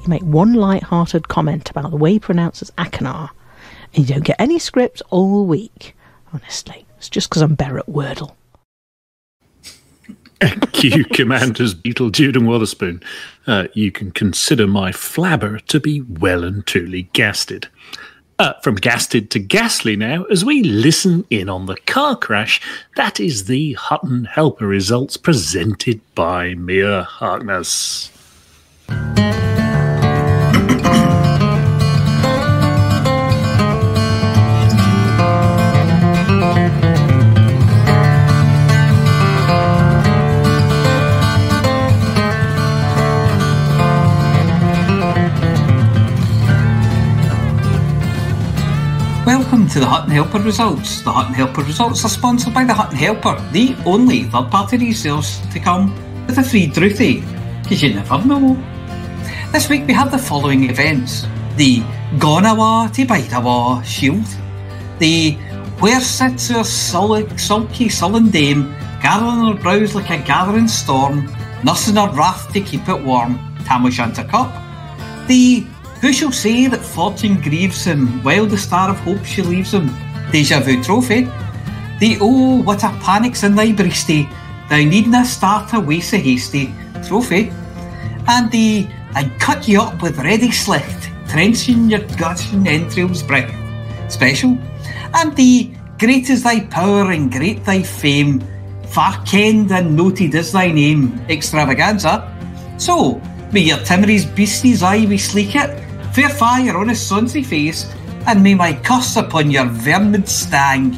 Make 0.07 0.23
one 0.23 0.55
light-hearted 0.55 1.28
comment 1.28 1.70
about 1.70 1.91
the 1.91 1.97
way 1.97 2.12
he 2.12 2.19
pronounces 2.19 2.70
Akanar, 2.73 3.31
and 3.95 4.09
you 4.09 4.15
don't 4.15 4.24
get 4.24 4.41
any 4.41 4.59
scripts 4.59 5.03
all 5.11 5.47
week. 5.47 5.97
Honestly, 6.33 6.87
it's 6.97 7.09
just 7.09 7.28
because 7.28 7.43
I'm 7.43 7.55
better 7.55 7.78
at 7.78 7.87
Wordle. 7.87 8.35
Q 10.73 11.05
Commanders 11.07 11.74
Beetle 11.74 12.11
Jude 12.11 12.37
and 12.37 12.47
Witherspoon. 12.47 13.03
Uh, 13.47 13.69
you 13.73 13.91
can 13.91 14.11
consider 14.11 14.66
my 14.66 14.93
flabber 14.93 15.65
to 15.66 15.81
be 15.81 16.03
well 16.03 16.45
and 16.45 16.66
truly 16.66 17.03
gasted. 17.12 17.69
Uh, 18.39 18.53
from 18.61 18.74
gasted 18.74 19.31
to 19.31 19.39
ghastly 19.39 19.97
now, 19.97 20.24
as 20.24 20.45
we 20.45 20.62
listen 20.62 21.24
in 21.31 21.49
on 21.49 21.65
the 21.65 21.77
car 21.87 22.15
crash, 22.15 22.61
that 22.97 23.19
is 23.19 23.47
the 23.47 23.73
Hutton 23.74 24.27
Helper 24.27 24.66
results 24.66 25.16
presented 25.16 26.03
by 26.15 26.55
Mia 26.55 27.05
Harkness. 27.05 28.11
To 49.77 49.81
the 49.81 49.86
Hutton 49.86 50.11
Helper 50.11 50.39
results. 50.39 51.03
The 51.03 51.12
Hutton 51.12 51.35
Helper 51.35 51.61
results 51.61 52.03
are 52.03 52.09
sponsored 52.09 52.55
by 52.55 52.65
the 52.65 52.73
Hutton 52.73 52.97
Helper, 52.97 53.39
the 53.53 53.77
only 53.85 54.23
third 54.23 54.51
party 54.51 54.78
resource 54.78 55.39
to 55.53 55.61
come 55.61 55.94
with 56.27 56.39
a 56.39 56.43
free 56.43 56.66
Druthie, 56.66 57.20
because 57.62 57.82
you 57.82 57.93
never 57.93 58.24
know. 58.24 58.57
This 59.53 59.69
week 59.69 59.86
we 59.86 59.93
have 59.93 60.11
the 60.11 60.16
following 60.16 60.70
events. 60.70 61.27
The 61.57 61.81
Gonawa 62.16 62.90
to 62.94 63.05
Bidawa 63.05 63.85
Shield, 63.85 64.24
the 64.98 65.32
Where 65.81 66.01
Sits 66.01 66.51
Our 66.51 66.65
sulky, 66.65 67.36
sulky 67.36 67.90
sullen 67.90 68.31
dame, 68.31 68.74
gathering 69.03 69.44
her 69.44 69.62
brows 69.62 69.94
like 69.94 70.09
a 70.09 70.16
gathering 70.24 70.69
storm, 70.69 71.31
nursing 71.65 71.97
her 71.97 72.11
wrath 72.12 72.51
to 72.55 72.62
keep 72.62 72.89
it 72.89 73.05
warm, 73.05 73.36
Tamoshanta 73.65 74.27
Cup, 74.27 74.51
the 75.28 75.66
who 76.01 76.12
shall 76.12 76.32
say 76.32 76.66
that 76.66 76.85
fortune 76.85 77.40
grieves 77.40 77.85
him 77.85 78.23
while 78.23 78.47
the 78.47 78.59
star 78.59 78.90
of 78.90 78.98
hope 79.01 79.24
she 79.24 79.43
leaves 79.43 79.73
him? 79.73 79.90
Deja 80.31 80.60
vu 80.60 80.82
trophy. 80.82 81.24
The 82.01 82.18
oh, 82.20 82.62
what 82.62 82.85
a 82.85 82.90
panic's 83.02 83.43
in 83.43 83.55
thy 83.55 83.68
breasty, 83.68 84.28
thou 84.68 84.77
needna 84.77 85.24
start 85.24 85.73
away 85.73 86.01
so 86.01 86.18
hasty 86.18 86.74
trophy. 87.06 87.51
And 88.28 88.51
the 88.51 88.86
I'd 89.14 89.40
cut 89.40 89.66
you 89.66 89.81
up 89.81 90.02
with 90.02 90.18
ready 90.18 90.51
slicht, 90.51 91.09
trenching 91.27 91.89
your 91.89 92.05
guts 92.18 92.52
and 92.52 92.68
entrails 92.68 93.23
bright 93.23 93.51
special. 94.09 94.59
And 95.14 95.35
the 95.36 95.70
great 95.98 96.28
is 96.28 96.43
thy 96.43 96.60
power 96.66 97.10
and 97.10 97.32
great 97.32 97.64
thy 97.64 97.82
fame, 97.82 98.44
far 98.89 99.16
kenned 99.24 99.73
and 99.73 99.97
noted 99.97 100.35
is 100.35 100.52
thy 100.52 100.70
name, 100.70 101.18
extravaganza. 101.31 102.31
So, 102.77 103.18
may 103.52 103.60
your 103.60 103.78
timorous 103.78 104.27
beastie's 104.27 104.82
eye 104.82 105.06
be 105.06 105.16
sleek 105.16 105.56
it, 105.56 105.85
fair 106.16 106.30
fire 106.30 106.78
on 106.78 106.88
his 106.88 106.98
sonsy 106.98 107.44
face, 107.44 107.94
and 108.26 108.43
may 108.43 108.55
my 108.55 108.72
curse 108.72 109.16
upon 109.16 109.51
your 109.51 109.66
vermin 109.66 110.24
stang. 110.24 110.93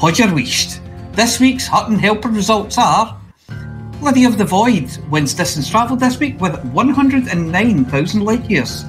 Hodger 0.00 0.34
wished. 0.34 0.80
This 1.12 1.38
week's 1.38 1.68
Hutton 1.68 1.96
Helper 1.96 2.30
results 2.30 2.76
are 2.76 3.16
Lydia 4.02 4.26
of 4.26 4.38
the 4.38 4.44
Void 4.44 4.90
wins 5.08 5.34
distance 5.34 5.70
travelled 5.70 6.00
this 6.00 6.18
week 6.18 6.40
with 6.40 6.60
109,000 6.72 8.24
light 8.24 8.50
years. 8.50 8.84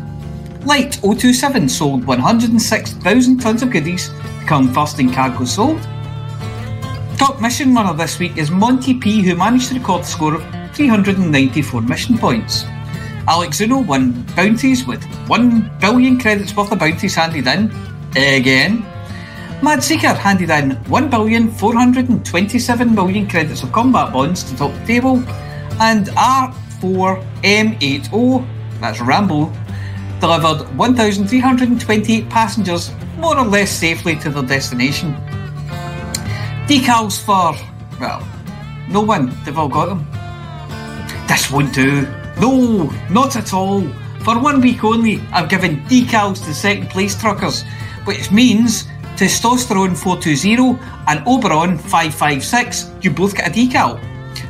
Light 0.66 0.94
027 1.04 1.70
sold 1.70 2.04
106,000 2.06 3.40
tonnes 3.40 3.62
of 3.62 3.70
goodies 3.70 4.10
come 4.48 4.74
first 4.74 5.00
in 5.00 5.14
cargo 5.14 5.46
sold. 5.46 5.80
Top 7.20 7.40
mission 7.40 7.76
runner 7.76 7.94
this 7.94 8.18
week 8.18 8.36
is 8.36 8.50
Monty 8.50 8.96
P, 8.96 9.22
who 9.22 9.36
managed 9.36 9.70
to 9.70 9.76
record 9.76 10.02
a 10.02 10.06
score 10.06 10.34
of 10.34 10.76
394 10.76 11.82
mission 11.84 12.18
points. 12.18 12.66
Alex 13.28 13.58
Zuno 13.58 13.80
won 13.80 14.24
bounties 14.36 14.86
with 14.88 15.04
1 15.28 15.72
billion 15.82 16.18
credits 16.18 16.56
worth 16.56 16.72
of 16.72 16.80
bounties 16.80 17.16
handed 17.16 17.46
in. 17.46 17.70
Again. 18.16 18.86
Mad 19.62 19.84
Seeker 19.84 20.14
handed 20.14 20.50
in 20.50 20.78
1,427 20.86 22.96
million 22.96 23.28
credits 23.28 23.64
of 23.64 23.74
combat 23.74 24.14
bonds 24.14 24.44
to 24.44 24.56
top 24.56 24.72
the 24.72 24.86
table, 24.86 25.22
and 25.82 26.08
R4M80, 26.08 28.48
that's 28.80 29.02
Rambo, 29.02 29.52
delivered 30.22 30.62
1,328 30.78 32.30
passengers 32.30 32.92
more 33.18 33.38
or 33.38 33.46
less 33.46 33.72
safely 33.72 34.16
to 34.18 34.30
their 34.30 34.44
destination. 34.44 35.14
Decals 36.68 37.20
for, 37.20 37.54
well, 38.00 38.26
no 38.90 39.02
one, 39.02 39.34
they've 39.44 39.58
all 39.58 39.68
got 39.68 39.88
them. 39.88 40.08
This 41.28 41.52
won't 41.52 41.74
do. 41.74 42.08
No, 42.40 42.94
not 43.10 43.36
at 43.36 43.54
all. 43.54 43.82
For 44.24 44.40
one 44.40 44.62
week 44.62 44.84
only, 44.84 45.22
I've 45.32 45.50
given 45.50 45.84
decals 45.86 46.44
to 46.46 46.54
second 46.54 46.90
place 46.90 47.20
truckers, 47.20 47.64
which 48.06 48.32
means 48.32 48.86
Testosterone 49.16 49.98
420 49.98 50.78
and 51.08 51.28
Oberon 51.28 51.78
556, 51.78 52.92
you 53.02 53.10
both 53.10 53.36
get 53.36 53.48
a 53.48 53.52
decal. 53.52 54.00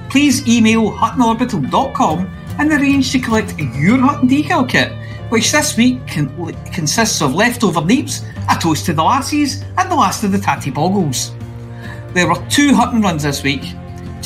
Please 0.09 0.47
email 0.47 0.91
huttonorbital.com 0.91 2.29
and 2.59 2.71
arrange 2.71 3.11
to 3.11 3.19
collect 3.19 3.57
your 3.57 3.99
Hutton 3.99 4.27
decal 4.27 4.67
kit, 4.67 4.91
which 5.29 5.51
this 5.51 5.77
week 5.77 6.05
con- 6.07 6.53
consists 6.73 7.21
of 7.21 7.33
leftover 7.35 7.81
neeps, 7.81 8.25
a 8.49 8.59
toast 8.59 8.85
to 8.87 8.93
the 8.93 9.03
lassies, 9.03 9.63
and 9.77 9.89
the 9.91 9.95
last 9.95 10.23
of 10.23 10.31
the 10.31 10.39
tatty 10.39 10.71
boggles. 10.71 11.31
There 12.13 12.27
were 12.27 12.43
two 12.49 12.73
Hutton 12.73 13.01
runs 13.01 13.23
this 13.23 13.43
week. 13.43 13.63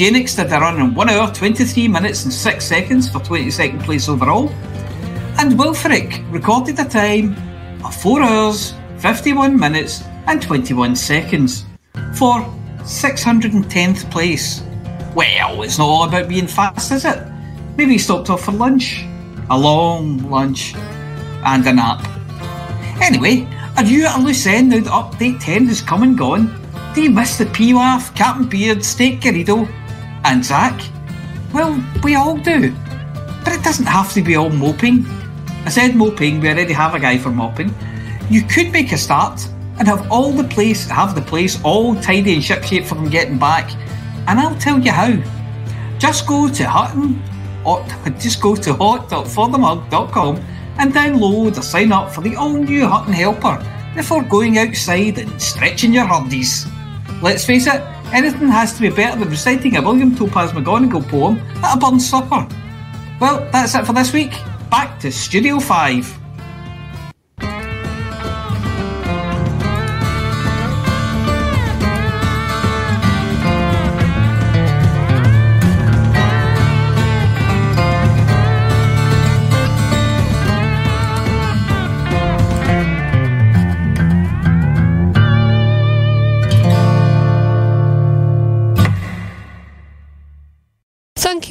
Janix 0.01 0.35
did 0.35 0.51
a 0.51 0.59
run 0.59 0.81
in 0.81 0.95
1 0.95 1.09
hour, 1.09 1.31
23 1.31 1.87
minutes 1.87 2.23
and 2.23 2.33
6 2.33 2.65
seconds 2.65 3.07
for 3.07 3.19
22nd 3.19 3.83
place 3.83 4.09
overall. 4.09 4.49
And 5.37 5.51
Wilfric 5.51 6.25
recorded 6.33 6.79
a 6.79 6.85
time 6.85 7.35
of 7.85 7.93
4 7.93 8.23
hours, 8.23 8.73
51 8.97 9.55
minutes 9.59 10.01
and 10.25 10.41
21 10.41 10.95
seconds 10.95 11.65
for 12.15 12.41
610th 12.79 14.09
place. 14.09 14.63
Well, 15.13 15.61
it's 15.61 15.77
not 15.77 15.85
all 15.85 16.05
about 16.05 16.27
being 16.27 16.47
fast, 16.47 16.91
is 16.91 17.05
it? 17.05 17.23
Maybe 17.77 17.91
he 17.91 17.97
stopped 17.99 18.31
off 18.31 18.45
for 18.45 18.53
lunch. 18.53 19.05
A 19.51 19.59
long 19.59 20.27
lunch. 20.31 20.73
And 21.45 21.67
a 21.67 21.73
nap. 21.73 22.03
Anyway, 23.03 23.47
are 23.77 23.83
you 23.83 24.07
at 24.07 24.17
a 24.17 24.23
loose 24.23 24.47
end 24.47 24.69
now 24.69 24.79
that 24.79 24.89
update 24.89 25.41
10 25.41 25.67
has 25.67 25.79
come 25.79 26.01
and 26.01 26.17
gone? 26.17 26.59
Do 26.95 27.03
you 27.03 27.11
miss 27.11 27.37
the 27.37 27.45
P-Waff, 27.45 28.15
Captain 28.15 28.49
Beard, 28.49 28.83
Steak 28.83 29.21
Garrido, 29.21 29.69
and 30.23 30.43
Zach? 30.43 30.81
Well, 31.53 31.83
we 32.03 32.15
all 32.15 32.37
do. 32.37 32.75
But 33.43 33.53
it 33.53 33.63
doesn't 33.63 33.85
have 33.85 34.13
to 34.13 34.21
be 34.21 34.35
all 34.35 34.49
moping. 34.49 35.05
I 35.65 35.69
said 35.69 35.95
moping, 35.95 36.39
we 36.39 36.49
already 36.49 36.73
have 36.73 36.95
a 36.95 36.99
guy 36.99 37.17
for 37.17 37.31
mopping. 37.31 37.73
You 38.29 38.43
could 38.43 38.71
make 38.71 38.91
a 38.91 38.97
start 38.97 39.47
and 39.77 39.87
have 39.87 40.11
all 40.11 40.31
the 40.31 40.43
place 40.43 40.87
have 40.87 41.15
the 41.15 41.21
place 41.21 41.59
all 41.63 41.95
tidy 41.95 42.33
and 42.33 42.43
shipshape 42.43 42.85
for 42.85 42.95
them 42.95 43.09
getting 43.09 43.37
back. 43.37 43.71
And 44.27 44.39
I'll 44.39 44.57
tell 44.57 44.79
you 44.79 44.91
how. 44.91 45.17
Just 45.97 46.27
go 46.27 46.49
to 46.49 46.67
Hutton 46.67 47.21
or 47.65 47.85
just 48.19 48.41
go 48.41 48.55
to 48.55 48.73
hot.forthemug.com 48.73 50.35
and 50.77 50.93
download 50.93 51.57
or 51.57 51.61
sign 51.61 51.91
up 51.91 52.11
for 52.11 52.21
the 52.21 52.35
all 52.35 52.53
new 52.53 52.87
Hutton 52.87 53.13
Helper 53.13 53.65
before 53.95 54.23
going 54.23 54.57
outside 54.57 55.17
and 55.17 55.41
stretching 55.41 55.93
your 55.93 56.05
hurdies. 56.05 56.71
Let's 57.21 57.45
face 57.45 57.67
it, 57.67 57.81
anything 58.13 58.47
has 58.47 58.73
to 58.73 58.81
be 58.81 58.89
better 58.89 59.19
than 59.19 59.29
reciting 59.29 59.77
a 59.77 59.81
William 59.81 60.15
Topaz 60.15 60.51
McGonagall 60.51 61.07
poem 61.09 61.39
at 61.63 61.75
a 61.75 61.79
burn 61.79 61.99
supper. 61.99 62.47
Well, 63.19 63.47
that's 63.51 63.75
it 63.75 63.85
for 63.85 63.93
this 63.93 64.13
week. 64.13 64.31
Back 64.69 64.99
to 64.99 65.11
Studio 65.11 65.59
5. 65.59 66.20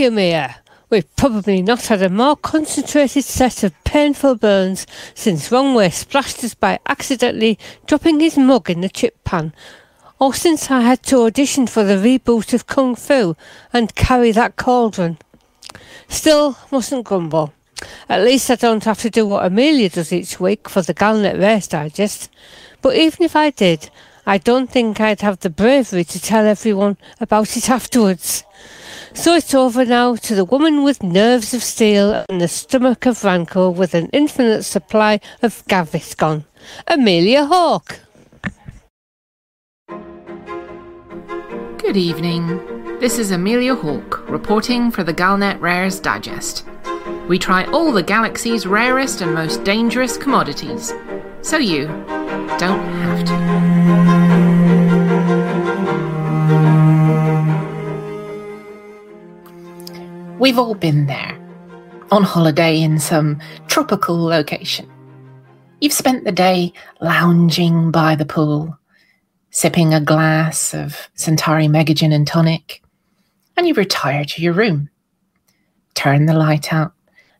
We've 0.00 1.14
probably 1.16 1.60
not 1.60 1.88
had 1.88 2.00
a 2.00 2.08
more 2.08 2.34
concentrated 2.34 3.22
set 3.22 3.62
of 3.62 3.74
painful 3.84 4.36
burns 4.36 4.86
since 5.14 5.50
Wrongway 5.50 5.92
splashed 5.92 6.42
us 6.42 6.54
by 6.54 6.78
accidentally 6.86 7.58
dropping 7.86 8.18
his 8.18 8.38
mug 8.38 8.70
in 8.70 8.80
the 8.80 8.88
chip 8.88 9.22
pan, 9.24 9.52
or 10.18 10.32
since 10.32 10.70
I 10.70 10.80
had 10.80 11.02
to 11.02 11.20
audition 11.24 11.66
for 11.66 11.84
the 11.84 11.96
reboot 11.96 12.54
of 12.54 12.66
Kung 12.66 12.94
Fu 12.96 13.36
and 13.74 13.94
carry 13.94 14.32
that 14.32 14.56
cauldron. 14.56 15.18
Still, 16.08 16.56
mustn't 16.70 17.04
grumble. 17.04 17.52
At 18.08 18.24
least 18.24 18.50
I 18.50 18.54
don't 18.54 18.84
have 18.84 19.00
to 19.00 19.10
do 19.10 19.26
what 19.26 19.44
Amelia 19.44 19.90
does 19.90 20.14
each 20.14 20.40
week 20.40 20.66
for 20.70 20.80
the 20.80 20.94
Galnet 20.94 21.38
Rares 21.38 21.68
Digest. 21.68 22.30
But 22.80 22.96
even 22.96 23.22
if 23.22 23.36
I 23.36 23.50
did, 23.50 23.90
I 24.24 24.38
don't 24.38 24.70
think 24.70 24.98
I'd 24.98 25.20
have 25.20 25.40
the 25.40 25.50
bravery 25.50 26.04
to 26.04 26.22
tell 26.22 26.46
everyone 26.46 26.96
about 27.20 27.54
it 27.58 27.68
afterwards. 27.68 28.44
So 29.12 29.34
it's 29.34 29.54
over 29.54 29.84
now 29.84 30.14
to 30.16 30.34
the 30.34 30.44
woman 30.44 30.84
with 30.84 31.02
nerves 31.02 31.52
of 31.52 31.62
steel 31.62 32.24
and 32.28 32.40
the 32.40 32.48
stomach 32.48 33.06
of 33.06 33.24
rancor 33.24 33.68
with 33.68 33.94
an 33.94 34.08
infinite 34.12 34.62
supply 34.62 35.20
of 35.42 35.64
Gaviscon, 35.66 36.44
Amelia 36.86 37.44
Hawke. 37.44 38.00
Good 41.78 41.96
evening. 41.96 42.98
This 43.00 43.18
is 43.18 43.30
Amelia 43.30 43.74
Hawke 43.74 44.28
reporting 44.28 44.90
for 44.90 45.02
the 45.02 45.14
Galnet 45.14 45.60
Rares 45.60 45.98
Digest. 45.98 46.64
We 47.28 47.38
try 47.38 47.64
all 47.72 47.92
the 47.92 48.02
galaxy's 48.02 48.66
rarest 48.66 49.22
and 49.22 49.34
most 49.34 49.64
dangerous 49.64 50.16
commodities, 50.16 50.92
so 51.42 51.56
you 51.56 51.86
don't 52.58 52.86
have 53.02 53.24
to. 53.24 53.69
We've 60.40 60.58
all 60.58 60.74
been 60.74 61.04
there, 61.04 61.38
on 62.10 62.22
holiday 62.22 62.80
in 62.80 62.98
some 62.98 63.42
tropical 63.66 64.24
location. 64.24 64.90
You've 65.82 65.92
spent 65.92 66.24
the 66.24 66.32
day 66.32 66.72
lounging 67.02 67.90
by 67.90 68.14
the 68.14 68.24
pool, 68.24 68.78
sipping 69.50 69.92
a 69.92 70.00
glass 70.00 70.72
of 70.72 71.10
Centauri 71.14 71.68
Mega 71.68 71.94
and 72.02 72.26
Tonic, 72.26 72.82
and 73.54 73.68
you 73.68 73.74
retire 73.74 74.24
to 74.24 74.40
your 74.40 74.54
room. 74.54 74.88
Turn 75.92 76.24
the 76.24 76.32
light 76.32 76.72
out 76.72 76.94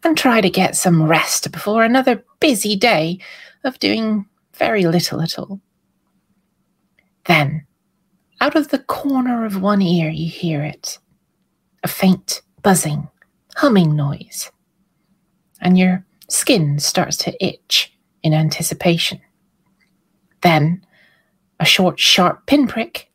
and 0.05 0.15
try 0.15 0.43
to 0.43 0.51
get 0.51 0.77
some 0.77 1.03
rest 1.03 1.51
before 1.51 1.85
another 1.85 2.23
busy 2.39 2.77
day 2.77 3.19
of 3.65 3.79
doing 3.79 4.27
very 4.53 4.85
little 4.85 5.23
at 5.23 5.39
all. 5.39 5.59
Then, 7.25 7.65
out 8.43 8.57
of 8.57 8.69
the 8.69 8.79
corner 8.79 9.47
of 9.47 9.63
one 9.63 9.81
ear, 9.81 10.11
you 10.11 10.29
hear 10.29 10.63
it 10.63 10.99
a 11.83 11.89
faint 11.89 12.43
buzzing, 12.63 13.09
humming 13.57 13.97
noise, 13.97 14.51
and 15.61 15.79
your 15.79 16.05
skin 16.29 16.79
starts 16.79 17.17
to 17.19 17.45
itch 17.45 17.93
in 18.23 18.35
anticipation. 18.35 19.21
Then, 20.43 20.85
a 21.59 21.65
short, 21.65 21.99
sharp 21.99 22.47
pinprick. 22.47 23.11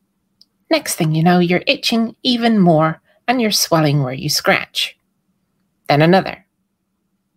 Next 0.70 0.96
thing 0.96 1.14
you 1.14 1.24
know, 1.24 1.40
you're 1.40 1.64
itching 1.68 2.16
even 2.24 2.60
more 2.60 3.02
and 3.28 3.42
you're 3.42 3.52
swelling 3.52 4.04
where 4.04 4.14
you 4.14 4.30
scratch. 4.30 4.98
Then 5.88 6.02
another, 6.02 6.46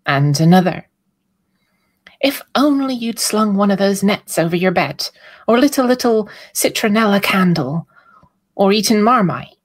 and 0.06 0.38
another. 0.40 0.88
If 2.20 2.42
only 2.54 2.94
you'd 2.94 3.18
slung 3.18 3.56
one 3.56 3.70
of 3.70 3.78
those 3.78 4.02
nets 4.02 4.38
over 4.38 4.56
your 4.56 4.72
bed, 4.72 5.08
or 5.46 5.58
lit 5.58 5.78
a 5.78 5.84
little 5.84 6.28
citronella 6.52 7.22
candle, 7.22 7.86
or 8.54 8.72
eaten 8.72 9.02
marmite. 9.02 9.57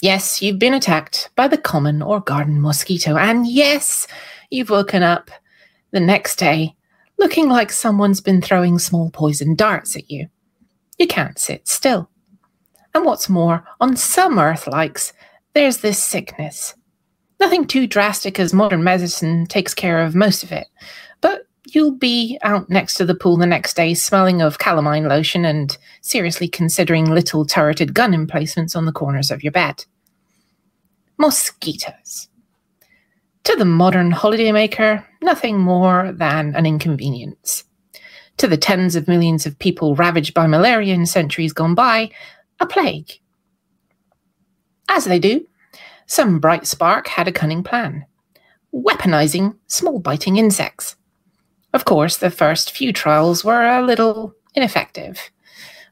Yes, 0.00 0.42
you've 0.42 0.58
been 0.58 0.74
attacked 0.74 1.30
by 1.36 1.48
the 1.48 1.58
common 1.58 2.02
or 2.02 2.20
garden 2.20 2.60
mosquito, 2.60 3.16
and 3.16 3.46
yes, 3.46 4.06
you've 4.50 4.70
woken 4.70 5.02
up 5.02 5.30
the 5.90 6.00
next 6.00 6.36
day 6.36 6.76
looking 7.18 7.48
like 7.48 7.72
someone's 7.72 8.20
been 8.20 8.42
throwing 8.42 8.78
small 8.78 9.10
poison 9.10 9.54
darts 9.54 9.96
at 9.96 10.10
you. 10.10 10.28
You 10.98 11.06
can't 11.06 11.38
sit 11.38 11.66
still. 11.66 12.10
And 12.94 13.04
what's 13.04 13.28
more, 13.28 13.64
on 13.80 13.96
some 13.96 14.38
Earth 14.38 14.66
likes, 14.66 15.12
there's 15.54 15.78
this 15.78 16.02
sickness. 16.02 16.74
Nothing 17.40 17.66
too 17.66 17.86
drastic 17.86 18.40
as 18.40 18.54
modern 18.54 18.82
medicine 18.82 19.46
takes 19.46 19.74
care 19.74 20.02
of 20.02 20.14
most 20.14 20.42
of 20.42 20.52
it, 20.52 20.66
but 21.20 21.42
you'll 21.74 21.96
be 21.96 22.38
out 22.42 22.68
next 22.70 22.94
to 22.94 23.04
the 23.04 23.14
pool 23.14 23.36
the 23.36 23.46
next 23.46 23.74
day 23.74 23.94
smelling 23.94 24.42
of 24.42 24.58
calamine 24.58 25.08
lotion 25.08 25.44
and 25.44 25.76
seriously 26.00 26.48
considering 26.48 27.10
little 27.10 27.44
turreted 27.44 27.94
gun 27.94 28.14
emplacements 28.14 28.76
on 28.76 28.84
the 28.84 28.92
corners 28.92 29.30
of 29.30 29.42
your 29.42 29.52
bed. 29.52 29.84
Mosquitoes. 31.18 32.28
To 33.44 33.56
the 33.56 33.64
modern 33.64 34.12
holidaymaker, 34.12 35.04
nothing 35.22 35.58
more 35.58 36.12
than 36.12 36.54
an 36.54 36.66
inconvenience. 36.66 37.64
To 38.38 38.48
the 38.48 38.56
tens 38.56 38.96
of 38.96 39.08
millions 39.08 39.46
of 39.46 39.58
people 39.58 39.94
ravaged 39.94 40.34
by 40.34 40.46
malaria 40.46 40.94
in 40.94 41.06
centuries 41.06 41.52
gone 41.52 41.74
by, 41.74 42.10
a 42.60 42.66
plague. 42.66 43.12
As 44.88 45.04
they 45.04 45.18
do, 45.18 45.46
some 46.06 46.38
bright 46.38 46.66
spark 46.66 47.08
had 47.08 47.28
a 47.28 47.32
cunning 47.32 47.62
plan 47.62 48.06
weaponizing 48.72 49.56
small 49.66 49.98
biting 49.98 50.36
insects. 50.36 50.96
Of 51.76 51.84
course, 51.84 52.16
the 52.16 52.30
first 52.30 52.70
few 52.70 52.90
trials 52.90 53.44
were 53.44 53.66
a 53.66 53.84
little 53.84 54.34
ineffective. 54.54 55.30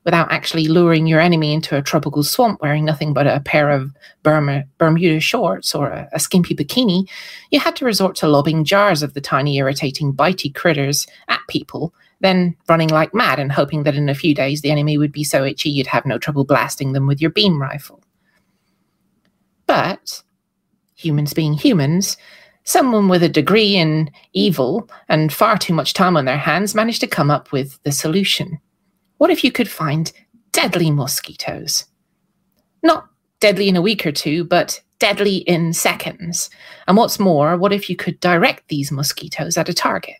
Without 0.02 0.32
actually 0.32 0.66
luring 0.66 1.06
your 1.06 1.20
enemy 1.20 1.52
into 1.52 1.76
a 1.76 1.82
tropical 1.82 2.22
swamp 2.22 2.62
wearing 2.62 2.86
nothing 2.86 3.12
but 3.12 3.26
a 3.26 3.40
pair 3.40 3.68
of 3.68 3.94
Burma, 4.22 4.64
Bermuda 4.78 5.20
shorts 5.20 5.74
or 5.74 5.88
a, 5.88 6.08
a 6.14 6.18
skimpy 6.18 6.54
bikini, 6.54 7.06
you 7.50 7.60
had 7.60 7.76
to 7.76 7.84
resort 7.84 8.16
to 8.16 8.28
lobbing 8.28 8.64
jars 8.64 9.02
of 9.02 9.12
the 9.12 9.20
tiny, 9.20 9.58
irritating, 9.58 10.14
bitey 10.14 10.54
critters 10.54 11.06
at 11.28 11.40
people, 11.50 11.92
then 12.20 12.56
running 12.66 12.88
like 12.88 13.12
mad 13.12 13.38
and 13.38 13.52
hoping 13.52 13.82
that 13.82 13.94
in 13.94 14.08
a 14.08 14.14
few 14.14 14.34
days 14.34 14.62
the 14.62 14.70
enemy 14.70 14.96
would 14.96 15.12
be 15.12 15.22
so 15.22 15.44
itchy 15.44 15.68
you'd 15.68 15.88
have 15.88 16.06
no 16.06 16.16
trouble 16.16 16.46
blasting 16.46 16.92
them 16.92 17.06
with 17.06 17.20
your 17.20 17.30
beam 17.30 17.60
rifle. 17.60 18.02
But, 19.66 20.22
humans 20.94 21.34
being 21.34 21.52
humans, 21.52 22.16
someone 22.64 23.08
with 23.08 23.22
a 23.22 23.28
degree 23.28 23.76
in 23.76 24.10
evil 24.32 24.88
and 25.08 25.32
far 25.32 25.56
too 25.56 25.72
much 25.74 25.92
time 25.92 26.16
on 26.16 26.24
their 26.24 26.38
hands 26.38 26.74
managed 26.74 27.00
to 27.00 27.06
come 27.06 27.30
up 27.30 27.52
with 27.52 27.80
the 27.82 27.92
solution. 27.92 28.58
What 29.18 29.30
if 29.30 29.44
you 29.44 29.52
could 29.52 29.68
find 29.68 30.10
deadly 30.52 30.90
mosquitoes? 30.90 31.84
Not 32.82 33.08
deadly 33.40 33.68
in 33.68 33.76
a 33.76 33.82
week 33.82 34.06
or 34.06 34.12
two, 34.12 34.44
but 34.44 34.80
deadly 34.98 35.36
in 35.36 35.72
seconds. 35.72 36.48
And 36.88 36.96
what's 36.96 37.20
more, 37.20 37.56
what 37.56 37.72
if 37.72 37.90
you 37.90 37.96
could 37.96 38.18
direct 38.20 38.68
these 38.68 38.90
mosquitoes 38.90 39.58
at 39.58 39.68
a 39.68 39.74
target? 39.74 40.16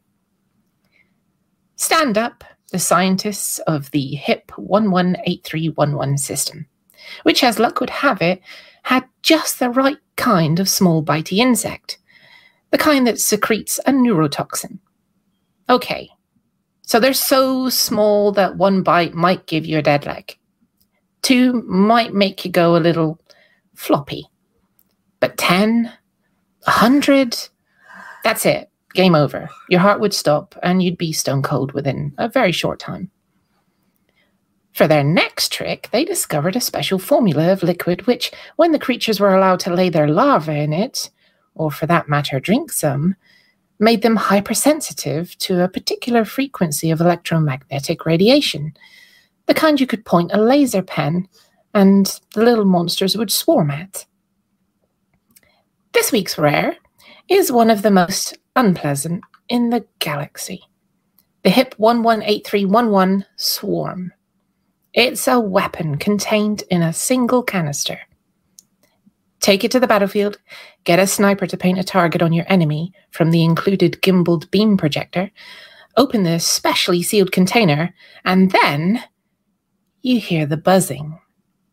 Stand 1.77 2.19
up, 2.19 2.45
the 2.71 2.79
scientists 2.79 3.59
of 3.61 3.91
the 3.93 4.15
HIP 4.16 4.53
118311 4.57 6.19
system, 6.19 6.66
which, 7.23 7.43
as 7.43 7.59
luck 7.59 7.81
would 7.81 7.91
have 7.91 8.21
it, 8.21 8.41
had 8.83 9.05
just 9.23 9.59
the 9.59 9.71
right 9.71 9.99
kind 10.16 10.61
of 10.61 10.69
small 10.69 11.03
bitey 11.03 11.39
insect, 11.39 11.99
the 12.75 12.79
kind 12.79 13.07
that 13.07 13.21
secretes 13.21 13.79
a 13.87 13.93
neurotoxin. 13.93 14.81
Okay, 15.71 16.11
so 16.83 16.99
they're 16.99 17.15
so 17.15 17.69
small 17.69 18.33
that 18.33 18.57
one 18.57 18.83
bite 18.83 19.15
might 19.15 19.47
give 19.47 19.65
you 19.65 19.79
a 19.79 19.83
dead 19.83 20.05
leg. 20.05 20.37
Two 21.23 21.63
might 21.69 22.15
make 22.15 22.45
you 22.45 22.51
go 22.51 22.75
a 22.75 22.79
little 22.79 23.21
floppy. 23.77 24.27
But 25.21 25.39
10, 25.39 25.85
100, 26.65 27.49
that's 28.25 28.45
it. 28.45 28.69
Game 28.93 29.15
over. 29.15 29.49
Your 29.69 29.79
heart 29.79 30.01
would 30.01 30.13
stop 30.13 30.57
and 30.61 30.83
you'd 30.83 30.99
be 30.99 31.13
stone 31.13 31.43
cold 31.43 31.71
within 31.75 32.13
a 32.19 32.29
very 32.29 32.51
short 32.51 32.81
time. 32.81 33.09
For 34.73 34.89
their 34.89 35.05
next 35.05 35.53
trick, 35.53 35.91
they 35.93 36.05
discovered 36.05 36.57
a 36.57 36.61
special 36.61 36.99
formula 36.99 37.53
of 37.53 37.63
liquid 37.63 38.09
which, 38.09 38.33
when 38.57 38.73
the 38.73 38.81
creatures 38.81 39.21
were 39.21 39.37
allowed 39.37 39.61
to 39.61 39.73
lay 39.73 39.91
their 39.91 40.09
larvae 40.09 40.59
in 40.59 40.73
it, 40.73 41.11
or 41.55 41.70
for 41.70 41.86
that 41.86 42.09
matter, 42.09 42.40
drink 42.40 42.72
some, 42.72 43.16
made 43.78 44.02
them 44.02 44.16
hypersensitive 44.16 45.36
to 45.39 45.62
a 45.62 45.68
particular 45.68 46.24
frequency 46.24 46.90
of 46.90 47.01
electromagnetic 47.01 48.06
radiation, 48.06 48.74
the 49.47 49.55
kind 49.55 49.81
you 49.81 49.86
could 49.86 50.05
point 50.05 50.32
a 50.32 50.40
laser 50.40 50.82
pen 50.82 51.28
and 51.74 52.20
the 52.35 52.43
little 52.43 52.64
monsters 52.64 53.16
would 53.16 53.31
swarm 53.31 53.70
at. 53.70 54.06
This 55.93 56.12
week's 56.12 56.39
rare 56.39 56.76
is 57.28 57.52
one 57.52 57.70
of 57.70 57.82
the 57.82 57.90
most 57.90 58.39
unpleasant 58.56 59.22
in 59.48 59.70
the 59.70 59.85
galaxy 59.98 60.64
the 61.44 61.51
HIP 61.51 61.74
118311 61.76 63.26
Swarm. 63.36 64.14
It's 64.94 65.28
a 65.28 65.39
weapon 65.39 65.98
contained 65.98 66.64
in 66.70 66.81
a 66.81 66.93
single 66.93 67.43
canister. 67.43 68.01
Take 69.45 69.62
it 69.62 69.71
to 69.73 69.79
the 69.79 69.87
battlefield, 69.87 70.39
get 70.85 70.99
a 70.99 71.07
sniper 71.07 71.47
to 71.47 71.59
paint 71.59 71.79
a 71.79 71.85
target 71.85 72.23
on 72.23 72.33
your 72.33 72.47
enemy 72.49 72.95
from 73.11 73.31
the 73.31 73.45
included 73.45 74.01
gimbaled 74.01 74.51
beam 74.51 74.79
projector, 74.79 75.31
open 75.99 76.23
the 76.23 76.41
specially 76.41 77.03
sealed 77.03 77.31
container, 77.31 77.95
and 78.25 78.53
then 78.53 79.05
you 80.01 80.19
hear 80.19 80.47
the 80.47 80.57
buzzing 80.57 81.21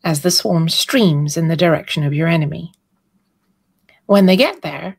as 0.03 0.19
the 0.19 0.31
swarm 0.31 0.67
streams 0.67 1.37
in 1.37 1.47
the 1.47 1.55
direction 1.55 2.03
of 2.03 2.13
your 2.13 2.27
enemy. 2.27 2.73
When 4.05 4.25
they 4.25 4.35
get 4.35 4.63
there, 4.63 4.97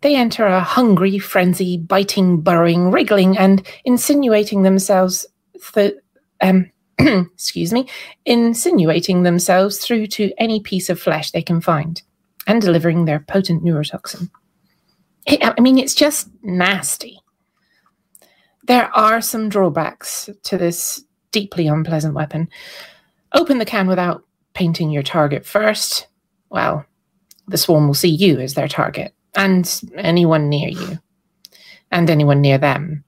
they 0.00 0.16
enter 0.16 0.44
a 0.44 0.58
hungry 0.58 1.20
frenzy, 1.20 1.78
biting, 1.78 2.40
burrowing, 2.40 2.90
wriggling, 2.90 3.38
and 3.38 3.64
insinuating 3.84 4.64
themselves 4.64 5.24
th- 5.72 5.94
um, 6.40 6.68
excuse 6.98 7.72
me, 7.72 7.88
insinuating 8.24 9.22
themselves 9.22 9.78
through 9.78 10.06
to 10.06 10.32
any 10.38 10.60
piece 10.60 10.88
of 10.88 11.00
flesh 11.00 11.30
they 11.30 11.42
can 11.42 11.60
find 11.60 12.02
and 12.46 12.62
delivering 12.62 13.04
their 13.04 13.20
potent 13.20 13.64
neurotoxin. 13.64 14.30
It, 15.26 15.40
I 15.42 15.60
mean, 15.60 15.78
it's 15.78 15.94
just 15.94 16.30
nasty. 16.42 17.18
There 18.66 18.90
are 18.96 19.20
some 19.20 19.48
drawbacks 19.48 20.30
to 20.44 20.56
this 20.56 21.04
deeply 21.32 21.66
unpleasant 21.66 22.14
weapon. 22.14 22.48
Open 23.32 23.58
the 23.58 23.64
can 23.64 23.86
without 23.86 24.24
painting 24.54 24.90
your 24.90 25.02
target 25.02 25.44
first. 25.44 26.06
Well, 26.48 26.86
the 27.46 27.58
swarm 27.58 27.86
will 27.86 27.94
see 27.94 28.08
you 28.08 28.40
as 28.40 28.54
their 28.54 28.68
target 28.68 29.14
and 29.34 29.80
anyone 29.96 30.48
near 30.48 30.68
you 30.68 30.98
and 31.90 32.08
anyone 32.08 32.40
near 32.40 32.58
them. 32.58 33.04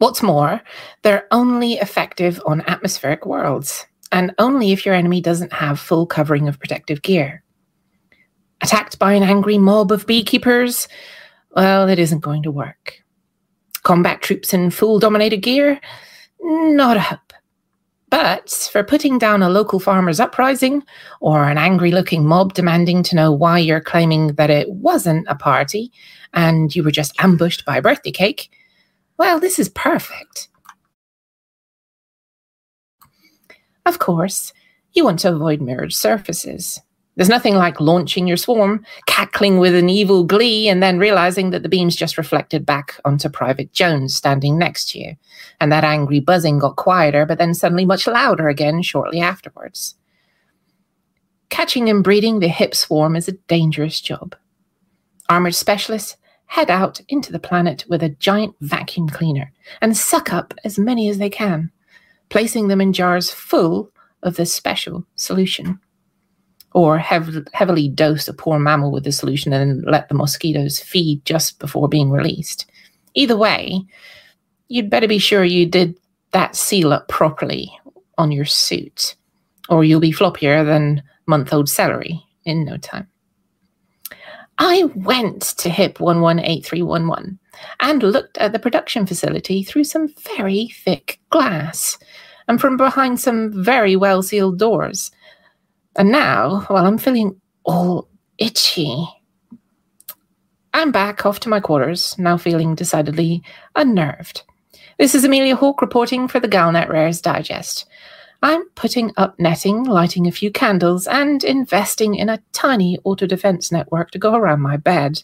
What's 0.00 0.22
more, 0.22 0.62
they're 1.02 1.26
only 1.30 1.74
effective 1.74 2.40
on 2.46 2.62
atmospheric 2.62 3.26
worlds, 3.26 3.84
and 4.10 4.34
only 4.38 4.72
if 4.72 4.86
your 4.86 4.94
enemy 4.94 5.20
doesn't 5.20 5.52
have 5.52 5.78
full 5.78 6.06
covering 6.06 6.48
of 6.48 6.58
protective 6.58 7.02
gear. 7.02 7.42
Attacked 8.62 8.98
by 8.98 9.12
an 9.12 9.22
angry 9.22 9.58
mob 9.58 9.92
of 9.92 10.06
beekeepers? 10.06 10.88
Well, 11.54 11.86
it 11.90 11.98
isn't 11.98 12.20
going 12.20 12.42
to 12.44 12.50
work. 12.50 12.94
Combat 13.82 14.22
troops 14.22 14.54
in 14.54 14.70
full 14.70 15.00
dominated 15.00 15.42
gear? 15.42 15.78
Not 16.40 16.96
a 16.96 17.00
hope. 17.00 17.34
But 18.08 18.48
for 18.72 18.82
putting 18.82 19.18
down 19.18 19.42
a 19.42 19.50
local 19.50 19.80
farmer's 19.80 20.18
uprising, 20.18 20.82
or 21.20 21.44
an 21.44 21.58
angry 21.58 21.90
looking 21.90 22.24
mob 22.24 22.54
demanding 22.54 23.02
to 23.02 23.16
know 23.16 23.32
why 23.32 23.58
you're 23.58 23.82
claiming 23.82 24.28
that 24.36 24.48
it 24.48 24.70
wasn't 24.70 25.26
a 25.28 25.34
party 25.34 25.92
and 26.32 26.74
you 26.74 26.82
were 26.82 26.90
just 26.90 27.12
ambushed 27.22 27.66
by 27.66 27.76
a 27.76 27.82
birthday 27.82 28.12
cake, 28.12 28.50
well, 29.20 29.38
this 29.38 29.58
is 29.58 29.68
perfect. 29.68 30.48
Of 33.84 33.98
course, 33.98 34.54
you 34.94 35.04
want 35.04 35.18
to 35.18 35.34
avoid 35.34 35.60
mirrored 35.60 35.92
surfaces. 35.92 36.80
There's 37.16 37.28
nothing 37.28 37.54
like 37.54 37.82
launching 37.82 38.26
your 38.26 38.38
swarm, 38.38 38.82
cackling 39.04 39.58
with 39.58 39.74
an 39.74 39.90
evil 39.90 40.24
glee, 40.24 40.70
and 40.70 40.82
then 40.82 40.98
realizing 40.98 41.50
that 41.50 41.62
the 41.62 41.68
beam's 41.68 41.96
just 41.96 42.16
reflected 42.16 42.64
back 42.64 42.98
onto 43.04 43.28
Private 43.28 43.74
Jones 43.74 44.14
standing 44.14 44.56
next 44.56 44.88
to 44.92 44.98
you. 44.98 45.16
And 45.60 45.70
that 45.70 45.84
angry 45.84 46.20
buzzing 46.20 46.58
got 46.58 46.76
quieter, 46.76 47.26
but 47.26 47.36
then 47.36 47.52
suddenly 47.52 47.84
much 47.84 48.06
louder 48.06 48.48
again 48.48 48.80
shortly 48.80 49.20
afterwards. 49.20 49.96
Catching 51.50 51.90
and 51.90 52.02
breeding 52.02 52.38
the 52.38 52.48
hip 52.48 52.74
swarm 52.74 53.16
is 53.16 53.28
a 53.28 53.32
dangerous 53.48 54.00
job. 54.00 54.34
Armored 55.28 55.54
specialists 55.54 56.16
head 56.50 56.68
out 56.68 57.00
into 57.08 57.30
the 57.30 57.38
planet 57.38 57.84
with 57.88 58.02
a 58.02 58.08
giant 58.08 58.52
vacuum 58.60 59.08
cleaner 59.08 59.52
and 59.80 59.96
suck 59.96 60.32
up 60.32 60.52
as 60.64 60.80
many 60.80 61.08
as 61.08 61.18
they 61.18 61.30
can, 61.30 61.70
placing 62.28 62.66
them 62.66 62.80
in 62.80 62.92
jars 62.92 63.30
full 63.30 63.88
of 64.24 64.34
the 64.34 64.44
special 64.44 65.06
solution. 65.14 65.78
Or 66.72 66.98
hev- 66.98 67.46
heavily 67.52 67.88
dose 67.88 68.26
a 68.26 68.34
poor 68.34 68.58
mammal 68.58 68.90
with 68.90 69.04
the 69.04 69.12
solution 69.12 69.52
and 69.52 69.84
let 69.86 70.08
the 70.08 70.16
mosquitoes 70.16 70.80
feed 70.80 71.24
just 71.24 71.60
before 71.60 71.88
being 71.88 72.10
released. 72.10 72.68
Either 73.14 73.36
way, 73.36 73.80
you'd 74.66 74.90
better 74.90 75.06
be 75.06 75.18
sure 75.18 75.44
you 75.44 75.66
did 75.66 75.96
that 76.32 76.56
seal 76.56 76.92
up 76.92 77.06
properly 77.06 77.70
on 78.18 78.32
your 78.32 78.44
suit, 78.44 79.14
or 79.68 79.84
you'll 79.84 80.00
be 80.00 80.12
floppier 80.12 80.66
than 80.66 81.00
month 81.26 81.52
old 81.52 81.68
celery 81.68 82.20
in 82.44 82.64
no 82.64 82.76
time. 82.76 83.06
I 84.62 84.84
went 84.94 85.40
to 85.56 85.70
HIP 85.70 86.00
118311 86.00 87.38
and 87.80 88.02
looked 88.02 88.36
at 88.36 88.52
the 88.52 88.58
production 88.58 89.06
facility 89.06 89.64
through 89.64 89.84
some 89.84 90.12
very 90.36 90.68
thick 90.84 91.18
glass 91.30 91.96
and 92.46 92.60
from 92.60 92.76
behind 92.76 93.18
some 93.18 93.64
very 93.64 93.96
well 93.96 94.22
sealed 94.22 94.58
doors. 94.58 95.10
And 95.96 96.12
now, 96.12 96.66
while 96.68 96.84
I'm 96.84 96.98
feeling 96.98 97.40
all 97.64 98.10
itchy, 98.36 99.08
I'm 100.74 100.92
back 100.92 101.24
off 101.24 101.40
to 101.40 101.48
my 101.48 101.60
quarters, 101.60 102.14
now 102.18 102.36
feeling 102.36 102.74
decidedly 102.74 103.42
unnerved. 103.76 104.42
This 104.98 105.14
is 105.14 105.24
Amelia 105.24 105.56
Hawke 105.56 105.80
reporting 105.80 106.28
for 106.28 106.38
the 106.38 106.48
Galnet 106.48 106.90
Rares 106.90 107.22
Digest. 107.22 107.88
I'm 108.42 108.68
putting 108.70 109.12
up 109.16 109.38
netting, 109.38 109.84
lighting 109.84 110.26
a 110.26 110.32
few 110.32 110.50
candles, 110.50 111.06
and 111.06 111.44
investing 111.44 112.14
in 112.14 112.28
a 112.28 112.42
tiny 112.52 112.98
auto 113.04 113.26
defense 113.26 113.70
network 113.70 114.10
to 114.12 114.18
go 114.18 114.34
around 114.34 114.60
my 114.60 114.76
bed. 114.76 115.22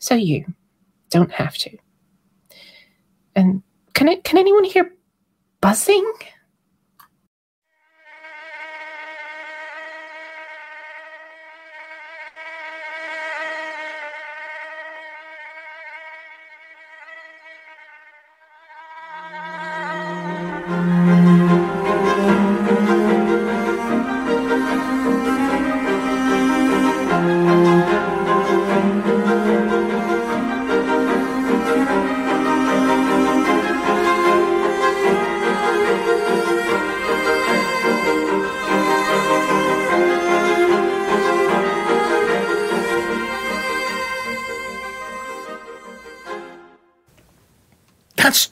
So 0.00 0.14
you 0.14 0.44
don't 1.10 1.32
have 1.32 1.56
to. 1.58 1.76
And 3.36 3.62
can 3.92 4.08
it? 4.08 4.24
Can 4.24 4.38
anyone 4.38 4.64
hear 4.64 4.92
buzzing? 5.60 6.12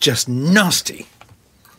Just 0.02 0.28
nasty. 0.28 1.06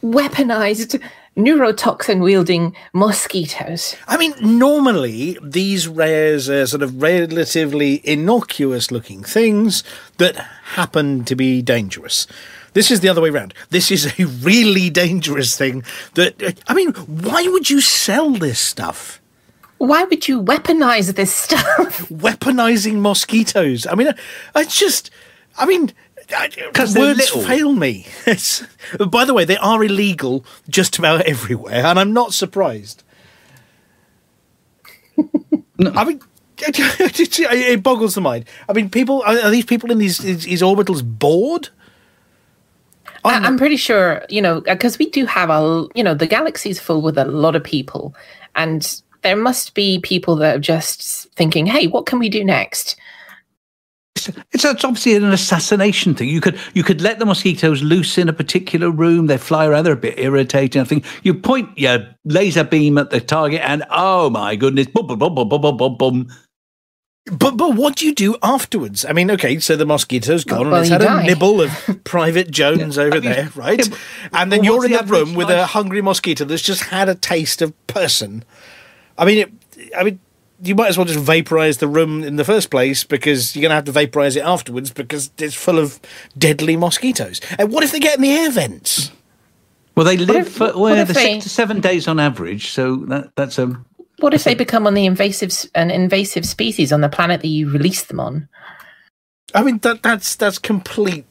Weaponized 0.02 1.00
neurotoxin 1.36 2.22
wielding 2.24 2.74
mosquitoes. 2.94 3.96
I 4.08 4.18
mean, 4.18 4.34
normally 4.40 5.38
these 5.44 5.88
rares 5.90 6.50
are 6.50 6.62
uh, 6.62 6.66
sort 6.66 6.84
of 6.84 7.02
relatively 7.02 8.02
innocuous 8.08 8.92
looking 8.92 9.24
things 9.24 9.84
that 10.20 10.38
happen 10.76 11.26
to 11.26 11.36
be 11.36 11.62
dangerous. 11.62 12.26
This 12.72 12.92
is 12.92 13.02
the 13.02 13.10
other 13.10 13.22
way 13.22 13.30
around. 13.30 13.54
This 13.72 13.92
is 13.92 14.18
a 14.18 14.26
really 14.42 14.90
dangerous 14.90 15.58
thing 15.58 15.84
that, 16.14 16.42
uh, 16.42 16.52
I 16.68 16.74
mean, 16.74 16.94
why 16.94 17.46
would 17.48 17.70
you 17.70 17.82
sell 17.82 18.32
this 18.32 18.60
stuff? 18.60 19.20
Why 19.80 20.06
would 20.06 20.30
you 20.30 20.42
weaponize 20.42 21.14
this 21.14 21.34
stuff? 21.34 22.00
Weaponizing 22.10 23.02
mosquitoes. 23.02 23.86
I 23.86 23.96
mean, 23.96 24.08
I, 24.08 24.16
I 24.56 24.64
just, 24.64 25.12
I 25.58 25.66
mean, 25.66 25.92
Because 26.74 26.96
words 26.98 27.20
little. 27.20 27.42
fail 27.44 27.74
me. 27.74 28.08
By 29.10 29.26
the 29.26 29.34
way, 29.34 29.46
they 29.46 29.58
are 29.58 29.84
illegal 29.84 30.46
just 30.70 30.98
about 30.98 31.22
everywhere, 31.26 31.86
and 31.86 32.00
I'm 32.00 32.14
not 32.14 32.34
surprised. 32.34 33.04
I 35.18 36.04
mean, 36.06 36.22
it, 36.60 37.40
it 37.40 37.84
boggles 37.84 38.16
the 38.16 38.22
mind. 38.22 38.46
I 38.68 38.74
mean, 38.74 38.90
people 38.90 39.22
are, 39.24 39.38
are 39.40 39.50
these 39.50 39.66
people 39.66 39.92
in 39.92 39.98
these, 39.98 40.18
these 40.20 40.44
these 40.44 40.62
orbitals 40.62 41.04
bored? 41.04 41.70
I, 43.26 43.36
I'm 43.36 43.58
pretty 43.58 43.78
sure, 43.78 44.26
you 44.30 44.42
know, 44.42 44.62
because 44.62 44.98
we 44.98 45.10
do 45.10 45.26
have 45.26 45.50
a, 45.50 45.88
you 45.96 46.04
know, 46.04 46.14
the 46.14 46.28
galaxy's 46.28 46.80
full 46.80 47.02
with 47.02 47.18
a 47.18 47.26
lot 47.26 47.56
of 47.56 47.64
people, 47.64 48.14
and 48.56 49.02
there 49.22 49.38
must 49.38 49.74
be 49.74 50.00
people 50.00 50.36
that 50.38 50.58
are 50.58 50.60
just 50.60 51.30
thinking, 51.34 51.66
"Hey, 51.66 51.88
what 51.88 52.06
can 52.06 52.20
we 52.20 52.30
do 52.30 52.44
next?" 52.44 52.98
It's, 54.16 54.30
it's, 54.52 54.66
it's, 54.66 54.84
obviously 54.84 55.16
an 55.16 55.26
assassination 55.26 56.14
thing. 56.14 56.30
You 56.30 56.40
could 56.40 56.60
you 56.74 56.84
could 56.84 57.02
let 57.02 57.20
the 57.20 57.26
mosquitoes 57.26 57.82
loose 57.82 58.18
in 58.18 58.30
a 58.30 58.34
particular 58.34 58.92
room. 58.92 59.28
They 59.28 59.38
fly 59.38 59.66
around. 59.66 59.86
They're 59.86 59.94
a 59.94 59.98
bit 59.98 60.20
irritating. 60.20 60.82
I 60.82 60.86
think 60.86 61.06
you 61.24 61.34
point 61.34 61.78
your 61.78 62.08
laser 62.24 62.64
beam 62.64 62.98
at 62.98 63.10
the 63.10 63.20
target, 63.20 63.62
and 63.64 63.84
oh 63.90 64.30
my 64.30 64.56
goodness, 64.56 64.88
boom, 64.88 65.08
boom, 65.08 65.20
boom, 65.20 65.34
boom, 65.34 65.50
boom, 65.50 65.62
boom, 65.62 65.78
boom. 65.78 65.98
boom. 65.98 66.28
But 67.26 67.56
but 67.56 67.76
what 67.76 67.96
do 67.96 68.06
you 68.06 68.14
do 68.14 68.36
afterwards? 68.44 69.06
I 69.06 69.14
mean, 69.14 69.32
okay, 69.32 69.58
so 69.60 69.78
the 69.78 69.86
mosquito's 69.86 70.44
gone 70.44 70.70
well, 70.70 70.76
and 70.76 70.82
it's 70.84 70.90
had 70.92 71.02
die. 71.02 71.24
a 71.24 71.26
nibble 71.26 71.62
of 71.62 71.72
Private 72.04 72.52
Jones 72.52 72.98
yeah. 72.98 73.04
over 73.04 73.18
I 73.18 73.20
mean, 73.20 73.32
there, 73.32 73.50
right? 73.56 73.80
Yeah, 73.80 73.90
but, 73.90 74.00
and 74.34 74.52
then 74.52 74.60
well, 74.60 74.66
you're 74.74 74.86
in 74.86 74.92
that 74.92 75.08
room 75.08 75.30
life? 75.30 75.38
with 75.38 75.50
a 75.50 75.66
hungry 75.66 76.02
mosquito 76.02 76.44
that's 76.44 76.62
just 76.62 76.84
had 76.84 77.08
a 77.08 77.16
taste 77.16 77.62
of 77.62 77.74
person. 77.88 78.44
I 79.18 79.24
mean, 79.24 79.38
it, 79.38 79.52
I 79.96 80.04
mean, 80.04 80.20
you 80.64 80.76
might 80.76 80.88
as 80.90 80.98
well 80.98 81.06
just 81.06 81.20
vaporize 81.20 81.78
the 81.78 81.88
room 81.88 82.24
in 82.24 82.38
the 82.38 82.46
first 82.46 82.70
place 82.72 83.04
because 83.04 83.56
you're 83.56 83.62
going 83.62 83.72
to 83.72 83.76
have 83.76 83.86
to 83.86 83.92
vaporize 83.92 84.36
it 84.36 84.44
afterwards 84.44 84.92
because 84.92 85.32
it's 85.38 85.56
full 85.56 85.78
of 85.78 86.00
deadly 86.38 86.78
mosquitoes. 86.78 87.42
And 87.60 87.72
what 87.72 87.84
if 87.84 87.92
they 87.92 88.00
get 88.00 88.16
in 88.18 88.22
the 88.22 88.32
air 88.32 88.50
vents? 88.52 89.12
Well, 89.96 90.06
they 90.06 90.18
live 90.18 90.48
if- 90.48 90.54
for 90.54 90.68
what 90.68 90.78
well, 90.78 90.96
if 90.98 91.08
the 91.08 91.14
they- 91.14 91.34
six 91.34 91.44
to 91.44 91.50
seven 91.50 91.82
days 91.82 92.08
on 92.08 92.20
average. 92.20 92.70
So 92.72 92.98
that 93.08 93.32
that's 93.36 93.60
um. 93.60 93.86
What 94.20 94.34
if 94.34 94.44
they 94.44 94.56
become 94.56 94.88
on 94.88 94.94
the 94.94 95.06
invasive 95.06 95.52
an 95.76 95.92
invasive 95.92 96.46
species 96.46 96.94
on 96.94 97.02
the 97.02 97.10
planet 97.10 97.42
that 97.42 97.48
you 97.48 97.70
release 97.70 98.04
them 98.04 98.20
on? 98.20 98.48
I 99.54 99.64
mean, 99.64 99.80
that 99.80 100.02
that's 100.02 100.36
that's 100.36 100.60
complete. 100.60 101.26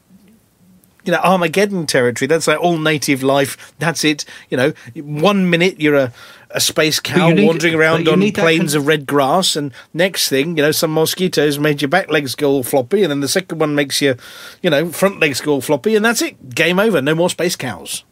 You 1.05 1.11
know, 1.11 1.19
Armageddon 1.19 1.85
territory. 1.87 2.27
That's 2.27 2.47
like 2.47 2.59
all 2.59 2.77
native 2.77 3.23
life. 3.23 3.73
That's 3.79 4.05
it. 4.05 4.23
You 4.49 4.57
know, 4.57 4.73
one 4.95 5.49
minute 5.49 5.81
you're 5.81 5.95
a, 5.95 6.13
a 6.53 6.61
space 6.61 6.99
cow 6.99 7.29
need- 7.29 7.45
wandering 7.45 7.75
around 7.75 8.07
on 8.07 8.31
plains 8.31 8.73
con- 8.73 8.81
of 8.81 8.87
red 8.87 9.05
grass, 9.05 9.55
and 9.55 9.71
next 9.93 10.29
thing, 10.29 10.57
you 10.57 10.63
know, 10.63 10.71
some 10.71 10.93
mosquitoes 10.93 11.59
made 11.59 11.81
your 11.81 11.89
back 11.89 12.09
legs 12.09 12.35
go 12.35 12.49
all 12.49 12.63
floppy, 12.63 13.03
and 13.03 13.11
then 13.11 13.19
the 13.19 13.27
second 13.27 13.59
one 13.59 13.75
makes 13.75 14.01
your, 14.01 14.15
you 14.61 14.69
know, 14.69 14.89
front 14.89 15.19
legs 15.19 15.41
go 15.41 15.53
all 15.53 15.61
floppy, 15.61 15.95
and 15.95 16.05
that's 16.05 16.21
it. 16.21 16.55
Game 16.55 16.79
over. 16.79 17.01
No 17.01 17.15
more 17.15 17.29
space 17.29 17.55
cows. 17.55 18.05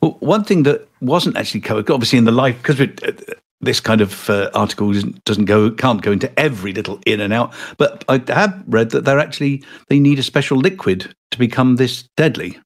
Well, 0.00 0.16
one 0.20 0.44
thing 0.44 0.62
that 0.64 0.88
wasn't 1.00 1.36
actually 1.36 1.60
covered, 1.60 1.90
obviously 1.90 2.18
in 2.18 2.24
the 2.24 2.32
life, 2.32 2.56
because 2.62 2.80
uh, 2.80 3.12
this 3.60 3.80
kind 3.80 4.00
of 4.00 4.28
uh, 4.30 4.50
article 4.54 4.92
doesn't, 4.92 5.24
doesn't 5.24 5.44
go, 5.44 5.70
can't 5.70 6.02
go 6.02 6.12
into 6.12 6.38
every 6.38 6.72
little 6.72 7.00
in 7.06 7.20
and 7.20 7.32
out. 7.32 7.52
But 7.76 8.04
I 8.08 8.22
have 8.28 8.62
read 8.66 8.90
that 8.90 9.04
they're 9.04 9.18
actually 9.18 9.62
they 9.88 9.98
need 9.98 10.18
a 10.18 10.22
special 10.22 10.58
liquid 10.58 11.14
to 11.30 11.38
become 11.38 11.76
this 11.76 12.08
deadly. 12.16 12.58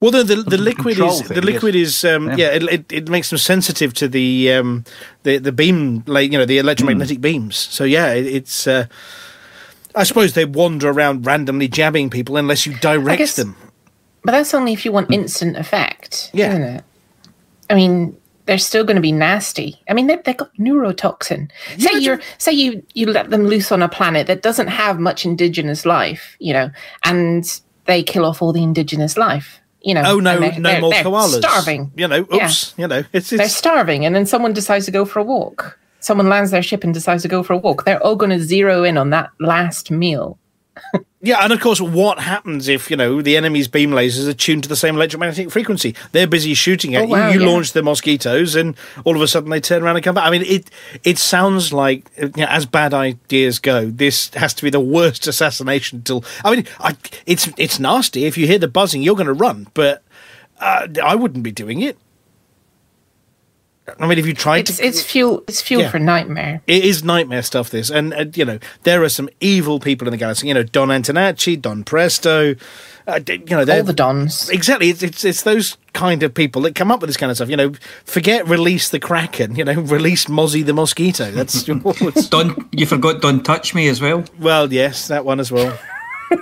Well, 0.00 0.12
the 0.12 0.22
the, 0.22 0.36
the 0.42 0.58
liquid 0.58 0.98
is 0.98 1.22
thing, 1.22 1.34
the 1.34 1.42
liquid 1.42 1.74
is 1.74 2.04
um, 2.04 2.28
Yeah. 2.28 2.36
yeah, 2.36 2.48
it, 2.50 2.62
it, 2.62 2.92
it 2.92 3.08
makes 3.08 3.30
them 3.30 3.38
sensitive 3.38 3.92
to 3.94 4.06
the 4.08 4.52
um, 4.52 4.84
the 5.24 5.38
the 5.38 5.50
beam 5.52 6.04
like 6.06 6.30
you 6.30 6.38
know 6.38 6.44
the 6.44 6.58
electromagnetic 6.58 7.20
beams. 7.20 7.56
So 7.56 7.82
yeah, 7.84 8.12
it, 8.12 8.26
it's. 8.26 8.66
Uh, 8.66 8.86
I 9.96 10.04
suppose 10.04 10.34
they 10.34 10.44
wander 10.44 10.90
around 10.90 11.26
randomly 11.26 11.66
jabbing 11.66 12.10
people 12.10 12.36
unless 12.36 12.64
you 12.66 12.74
direct 12.76 13.18
guess- 13.18 13.36
them. 13.36 13.56
But 14.22 14.32
that's 14.32 14.52
only 14.54 14.72
if 14.72 14.84
you 14.84 14.92
want 14.92 15.10
instant 15.12 15.56
effect, 15.56 16.30
Yeah. 16.34 16.50
isn't 16.50 16.62
it? 16.62 16.84
I 17.70 17.74
mean, 17.74 18.16
they're 18.46 18.58
still 18.58 18.84
going 18.84 18.96
to 18.96 19.00
be 19.02 19.12
nasty. 19.12 19.80
I 19.88 19.94
mean, 19.94 20.06
they 20.06 20.16
they've 20.24 20.36
got 20.36 20.54
neurotoxin. 20.56 21.50
Say 21.78 21.98
you're 21.98 22.20
say 22.38 22.52
you 22.52 22.84
you 22.94 23.06
let 23.06 23.30
them 23.30 23.46
loose 23.46 23.72
on 23.72 23.82
a 23.82 23.88
planet 23.88 24.26
that 24.28 24.42
doesn't 24.42 24.68
have 24.68 25.00
much 25.00 25.24
indigenous 25.24 25.84
life, 25.84 26.36
you 26.38 26.52
know, 26.52 26.70
and 27.04 27.60
they 27.86 28.02
kill 28.04 28.24
off 28.24 28.40
all 28.42 28.52
the 28.52 28.62
indigenous 28.62 29.16
life. 29.16 29.60
You 29.82 29.94
know, 29.94 30.02
Oh 30.06 30.18
no, 30.20 30.38
they're- 30.40 30.58
no 30.58 30.70
they're- 30.70 30.80
more 30.80 30.90
they're 30.90 31.04
koalas. 31.04 31.38
Starving. 31.38 31.92
You 31.96 32.08
know, 32.08 32.26
Yeah. 32.32 32.46
oops. 32.46 32.74
You 32.76 32.88
know, 32.88 33.04
it's 33.12 33.30
They're 33.30 33.42
it's 33.42 33.54
starving, 33.54 34.04
and 34.04 34.14
then 34.14 34.26
someone 34.26 34.52
decides 34.52 34.84
to 34.86 34.90
go 34.90 35.04
for 35.04 35.20
a 35.20 35.22
walk. 35.22 35.78
Someone 36.00 36.28
lands 36.28 36.50
their 36.50 36.62
ship 36.62 36.84
and 36.84 36.92
decides 36.94 37.22
to 37.22 37.28
go 37.28 37.42
for 37.42 37.52
a 37.52 37.56
walk. 37.58 37.84
They're 37.84 38.02
all 38.02 38.16
going 38.16 38.30
to 38.30 38.40
zero 38.40 38.84
in 38.84 38.96
on 38.98 39.10
that 39.10 39.30
last 39.40 39.90
meal. 39.90 40.38
Yeah, 41.20 41.38
and 41.42 41.52
of 41.52 41.60
course, 41.60 41.80
what 41.80 42.20
happens 42.20 42.68
if 42.68 42.90
you 42.90 42.96
know 42.96 43.20
the 43.22 43.36
enemy's 43.36 43.68
beam 43.68 43.90
lasers 43.90 44.28
are 44.28 44.34
tuned 44.34 44.62
to 44.62 44.68
the 44.68 44.76
same 44.76 44.96
electromagnetic 44.96 45.50
frequency? 45.50 45.94
They're 46.12 46.26
busy 46.26 46.54
shooting 46.54 46.94
at 46.94 47.04
Oh, 47.04 47.06
wow, 47.06 47.28
you. 47.28 47.34
You 47.34 47.46
yeah. 47.46 47.52
launch 47.52 47.72
the 47.72 47.82
mosquitoes, 47.82 48.54
and 48.54 48.76
all 49.04 49.16
of 49.16 49.22
a 49.22 49.28
sudden 49.28 49.50
they 49.50 49.60
turn 49.60 49.82
around 49.82 49.96
and 49.96 50.04
come 50.04 50.14
back. 50.14 50.26
I 50.26 50.30
mean, 50.30 50.42
it 50.42 50.70
it 51.04 51.18
sounds 51.18 51.72
like 51.72 52.04
you 52.16 52.30
know, 52.36 52.46
as 52.46 52.66
bad 52.66 52.94
ideas 52.94 53.58
go, 53.58 53.90
this 53.90 54.30
has 54.34 54.54
to 54.54 54.62
be 54.62 54.70
the 54.70 54.80
worst 54.80 55.26
assassination 55.32 56.02
tool. 56.02 56.24
I 56.44 56.54
mean, 56.54 56.66
I, 56.80 56.96
it's 57.26 57.50
it's 57.56 57.78
nasty. 57.80 58.24
If 58.24 58.38
you 58.38 58.46
hear 58.46 58.58
the 58.58 58.68
buzzing, 58.68 59.02
you're 59.02 59.16
going 59.16 59.26
to 59.26 59.32
run, 59.32 59.66
but 59.74 60.02
uh, 60.60 60.88
I 61.02 61.14
wouldn't 61.14 61.42
be 61.42 61.52
doing 61.52 61.80
it. 61.80 61.98
I 63.98 64.06
mean, 64.06 64.18
if 64.18 64.26
you 64.26 64.34
tried 64.34 64.68
It's 64.68 64.78
to, 64.78 64.84
it's 64.86 65.02
fuel. 65.02 65.42
It's 65.48 65.60
fuel 65.60 65.82
Yeah. 65.82 65.90
for 65.90 65.98
nightmare. 65.98 66.60
it 66.66 66.84
is 66.84 67.02
nightmare 67.04 67.42
stuff. 67.42 67.70
This, 67.70 67.90
and 67.90 68.12
uh, 68.14 68.24
you 68.34 68.44
know, 68.44 68.58
there 68.84 69.02
are 69.02 69.08
some 69.08 69.28
evil 69.40 69.80
people 69.80 70.06
in 70.08 70.12
the 70.12 70.18
galaxy. 70.18 70.48
You 70.48 70.54
know, 70.54 70.62
Don 70.62 70.88
Antonacci, 70.88 71.60
Don 71.60 71.84
Presto. 71.84 72.54
Uh, 73.06 73.20
you 73.26 73.38
know, 73.48 73.60
All 73.60 73.82
the 73.84 73.94
dons. 73.94 74.50
exactly. 74.50 74.90
It's, 74.90 75.02
it's 75.02 75.24
it's 75.24 75.42
those 75.42 75.78
kind 75.94 76.22
of 76.22 76.34
people 76.34 76.60
that 76.62 76.74
come 76.74 76.90
up 76.92 77.00
with 77.00 77.08
this 77.08 77.16
kind 77.16 77.30
of 77.30 77.36
stuff. 77.38 77.48
You 77.48 77.56
know, 77.56 77.72
forget 78.04 78.46
release 78.46 78.90
the 78.90 79.00
kraken. 79.00 79.56
You 79.56 79.64
know, 79.64 79.72
release 79.80 80.26
Mozzie 80.26 80.64
the 80.64 80.74
mosquito. 80.74 81.30
That's 81.30 81.66
what's- 81.82 82.28
Don't 82.28 82.66
you 82.72 82.84
forgot 82.84 83.22
Don't 83.22 83.42
Touch 83.44 83.74
Me 83.74 83.88
as 83.88 84.00
well? 84.02 84.24
well, 84.38 84.70
yes, 84.72 85.08
that 85.08 85.24
one 85.24 85.40
as 85.40 85.50
well. 85.50 85.78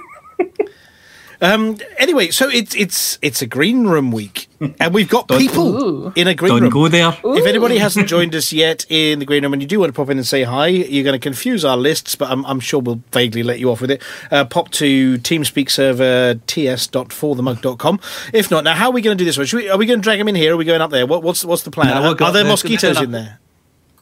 Um. 1.41 1.77
Anyway, 1.99 2.31
so 2.31 2.49
it's 2.49 2.75
it's 2.75 3.19
it's 3.23 3.43
a 3.43 3.47
green 3.47 3.87
room 3.87 4.11
week, 4.11 4.49
and 4.81 4.95
we've 4.95 5.09
got 5.09 5.29
people 5.39 5.83
Ooh. 5.83 6.13
in 6.17 6.29
a 6.29 6.35
green 6.35 6.53
Don't 6.53 6.63
room. 6.63 6.71
go 6.71 6.89
there. 6.89 7.17
If 7.25 7.47
anybody 7.47 7.79
hasn't 7.79 8.09
joined 8.15 8.35
us 8.35 8.53
yet 8.53 8.87
in 8.89 9.19
the 9.19 9.25
green 9.27 9.43
room 9.43 9.53
and 9.53 9.61
you 9.61 9.69
do 9.69 9.79
want 9.81 9.93
to 9.93 9.97
pop 9.97 10.09
in 10.11 10.17
and 10.17 10.27
say 10.27 10.45
hi, 10.45 10.69
you're 10.69 11.05
going 11.05 11.19
to 11.19 11.23
confuse 11.23 11.65
our 11.65 11.77
lists, 11.77 12.15
but 12.15 12.31
I'm, 12.31 12.45
I'm 12.47 12.61
sure 12.61 12.81
we'll 12.81 13.03
vaguely 13.13 13.43
let 13.43 13.59
you 13.59 13.71
off 13.71 13.81
with 13.81 13.91
it. 13.91 14.03
Uh, 14.31 14.45
pop 14.47 14.71
to 14.73 15.19
TeamSpeak 15.19 15.69
server 15.71 16.41
ts.forthemug.com. 16.47 18.01
If 18.33 18.51
not, 18.51 18.65
now 18.65 18.75
how 18.75 18.87
are 18.87 18.93
we 18.93 19.03
going 19.03 19.17
to 19.19 19.23
do 19.23 19.27
this 19.31 19.37
one? 19.37 19.47
We, 19.63 19.69
are 19.69 19.77
we 19.79 19.87
going 19.87 19.99
to 20.01 20.03
drag 20.03 20.19
them 20.19 20.29
in 20.29 20.35
here? 20.35 20.53
Or 20.53 20.55
are 20.55 20.57
we 20.59 20.65
going 20.65 20.81
up 20.81 20.91
there? 20.91 21.07
What, 21.07 21.23
what's 21.23 21.45
what's 21.45 21.63
the 21.63 21.71
plan? 21.71 21.89
No, 21.89 22.11
are, 22.11 22.15
got- 22.15 22.31
are 22.31 22.33
there 22.33 22.45
mosquitoes 22.45 23.01
in 23.01 23.11
there? 23.13 23.41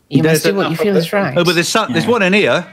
You 0.09 0.23
There's 0.23 0.37
must 0.37 0.45
do 0.45 0.55
what 0.55 0.71
you 0.71 0.77
feel 0.77 0.97
is 0.97 1.13
right. 1.13 1.37
Oh, 1.37 1.45
but 1.45 1.55
there's 1.55 1.69
some, 1.69 1.91
there's 1.93 2.05
Yeah. 2.05 2.11
one 2.11 2.23
in 2.23 2.35
here. 2.35 2.67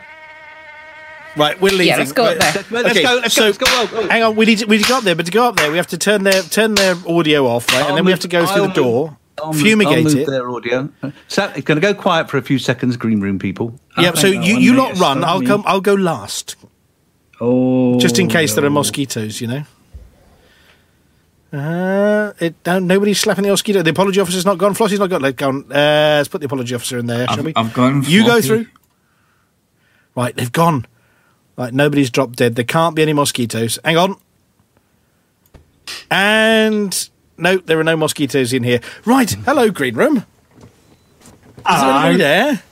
Right, 1.38 1.60
we're 1.62 1.72
leaving. 1.72 1.88
Yeah, 1.88 1.98
let's 1.98 2.12
go 2.12 2.26
up 2.26 2.38
there. 2.38 2.53
Let's 2.53 2.70
go, 2.70 2.82
let's 2.82 2.99
go, 3.02 3.16
let's 3.16 3.34
so, 3.34 3.41
go, 3.41 3.45
let's 3.48 3.58
go. 3.58 3.66
Oh, 3.68 3.90
oh. 3.94 4.08
Hang 4.10 4.24
on, 4.24 4.36
we 4.36 4.45
need 4.45 4.60
to, 4.60 4.66
we 4.66 4.78
need 4.78 4.84
to 4.84 4.90
go 4.90 4.98
up 4.98 5.03
there, 5.03 5.16
but 5.16 5.26
to 5.28 5.32
go 5.32 5.48
up 5.48 5.56
there, 5.56 5.72
we 5.72 5.78
have 5.78 5.88
to 5.88 5.98
turn 5.98 6.24
their 6.24 6.41
turn 6.44 6.76
their 6.76 6.95
audio 7.08 7.48
off, 7.48 7.68
right? 7.70 7.78
and 7.80 7.88
I'll 7.90 7.95
then 7.95 8.06
we 8.06 8.12
have 8.12 8.20
to 8.22 8.28
go 8.28 8.45
through 8.45 8.64
I'll 8.64 8.68
the 8.68 8.74
door, 8.74 9.18
I'll 9.41 9.53
move- 9.53 9.62
fumigate 9.62 9.98
I'll 9.98 10.03
move 10.03 10.16
it. 10.18 10.28
their 10.28 10.49
audio. 10.49 10.90
So 11.30 11.45
it's 11.56 11.66
going 11.66 11.80
to 11.80 11.82
go 11.82 11.94
quiet 11.94 12.30
for 12.30 12.38
a 12.38 12.41
few 12.41 12.60
seconds, 12.60 12.98
green 12.98 13.22
room 13.22 13.40
people. 13.40 13.80
Yeah, 13.98 14.14
so 14.14 14.28
you, 14.28 14.58
you 14.58 14.74
lot 14.74 14.98
run. 14.99 15.24
I'll 15.24 15.41
come. 15.41 15.64
I'll 15.66 15.82
go 15.82 15.94
last, 15.94 16.58
Oh, 17.40 17.98
just 17.99 18.20
in 18.20 18.28
case 18.28 18.53
there 18.53 18.66
are 18.66 18.70
mosquitoes. 18.70 19.40
You 19.40 19.48
know. 19.48 19.64
Uh, 21.53 22.32
it 22.40 22.62
don't, 22.64 22.88
nobody's 22.88 23.20
slapping 23.20 23.44
the 23.44 23.49
mosquito. 23.49 23.82
The 23.82 23.90
apology 23.90 24.22
officer's 24.22 24.45
not 24.45 24.58
gone. 24.58 24.74
Flossie's 24.74 24.99
not 24.99 25.10
gone. 25.10 25.22
Let's 25.22 25.36
go. 25.36 25.49
On. 25.49 25.64
Uh, 25.72 26.18
let's 26.18 26.30
put 26.30 26.40
the 26.40 26.45
apology 26.45 26.76
officer 26.76 26.98
in 26.98 27.08
there, 27.08 27.28
shall 27.28 27.40
I've, 27.40 27.45
we? 27.45 27.53
I've 27.56 27.74
gone. 27.74 28.03
You 28.06 28.26
go 28.26 28.41
through. 28.41 28.68
Right, 30.16 30.36
they've 30.36 30.52
gone. 30.52 30.86
Right, 31.57 31.73
nobody's 31.73 32.10
dropped 32.10 32.38
dead. 32.38 32.56
There 32.56 32.65
can't 32.65 32.95
be 32.95 33.02
any 33.02 33.14
mosquitoes. 33.14 33.78
Hang 33.84 33.98
on. 33.98 34.15
And 36.10 37.10
no, 37.38 37.57
there 37.57 37.80
are 37.80 37.84
no 37.84 37.98
mosquitoes 37.98 38.53
in 38.53 38.64
here. 38.64 38.80
Right, 39.06 39.30
hello, 39.32 39.69
green 39.69 39.95
room. 39.95 40.18
Is 40.18 40.23
there 41.65 41.76
anybody 41.76 42.18
there? 42.18 42.64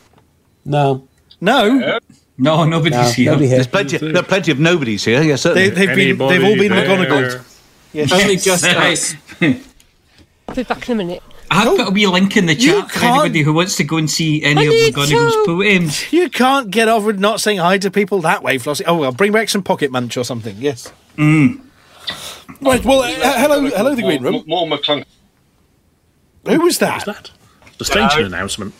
No. 0.65 1.07
No. 1.41 1.99
No, 2.37 2.65
nobody's 2.65 2.97
No, 2.97 3.09
here. 3.11 3.25
nobody 3.31 3.47
here. 3.47 3.57
There's 3.57 3.67
plenty. 3.67 3.97
There 3.97 4.17
are 4.17 4.23
plenty 4.23 4.51
of 4.51 4.59
nobodies 4.59 5.03
here. 5.03 5.21
Yes, 5.21 5.41
certainly. 5.41 5.69
They, 5.69 5.85
they've 5.85 6.17
been. 6.17 6.27
They've 6.27 6.43
all 6.43 6.55
been 6.55 6.71
McGonagall. 6.71 7.43
Yes. 7.91 8.11
Only 8.13 8.37
just 8.37 8.63
us. 8.63 9.15
Be 9.39 10.63
back 10.63 10.89
in 10.89 10.93
a 10.93 10.95
minute. 10.95 11.23
I 11.51 11.63
have 11.63 11.77
put 11.77 11.87
a 11.87 11.91
wee 11.91 12.05
link 12.07 12.37
in 12.37 12.45
the 12.45 12.53
You 12.53 12.81
chat 12.81 12.91
for 12.91 13.05
anybody 13.05 13.41
who 13.41 13.53
wants 13.53 13.75
to 13.77 13.83
go 13.83 13.97
and 13.97 14.09
see 14.09 14.43
any 14.43 14.61
I 14.61 14.63
of 14.63 14.69
need 14.69 14.93
McGonagall's 14.93 15.33
to. 15.33 15.43
poems. 15.45 16.13
You 16.13 16.29
can't 16.29 16.69
get 16.69 16.87
over 16.87 17.11
not 17.13 17.41
saying 17.41 17.57
hi 17.59 17.77
to 17.79 17.89
people 17.91 18.21
that 18.21 18.43
way, 18.43 18.57
Flossie. 18.57 18.83
Oh 18.85 18.97
well, 18.97 19.11
bring 19.11 19.31
back 19.31 19.49
some 19.49 19.63
pocket 19.63 19.91
munch 19.91 20.15
or 20.17 20.23
something. 20.23 20.55
Yes. 20.59 20.91
Mm. 21.17 21.61
Right. 22.61 22.83
Well, 22.83 23.01
uh, 23.01 23.09
hello, 23.39 23.61
hello, 23.69 23.95
the 23.95 24.01
green 24.01 24.21
room. 24.23 24.43
More 24.47 24.67
McClunk. 24.67 25.05
Who 26.45 26.61
was 26.61 26.77
that? 26.79 27.05
that? 27.05 27.31
The 27.77 27.85
station 27.85 28.23
Uh, 28.23 28.27
announcement. 28.27 28.73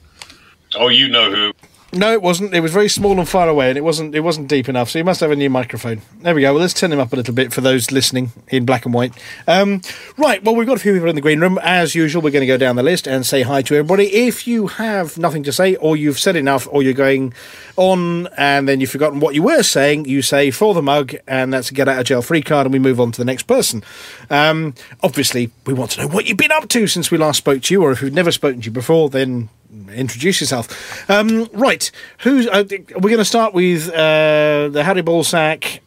Oh, 0.76 0.88
you 0.90 1.08
know 1.08 1.32
who. 1.32 1.54
No, 1.92 2.12
it 2.14 2.22
wasn't. 2.22 2.54
It 2.54 2.60
was 2.60 2.72
very 2.72 2.88
small 2.88 3.18
and 3.18 3.28
far 3.28 3.50
away, 3.50 3.70
and 3.70 3.78
it 3.78 3.84
wasn't. 3.84 4.14
It 4.14 4.20
wasn't 4.20 4.48
deep 4.48 4.70
enough. 4.70 4.92
So 4.92 5.00
you 5.00 5.04
must 5.04 5.22
have 5.22 5.32
a 5.32 5.36
new 5.36 5.50
microphone. 5.50 6.02
There 6.20 6.36
we 6.36 6.42
go. 6.42 6.54
Well, 6.54 6.62
let's 6.62 6.74
turn 6.74 6.92
him 6.92 7.00
up 7.00 7.14
a 7.14 7.16
little 7.16 7.34
bit 7.34 7.52
for 7.52 7.62
those 7.62 7.92
listening 7.92 8.32
in 8.50 8.64
black 8.64 8.86
and 8.86 8.94
white. 8.94 9.12
Um, 9.48 9.82
right. 10.16 10.44
Well, 10.44 10.56
we've 10.56 10.68
got 10.68 10.78
a 10.78 10.80
few 10.80 10.94
people 10.94 11.10
in 11.10 11.16
the 11.16 11.22
green 11.22 11.40
room. 11.40 11.58
As 11.64 11.96
usual, 11.96 12.22
we're 12.22 12.30
going 12.30 12.42
to 12.42 12.48
go 12.48 12.58
down 12.58 12.76
the 12.76 12.84
list 12.84 13.08
and 13.08 13.26
say 13.26 13.42
hi 13.42 13.64
to 13.64 13.76
everybody. 13.76 14.06
If 14.06 14.48
you 14.48 14.68
have 14.68 15.18
nothing 15.18 15.42
to 15.44 15.52
say, 15.52 15.78
or 15.78 15.98
you've 15.98 16.20
said 16.20 16.36
enough, 16.36 16.68
or 16.70 16.84
you're 16.84 16.94
going 16.94 17.34
on 17.76 18.28
and 18.38 18.70
then 18.70 18.82
you've 18.82 18.92
forgotten 18.92 19.20
what 19.20 19.34
you 19.34 19.42
were 19.42 19.64
saying, 19.64 20.06
you 20.06 20.22
say 20.22 20.52
for 20.52 20.76
the 20.76 20.84
mug, 20.84 21.16
and 21.28 21.52
that's 21.52 21.72
a 21.72 21.74
get 21.74 21.88
out 21.88 21.98
of 21.98 22.06
jail 22.06 22.22
free 22.22 22.44
card, 22.44 22.68
and 22.68 22.74
we 22.74 22.80
move 22.80 23.00
on 23.00 23.12
to 23.14 23.18
the 23.18 23.26
next 23.26 23.44
person. 23.44 23.84
Um, 24.30 24.76
obviously, 25.02 25.50
we 25.66 25.74
want 25.74 25.92
to 25.92 26.02
know 26.02 26.08
what 26.08 26.28
you've 26.28 26.38
been 26.38 26.52
up 26.52 26.70
to 26.70 26.86
since 26.86 27.10
we 27.10 27.18
last 27.18 27.38
spoke 27.38 27.64
to 27.64 27.74
you, 27.74 27.82
or 27.82 27.92
if 27.92 28.04
we've 28.04 28.14
never 28.14 28.32
spoken 28.32 28.62
to 28.62 28.66
you 28.66 28.72
before, 28.72 29.10
then 29.10 29.50
introduce 29.90 30.42
yourself. 30.42 31.10
Um, 31.10 31.50
right, 31.54 31.90
who's 32.20 32.48
uh, 32.48 32.64
we're 32.70 33.10
going 33.10 33.18
to 33.18 33.26
start 33.26 33.54
with 33.54 33.90
uh, 33.90 34.70
the 34.70 34.84
Harry 34.84 35.02
Ballsack. 35.02 35.80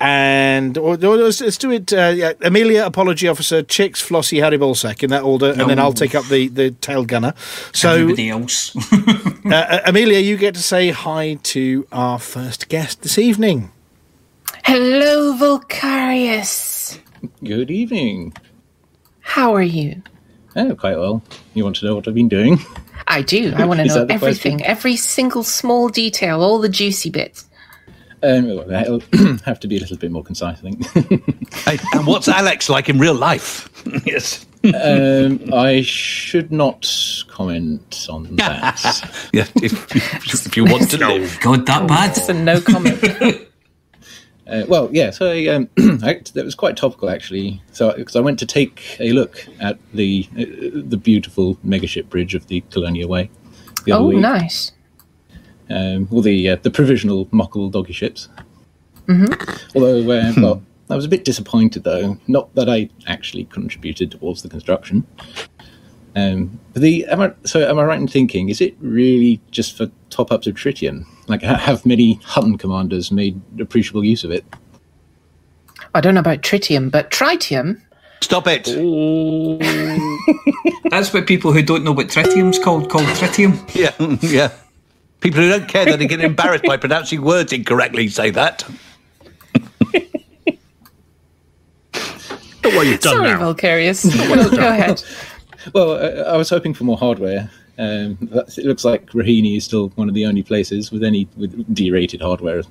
And 0.00 0.78
or, 0.78 0.94
or 0.94 1.16
let's, 1.16 1.40
let's 1.40 1.58
do 1.58 1.72
it. 1.72 1.92
Uh, 1.92 2.12
yeah, 2.14 2.32
Amelia, 2.42 2.86
apology 2.86 3.26
officer, 3.26 3.64
Chicks, 3.64 4.00
Flossie, 4.00 4.40
Harry 4.40 4.56
Ballsack 4.56 5.02
in 5.02 5.10
that 5.10 5.24
order, 5.24 5.50
and 5.50 5.68
then 5.68 5.80
I'll 5.80 5.92
take 5.92 6.14
up 6.14 6.24
the 6.26 6.46
the 6.46 6.70
tail 6.70 7.04
gunner. 7.04 7.34
So, 7.72 7.94
Everybody 7.94 8.30
else. 8.30 8.76
uh, 9.44 9.50
uh, 9.52 9.80
Amelia, 9.86 10.20
you 10.20 10.36
get 10.36 10.54
to 10.54 10.62
say 10.62 10.90
hi 10.90 11.40
to 11.42 11.84
our 11.90 12.20
first 12.20 12.68
guest 12.68 13.02
this 13.02 13.18
evening. 13.18 13.72
Hello, 14.64 15.34
Volcarius. 15.36 17.00
Good 17.42 17.70
evening. 17.70 18.34
How 19.20 19.52
are 19.52 19.62
you? 19.62 20.02
Oh, 20.54 20.76
quite 20.76 20.96
well. 20.96 21.22
You 21.54 21.64
want 21.64 21.76
to 21.76 21.86
know 21.86 21.96
what 21.96 22.06
I've 22.06 22.14
been 22.14 22.28
doing? 22.28 22.58
I 23.06 23.22
do. 23.22 23.52
I 23.56 23.64
want 23.64 23.80
to 23.80 23.86
know 23.86 24.06
everything, 24.08 24.58
question? 24.58 24.70
every 24.70 24.96
single 24.96 25.42
small 25.42 25.88
detail, 25.88 26.42
all 26.42 26.58
the 26.58 26.68
juicy 26.68 27.10
bits. 27.10 27.48
Um, 28.22 28.48
well, 28.48 28.64
that'll 28.66 29.02
have 29.44 29.60
to 29.60 29.68
be 29.68 29.76
a 29.76 29.80
little 29.80 29.96
bit 29.96 30.10
more 30.10 30.24
concise, 30.24 30.58
I 30.58 30.70
think. 30.70 31.24
Hey, 31.64 31.78
and 31.92 32.06
what's 32.06 32.28
Alex 32.28 32.68
like 32.68 32.88
in 32.88 32.98
real 32.98 33.14
life? 33.14 33.68
yes. 34.04 34.46
um, 34.64 35.52
I 35.52 35.82
should 35.82 36.52
not 36.52 36.86
comment 37.28 38.06
on 38.10 38.24
that. 38.36 39.28
Yeah, 39.32 39.46
if, 39.62 39.94
if, 39.94 40.46
if 40.46 40.56
you 40.56 40.64
want 40.64 40.90
to 40.90 40.98
know. 40.98 41.28
God, 41.40 41.66
that 41.66 41.88
bad. 41.88 42.12
So 42.12 42.32
no 42.32 42.60
comment. 42.60 43.47
Uh, 44.48 44.64
well, 44.66 44.88
yeah, 44.92 45.10
so 45.10 45.30
I, 45.30 45.46
um, 45.48 45.68
I, 46.02 46.22
that 46.32 46.44
was 46.44 46.54
quite 46.54 46.76
topical 46.76 47.10
actually. 47.10 47.62
So 47.72 47.92
because 47.94 48.16
I 48.16 48.20
went 48.20 48.38
to 48.38 48.46
take 48.46 48.96
a 48.98 49.12
look 49.12 49.46
at 49.60 49.78
the 49.92 50.26
uh, 50.32 50.80
the 50.86 50.96
beautiful 50.96 51.56
megaship 51.56 52.08
bridge 52.08 52.34
of 52.34 52.46
the 52.46 52.62
Colonia 52.70 53.06
Way 53.06 53.30
the 53.84 53.92
oh, 53.92 54.06
week. 54.06 54.18
nice. 54.18 54.72
Um, 55.70 56.08
well, 56.10 56.22
the 56.22 56.50
uh, 56.50 56.56
the 56.62 56.70
provisional 56.70 57.28
Muckle 57.30 57.68
doggy 57.70 57.92
ships. 57.92 58.28
hmm 59.06 59.26
Although, 59.74 60.10
uh, 60.10 60.32
well, 60.36 60.62
I 60.90 60.96
was 60.96 61.04
a 61.04 61.08
bit 61.08 61.24
disappointed 61.24 61.84
though. 61.84 62.18
Not 62.26 62.54
that 62.54 62.68
I 62.68 62.88
actually 63.06 63.44
contributed 63.44 64.12
towards 64.12 64.42
the 64.42 64.48
construction. 64.48 65.06
Um, 66.16 66.58
but 66.72 66.82
the 66.82 67.04
am 67.06 67.20
I, 67.20 67.32
so 67.44 67.68
am 67.68 67.78
I 67.78 67.84
right 67.84 68.00
in 68.00 68.08
thinking 68.08 68.48
is 68.48 68.60
it 68.60 68.76
really 68.80 69.40
just 69.50 69.76
for 69.76 69.90
top 70.10 70.32
ups 70.32 70.46
of 70.46 70.54
tritium? 70.54 71.04
Like, 71.28 71.42
have 71.42 71.84
many 71.84 72.14
Hutton 72.24 72.58
commanders 72.58 73.12
made 73.12 73.40
appreciable 73.60 74.04
use 74.04 74.24
of 74.24 74.30
it? 74.30 74.44
I 75.94 76.00
don't 76.00 76.14
know 76.14 76.20
about 76.20 76.42
tritium, 76.42 76.90
but 76.90 77.10
tritium. 77.10 77.80
Stop 78.20 78.46
it. 78.46 78.64
That's 80.90 81.12
what 81.12 81.26
people 81.26 81.52
who 81.52 81.62
don't 81.62 81.84
know 81.84 81.92
what 81.92 82.08
tritium's 82.08 82.58
called 82.58 82.90
called 82.90 83.06
tritium. 83.06 83.58
Yeah, 83.74 83.92
yeah. 84.20 84.52
People 85.20 85.40
who 85.40 85.48
don't 85.48 85.68
care 85.68 85.84
that 85.84 85.98
they 85.98 86.06
get 86.06 86.20
embarrassed 86.20 86.64
by 86.64 86.76
pronouncing 86.76 87.22
words 87.22 87.52
incorrectly 87.52 88.08
say 88.08 88.30
that. 88.30 88.64
Look 92.64 92.74
what 92.74 92.86
you've 92.86 93.00
done 93.00 93.16
Sorry, 93.16 93.30
now. 93.30 93.52
Volcarius. 93.52 94.28
go, 94.28 94.56
go 94.56 94.68
ahead. 94.68 95.02
Well, 95.74 95.92
uh, 95.92 96.32
I 96.32 96.36
was 96.36 96.50
hoping 96.50 96.74
for 96.74 96.84
more 96.84 96.98
hardware. 96.98 97.50
Um, 97.78 98.18
it 98.32 98.64
looks 98.64 98.84
like 98.84 99.06
Rahini 99.10 99.56
is 99.56 99.64
still 99.64 99.90
one 99.90 100.08
of 100.08 100.14
the 100.14 100.26
only 100.26 100.42
places 100.42 100.90
with 100.90 101.04
any 101.04 101.28
with 101.36 101.72
D-rated 101.74 102.20
hardware. 102.20 102.62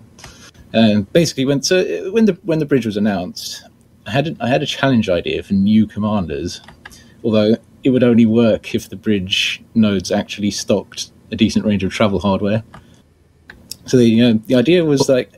Um, 0.73 1.03
basically, 1.13 1.45
when 1.45 1.61
so 1.61 1.79
uh, 1.79 2.11
when 2.11 2.25
the 2.25 2.37
when 2.43 2.59
the 2.59 2.65
bridge 2.65 2.85
was 2.85 2.97
announced, 2.97 3.63
I 4.05 4.11
had 4.11 4.27
a, 4.27 4.35
I 4.41 4.49
had 4.49 4.61
a 4.61 4.65
challenge 4.65 5.09
idea 5.09 5.43
for 5.43 5.53
new 5.53 5.87
commanders, 5.87 6.61
although 7.23 7.55
it 7.83 7.91
would 7.91 8.03
only 8.03 8.25
work 8.25 8.75
if 8.75 8.89
the 8.89 8.97
bridge 8.97 9.63
nodes 9.75 10.11
actually 10.11 10.51
stocked 10.51 11.11
a 11.31 11.35
decent 11.35 11.65
range 11.65 11.83
of 11.83 11.91
travel 11.93 12.19
hardware. 12.19 12.63
So 13.85 13.95
the 13.95 14.21
uh, 14.21 14.33
the 14.47 14.55
idea 14.55 14.83
was 14.83 15.07
like, 15.07 15.31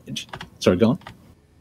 sorry, 0.59 0.77
go 0.77 0.91
on. 0.91 0.99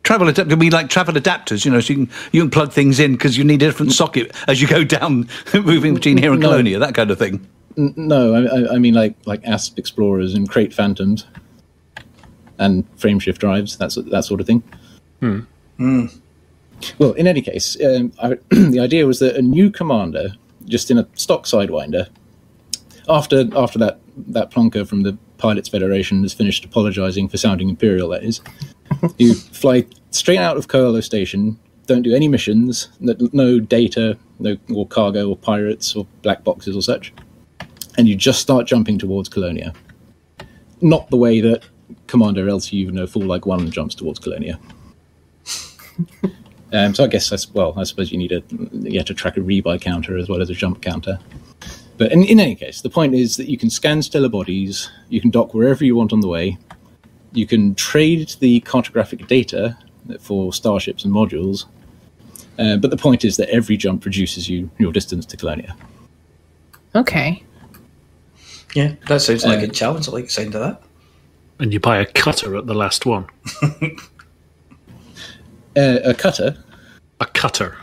Travel 0.03 0.29
adapter, 0.29 0.57
we 0.57 0.71
like 0.71 0.89
travel 0.89 1.13
adapters, 1.15 1.67
you 1.67 1.71
know, 1.71 1.81
so 1.81 1.93
you 1.93 2.07
can 2.07 2.15
you 2.33 2.41
can 2.41 2.51
plug 2.51 2.73
things 2.73 2.99
in 2.99 3.13
because 3.13 3.37
you 3.37 3.45
need 3.45 3.63
a 3.63 3.67
different 3.67 3.93
socket 3.93 4.35
as 4.49 4.63
you 4.63 4.67
go 4.67 4.83
down, 4.83 5.29
moving 5.53 5.93
between 5.93 6.17
here 6.17 6.33
and 6.33 6.41
No. 6.41 6.49
Colonia, 6.49 6.79
that 6.79 6.95
kind 6.95 7.11
of 7.11 7.19
thing. 7.19 7.47
N- 7.79 7.95
no, 7.97 8.35
I, 8.35 8.43
I- 8.45 8.75
I 8.75 8.79
mean 8.79 8.93
like 8.95 9.15
like 9.25 9.43
Asp 9.47 9.79
Explorers 9.79 10.35
and 10.35 10.51
Krait 10.51 10.75
Phantoms, 10.75 11.25
and 12.59 12.85
frameshift 12.99 13.39
drives, 13.39 13.77
that 13.79 13.93
sort- 13.93 14.11
that 14.11 14.25
sort 14.25 14.41
of 14.41 14.47
thing. 14.47 14.63
Well, 16.99 17.13
in 17.15 17.27
any 17.27 17.43
case, 17.43 17.77
um, 17.85 18.13
I, 18.23 18.37
the 18.51 18.81
idea 18.81 19.07
was 19.07 19.19
that 19.21 19.37
a 19.37 19.43
new 19.43 19.71
commander, 19.71 20.31
just 20.65 20.91
in 20.91 20.99
a 20.99 21.07
stock 21.15 21.45
sidewinder, 21.45 22.09
after 23.09 23.45
after 23.57 23.79
that 23.79 24.01
that 24.29 24.51
plonker 24.51 24.87
from 24.87 25.03
the 25.03 25.17
Pilots 25.39 25.69
Federation 25.69 26.23
has 26.23 26.33
finished 26.33 26.65
apologising 26.65 27.29
for 27.29 27.37
sounding 27.37 27.69
imperial, 27.69 28.09
that 28.11 28.25
is, 28.25 28.41
you 29.19 29.35
fly 29.35 29.87
straight 30.11 30.39
out 30.39 30.57
of 30.57 30.69
Coelho 30.69 31.01
Station. 31.01 31.59
Don't 31.87 32.03
do 32.03 32.15
any 32.15 32.29
missions, 32.29 32.89
no, 33.01 33.15
no 33.33 33.59
data, 33.61 34.19
no 34.41 34.57
or 34.75 34.87
cargo 34.87 35.29
or 35.31 35.37
pirates 35.37 35.97
or 35.97 36.07
black 36.23 36.45
boxes 36.45 36.77
or 36.77 36.83
such, 36.83 37.15
and 37.99 38.09
you 38.09 38.15
just 38.17 38.41
start 38.41 38.67
jumping 38.67 38.99
towards 38.99 39.29
Colonia. 39.29 39.75
Not 40.81 41.11
the 41.11 41.17
way 41.17 41.41
that 41.41 41.65
Commander 42.07 42.47
LCU 42.47 42.91
No 42.93 43.07
Fool 43.07 43.25
Like 43.25 43.45
One 43.45 43.71
jumps 43.71 43.95
towards 43.95 44.19
Colonia. 44.19 44.59
Um, 46.71 46.95
so 46.95 47.03
I 47.03 47.07
guess 47.07 47.31
that's 47.31 47.51
well. 47.55 47.73
I 47.79 47.85
suppose 47.85 48.13
you 48.13 48.19
need 48.19 48.31
a 48.31 48.43
you 48.73 48.99
have 48.99 49.07
to 49.07 49.15
track 49.15 49.39
a 49.39 49.41
rebuy 49.41 49.81
counter 49.81 50.19
as 50.19 50.29
well 50.29 50.43
as 50.43 50.51
a 50.51 50.55
jump 50.55 50.83
counter. 50.83 51.19
But 51.97 52.13
in, 52.13 52.25
in 52.25 52.39
any 52.39 52.55
case, 52.55 52.83
the 52.83 52.91
point 52.91 53.15
is 53.15 53.39
that 53.39 53.49
you 53.49 53.57
can 53.57 53.71
scan 53.71 54.03
stellar 54.03 54.29
bodies. 54.29 54.91
You 55.09 55.21
can 55.21 55.31
dock 55.31 55.55
wherever 55.55 55.83
you 55.83 55.97
want 55.97 56.13
on 56.13 56.21
the 56.21 56.29
way. 56.29 56.59
You 57.33 57.47
can 57.47 57.75
trade 57.75 58.35
the 58.41 58.61
cartographic 58.61 59.27
data 59.27 59.79
for 60.21 60.53
starships 60.53 61.05
and 61.05 61.13
modules. 61.13 61.65
Uh, 62.59 62.77
but 62.77 62.91
the 62.91 62.99
point 62.99 63.25
is 63.25 63.39
that 63.39 63.49
every 63.49 63.77
jump 63.77 64.05
reduces 64.05 64.49
you 64.49 64.71
your 64.79 64.93
distance 64.93 65.25
to 65.25 65.39
Colonia. 65.39 65.75
Okay. 66.95 67.43
Yeah, 68.75 68.95
that 69.09 69.21
sounds 69.23 69.45
like 69.45 69.63
a 69.63 69.69
challenge. 69.69 70.09
I 70.09 70.13
like 70.13 70.25
the 70.25 70.31
sound 70.31 70.55
of 70.55 70.61
that. 70.61 70.83
And 71.59 71.73
you 71.73 71.81
buy 71.81 71.99
a 71.99 72.07
cutter 72.07 72.57
at 72.57 72.67
the 72.67 72.75
last 72.75 73.07
one. 73.07 73.27
Uh, 75.77 75.99
a 76.05 76.15
cutter. 76.15 76.57
A 77.21 77.27
cutter. 77.27 77.77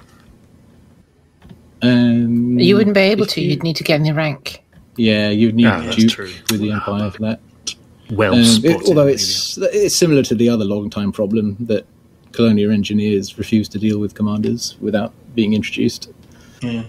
Um, 1.81 2.59
You 2.59 2.75
wouldn't 2.75 2.93
be 2.95 2.99
able 3.01 3.25
to. 3.27 3.41
You'd 3.41 3.63
need 3.63 3.75
to 3.77 3.83
get 3.83 3.95
in 3.97 4.03
the 4.03 4.13
rank. 4.13 4.61
Yeah, 4.97 5.29
you'd 5.29 5.55
need 5.55 5.67
Ah, 5.67 5.91
Duke 5.91 6.09
true. 6.11 6.31
with 6.51 6.59
the 6.59 6.71
Empire 6.71 7.11
for 7.11 7.21
that. 7.21 7.39
Well 8.11 8.33
Um, 8.33 8.41
it- 8.65 8.87
although 8.87 9.07
it's 9.07 9.57
it's 9.57 9.95
similar 9.95 10.23
to 10.23 10.35
the 10.35 10.49
other 10.49 10.65
long 10.65 10.89
time 10.89 11.11
problem 11.11 11.55
that 11.61 11.85
colonial 12.33 12.71
engineers 12.71 13.37
refuse 13.37 13.67
to 13.69 13.79
deal 13.79 13.97
with 13.99 14.13
commanders 14.13 14.75
without 14.81 15.13
being 15.33 15.53
introduced. 15.53 16.09
Yeah. 16.61 16.83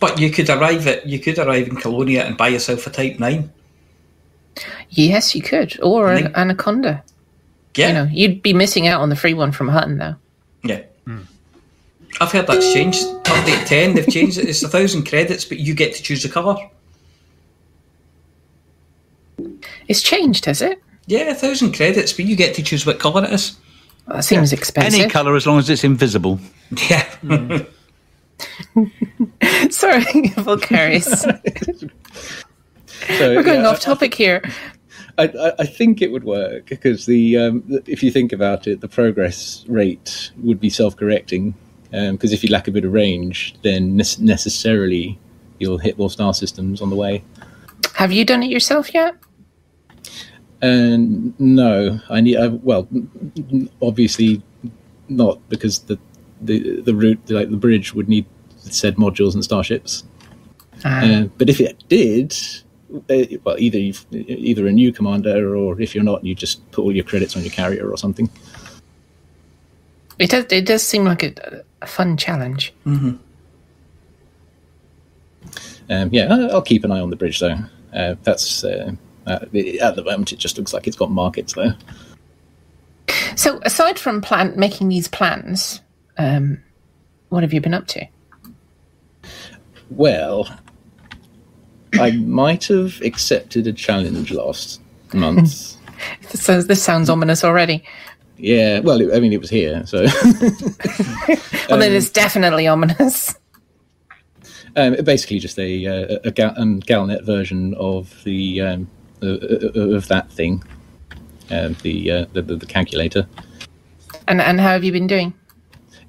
But 0.00 0.18
you 0.18 0.30
could 0.30 0.48
arrive 0.50 0.86
at 0.86 1.06
you 1.06 1.18
could 1.20 1.38
arrive 1.38 1.68
in 1.68 1.76
Colonia 1.76 2.24
and 2.24 2.36
buy 2.36 2.48
yourself 2.48 2.86
a 2.86 2.90
Type 2.90 3.18
Nine. 3.20 3.52
Yes, 4.88 5.34
you 5.34 5.42
could, 5.42 5.78
or 5.82 6.12
an 6.12 6.34
anaconda. 6.34 7.04
Yeah. 7.76 7.88
You 7.88 7.94
know, 7.94 8.08
you'd 8.10 8.42
be 8.42 8.52
missing 8.52 8.88
out 8.88 9.00
on 9.00 9.08
the 9.10 9.16
free 9.16 9.34
one 9.34 9.52
from 9.52 9.68
Hutton, 9.68 9.98
though. 9.98 10.16
Yeah. 10.64 10.82
Hmm. 11.06 11.20
I've 12.20 12.32
heard 12.32 12.46
that's 12.48 12.72
changed. 12.72 13.04
Update 13.24 13.66
ten, 13.66 13.94
they've 13.94 14.08
changed 14.08 14.38
it. 14.38 14.48
It's 14.48 14.62
a 14.64 14.68
thousand 14.68 15.06
credits, 15.06 15.44
but 15.44 15.58
you 15.60 15.74
get 15.74 15.94
to 15.94 16.02
choose 16.02 16.22
the 16.24 16.28
colour. 16.28 16.56
It's 19.88 20.02
changed, 20.02 20.46
has 20.46 20.62
it? 20.62 20.82
Yeah, 21.06 21.30
a 21.30 21.34
thousand 21.34 21.72
credits, 21.74 22.12
but 22.12 22.24
you 22.24 22.36
get 22.36 22.54
to 22.56 22.62
choose 22.62 22.84
what 22.86 22.98
colour 22.98 23.24
it 23.24 23.32
is. 23.32 23.56
that 24.06 24.24
seems 24.24 24.52
expensive. 24.52 25.00
Any 25.00 25.10
colour 25.10 25.36
as 25.36 25.46
long 25.46 25.58
as 25.58 25.68
it's 25.70 25.84
invisible. 25.84 26.40
Yeah. 26.88 27.02
Hmm. 27.22 27.56
Sorry, 29.70 30.02
Vulcarius. 30.36 31.90
So, 33.18 33.34
We're 33.34 33.42
going 33.42 33.62
yeah, 33.62 33.68
off 33.68 33.80
topic 33.80 34.14
here. 34.14 34.42
I, 35.16 35.24
I, 35.24 35.52
I 35.60 35.66
think 35.66 36.02
it 36.02 36.12
would 36.12 36.24
work 36.24 36.66
because 36.66 37.06
the 37.06 37.38
um, 37.38 37.64
if 37.86 38.02
you 38.02 38.10
think 38.10 38.30
about 38.32 38.66
it, 38.66 38.82
the 38.82 38.88
progress 38.88 39.64
rate 39.68 40.30
would 40.36 40.60
be 40.60 40.68
self-correcting. 40.68 41.54
Because 41.90 42.32
if 42.32 42.44
you 42.44 42.50
lack 42.50 42.68
a 42.68 42.70
bit 42.70 42.84
of 42.84 42.92
range, 42.92 43.56
then 43.62 43.96
ne- 43.96 44.04
necessarily 44.20 45.18
you'll 45.58 45.78
hit 45.78 45.98
more 45.98 46.10
star 46.10 46.34
systems 46.34 46.82
on 46.82 46.90
the 46.90 46.96
way. 46.96 47.24
Have 47.94 48.12
you 48.12 48.24
done 48.24 48.42
it 48.42 48.50
yourself 48.50 48.92
yet? 48.94 49.16
And 50.62 51.38
no, 51.40 52.00
I 52.10 52.20
need. 52.20 52.36
I, 52.36 52.48
well, 52.48 52.86
n- 52.92 53.10
n- 53.36 53.70
obviously 53.80 54.42
not 55.08 55.40
because 55.48 55.80
the 55.80 55.98
the 56.40 56.80
the 56.82 56.94
route, 56.94 57.20
like 57.30 57.50
the 57.50 57.56
bridge, 57.56 57.94
would 57.94 58.08
need 58.08 58.26
said 58.56 58.96
modules 58.96 59.34
and 59.34 59.44
starships. 59.44 60.04
Ah. 60.84 61.04
Uh, 61.04 61.24
but 61.38 61.48
if 61.48 61.60
it 61.60 61.82
did, 61.88 62.34
uh, 63.10 63.36
well, 63.44 63.56
either 63.58 63.78
you've, 63.78 64.06
either 64.12 64.66
a 64.66 64.72
new 64.72 64.92
commander, 64.92 65.56
or 65.56 65.80
if 65.80 65.94
you're 65.94 66.04
not, 66.04 66.24
you 66.24 66.34
just 66.34 66.68
put 66.70 66.82
all 66.82 66.94
your 66.94 67.04
credits 67.04 67.36
on 67.36 67.42
your 67.42 67.52
carrier 67.52 67.90
or 67.90 67.96
something. 67.96 68.28
It 70.18 70.30
does. 70.30 70.44
It 70.50 70.66
does 70.66 70.82
seem 70.82 71.04
like 71.04 71.22
a, 71.22 71.62
a 71.82 71.86
fun 71.86 72.16
challenge. 72.16 72.74
Mm-hmm. 72.86 73.16
Um, 75.88 76.08
yeah, 76.12 76.32
I- 76.32 76.48
I'll 76.48 76.62
keep 76.62 76.84
an 76.84 76.92
eye 76.92 77.00
on 77.00 77.10
the 77.10 77.16
bridge 77.16 77.40
though. 77.40 77.58
Uh, 77.92 78.14
that's 78.22 78.62
uh, 78.62 78.92
uh, 79.26 79.38
at 79.80 79.96
the 79.96 80.04
moment 80.04 80.32
it 80.32 80.38
just 80.38 80.56
looks 80.56 80.72
like 80.72 80.86
it's 80.86 80.96
got 80.96 81.10
markets 81.10 81.54
there. 81.54 81.76
So, 83.34 83.58
aside 83.62 83.98
from 83.98 84.20
plan 84.20 84.52
making 84.56 84.88
these 84.88 85.08
plans, 85.08 85.80
um, 86.20 86.62
what 87.30 87.42
have 87.42 87.52
you 87.52 87.60
been 87.60 87.74
up 87.74 87.86
to? 87.88 88.06
Well, 89.90 90.48
I 91.94 92.12
might 92.12 92.64
have 92.66 93.00
accepted 93.02 93.66
a 93.66 93.72
challenge 93.72 94.30
last 94.30 94.80
month. 95.12 95.76
This 96.32 96.42
sounds, 96.42 96.66
this 96.66 96.82
sounds 96.82 97.10
ominous 97.10 97.44
already. 97.44 97.84
yeah, 98.38 98.80
well, 98.80 99.02
it, 99.02 99.14
I 99.14 99.20
mean, 99.20 99.34
it 99.34 99.40
was 99.40 99.50
here, 99.50 99.84
so 99.84 99.98
Well, 101.68 101.78
then 101.78 101.92
it's 101.92 102.08
definitely 102.08 102.66
ominous. 102.66 103.34
um, 104.76 104.96
basically 105.04 105.38
just 105.40 105.58
a 105.58 105.86
uh, 105.86 106.18
a, 106.24 106.30
Gal- 106.30 106.54
um, 106.56 106.80
Galnet 106.80 107.26
version 107.26 107.74
of 107.74 108.24
the 108.24 108.62
um, 108.62 108.88
uh, 109.22 109.26
uh, 109.26 109.94
of 109.94 110.08
that 110.08 110.32
thing, 110.32 110.64
um, 111.50 111.76
the, 111.82 112.10
uh, 112.10 112.24
the 112.32 112.40
the 112.40 112.56
the 112.56 112.66
calculator. 112.66 113.26
And 114.26 114.40
and 114.40 114.58
how 114.58 114.68
have 114.68 114.84
you 114.84 114.92
been 114.92 115.06
doing? 115.06 115.34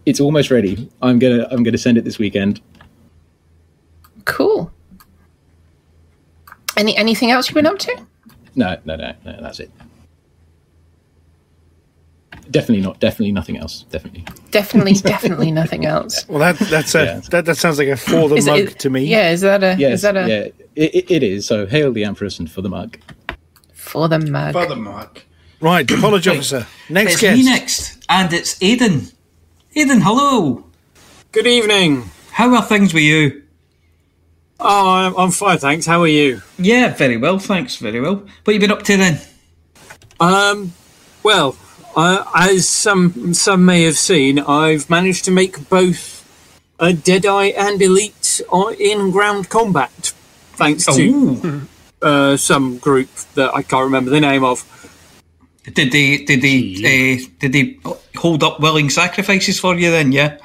It's 0.06 0.20
almost 0.20 0.50
ready. 0.52 0.90
I'm 1.02 1.20
gonna 1.20 1.48
I'm 1.52 1.64
gonna 1.64 1.78
send 1.78 1.98
it 1.98 2.04
this 2.04 2.18
weekend. 2.18 2.62
Cool. 4.26 4.72
Any 6.78 6.96
anything 6.98 7.32
else 7.32 7.48
you've 7.50 7.56
been 7.56 7.68
up 7.68 7.80
to? 7.80 8.06
No, 8.56 8.78
no, 8.86 8.96
no, 8.96 9.14
no. 9.26 9.38
That's 9.42 9.60
it. 9.60 9.72
Definitely 12.50 12.82
not. 12.84 13.00
Definitely 13.00 13.32
nothing 13.32 13.58
else. 13.58 13.84
Definitely. 13.92 14.26
Definitely, 14.50 14.94
definitely 15.04 15.52
nothing 15.52 15.86
else. 15.86 16.28
Well, 16.28 16.40
that 16.40 16.58
that's 16.70 16.96
a 16.96 17.04
Yeah. 17.06 17.20
that, 17.30 17.46
that 17.46 17.56
sounds 17.58 17.78
like 17.78 17.88
a 17.88 17.96
for 17.98 18.28
the 18.28 18.36
Is 18.36 18.48
it- 18.48 18.66
mug 18.66 18.78
to 18.80 18.90
me. 18.90 19.06
Yeah, 19.06 19.32
is 19.32 19.42
that 19.42 19.64
a 19.64 19.76
Yes. 19.78 19.94
is 19.96 20.02
that 20.02 20.18
a 20.18 20.28
yeah. 20.28 20.40
It, 20.76 20.96
it- 20.96 21.12
it 21.12 21.24
is. 21.24 21.46
So 21.46 21.66
hail 21.66 21.92
the 21.94 22.04
Empress 22.04 22.40
and 22.40 22.50
for 22.52 22.62
the 22.62 22.70
mug. 22.70 22.98
for 23.74 24.08
the 24.08 24.20
mug? 24.20 24.54
For 24.54 24.66
the 24.66 24.76
mug. 24.76 25.20
Right, 25.60 25.90
apology 25.92 26.30
officer. 26.32 26.66
Next 26.90 27.14
it's 27.14 27.22
guest. 27.22 27.38
me 27.38 27.44
next, 27.46 28.06
and 28.10 28.34
it's 28.34 28.62
Aidan. 28.64 29.04
Aidan, 29.74 30.02
hello. 30.02 30.66
Good 31.32 31.48
evening. 31.48 32.10
How 32.32 32.54
are 32.56 32.62
things 32.62 32.94
with 32.94 33.04
you? 33.04 33.44
Oh, 34.60 34.90
I'm, 34.90 35.16
I'm 35.16 35.32
fine, 35.32 35.60
thanks. 35.60 35.86
How 35.86 36.02
are 36.02 36.10
you? 36.10 36.42
Yeah, 36.58 36.94
very 36.94 37.16
well, 37.16 37.40
thanks, 37.40 37.78
very 37.78 38.02
well. 38.02 38.16
What 38.16 38.28
have 38.48 38.54
you 38.54 38.60
been 38.60 38.72
up 38.72 38.84
to 38.84 38.98
then? 38.98 39.22
Um, 40.20 40.74
well, 41.24 41.56
uh, 41.96 42.26
as 42.36 42.68
some 42.68 43.34
some 43.34 43.64
may 43.64 43.84
have 43.84 43.98
seen, 43.98 44.40
I've 44.40 44.90
managed 44.90 45.24
to 45.26 45.32
make 45.32 45.70
both 45.70 46.28
a 46.78 46.92
Deadeye 46.92 47.54
and 47.58 47.82
Elite 47.82 48.42
in 48.78 49.12
ground 49.12 49.48
combat, 49.48 50.14
thanks 50.52 50.86
to 50.88 51.62
uh, 52.02 52.36
some 52.36 52.78
group 52.78 53.08
that 53.36 53.56
I 53.56 53.62
can't 53.62 53.86
remember 53.86 54.12
the 54.12 54.20
name 54.20 54.44
of. 54.44 54.66
Did 55.64 55.92
they 55.92 56.18
did 56.26 56.42
they 56.42 57.20
uh, 57.20 57.30
did 57.40 57.54
they 57.54 57.80
hold 58.16 58.44
up 58.44 58.60
willing 58.60 58.90
sacrifices 58.90 59.60
for 59.60 59.76
you 59.76 59.92
then? 59.92 60.12
Yeah. 60.12 60.38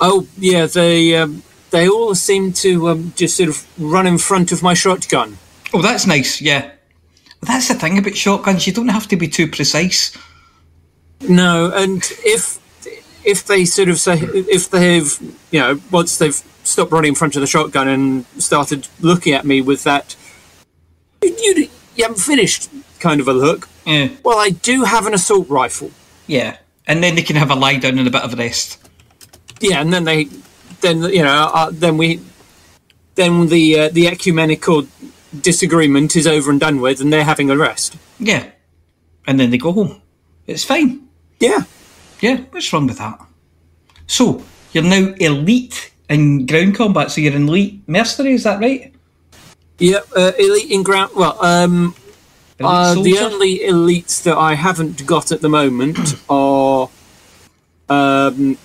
Oh, 0.00 0.26
yeah, 0.36 0.66
they 0.66 1.16
um, 1.16 1.42
they 1.70 1.88
all 1.88 2.14
seem 2.14 2.52
to 2.54 2.88
um, 2.88 3.12
just 3.16 3.36
sort 3.36 3.48
of 3.48 3.66
run 3.78 4.06
in 4.06 4.18
front 4.18 4.52
of 4.52 4.62
my 4.62 4.74
shotgun. 4.74 5.38
Oh, 5.72 5.82
that's 5.82 6.06
nice. 6.06 6.40
Yeah. 6.40 6.70
That's 7.42 7.68
the 7.68 7.74
thing 7.74 7.98
about 7.98 8.16
shotguns. 8.16 8.66
You 8.66 8.72
don't 8.72 8.88
have 8.88 9.08
to 9.08 9.16
be 9.16 9.28
too 9.28 9.48
precise. 9.48 10.16
No, 11.28 11.72
and 11.74 12.02
if 12.24 12.58
if 13.24 13.46
they 13.46 13.64
sort 13.64 13.88
of 13.88 13.98
say 13.98 14.18
if 14.18 14.70
they've 14.70 15.18
you 15.50 15.60
know 15.60 15.80
once 15.90 16.18
they've 16.18 16.42
stopped 16.64 16.92
running 16.92 17.10
in 17.10 17.14
front 17.14 17.34
of 17.34 17.40
the 17.40 17.46
shotgun 17.46 17.88
and 17.88 18.26
started 18.38 18.88
looking 19.00 19.32
at 19.32 19.46
me 19.46 19.62
with 19.62 19.84
that 19.84 20.14
you, 21.22 21.34
you, 21.38 21.68
you 21.96 22.04
haven't 22.04 22.20
finished 22.20 22.70
kind 23.00 23.20
of 23.20 23.28
a 23.28 23.32
look. 23.32 23.68
Yeah. 23.88 24.08
Well, 24.22 24.38
I 24.38 24.50
do 24.50 24.84
have 24.84 25.06
an 25.06 25.14
assault 25.14 25.48
rifle. 25.48 25.90
Yeah. 26.26 26.58
And 26.86 27.02
then 27.02 27.14
they 27.14 27.22
can 27.22 27.36
have 27.36 27.50
a 27.50 27.54
lie 27.54 27.78
down 27.78 27.98
and 27.98 28.06
a 28.06 28.10
bit 28.10 28.22
of 28.22 28.38
rest. 28.38 28.78
Yeah, 29.60 29.80
and 29.80 29.92
then 29.92 30.04
they 30.04 30.24
then 30.80 31.02
you 31.02 31.22
know 31.22 31.50
uh, 31.52 31.70
then 31.72 31.96
we 31.96 32.20
then 33.14 33.48
the 33.48 33.80
uh, 33.80 33.88
the 33.88 34.06
ecumenical 34.06 34.86
disagreement 35.40 36.16
is 36.16 36.26
over 36.26 36.50
and 36.50 36.60
done 36.60 36.80
with, 36.80 37.00
and 37.00 37.12
they're 37.12 37.24
having 37.24 37.50
a 37.50 37.56
rest. 37.56 37.96
Yeah. 38.18 38.50
And 39.26 39.40
then 39.40 39.50
they 39.50 39.58
go 39.58 39.72
home. 39.72 40.00
It's 40.46 40.64
fine. 40.64 41.08
Yeah. 41.40 41.64
Yeah. 42.20 42.36
What's 42.50 42.72
wrong 42.72 42.86
with 42.86 42.98
that? 42.98 43.20
So 44.06 44.42
you're 44.72 44.84
now 44.84 45.14
elite 45.18 45.92
in 46.08 46.46
ground 46.46 46.76
combat. 46.76 47.10
So 47.10 47.20
you're 47.20 47.36
an 47.36 47.48
elite 47.48 47.82
mercenary. 47.86 48.34
Is 48.34 48.44
that 48.44 48.60
right? 48.60 48.94
Yeah, 49.78 50.00
uh, 50.16 50.32
elite 50.38 50.70
in 50.70 50.82
ground. 50.82 51.12
Well, 51.14 51.42
um, 51.44 51.94
uh, 52.60 52.94
the 52.94 53.18
only 53.18 53.60
elites 53.60 54.22
that 54.24 54.36
I 54.36 54.54
haven't 54.54 55.06
got 55.06 55.30
at 55.30 55.40
the 55.40 55.48
moment 55.48 55.98
are 56.28 56.88
um, 57.88 58.58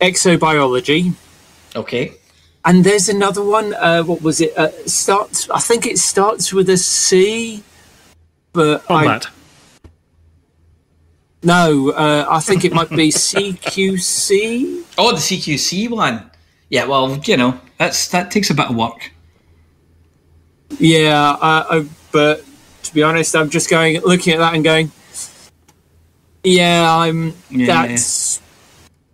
exobiology. 0.00 1.14
Okay. 1.74 2.12
And 2.64 2.84
there's 2.84 3.08
another 3.08 3.44
one. 3.44 3.74
Uh, 3.74 4.02
what 4.02 4.22
was 4.22 4.40
it? 4.40 4.56
Uh, 4.56 4.70
starts. 4.86 5.48
I 5.50 5.60
think 5.60 5.86
it 5.86 5.98
starts 5.98 6.52
with 6.52 6.68
a 6.68 6.76
C. 6.76 7.62
But 8.52 8.84
Combat. 8.84 9.26
I, 9.26 9.88
no, 11.42 11.90
uh, 11.92 12.26
I 12.28 12.40
think 12.40 12.64
it 12.64 12.72
might 12.72 12.90
be 12.90 13.08
CQC. 13.10 14.84
Oh, 14.98 15.12
the 15.12 15.18
CQC 15.18 15.90
one. 15.90 16.30
Yeah. 16.68 16.84
Well, 16.84 17.16
you 17.24 17.36
know, 17.36 17.58
that's 17.78 18.08
that 18.08 18.30
takes 18.30 18.50
a 18.50 18.54
bit 18.54 18.68
of 18.70 18.76
work. 18.76 19.10
Yeah, 20.78 21.36
uh, 21.40 21.84
but 22.12 22.44
to 22.82 22.94
be 22.94 23.02
honest, 23.02 23.34
I'm 23.36 23.50
just 23.50 23.70
going 23.70 24.00
looking 24.00 24.34
at 24.34 24.38
that 24.38 24.54
and 24.54 24.64
going, 24.64 24.92
yeah, 26.42 26.94
I'm. 26.94 27.34
Yeah. 27.50 27.66
That's 27.66 28.40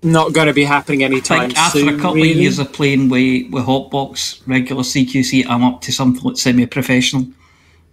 not 0.03 0.33
going 0.33 0.47
to 0.47 0.53
be 0.53 0.65
happening 0.65 1.03
I 1.03 1.07
anytime 1.07 1.49
think 1.49 1.59
after 1.59 1.89
a 1.89 1.97
couple 1.97 2.15
really. 2.15 2.31
of 2.33 2.37
years 2.37 2.59
of 2.59 2.73
playing 2.73 3.09
with, 3.09 3.51
with 3.51 3.65
Hotbox, 3.65 4.41
regular 4.47 4.83
CQC, 4.83 5.47
I'm 5.49 5.65
up 5.65 5.81
to 5.83 5.93
something 5.93 6.23
like 6.23 6.37
semi 6.37 6.67
professional. 6.67 7.27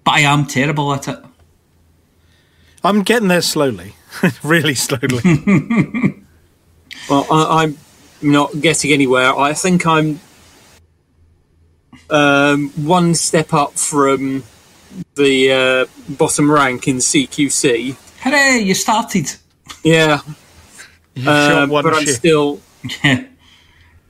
But 0.03 0.11
I 0.15 0.19
am 0.21 0.45
terrible 0.45 0.93
at 0.93 1.07
it. 1.07 1.19
I'm 2.83 3.01
getting 3.01 3.29
there 3.29 3.41
slowly, 3.41 3.95
really 4.43 4.75
slowly. 4.75 6.19
Well, 7.09 7.27
I, 7.29 7.63
I'm 7.63 7.77
not 8.21 8.61
getting 8.61 8.91
anywhere. 8.93 9.37
I 9.37 9.53
think 9.53 9.85
I'm 9.85 10.19
um, 12.09 12.69
one 12.71 13.15
step 13.15 13.53
up 13.53 13.73
from 13.73 14.43
the 15.15 15.51
uh, 15.51 16.13
bottom 16.13 16.51
rank 16.51 16.87
in 16.87 16.97
CQC. 16.97 17.95
Hooray! 18.21 18.59
You 18.63 18.73
started. 18.73 19.33
Yeah, 19.83 20.21
shot 21.17 21.63
Um, 21.63 21.69
but 21.69 21.93
I'm 21.93 22.05
ship. 22.05 22.15
still. 22.15 22.59
Yeah. 23.03 23.25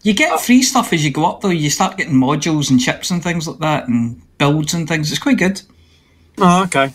You 0.03 0.13
get 0.13 0.39
free 0.41 0.63
stuff 0.63 0.91
as 0.93 1.05
you 1.05 1.11
go 1.11 1.25
up, 1.25 1.41
though. 1.41 1.49
You 1.49 1.69
start 1.69 1.95
getting 1.97 2.15
modules 2.15 2.69
and 2.69 2.79
chips 2.79 3.09
and 3.11 3.23
things 3.23 3.47
like 3.47 3.59
that, 3.59 3.87
and 3.87 4.21
builds 4.37 4.73
and 4.73 4.87
things. 4.87 5.09
It's 5.11 5.19
quite 5.21 5.37
good. 5.37 5.61
Oh, 6.39 6.63
okay. 6.63 6.91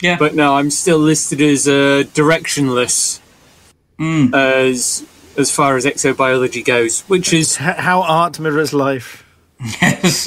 Yeah. 0.00 0.16
But 0.18 0.34
no, 0.34 0.54
I'm 0.56 0.70
still 0.70 0.98
listed 0.98 1.40
as 1.40 1.68
uh, 1.68 2.04
directionless 2.14 3.20
Hmm. 3.98 4.34
as 4.34 5.04
as 5.36 5.50
far 5.50 5.76
as 5.76 5.84
exobiology 5.84 6.64
goes, 6.64 7.02
which 7.02 7.32
is 7.32 7.56
how 7.56 8.02
art 8.02 8.40
mirrors 8.40 8.72
life. 8.72 9.24
Yes. 9.80 10.26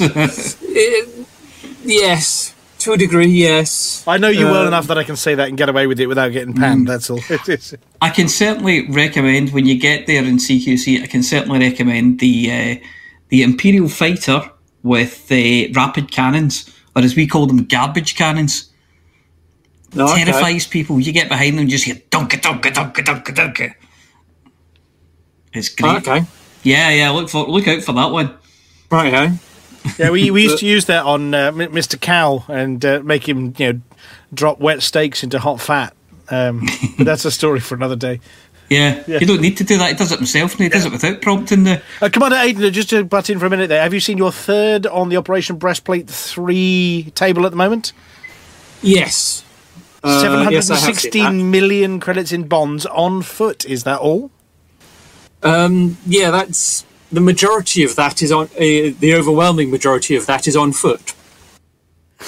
yes, 1.84 2.43
to 2.84 2.92
a 2.92 2.96
degree, 2.96 3.26
yes. 3.26 4.04
I 4.06 4.18
know 4.18 4.28
you 4.28 4.46
well 4.46 4.62
Um, 4.62 4.68
enough 4.68 4.86
that 4.86 4.98
I 4.98 5.04
can 5.04 5.16
say 5.16 5.34
that 5.34 5.48
and 5.48 5.58
get 5.58 5.68
away 5.68 5.86
with 5.86 5.98
it 6.00 6.06
without 6.06 6.32
getting 6.32 6.54
panned. 6.54 6.86
That's 6.86 7.10
all. 7.10 7.20
It 7.28 7.48
is. 7.48 7.74
I 8.02 8.10
can 8.10 8.28
certainly 8.28 8.86
recommend 8.90 9.50
when 9.50 9.66
you 9.66 9.78
get 9.78 10.06
there 10.06 10.24
in 10.24 10.36
CQC. 10.36 11.02
I 11.02 11.06
can 11.06 11.22
certainly 11.22 11.58
recommend 11.58 12.20
the 12.20 12.50
uh, 12.50 12.86
the 13.30 13.42
Imperial 13.42 13.88
fighter 13.88 14.50
with 14.82 15.26
uh, 15.32 15.72
rapid 15.74 16.12
cannons, 16.12 16.70
or 16.94 17.02
as 17.02 17.16
we 17.16 17.26
call 17.26 17.46
them, 17.46 17.64
garbage 17.64 18.14
cannons. 18.16 18.70
Oh, 19.96 20.12
okay. 20.12 20.24
Terrifies 20.24 20.66
people. 20.66 21.00
You 21.00 21.12
get 21.12 21.28
behind 21.28 21.58
them, 21.58 21.68
just 21.68 21.84
hear 21.84 21.96
dunka 22.10 22.40
dunka 22.40 22.70
dunka 22.70 23.02
dunka 23.02 23.34
dunka. 23.34 23.74
It's 25.52 25.68
great. 25.70 25.96
Okay. 26.06 26.26
Yeah, 26.64 26.90
yeah. 26.90 27.10
Look 27.10 27.28
for 27.30 27.46
look 27.46 27.66
out 27.68 27.82
for 27.82 27.92
that 27.92 28.10
one. 28.10 28.34
Right, 28.90 29.14
eh? 29.14 29.32
Yeah, 29.98 30.10
we, 30.10 30.30
we 30.30 30.42
used 30.44 30.58
to 30.60 30.66
use 30.66 30.86
that 30.86 31.04
on 31.04 31.34
uh, 31.34 31.52
Mr. 31.52 32.00
Cow 32.00 32.44
and 32.48 32.84
uh, 32.84 33.00
make 33.04 33.28
him, 33.28 33.54
you 33.58 33.72
know, 33.72 33.80
drop 34.32 34.60
wet 34.60 34.82
steaks 34.82 35.22
into 35.22 35.38
hot 35.38 35.60
fat. 35.60 35.94
Um, 36.30 36.66
but 36.96 37.04
that's 37.04 37.24
a 37.24 37.30
story 37.30 37.60
for 37.60 37.74
another 37.74 37.96
day. 37.96 38.20
Yeah, 38.70 39.04
you 39.06 39.26
don't 39.26 39.42
need 39.42 39.58
to 39.58 39.64
do 39.64 39.76
that. 39.76 39.90
He 39.90 39.94
does 39.94 40.10
it 40.10 40.18
himself, 40.18 40.52
and 40.52 40.62
he 40.62 40.68
does 40.70 40.86
it 40.86 40.92
without 40.92 41.20
prompting 41.20 41.64
the. 41.64 41.82
Uh, 42.00 42.08
Commander 42.08 42.36
Aiden, 42.36 42.72
just 42.72 42.90
to 42.90 43.04
butt 43.04 43.28
in 43.28 43.38
for 43.38 43.46
a 43.46 43.50
minute 43.50 43.68
there, 43.68 43.82
have 43.82 43.92
you 43.92 44.00
seen 44.00 44.16
your 44.16 44.32
third 44.32 44.86
on 44.86 45.10
the 45.10 45.18
Operation 45.18 45.56
Breastplate 45.56 46.08
3 46.08 47.12
table 47.14 47.44
at 47.44 47.50
the 47.50 47.56
moment? 47.56 47.92
Yes. 48.80 49.44
Uh, 50.02 50.20
Seven 50.20 50.38
yes, 50.50 50.68
hundred 50.68 50.74
I 50.74 50.76
and 50.76 50.84
have 50.84 50.94
seen 50.94 50.94
sixteen 50.94 51.50
million 51.50 52.00
credits 52.00 52.32
in 52.32 52.46
bonds 52.46 52.84
on 52.86 53.22
foot. 53.22 53.64
Is 53.64 53.84
that 53.84 54.00
all? 54.00 54.30
Um, 55.42 55.96
yeah, 56.06 56.30
that's 56.30 56.84
the 57.14 57.20
majority 57.20 57.82
of 57.84 57.96
that 57.96 58.22
is 58.22 58.30
on 58.32 58.46
uh, 58.46 58.58
the 59.00 59.14
overwhelming 59.14 59.70
majority 59.70 60.16
of 60.16 60.26
that 60.26 60.46
is 60.48 60.56
on 60.56 60.72
foot. 60.72 61.14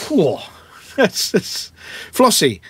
Whoa. 0.09 0.41
That's, 0.97 1.31
that's 1.31 1.73
Flossie. 2.11 2.61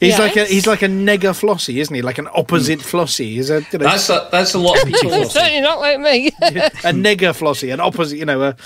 He's 0.00 0.18
like 0.18 0.36
a 0.36 0.40
Yes. 0.40 0.50
he's 0.50 0.66
like 0.66 0.80
a 0.82 0.86
nega 0.86 1.34
Flossie, 1.38 1.76
isn't 1.80 1.94
he? 1.94 2.00
Like 2.00 2.16
an 2.18 2.28
opposite 2.34 2.78
Flossie. 2.78 3.36
Is 3.36 3.50
a 3.50 3.60
you 3.72 3.78
know, 3.78 3.84
That's 3.84 4.08
a 4.08 4.26
that's 4.32 4.54
a 4.54 4.58
lot 4.58 4.80
of 4.80 4.86
people. 4.88 5.10
Certainly 5.28 5.60
not 5.60 5.80
like 5.80 5.98
me. 6.00 6.28
a 6.42 6.92
nega 6.94 7.34
Flossie, 7.36 7.70
an 7.74 7.80
opposite. 7.80 8.16
You 8.16 8.24
know, 8.24 8.40
a, 8.42 8.56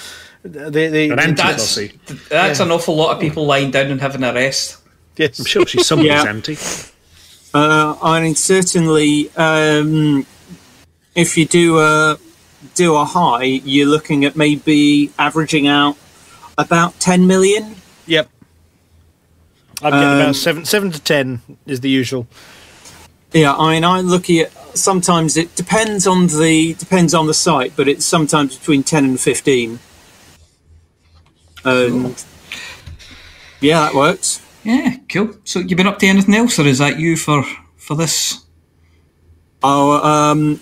the 0.45 0.71
the 0.71 0.87
An 0.87 1.09
the- 1.11 1.17
That's, 1.17 1.77
anti-Flossie. 1.79 2.29
that's 2.29 2.61
an 2.61 2.71
awful 2.71 2.95
lot 2.95 3.13
of 3.15 3.21
people 3.21 3.45
lying 3.47 3.71
down 3.73 3.91
and 3.91 4.01
having 4.01 4.23
a 4.23 4.33
rest. 4.33 4.77
Yes, 5.17 5.39
I'm 5.41 5.47
sure 5.47 5.67
she's 5.67 5.87
somebody's 5.87 6.13
Yeah. 6.13 6.29
anti. 6.29 6.57
Uh, 7.55 7.97
I 8.03 8.21
mean, 8.21 8.35
certainly, 8.37 9.31
um, 9.37 10.27
if 11.15 11.37
you 11.37 11.45
do 11.45 11.79
a 11.79 12.19
do 12.75 12.95
a 12.95 13.05
high, 13.05 13.45
you're 13.45 13.89
looking 13.89 14.25
at 14.25 14.37
maybe 14.37 15.11
averaging 15.19 15.67
out 15.67 15.97
about 16.57 16.99
ten 17.01 17.27
million. 17.27 17.77
Yep. 18.07 18.29
I'm 19.83 19.93
getting 19.93 20.09
Um, 20.09 20.21
about 20.21 20.37
seven 20.37 20.65
seven 20.65 20.91
to 20.93 21.01
ten 21.01 21.43
is 21.67 21.81
the 21.81 21.91
usual. 21.91 22.27
Yeah, 23.33 23.55
I 23.55 23.75
mean, 23.75 23.85
I'm 23.85 24.07
looking 24.07 24.41
at 24.41 24.53
sometimes 24.77 25.37
it 25.37 25.55
depends 25.57 26.07
on 26.07 26.27
the 26.29 26.75
depends 26.75 27.15
on 27.15 27.27
the 27.27 27.35
site, 27.35 27.75
but 27.77 27.89
it's 27.89 28.05
sometimes 28.05 28.57
between 28.57 28.83
ten 28.83 29.05
and 29.05 29.21
fifteen. 29.21 29.81
And 31.65 32.25
yeah, 33.61 33.81
that 33.81 33.95
works. 33.95 34.41
Yeah, 34.65 34.97
cool. 35.09 35.35
So 35.45 35.59
you 35.59 35.75
been 35.75 35.87
up 35.87 35.99
to 36.01 36.07
anything 36.07 36.35
else, 36.35 36.59
or 36.59 36.67
is 36.67 36.79
that 36.79 37.01
you 37.01 37.17
for 37.17 37.45
for 37.77 37.97
this? 37.97 38.45
Oh, 39.63 40.03
um, 40.03 40.61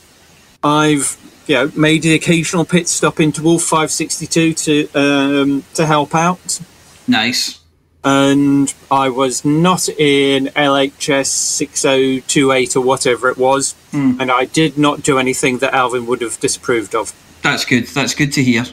I've 0.62 1.16
you 1.47 1.55
know, 1.55 1.73
made 1.74 2.03
the 2.03 2.15
occasional 2.15 2.65
pit 2.65 2.89
stop 2.89 3.19
into 3.20 3.43
Wolf 3.43 3.62
562 3.62 4.55
to 4.55 4.89
um, 4.95 5.65
to 5.74 5.87
help 5.87 6.15
out, 6.15 6.61
Nice. 7.09 7.61
and 8.05 8.73
I 8.91 9.09
was 9.09 9.45
not 9.45 9.89
in 9.89 10.47
LHS 10.55 11.27
6028 11.27 12.77
or 12.77 12.81
whatever 12.82 13.28
it 13.31 13.37
was, 13.39 13.74
and 13.93 14.31
I 14.31 14.45
did 14.45 14.78
not 14.78 15.03
do 15.03 15.19
anything 15.19 15.59
that 15.59 15.73
Alvin 15.74 16.07
would 16.07 16.20
have 16.20 16.39
disapproved 16.41 16.95
of. 16.95 17.12
That's 17.43 17.65
good. 17.65 17.87
That's 17.89 18.15
good 18.15 18.32
to 18.35 18.43
hear. 18.45 18.65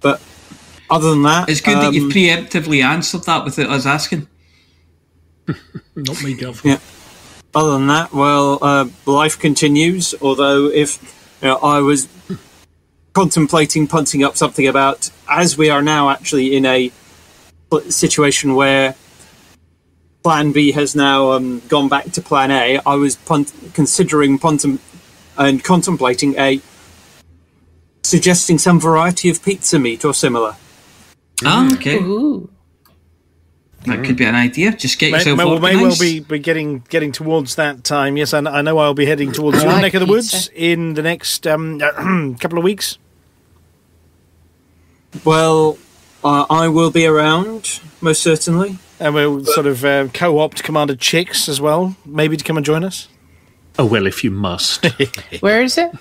But 0.00 0.20
other 0.90 1.10
than 1.10 1.22
that, 1.22 1.48
It's 1.48 1.60
good 1.60 1.76
that 1.78 1.92
you've 1.92 2.04
um, 2.04 2.10
preemptively 2.10 2.82
answered 2.84 3.24
that 3.24 3.44
without 3.44 3.70
us 3.70 3.86
asking. 3.86 4.28
Not 5.96 6.22
me, 6.22 6.34
Gov. 6.36 6.62
Yeah. 6.64 6.78
Other 7.54 7.72
than 7.72 7.86
that, 7.88 8.12
well, 8.12 8.58
uh, 8.62 8.88
life 9.06 9.38
continues. 9.38 10.14
Although, 10.20 10.66
if 10.66 11.02
you 11.42 11.48
know, 11.48 11.56
I 11.56 11.80
was 11.80 12.08
contemplating 13.14 13.86
punting 13.86 14.22
up 14.22 14.36
something 14.36 14.66
about, 14.66 15.10
as 15.28 15.56
we 15.58 15.70
are 15.70 15.82
now 15.82 16.10
actually 16.10 16.54
in 16.54 16.64
a 16.66 16.92
situation 17.88 18.54
where 18.54 18.94
Plan 20.22 20.52
B 20.52 20.72
has 20.72 20.94
now 20.94 21.32
um, 21.32 21.60
gone 21.68 21.88
back 21.88 22.12
to 22.12 22.22
Plan 22.22 22.50
A, 22.50 22.78
I 22.84 22.94
was 22.94 23.16
punt- 23.16 23.52
considering 23.72 24.38
puntem- 24.38 24.78
and 25.36 25.62
contemplating 25.64 26.36
a 26.36 26.60
suggesting 28.02 28.58
some 28.58 28.80
variety 28.80 29.28
of 29.30 29.42
pizza 29.42 29.78
meat 29.78 30.04
or 30.04 30.14
similar. 30.14 30.56
Ah, 31.44 31.72
okay. 31.74 31.96
Ooh. 31.98 32.50
That 33.86 34.04
could 34.04 34.16
be 34.16 34.24
an 34.24 34.34
idea. 34.34 34.72
Just 34.72 34.98
get 34.98 35.12
May, 35.12 35.18
yourself 35.18 35.38
may, 35.38 35.74
may 35.74 35.82
well 35.82 35.96
be, 35.98 36.20
be 36.20 36.38
getting 36.38 36.80
getting 36.88 37.12
towards 37.12 37.54
that 37.54 37.84
time. 37.84 38.16
Yes, 38.16 38.34
I, 38.34 38.38
I 38.40 38.60
know 38.62 38.78
I'll 38.78 38.92
be 38.92 39.06
heading 39.06 39.32
towards 39.32 39.58
I 39.58 39.62
your 39.62 39.72
like 39.72 39.82
neck 39.82 39.94
of 39.94 40.00
the 40.00 40.12
woods 40.12 40.50
in 40.54 40.94
the 40.94 41.02
next 41.02 41.46
um, 41.46 41.78
couple 42.40 42.58
of 42.58 42.64
weeks. 42.64 42.98
Well, 45.24 45.78
uh, 46.22 46.44
I 46.50 46.68
will 46.68 46.90
be 46.90 47.06
around 47.06 47.80
most 48.00 48.22
certainly. 48.22 48.78
And 49.00 49.14
we'll 49.14 49.44
sort 49.44 49.66
of 49.66 49.84
uh, 49.84 50.08
co-opt 50.08 50.64
Commander 50.64 50.96
Chicks 50.96 51.48
as 51.48 51.60
well, 51.60 51.96
maybe 52.04 52.36
to 52.36 52.42
come 52.42 52.56
and 52.56 52.66
join 52.66 52.82
us. 52.82 53.06
Oh 53.78 53.86
well, 53.86 54.08
if 54.08 54.24
you 54.24 54.32
must. 54.32 54.84
Where 55.40 55.62
is 55.62 55.78
it? 55.78 55.92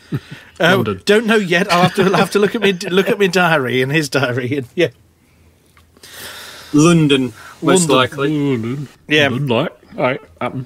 Uh, 0.59 0.77
London. 0.77 1.01
don't 1.05 1.27
know 1.27 1.35
yet. 1.35 1.71
I'll 1.71 1.83
have 1.83 1.93
to 1.95 2.03
I'll 2.05 2.15
have 2.15 2.31
to 2.31 2.39
look 2.39 2.55
at 2.55 2.61
me 2.61 2.73
look 2.73 3.07
at 3.07 3.19
my 3.19 3.27
diary 3.27 3.83
and 3.83 3.91
his 3.91 4.09
diary. 4.09 4.57
And, 4.57 4.67
yeah, 4.75 4.89
London, 6.73 7.33
most 7.61 7.89
London. 7.89 7.95
likely. 7.95 8.57
London. 8.57 8.87
Yeah. 9.07 9.29
London, 9.29 9.47
like. 9.47 9.71
All 9.97 10.03
right, 10.03 10.21
happen. 10.41 10.65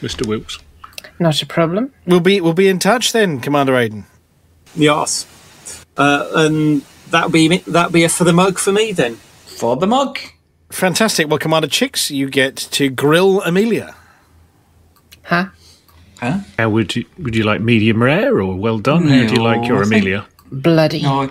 Mr. 0.00 0.26
Wilkes. 0.26 0.58
Not 1.18 1.42
a 1.42 1.46
problem. 1.46 1.92
we'll 2.06 2.20
be 2.20 2.40
we'll 2.40 2.54
be 2.54 2.68
in 2.68 2.78
touch 2.78 3.12
then, 3.12 3.40
Commander 3.40 3.74
Aiden. 3.74 4.04
Yes. 4.74 5.26
Uh, 5.96 6.30
and 6.34 6.82
that'll 7.10 7.30
be 7.30 7.58
that'll 7.58 7.92
be 7.92 8.04
it 8.04 8.10
for 8.10 8.24
the 8.24 8.32
mug 8.32 8.58
for 8.58 8.72
me 8.72 8.92
then. 8.92 9.16
For 9.16 9.76
the 9.76 9.86
mug. 9.86 10.18
Fantastic. 10.70 11.28
Well, 11.28 11.38
Commander 11.38 11.68
Chicks, 11.68 12.10
you 12.10 12.30
get 12.30 12.56
to 12.56 12.88
grill 12.88 13.42
Amelia. 13.42 13.94
Huh? 15.24 15.46
Huh? 16.20 16.40
How 16.58 16.70
would 16.70 16.96
you 16.96 17.04
would 17.18 17.34
you 17.36 17.44
like 17.44 17.60
medium 17.60 18.02
rare 18.02 18.40
or 18.40 18.54
well 18.56 18.78
done? 18.78 19.08
How 19.08 19.26
do 19.26 19.34
you 19.34 19.42
like 19.42 19.66
your 19.68 19.82
I 19.82 19.86
Amelia? 19.86 20.26
Bloody. 20.50 21.02
No, 21.02 21.30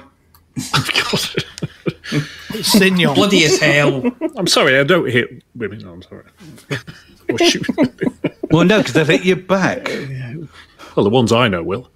Senor. 2.63 3.13
bloody 3.15 3.45
as 3.45 3.59
hell. 3.59 4.03
I'm 4.35 4.47
sorry, 4.47 4.77
I 4.79 4.83
don't 4.83 5.09
hit 5.09 5.43
women. 5.55 5.85
I'm 5.87 6.01
sorry. 6.01 6.23
or 7.29 7.37
shoot. 7.39 7.65
Well, 8.51 8.65
no, 8.65 8.79
because 8.79 8.93
they'll 8.93 9.05
hit 9.05 9.23
you 9.23 9.35
back. 9.35 9.87
Well, 10.95 11.03
the 11.03 11.09
ones 11.09 11.31
I 11.31 11.47
know 11.47 11.63
will. 11.63 11.89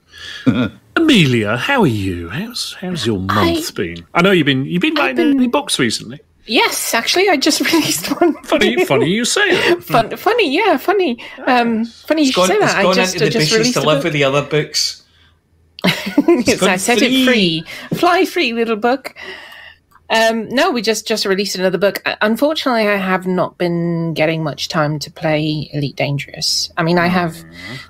Amelia, 0.96 1.58
how 1.58 1.82
are 1.82 1.88
you? 1.88 2.30
How's 2.30 2.74
how's 2.80 3.06
your 3.06 3.20
month 3.20 3.74
been? 3.76 4.06
I 4.14 4.22
know 4.22 4.32
you've 4.32 4.46
been 4.46 4.66
you've 4.66 4.82
been 4.82 4.94
writing 4.94 5.32
any 5.32 5.48
books 5.48 5.80
recently. 5.80 6.22
Yes, 6.46 6.94
actually, 6.94 7.30
I 7.30 7.38
just 7.38 7.62
released 7.74 8.08
one. 8.20 8.34
Funny, 8.44 8.86
funny 8.86 9.10
you 9.10 9.26
say 9.26 9.42
it. 9.50 9.84
Fun, 9.86 10.16
funny, 10.18 10.54
yeah, 10.54 10.78
funny. 10.78 11.18
Um, 11.48 11.86
funny 11.86 12.24
you 12.24 12.28
It's 12.28 12.36
gone, 12.36 12.48
should 12.48 12.58
say 12.60 12.64
it's 12.64 12.74
that. 12.74 12.80
I 12.80 12.84
gone 12.84 12.96
just, 12.96 13.14
into 13.16 13.26
I 13.26 13.30
the 13.30 13.32
just 13.32 13.46
bushes 13.46 13.58
released 13.58 13.74
to 13.76 13.80
a 13.80 13.86
live 13.86 13.98
book. 13.98 14.04
with 14.04 14.14
the 14.14 14.24
other 14.26 14.42
books. 14.44 15.03
gone 16.60 16.70
I 16.70 16.78
set 16.78 17.00
free. 17.00 17.22
it 17.22 17.26
free. 17.26 17.64
Fly 17.96 18.26
free, 18.26 18.54
little 18.54 18.76
book. 18.78 19.16
Um, 20.10 20.48
no, 20.50 20.70
we 20.72 20.82
just 20.82 21.08
just 21.08 21.26
released 21.26 21.56
another 21.56 21.78
book. 21.78 22.02
Uh, 22.06 22.16
Unfortunately, 22.22 22.88
I 22.88 22.98
have 22.98 23.26
not 23.26 23.58
been 23.58 24.14
getting 24.14 24.44
much 24.44 24.68
time 24.68 25.00
to 25.00 25.12
play 25.12 25.70
Elite 25.74 25.96
Dangerous. 25.96 26.70
I 26.78 26.84
mean, 26.84 27.00
I 27.00 27.08
have 27.08 27.36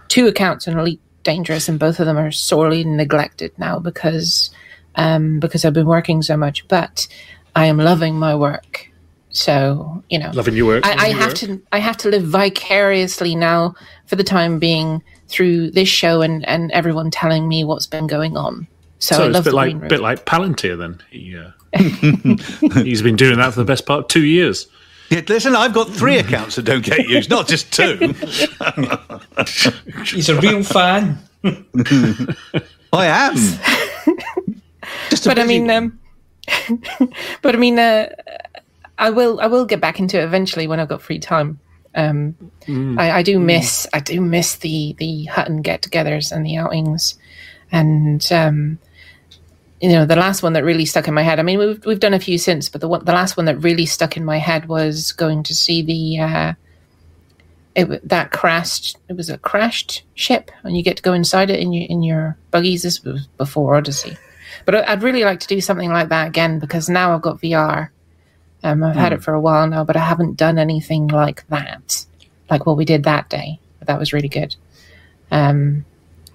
two 0.07 0.27
accounts 0.27 0.67
on 0.67 0.77
Elite 0.79 1.01
Dangerous, 1.23 1.67
and 1.67 1.79
both 1.79 1.99
of 1.99 2.05
them 2.05 2.17
are 2.17 2.31
sorely 2.31 2.83
neglected 2.83 3.51
now 3.57 3.79
because 3.79 4.51
um, 4.95 5.39
because 5.39 5.65
I've 5.65 5.73
been 5.73 5.87
working 5.87 6.21
so 6.21 6.37
much. 6.37 6.67
But 6.67 7.07
I 7.55 7.65
am 7.65 7.77
loving 7.77 8.15
my 8.17 8.35
work, 8.35 8.89
so 9.29 10.03
you 10.09 10.17
know, 10.19 10.31
Loving 10.33 10.55
your 10.55 10.67
work. 10.67 10.85
I, 10.85 10.93
I 10.93 11.07
your 11.07 11.17
have 11.17 11.27
work. 11.29 11.37
to 11.39 11.61
I 11.73 11.79
have 11.79 11.97
to 11.97 12.09
live 12.09 12.23
vicariously 12.23 13.35
now 13.35 13.75
for 14.05 14.15
the 14.15 14.23
time 14.23 14.59
being 14.59 15.03
through 15.33 15.71
this 15.71 15.89
show 15.89 16.21
and 16.21 16.47
and 16.47 16.71
everyone 16.71 17.11
telling 17.11 17.47
me 17.47 17.63
what's 17.63 17.87
been 17.87 18.07
going 18.07 18.37
on. 18.37 18.67
So, 18.99 19.25
I 19.25 19.27
it's 19.27 19.39
a 19.39 19.41
bit 19.41 19.53
like 19.53 19.87
bit 19.89 19.99
like 19.99 20.25
Palantir. 20.25 20.77
Then 20.77 21.01
he 21.09 21.35
uh, 21.35 21.51
he's 22.83 23.01
been 23.01 23.15
doing 23.15 23.37
that 23.37 23.53
for 23.53 23.59
the 23.59 23.65
best 23.65 23.85
part 23.85 24.03
of 24.03 24.07
two 24.07 24.23
years. 24.23 24.67
Yeah, 25.09 25.21
listen, 25.27 25.55
I've 25.55 25.73
got 25.73 25.89
three 25.89 26.17
accounts 26.17 26.55
that 26.55 26.63
don't 26.63 26.83
get 26.83 27.07
used, 27.07 27.29
not 27.29 27.47
just 27.47 27.71
two. 27.73 27.97
He's 30.05 30.29
a 30.29 30.39
real 30.39 30.63
fan. 30.63 31.19
I 32.93 33.05
am. 33.05 33.35
but 35.25 35.37
I 35.37 35.43
mean, 35.43 35.69
um, 35.69 35.99
but 37.41 37.53
I 37.53 37.57
mean, 37.57 37.77
uh, 37.77 38.09
I 38.97 39.09
will 39.09 39.39
I 39.41 39.47
will 39.47 39.65
get 39.65 39.81
back 39.81 39.99
into 39.99 40.19
it 40.19 40.23
eventually 40.23 40.67
when 40.67 40.79
I've 40.79 40.87
got 40.87 41.01
free 41.01 41.19
time. 41.19 41.59
Um, 41.95 42.35
Mm. 42.67 42.99
I, 42.99 43.17
I 43.17 43.23
do 43.23 43.39
miss 43.39 43.87
I 43.93 43.99
do 43.99 44.21
miss 44.21 44.55
the 44.55 44.95
the 44.97 45.25
Hutton 45.25 45.61
get-togethers 45.61 46.31
and 46.31 46.45
the 46.45 46.55
outings, 46.57 47.15
and 47.71 48.25
um, 48.31 48.79
you 49.81 49.89
know 49.89 50.05
the 50.05 50.15
last 50.15 50.43
one 50.43 50.53
that 50.53 50.63
really 50.63 50.85
stuck 50.85 51.07
in 51.07 51.13
my 51.13 51.23
head. 51.23 51.39
I 51.39 51.43
mean, 51.43 51.59
we've 51.59 51.85
we've 51.85 51.99
done 51.99 52.13
a 52.13 52.19
few 52.19 52.37
since, 52.37 52.69
but 52.69 52.81
the 52.81 52.87
one 52.87 53.03
the 53.03 53.11
last 53.11 53.35
one 53.35 53.45
that 53.47 53.57
really 53.57 53.85
stuck 53.85 54.15
in 54.15 54.23
my 54.23 54.37
head 54.37 54.67
was 54.67 55.11
going 55.11 55.43
to 55.43 55.53
see 55.53 55.81
the. 55.81 56.19
Uh, 56.19 56.53
it, 57.75 58.07
that 58.07 58.31
crashed. 58.31 58.97
It 59.09 59.17
was 59.17 59.29
a 59.29 59.37
crashed 59.39 60.03
ship, 60.13 60.51
and 60.63 60.77
you 60.77 60.83
get 60.83 60.97
to 60.97 61.03
go 61.03 61.13
inside 61.13 61.49
it 61.49 61.59
in 61.59 61.73
your 61.73 61.87
in 61.89 62.03
your 62.03 62.37
buggies. 62.51 62.83
This 62.83 63.03
was 63.03 63.27
before 63.37 63.75
Odyssey, 63.75 64.15
but 64.65 64.87
I'd 64.87 65.03
really 65.03 65.23
like 65.23 65.39
to 65.41 65.47
do 65.47 65.59
something 65.59 65.91
like 65.91 66.09
that 66.09 66.27
again 66.27 66.59
because 66.59 66.87
now 66.87 67.13
I've 67.13 67.21
got 67.21 67.41
VR. 67.41 67.89
Um, 68.63 68.83
I've 68.83 68.95
had 68.95 69.11
Hmm. 69.11 69.17
it 69.17 69.23
for 69.23 69.33
a 69.33 69.41
while 69.41 69.67
now, 69.67 69.83
but 69.83 69.95
I 69.97 69.99
haven't 70.05 70.37
done 70.37 70.57
anything 70.57 71.07
like 71.07 71.45
that, 71.49 72.05
like 72.49 72.65
what 72.65 72.77
we 72.77 72.85
did 72.85 73.03
that 73.03 73.29
day. 73.29 73.59
That 73.85 73.99
was 73.99 74.13
really 74.13 74.29
good. 74.29 74.55
Um, 75.31 75.85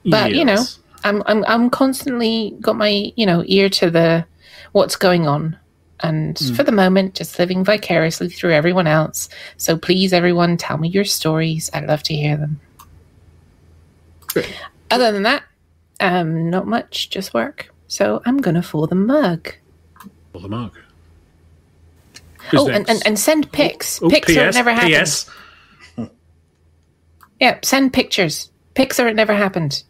but 0.04 0.32
you 0.34 0.44
know, 0.44 0.64
I'm 1.04 1.22
I'm 1.26 1.44
I'm 1.46 1.70
constantly 1.70 2.54
got 2.60 2.76
my 2.76 3.12
you 3.16 3.24
know 3.26 3.42
ear 3.46 3.68
to 3.70 3.90
the 3.90 4.26
what's 4.72 4.96
going 4.96 5.26
on, 5.26 5.56
and 6.00 6.36
Mm. 6.36 6.56
for 6.56 6.62
the 6.64 6.72
moment, 6.72 7.14
just 7.14 7.38
living 7.38 7.64
vicariously 7.64 8.28
through 8.28 8.52
everyone 8.52 8.86
else. 8.86 9.28
So 9.56 9.78
please, 9.78 10.12
everyone, 10.12 10.56
tell 10.58 10.76
me 10.78 10.88
your 10.88 11.04
stories. 11.04 11.70
I'd 11.72 11.86
love 11.86 12.02
to 12.04 12.14
hear 12.14 12.36
them. 12.36 12.60
Other 14.90 15.12
than 15.12 15.22
that, 15.24 15.44
um, 16.00 16.50
not 16.50 16.66
much, 16.66 17.10
just 17.10 17.32
work. 17.34 17.72
So 17.88 18.20
I'm 18.26 18.38
gonna 18.38 18.62
for 18.62 18.86
the 18.86 18.94
mug. 18.94 19.54
For 20.32 20.40
the 20.40 20.48
mug. 20.48 20.76
Who's 22.50 22.60
oh, 22.60 22.68
and, 22.68 22.86
next? 22.86 22.90
and, 22.90 23.06
and 23.06 23.18
send 23.18 23.52
pics. 23.52 24.00
Oh, 24.02 24.08
pics 24.08 24.28
or 24.30 24.40
it 24.40 24.50
PS, 24.50 24.54
never 24.54 24.72
happened. 24.72 25.06
PS. 25.06 25.30
Yeah, 27.40 27.58
send 27.62 27.92
pictures. 27.92 28.50
Pics 28.74 28.98
or 28.98 29.06
it 29.06 29.16
never 29.16 29.34
happened. 29.34 29.82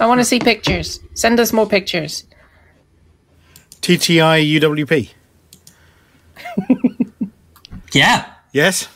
I 0.00 0.06
want 0.06 0.20
to 0.20 0.24
see 0.24 0.38
pictures. 0.38 1.00
Send 1.14 1.38
us 1.38 1.52
more 1.52 1.66
pictures. 1.66 2.24
TTI 3.82 4.58
UWP. 4.60 5.10
Yeah. 7.92 8.26
Yes. 8.52 8.88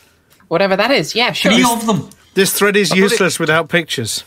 Whatever 0.47 0.75
that 0.75 0.91
is. 0.91 1.15
Yeah, 1.15 1.31
sure. 1.31 1.51
Any 1.51 1.63
of 1.63 1.85
them. 1.85 2.09
This 2.33 2.53
thread 2.53 2.75
is 2.75 2.91
I 2.91 2.95
thought 2.95 2.97
it- 2.97 3.01
useless 3.11 3.39
without 3.39 3.69
pictures. 3.69 4.23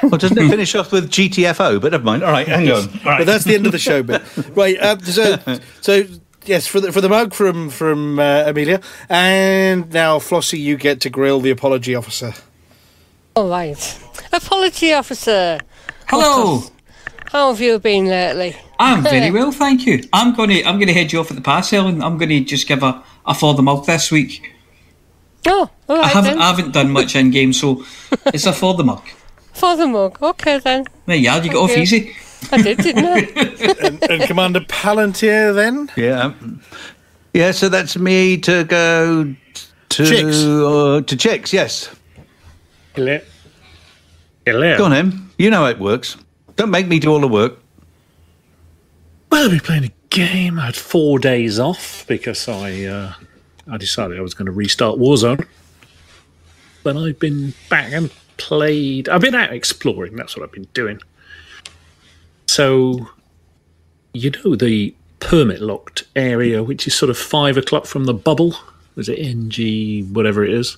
Well, 0.00 0.12
doesn't 0.12 0.38
it 0.38 0.48
finish 0.48 0.76
off 0.76 0.92
with 0.92 1.10
GTFO? 1.10 1.80
But 1.80 1.90
never 1.90 2.04
mind. 2.04 2.22
All 2.22 2.30
right, 2.30 2.46
hang 2.46 2.70
on. 2.70 2.76
All 2.76 2.84
right. 3.04 3.18
But 3.18 3.26
that's 3.26 3.42
the 3.42 3.54
end 3.54 3.66
of 3.66 3.72
the 3.72 3.80
show 3.80 4.02
bit. 4.04 4.22
Right. 4.56 4.78
Uh, 4.78 4.96
so, 4.98 5.38
so 5.80 6.04
yes, 6.44 6.66
for 6.66 6.80
the 6.80 6.92
for 6.92 7.00
the 7.00 7.08
mug 7.08 7.34
from 7.34 7.70
from 7.70 8.18
uh, 8.18 8.44
Amelia, 8.46 8.80
and 9.08 9.92
now 9.92 10.18
Flossie, 10.18 10.58
you 10.58 10.76
get 10.76 11.00
to 11.00 11.10
grill 11.10 11.40
the 11.40 11.50
apology 11.50 11.94
officer. 11.94 12.34
All 13.34 13.48
right. 13.48 13.98
Apology 14.32 14.92
officer. 14.92 15.58
Hello. 16.08 16.62
How 17.30 17.50
have 17.50 17.60
you 17.60 17.78
been 17.78 18.06
lately? 18.08 18.56
I'm 18.78 19.02
very 19.02 19.30
well, 19.38 19.52
thank 19.52 19.86
you. 19.86 20.02
I'm 20.12 20.34
gonna 20.34 20.60
I'm 20.66 20.78
gonna 20.78 20.92
head 20.92 21.12
you 21.12 21.20
off 21.20 21.30
at 21.30 21.36
the 21.36 21.42
pass, 21.42 21.72
Ellen. 21.72 22.02
I'm 22.02 22.18
gonna 22.18 22.40
just 22.40 22.68
give 22.68 22.82
a, 22.82 23.02
a 23.24 23.34
for 23.34 23.54
the 23.54 23.62
mug 23.62 23.86
this 23.86 24.10
week. 24.10 24.52
Oh, 25.46 25.70
all 25.88 26.00
I 26.00 26.08
haven't 26.08 26.34
then. 26.34 26.42
I 26.42 26.48
haven't 26.48 26.72
done 26.72 26.90
much 26.90 27.16
in 27.16 27.30
game, 27.30 27.52
so 27.52 27.84
it's 28.26 28.46
a 28.46 28.52
for 28.52 28.74
the 28.74 28.84
mug. 28.84 29.02
For 29.54 29.76
the 29.76 29.86
mug. 29.86 30.22
Okay 30.22 30.58
then. 30.58 30.84
There 31.06 31.16
you 31.16 31.30
are, 31.30 31.36
you 31.36 31.42
Thank 31.42 31.52
got 31.54 31.62
off 31.62 31.76
you. 31.76 31.82
easy. 31.82 32.16
I 32.50 32.62
did, 32.62 32.78
didn't 32.78 33.04
I? 33.04 33.18
and, 33.86 34.10
and 34.10 34.22
Commander 34.24 34.60
Palantir, 34.60 35.54
then. 35.54 35.90
Yeah. 35.96 36.34
Yeah, 37.34 37.50
so 37.52 37.68
that's 37.68 37.96
me 37.96 38.36
to 38.38 38.64
go 38.64 39.34
to 39.90 40.06
Chicks. 40.06 40.42
Uh, 40.42 41.02
to 41.06 41.16
chicks. 41.16 41.52
Yes. 41.52 41.94
Hello. 42.94 43.20
Hello. 44.44 44.76
Go 44.76 44.84
on, 44.86 44.92
Em. 44.92 45.30
You 45.38 45.50
know 45.50 45.62
how 45.62 45.70
it 45.70 45.78
works. 45.78 46.16
Don't 46.56 46.70
make 46.70 46.86
me 46.86 46.98
do 46.98 47.10
all 47.10 47.20
the 47.20 47.28
work. 47.28 47.58
Well, 49.30 49.44
I'll 49.44 49.50
be 49.50 49.60
playing 49.60 49.84
a 49.84 49.92
game. 50.10 50.58
I 50.58 50.66
had 50.66 50.76
four 50.76 51.18
days 51.18 51.58
off 51.58 52.04
because 52.06 52.48
I 52.48 52.84
uh, 52.84 53.14
I 53.70 53.76
decided 53.78 54.18
I 54.18 54.20
was 54.22 54.34
going 54.34 54.46
to 54.46 54.52
restart 54.52 54.98
Warzone. 54.98 55.46
But 56.82 56.96
I've 56.96 57.18
been 57.18 57.54
back 57.70 57.92
and 57.92 58.12
played. 58.36 59.08
I've 59.08 59.20
been 59.22 59.34
out 59.34 59.52
exploring. 59.52 60.16
That's 60.16 60.36
what 60.36 60.42
I've 60.44 60.52
been 60.52 60.68
doing. 60.74 61.00
So, 62.52 63.08
you 64.12 64.30
know 64.30 64.56
the 64.56 64.94
permit 65.20 65.62
locked 65.62 66.04
area, 66.14 66.62
which 66.62 66.86
is 66.86 66.94
sort 66.94 67.08
of 67.08 67.16
five 67.16 67.56
o'clock 67.56 67.86
from 67.86 68.04
the 68.04 68.12
bubble. 68.12 68.54
Was 68.94 69.08
it 69.08 69.18
NG 69.18 70.12
whatever 70.12 70.44
it 70.44 70.52
is? 70.52 70.76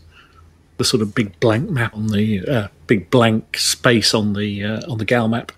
The 0.77 0.85
sort 0.85 1.03
of 1.03 1.17
big 1.17 1.39
blank 1.41 1.69
map 1.71 1.93
on 1.97 2.07
the 2.09 2.47
uh, 2.47 2.69
big 2.87 3.11
blank 3.11 3.57
space 3.59 4.15
on 4.15 4.35
the 4.35 4.63
uh, 4.63 4.81
on 4.89 4.99
the 4.99 5.05
Gal 5.05 5.27
map. 5.27 5.51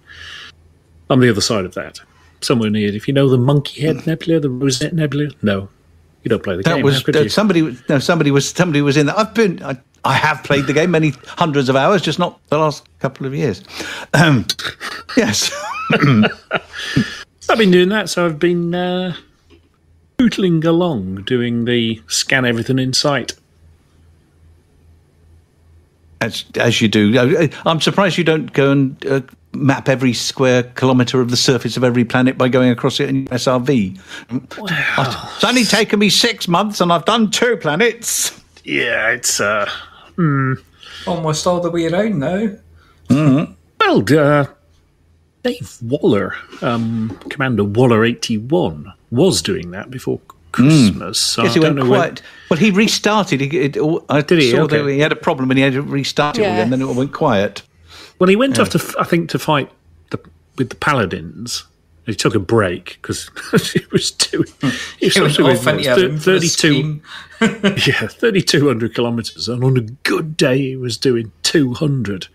I'm 1.10 1.20
the 1.20 1.28
other 1.28 1.42
side 1.42 1.66
of 1.66 1.74
that, 1.74 2.00
somewhere 2.40 2.70
near. 2.70 2.88
If 2.94 3.06
you 3.08 3.12
know 3.12 3.28
the 3.28 3.36
Monkey 3.36 3.82
Head 3.82 4.06
Nebula, 4.06 4.40
the 4.40 4.48
Rosette 4.48 4.94
Nebula, 4.94 5.28
no, 5.42 5.68
you 6.22 6.30
don't 6.30 6.42
play 6.42 6.56
the 6.56 6.62
That 6.62 6.76
game. 6.76 6.84
was 6.84 7.06
uh, 7.06 7.28
somebody. 7.28 7.60
was- 7.60 7.82
No, 7.90 7.98
somebody 7.98 8.30
was 8.30 8.48
somebody 8.48 8.80
was 8.80 8.96
in 8.96 9.04
that. 9.06 9.18
I've 9.18 9.34
been. 9.34 9.62
I, 9.62 9.76
I 10.06 10.14
have 10.14 10.42
played 10.44 10.66
the 10.66 10.72
game 10.72 10.92
many 10.92 11.12
hundreds 11.26 11.68
of 11.68 11.76
hours, 11.76 12.00
just 12.00 12.18
not 12.18 12.40
the 12.48 12.58
last 12.58 12.86
couple 13.00 13.26
of 13.26 13.34
years. 13.34 13.62
Um, 14.14 14.46
yes. 15.16 15.52
I've 17.48 17.58
been 17.58 17.70
doing 17.70 17.88
that, 17.90 18.08
so 18.08 18.24
I've 18.24 18.38
been 18.38 18.74
uh, 18.74 19.16
pootling 20.18 20.64
along, 20.64 21.22
doing 21.22 21.64
the 21.64 22.00
scan 22.06 22.44
everything 22.44 22.78
in 22.78 22.92
sight. 22.92 23.34
as, 26.20 26.44
as 26.58 26.80
you 26.80 26.88
do. 26.88 27.50
I'm 27.64 27.80
surprised 27.80 28.18
you 28.18 28.24
don't 28.24 28.52
go 28.52 28.72
and 28.72 29.06
uh, 29.06 29.20
map 29.54 29.88
every 29.88 30.12
square 30.12 30.62
kilometre 30.62 31.20
of 31.20 31.30
the 31.30 31.36
surface 31.36 31.76
of 31.76 31.84
every 31.84 32.04
planet 32.04 32.36
by 32.38 32.48
going 32.48 32.70
across 32.70 33.00
it 33.00 33.08
in 33.08 33.26
SRV. 33.26 33.98
It's 34.30 35.44
only 35.44 35.64
taken 35.64 35.98
me 35.98 36.10
six 36.10 36.48
months, 36.48 36.80
and 36.80 36.92
I've 36.92 37.04
done 37.04 37.30
two 37.30 37.56
planets. 37.56 38.40
Yeah, 38.64 39.10
it's 39.10 39.40
uh, 39.40 39.70
hmm. 40.16 40.54
Almost 41.06 41.46
all 41.46 41.60
the 41.60 41.70
way 41.70 41.86
around 41.86 42.18
now. 42.18 42.48
Mm-hmm. 43.08 43.52
Well, 43.80 44.18
uh, 44.18 44.46
Dave 45.42 45.76
Waller, 45.82 46.34
um, 46.62 47.16
Commander 47.30 47.64
Waller 47.64 48.04
eighty 48.04 48.36
one, 48.38 48.92
was 49.10 49.42
doing 49.42 49.70
that 49.72 49.90
before 49.90 50.20
Christmas. 50.52 51.20
So 51.20 51.42
yes, 51.44 51.50
I 51.50 51.54
he 51.54 51.60
don't 51.60 51.74
went 51.76 51.86
know 51.86 51.90
when- 51.90 52.00
quiet. 52.00 52.22
Well, 52.50 52.58
he 52.58 52.70
restarted. 52.70 53.40
He, 53.40 53.46
it, 53.58 53.76
all- 53.76 54.04
I 54.08 54.22
Did 54.22 54.38
he? 54.40 54.50
saw 54.50 54.66
that 54.66 54.86
he 54.88 54.98
had 55.00 55.12
a 55.12 55.16
problem 55.16 55.50
and 55.50 55.58
he 55.58 55.64
had 55.64 55.74
to 55.74 55.82
restart 55.82 56.38
it 56.38 56.42
all 56.42 56.46
Yeah. 56.48 56.54
again. 56.56 56.70
Then 56.70 56.82
it 56.82 56.84
all 56.84 56.94
went 56.94 57.12
quiet. 57.12 57.62
Well, 58.18 58.28
he 58.28 58.36
went 58.36 58.56
Yeah. 58.56 58.62
off 58.62 58.70
to, 58.70 58.78
f- 58.78 58.94
I 58.98 59.04
think, 59.04 59.28
to 59.30 59.38
fight 59.38 59.70
the, 60.10 60.18
with 60.56 60.70
the 60.70 60.76
Paladins. 60.76 61.64
He 62.06 62.14
took 62.14 62.34
a 62.36 62.38
break 62.38 62.98
because 63.02 63.28
he 63.72 63.80
was 63.92 64.12
doing. 64.12 64.46
He 64.98 65.08
He 65.10 65.20
was 65.20 65.20
went 65.20 65.36
doing 65.36 65.56
off 65.56 65.66
into 65.66 65.88
what, 65.90 65.98
a 65.98 66.08
room 66.08 66.18
for 66.18 66.30
a 66.34 66.40
32, 66.40 67.00
yeah, 67.86 68.06
3,200 68.06 68.94
kilometres. 68.94 69.48
And 69.48 69.62
on 69.62 69.76
a 69.76 69.82
good 69.82 70.36
day, 70.36 70.58
he 70.58 70.76
was 70.76 70.96
doing 70.96 71.32
200. 71.42 72.28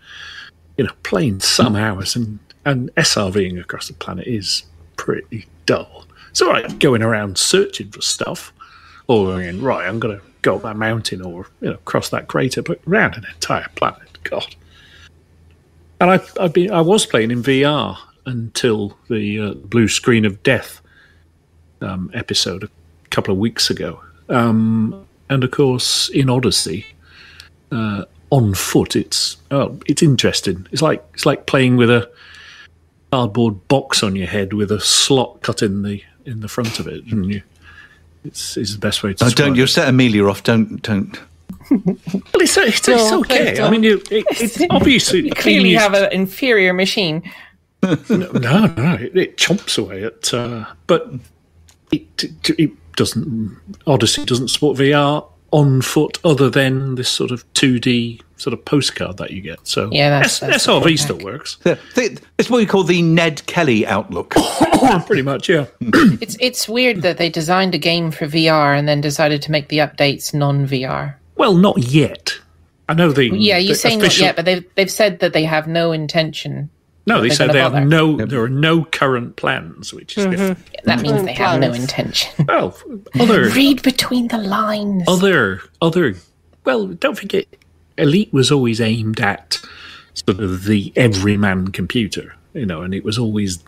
You 0.76 0.84
know, 0.84 0.92
playing 1.02 1.40
some 1.40 1.76
hours 1.76 2.16
and, 2.16 2.38
and 2.64 2.94
SRVing 2.94 3.60
across 3.60 3.88
the 3.88 3.94
planet 3.94 4.26
is 4.26 4.64
pretty 4.96 5.46
dull. 5.66 6.06
It's 6.30 6.40
all 6.40 6.48
right 6.48 6.78
going 6.78 7.02
around 7.02 7.36
searching 7.36 7.90
for 7.90 8.00
stuff 8.00 8.52
or 9.06 9.26
going, 9.26 9.60
right, 9.60 9.86
I'm 9.86 9.98
going 10.00 10.18
to 10.18 10.24
go 10.40 10.56
up 10.56 10.62
that 10.62 10.76
mountain 10.76 11.20
or, 11.20 11.46
you 11.60 11.70
know, 11.70 11.76
cross 11.84 12.08
that 12.10 12.28
crater, 12.28 12.62
but 12.62 12.80
around 12.86 13.16
an 13.16 13.26
entire 13.34 13.68
planet, 13.74 14.22
God. 14.24 14.54
And 16.00 16.10
I, 16.10 16.20
I've 16.40 16.52
been, 16.52 16.70
I 16.72 16.80
was 16.80 17.04
playing 17.06 17.30
in 17.30 17.42
VR 17.42 17.98
until 18.26 18.96
the 19.08 19.40
uh, 19.40 19.54
blue 19.54 19.88
screen 19.88 20.24
of 20.24 20.42
death 20.42 20.80
um, 21.80 22.10
episode 22.14 22.64
a 22.64 22.70
couple 23.10 23.32
of 23.32 23.38
weeks 23.38 23.70
ago. 23.70 24.00
Um, 24.32 25.06
and 25.28 25.44
of 25.44 25.50
course, 25.50 26.08
in 26.08 26.28
Odyssey, 26.30 26.86
uh, 27.70 28.04
on 28.30 28.54
foot, 28.54 28.96
it's 28.96 29.36
oh, 29.50 29.78
it's 29.86 30.02
interesting. 30.02 30.66
It's 30.72 30.82
like 30.82 31.04
it's 31.14 31.26
like 31.26 31.46
playing 31.46 31.76
with 31.76 31.90
a 31.90 32.10
cardboard 33.10 33.68
box 33.68 34.02
on 34.02 34.16
your 34.16 34.26
head 34.26 34.52
with 34.54 34.72
a 34.72 34.80
slot 34.80 35.42
cut 35.42 35.62
in 35.62 35.82
the 35.82 36.02
in 36.24 36.40
the 36.40 36.48
front 36.48 36.78
of 36.80 36.86
it, 36.86 37.04
and 37.10 37.26
you. 37.26 37.42
It's, 38.24 38.56
it's 38.56 38.72
the 38.72 38.78
best 38.78 39.02
way 39.02 39.14
to. 39.14 39.24
Oh, 39.24 39.30
don't 39.30 39.56
you 39.56 39.66
set 39.66 39.88
Amelia 39.88 40.24
off? 40.26 40.44
Don't 40.44 40.80
don't. 40.82 41.18
Well, 41.70 41.96
it's, 42.34 42.56
it's, 42.56 42.86
No, 42.86 42.94
it's 42.94 43.12
okay. 43.12 43.60
I 43.60 43.68
mean, 43.70 43.82
you, 43.82 43.96
it, 44.10 44.24
it's 44.40 44.62
obviously 44.70 45.22
You 45.26 45.30
clearly 45.32 45.74
Amelia's- 45.74 45.82
have 45.82 45.94
an 45.94 46.12
inferior 46.12 46.72
machine. 46.72 47.22
no, 47.82 47.96
no, 48.10 48.66
no, 48.66 48.94
it, 49.00 49.16
it 49.16 49.36
chomps 49.38 49.76
away 49.76 50.04
at, 50.04 50.32
uh, 50.32 50.66
but 50.86 51.10
it, 51.90 52.06
it 52.24 52.50
it 52.58 52.70
doesn't. 52.96 53.56
Odyssey 53.86 54.24
doesn't 54.24 54.48
support 54.48 54.78
VR 54.78 55.26
on 55.50 55.82
foot, 55.82 56.18
other 56.24 56.48
than 56.48 56.94
this 56.94 57.08
sort 57.08 57.30
of 57.30 57.44
two 57.54 57.78
D 57.78 58.20
sort 58.36 58.54
of 58.54 58.64
postcard 58.64 59.18
that 59.18 59.30
you 59.30 59.40
get. 59.40 59.58
So 59.68 59.88
Yeah, 59.92 60.10
that's- 60.10 60.42
S- 60.42 60.48
that's 60.50 60.66
the 60.66 60.72
SRV 60.72 60.98
still 60.98 61.18
works. 61.18 61.56
The- 61.62 61.78
the- 61.94 62.18
It's 62.38 62.50
what 62.50 62.56
we 62.58 62.66
call 62.66 62.82
the 62.84 63.02
Ned 63.02 63.44
Kelly 63.46 63.86
outlook. 63.86 64.34
Pretty 65.06 65.22
much, 65.22 65.48
yeah. 65.48 65.66
Mm. 65.82 66.20
It's 66.20 66.36
it's 66.40 66.68
weird 66.68 67.02
that 67.02 67.18
they 67.18 67.28
designed 67.30 67.74
a 67.74 67.78
game 67.78 68.10
for 68.10 68.26
VR 68.26 68.76
and 68.76 68.88
then 68.88 69.00
decided 69.00 69.42
to 69.42 69.50
make 69.52 69.68
the 69.68 69.78
updates 69.78 70.34
non-VR. 70.34 71.14
Well, 71.36 71.54
not 71.54 71.78
yet. 71.78 72.32
I 72.88 72.94
know 72.94 73.12
the 73.12 73.28
Yeah, 73.32 73.58
you 73.58 73.68
the 73.68 73.74
say 73.76 73.96
not 73.96 74.18
yet, 74.18 74.34
but 74.36 74.44
they've 74.44 74.64
they've 74.74 74.90
said 74.90 75.20
that 75.20 75.32
they 75.34 75.44
have 75.44 75.68
no 75.68 75.92
intention. 75.92 76.68
No, 77.04 77.20
they 77.20 77.30
said 77.30 77.48
gonna 77.48 77.52
they 77.52 77.58
have 77.60 77.72
bother. 77.72 77.86
no. 77.86 78.16
There 78.16 78.42
are 78.42 78.48
no 78.48 78.84
current 78.84 79.36
plans, 79.36 79.92
which 79.92 80.16
is 80.16 80.24
mm-hmm. 80.24 80.30
different. 80.30 80.84
That 80.84 81.00
means 81.00 81.24
they 81.24 81.32
have 81.32 81.60
no 81.60 81.72
intention. 81.72 82.32
Well, 82.48 82.76
other 83.18 83.48
Read 83.54 83.82
between 83.82 84.28
the 84.28 84.38
lines. 84.38 85.04
other 85.06 85.60
other 85.80 86.14
well 86.64 86.86
don't 86.88 87.16
forget 87.16 87.46
elite 87.96 88.32
was 88.32 88.52
always 88.52 88.80
aimed 88.80 89.20
at 89.20 89.58
sort 90.14 90.40
of 90.40 90.64
the 90.64 90.92
everyman 90.96 91.68
computer 91.68 92.34
you 92.52 92.66
know 92.66 92.82
and 92.82 92.94
it 92.94 93.04
was 93.04 93.18
always 93.18 93.62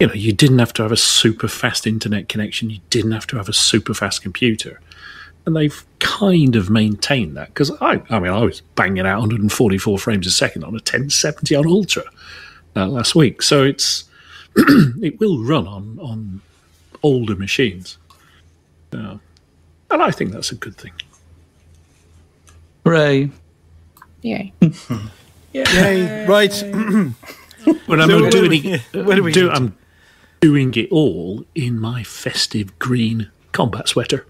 you 0.00 0.06
know 0.06 0.12
you 0.12 0.32
didn't 0.32 0.58
have 0.58 0.72
to 0.74 0.82
have 0.82 0.92
a 0.92 0.96
super 0.96 1.48
fast 1.48 1.86
internet 1.86 2.28
connection 2.28 2.70
you 2.70 2.80
didn't 2.90 3.12
have 3.12 3.26
to 3.26 3.36
have 3.36 3.48
a 3.48 3.52
super 3.52 3.94
fast 3.94 4.22
computer 4.22 4.80
and 5.46 5.54
they've 5.54 5.84
kind 5.98 6.56
of 6.56 6.70
maintained 6.70 7.36
that 7.36 7.48
because 7.48 7.70
I, 7.80 8.02
I 8.08 8.18
mean, 8.18 8.32
I 8.32 8.42
was 8.42 8.62
banging 8.76 9.06
out 9.06 9.20
144 9.20 9.98
frames 9.98 10.26
a 10.26 10.30
second 10.30 10.64
on 10.64 10.70
a 10.70 10.80
1070 10.80 11.54
on 11.54 11.66
Ultra 11.66 12.04
uh, 12.76 12.86
last 12.86 13.14
week, 13.14 13.42
so 13.42 13.62
it's 13.64 14.04
it 14.56 15.18
will 15.20 15.42
run 15.42 15.66
on 15.66 15.98
on 16.00 16.40
older 17.02 17.36
machines, 17.36 17.98
uh, 18.92 19.16
and 19.90 20.02
I 20.02 20.10
think 20.10 20.32
that's 20.32 20.50
a 20.52 20.54
good 20.56 20.76
thing. 20.76 20.92
Hooray! 22.84 23.30
Yeah. 24.22 24.44
Yay! 25.52 26.26
Right. 26.26 26.52
When 27.86 27.98
I'm 27.98 28.08
So 28.10 28.20
where 28.20 28.30
doing 28.30 28.50
do 28.62 28.72
it, 28.74 28.82
we- 28.94 29.02
where 29.02 29.16
do 29.16 29.22
we 29.22 29.32
do. 29.32 29.50
I'm 29.50 29.74
doing 30.40 30.74
it 30.74 30.88
all 30.90 31.44
in 31.54 31.80
my 31.80 32.02
festive 32.02 32.78
green 32.78 33.30
combat 33.52 33.88
sweater. 33.88 34.26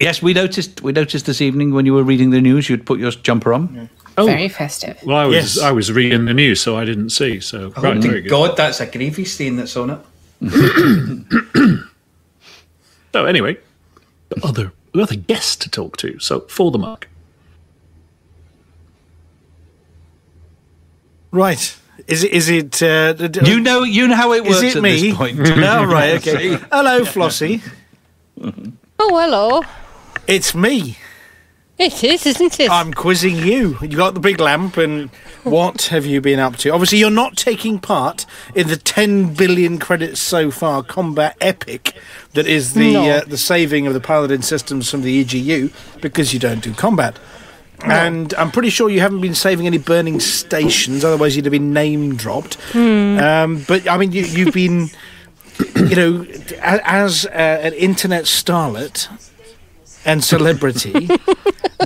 Yes, 0.00 0.22
we 0.22 0.32
noticed. 0.32 0.80
We 0.82 0.92
noticed 0.92 1.26
this 1.26 1.40
evening 1.40 1.72
when 1.74 1.84
you 1.86 1.94
were 1.94 2.04
reading 2.04 2.30
the 2.30 2.40
news, 2.40 2.68
you'd 2.68 2.86
put 2.86 2.98
your 3.00 3.10
jumper 3.10 3.52
on. 3.52 3.88
Oh. 4.16 4.26
Very 4.26 4.48
festive. 4.48 4.98
Well, 5.04 5.16
I 5.16 5.24
was 5.26 5.34
Yes. 5.34 5.58
I 5.58 5.70
was 5.72 5.90
reading 5.92 6.24
the 6.24 6.34
news, 6.34 6.60
so 6.60 6.76
I 6.76 6.84
didn't 6.84 7.10
see. 7.10 7.40
So 7.40 7.72
Oh, 7.76 7.82
right, 7.82 8.00
dear. 8.00 8.20
God, 8.20 8.56
that's 8.56 8.80
a 8.80 8.86
gravy 8.86 9.24
stain 9.24 9.56
that's 9.56 9.76
on 9.76 9.90
it. 9.90 10.00
So 13.14 13.24
anyway, 13.24 13.56
got 14.28 14.44
other 14.44 14.72
other 14.94 15.16
guests 15.16 15.56
to 15.56 15.70
talk 15.70 15.96
to. 15.96 16.18
So 16.20 16.40
for 16.40 16.70
the 16.70 16.78
mark. 16.78 17.08
Right. 21.30 21.76
Is 22.06 22.22
it? 22.24 22.32
Is 22.32 22.48
it? 22.48 22.82
Uh, 22.82 23.12
d- 23.14 23.28
d- 23.28 23.50
You 23.50 23.60
know, 23.60 23.82
you 23.82 24.06
know 24.08 24.14
how 24.16 24.32
it 24.34 24.44
works 24.44 24.58
Is 24.62 24.74
it 24.74 24.76
at 24.76 24.82
me? 24.82 25.00
this 25.08 25.16
point. 25.16 25.38
no, 25.38 25.84
right. 25.84 26.14
Okay. 26.16 26.54
Hello, 26.72 27.04
Flossie. 27.04 27.60
Oh, 29.00 29.18
hello. 29.18 29.62
It's 30.28 30.54
me. 30.54 30.98
It 31.78 32.02
is, 32.04 32.26
isn't 32.26 32.58
it? 32.60 32.70
I'm 32.70 32.92
quizzing 32.92 33.36
you. 33.36 33.78
You 33.80 33.96
got 33.96 34.14
the 34.14 34.20
big 34.20 34.40
lamp, 34.40 34.76
and 34.76 35.10
what 35.44 35.82
have 35.84 36.04
you 36.04 36.20
been 36.20 36.40
up 36.40 36.56
to? 36.56 36.70
Obviously, 36.70 36.98
you're 36.98 37.08
not 37.10 37.36
taking 37.36 37.78
part 37.78 38.26
in 38.54 38.66
the 38.66 38.76
10 38.76 39.34
billion 39.34 39.78
credits 39.78 40.18
so 40.20 40.50
far 40.50 40.82
combat 40.82 41.36
epic 41.40 41.94
that 42.34 42.46
is 42.48 42.74
the 42.74 42.92
No. 42.94 43.10
uh, 43.10 43.24
the 43.24 43.38
saving 43.38 43.86
of 43.86 43.94
the 43.94 44.00
paladin 44.00 44.42
systems 44.42 44.90
from 44.90 45.02
the 45.02 45.24
EGU 45.24 45.72
because 46.02 46.34
you 46.34 46.40
don't 46.40 46.62
do 46.62 46.74
combat. 46.74 47.16
And 47.84 48.34
I'm 48.34 48.50
pretty 48.50 48.70
sure 48.70 48.90
you 48.90 48.98
haven't 49.00 49.20
been 49.20 49.36
saving 49.36 49.68
any 49.68 49.78
burning 49.78 50.18
stations, 50.18 51.04
otherwise 51.04 51.36
you'd 51.36 51.44
have 51.44 51.52
been 51.52 51.72
name 51.72 52.16
dropped. 52.16 52.54
Hmm. 52.72 53.18
Um, 53.20 53.64
but 53.68 53.88
I 53.88 53.96
mean, 53.98 54.10
you, 54.10 54.22
you've 54.24 54.52
been, 54.52 54.90
you 55.76 55.94
know, 55.94 56.26
a- 56.60 56.90
as 56.90 57.24
uh, 57.24 57.28
an 57.62 57.72
internet 57.74 58.24
starlet 58.24 59.06
and 60.04 60.22
celebrity, 60.34 61.08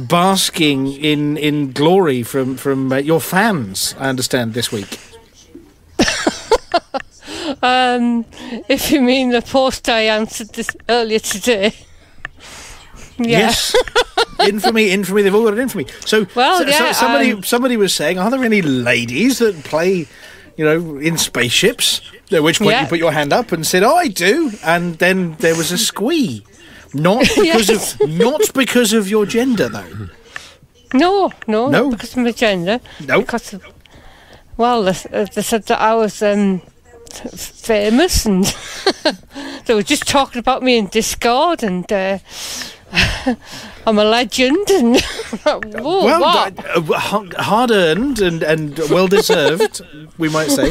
basking 0.09 0.89
in, 0.93 1.36
in 1.36 1.72
glory 1.72 2.22
from 2.22 2.56
from 2.56 2.93
uh, 2.93 2.97
your 2.97 3.20
fans. 3.20 3.94
I 3.98 4.09
understand 4.09 4.55
this 4.55 4.70
week. 4.72 4.98
Um, 7.62 8.24
if 8.68 8.90
you 8.90 9.01
mean 9.01 9.30
the 9.30 9.43
post 9.43 9.89
I 9.89 10.02
answered 10.02 10.48
this 10.51 10.68
earlier 10.89 11.18
today. 11.18 11.74
Yeah. 13.18 13.39
Yes, 13.40 13.74
infamy, 14.40 14.90
infamy. 14.90 15.22
They've 15.22 15.34
all 15.34 15.44
got 15.44 15.52
an 15.52 15.60
infamy. 15.60 15.86
So, 16.06 16.26
Well, 16.34 16.59
so, 16.59 16.64
so 16.64 16.70
yeah, 16.84 16.93
somebody 16.93 17.32
um, 17.32 17.43
somebody 17.44 17.76
was 17.76 17.94
saying, 17.94 18.18
are 18.18 18.30
there 18.30 18.43
any 18.43 18.62
ladies 18.62 19.39
that 19.39 19.62
play, 19.64 20.06
you 20.56 20.64
know, 20.64 20.97
in 20.97 21.18
spaceships? 21.18 22.01
At 22.32 22.43
which 22.43 22.59
point 22.59 22.70
Yeah. 22.70 22.82
you 22.82 22.89
put 22.89 22.98
your 22.98 23.12
hand 23.12 23.32
up 23.32 23.52
and 23.52 23.66
said, 23.66 23.82
"Oh, 23.84 23.94
I 23.94 24.09
do," 24.09 24.51
and 24.64 24.98
then 24.98 25.36
there 25.40 25.55
was 25.55 25.70
a 25.70 25.78
squee. 25.78 26.43
Not 26.94 27.20
because 27.36 27.69
Yes. 27.69 28.01
of 28.01 28.09
not 28.10 28.52
because 28.55 28.93
of 28.93 29.09
your 29.09 29.27
gender, 29.27 29.69
though. 29.69 30.09
No, 30.94 31.31
no, 31.47 31.69
No. 31.69 31.89
not 31.89 31.90
because 31.93 32.12
of 32.16 32.23
my 32.24 32.32
gender. 32.32 32.81
No. 33.06 33.20
Because 33.20 33.55
of, 33.55 33.64
well, 34.56 34.82
they, 34.85 34.90
uh, 35.12 35.27
they 35.35 35.43
said 35.43 35.64
that 35.66 35.81
I 35.81 35.94
was 35.94 36.23
um, 36.23 36.60
f- 37.10 37.32
famous 37.40 38.27
and 38.27 38.44
they 39.66 39.74
were 39.74 39.82
just 39.82 40.06
talking 40.06 40.39
about 40.40 40.62
me 40.62 40.77
in 40.77 40.86
Discord 40.89 41.62
and 41.62 41.90
uh, 41.90 42.19
I'm 43.86 43.98
a 43.98 44.05
legend 44.05 44.70
and 44.70 45.01
Whoa, 45.01 45.60
well, 46.05 46.24
uh, 46.24 46.51
uh, 46.77 47.43
hard 47.43 47.70
earned 47.70 48.20
and 48.20 48.43
and 48.43 48.78
well 48.90 49.09
deserved, 49.09 49.81
we 50.19 50.28
might 50.28 50.51
say. 50.51 50.70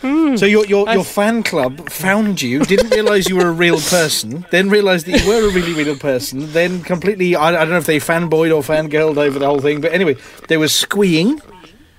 Hmm. 0.00 0.36
So 0.36 0.46
your 0.46 0.64
your, 0.66 0.88
your 0.92 1.04
fan 1.04 1.42
club 1.42 1.90
found 1.90 2.40
you, 2.40 2.60
didn't 2.64 2.90
realise 2.90 3.28
you 3.28 3.36
were 3.36 3.48
a 3.48 3.52
real 3.52 3.78
person, 3.80 4.46
then 4.50 4.70
realised 4.70 5.06
that 5.06 5.20
you 5.20 5.28
were 5.28 5.48
a 5.48 5.52
really 5.52 5.72
real 5.74 5.96
person, 5.96 6.50
then 6.52 6.82
completely 6.82 7.36
I, 7.36 7.48
I 7.48 7.52
don't 7.64 7.70
know 7.70 7.76
if 7.78 7.86
they 7.86 7.98
fanboyed 7.98 8.54
or 8.54 8.62
fangirled 8.62 9.18
over 9.18 9.38
the 9.38 9.46
whole 9.46 9.60
thing, 9.60 9.80
but 9.80 9.92
anyway, 9.92 10.16
they 10.48 10.56
were 10.56 10.68
squeeing. 10.68 11.40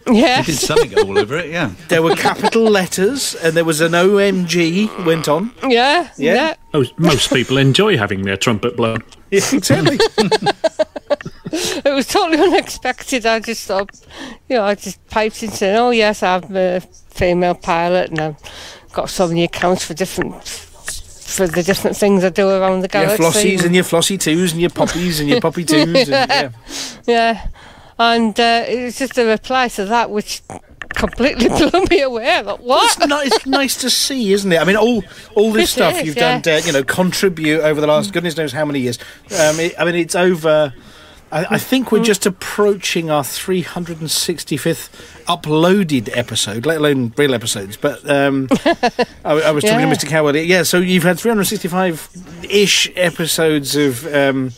Yes. 0.08 0.48
They 0.48 0.54
did 0.54 0.60
something 0.60 0.98
all 1.00 1.20
over 1.20 1.38
it, 1.38 1.52
yeah. 1.52 1.72
There 1.90 2.02
were 2.02 2.16
capital 2.16 2.64
letters 2.64 3.36
and 3.36 3.54
there 3.56 3.64
was 3.66 3.82
an 3.82 3.92
OMG 3.92 5.06
went 5.06 5.28
on. 5.28 5.52
Yeah, 5.62 6.10
Yeah. 6.18 6.34
yeah. 6.34 6.56
Most, 6.74 6.98
most 6.98 7.30
people 7.32 7.58
enjoy 7.58 7.98
having 7.98 8.24
their 8.24 8.38
trumpet 8.38 8.76
blown. 8.76 9.04
Yeah, 9.32 9.40
exactly. 9.54 9.98
It 11.54 11.94
was 11.94 12.08
totally 12.08 12.42
unexpected. 12.42 13.26
I 13.26 13.42
just 13.42 13.68
thought, 13.68 13.90
you 14.48 14.56
know, 14.56 14.64
I 14.64 14.76
just 14.76 15.06
piped 15.10 15.44
in 15.44 15.52
saying, 15.52 15.76
"Oh 15.76 15.90
yes, 15.90 16.24
I'm 16.24 16.56
a 16.56 16.80
female 16.80 17.56
pilot, 17.56 18.12
and 18.12 18.22
I've 18.22 18.94
got 18.94 19.10
so 19.10 19.28
many 19.28 19.44
accounts 19.44 19.84
for 19.84 19.94
different 19.94 20.42
for 20.46 21.48
the 21.48 21.62
different 21.62 21.98
things 21.98 22.24
I 22.24 22.30
do 22.30 22.50
around 22.50 22.82
the 22.82 22.90
Your 22.94 23.18
galaxy." 23.18 23.58
flossies 23.58 23.66
and 23.66 23.76
your 23.76 23.84
flossy 23.84 24.18
twos 24.18 24.54
and 24.54 24.62
your 24.62 24.70
poppies 24.70 25.20
and 25.20 25.28
your 25.28 25.42
poppy 25.42 25.66
twos. 25.66 25.94
And, 25.94 26.08
yeah. 26.08 26.52
yeah, 27.06 27.48
and 28.00 28.40
uh, 28.40 28.64
it 28.68 28.86
was 28.86 28.98
just 28.98 29.18
a 29.18 29.26
reply 29.26 29.68
to 29.70 29.84
that 29.86 30.10
which 30.10 30.42
completely 31.02 31.50
blew 31.70 31.84
me 31.90 32.02
away. 32.02 32.42
Thought, 32.44 32.62
what? 32.62 32.86
It's 32.98 33.08
nice, 33.08 33.28
it's 33.36 33.46
nice 33.46 33.76
to 33.82 33.90
see, 33.90 34.32
isn't 34.34 34.52
it? 34.52 34.62
I 34.62 34.64
mean, 34.64 34.78
all 34.78 35.04
all 35.36 35.52
this 35.52 35.70
It 35.72 35.74
stuff 35.74 35.96
is, 35.96 36.06
you've 36.06 36.16
yeah. 36.16 36.40
done 36.40 36.62
to 36.62 36.62
you 36.68 36.72
know 36.74 36.84
contribute 36.84 37.62
over 37.62 37.82
the 37.82 37.88
last 37.88 38.14
goodness 38.14 38.38
knows 38.38 38.54
how 38.54 38.66
many 38.66 38.80
years. 38.80 38.98
Um, 39.38 39.60
it, 39.60 39.74
I 39.80 39.86
mean, 39.86 39.96
it's 39.96 40.16
over. 40.16 40.74
I, 41.34 41.46
I 41.52 41.58
think 41.60 41.94
we're 41.94 42.04
just 42.04 42.26
approaching 42.26 43.10
our 43.10 43.24
365th 43.24 44.90
uploaded 45.28 46.10
episode, 46.12 46.66
let 46.66 46.78
alone 46.80 47.14
real 47.18 47.34
episodes. 47.34 47.78
But 47.78 48.08
um, 48.10 48.50
I, 48.66 49.42
I 49.42 49.52
was 49.52 49.64
talking 49.64 49.80
Yeah. 49.80 49.94
to 49.94 50.06
Mr. 50.06 50.10
Cowell. 50.10 50.36
Yeah, 50.36 50.64
so 50.64 50.78
you've 50.80 51.04
had 51.04 51.18
365 51.20 52.10
ish 52.50 52.92
episodes 52.98 53.78
of 53.78 54.06
um, 54.14 54.52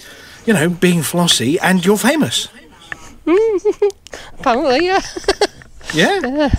you 0.48 0.54
know 0.54 0.68
being 0.70 1.02
flossy, 1.04 1.60
and 1.60 1.86
you're 1.86 1.98
famous. 1.98 2.48
Apparently, 4.40 4.86
yeah. 4.88 5.00
Yeah. 5.94 6.50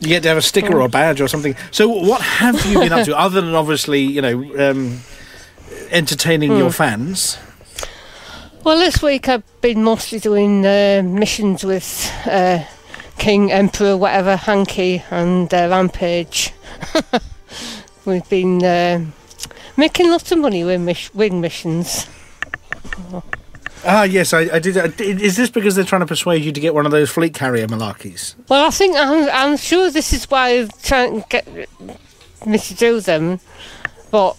You 0.00 0.08
get 0.08 0.22
to 0.22 0.28
have 0.30 0.38
a 0.38 0.42
sticker 0.42 0.76
or 0.76 0.80
a 0.80 0.88
badge 0.88 1.20
or 1.20 1.28
something. 1.28 1.54
So, 1.70 1.88
what 1.88 2.22
have 2.22 2.64
you 2.66 2.78
been 2.80 2.92
up 2.92 3.04
to 3.04 3.18
other 3.18 3.40
than 3.40 3.54
obviously, 3.54 4.00
you 4.00 4.22
know, 4.22 4.70
um, 4.70 5.00
entertaining 5.90 6.56
your 6.56 6.70
Hmm. 6.70 6.76
fans? 6.76 7.38
Well, 8.64 8.78
this 8.78 9.02
week 9.02 9.28
I've 9.28 9.42
been 9.60 9.82
mostly 9.82 10.18
doing 10.18 10.66
uh, 10.66 11.02
missions 11.04 11.64
with 11.64 12.10
uh, 12.26 12.64
King, 13.18 13.50
Emperor, 13.52 13.96
whatever, 13.96 14.36
Hanky, 14.36 15.02
and 15.10 15.52
uh, 15.52 15.68
Rampage. 15.70 16.52
We've 18.04 18.28
been 18.28 18.62
uh, 18.64 19.04
making 19.76 20.10
lots 20.10 20.32
of 20.32 20.38
money 20.38 20.64
with, 20.64 20.80
mis- 20.80 21.14
with 21.14 21.32
missions. 21.32 22.06
Ah, 23.84 24.02
yes, 24.04 24.32
I, 24.32 24.40
I 24.40 24.58
did. 24.58 24.76
I 24.76 24.92
Is 25.02 25.36
this 25.36 25.50
because 25.50 25.74
they're 25.74 25.84
trying 25.84 26.00
to 26.00 26.06
persuade 26.06 26.44
you 26.44 26.52
to 26.52 26.60
get 26.60 26.74
one 26.74 26.84
of 26.86 26.92
those 26.92 27.10
fleet 27.10 27.34
carrier 27.34 27.66
malarkeys? 27.66 28.34
Well, 28.48 28.66
I 28.66 28.70
think 28.70 28.96
I'm, 28.96 29.28
I'm 29.30 29.56
sure 29.56 29.90
this 29.90 30.12
is 30.12 30.30
why 30.30 30.58
they're 30.64 30.68
trying 30.82 31.22
to 31.22 31.28
get 31.28 31.46
me 32.46 32.58
to 32.58 32.74
do 32.74 33.00
them, 33.00 33.40
but 34.10 34.36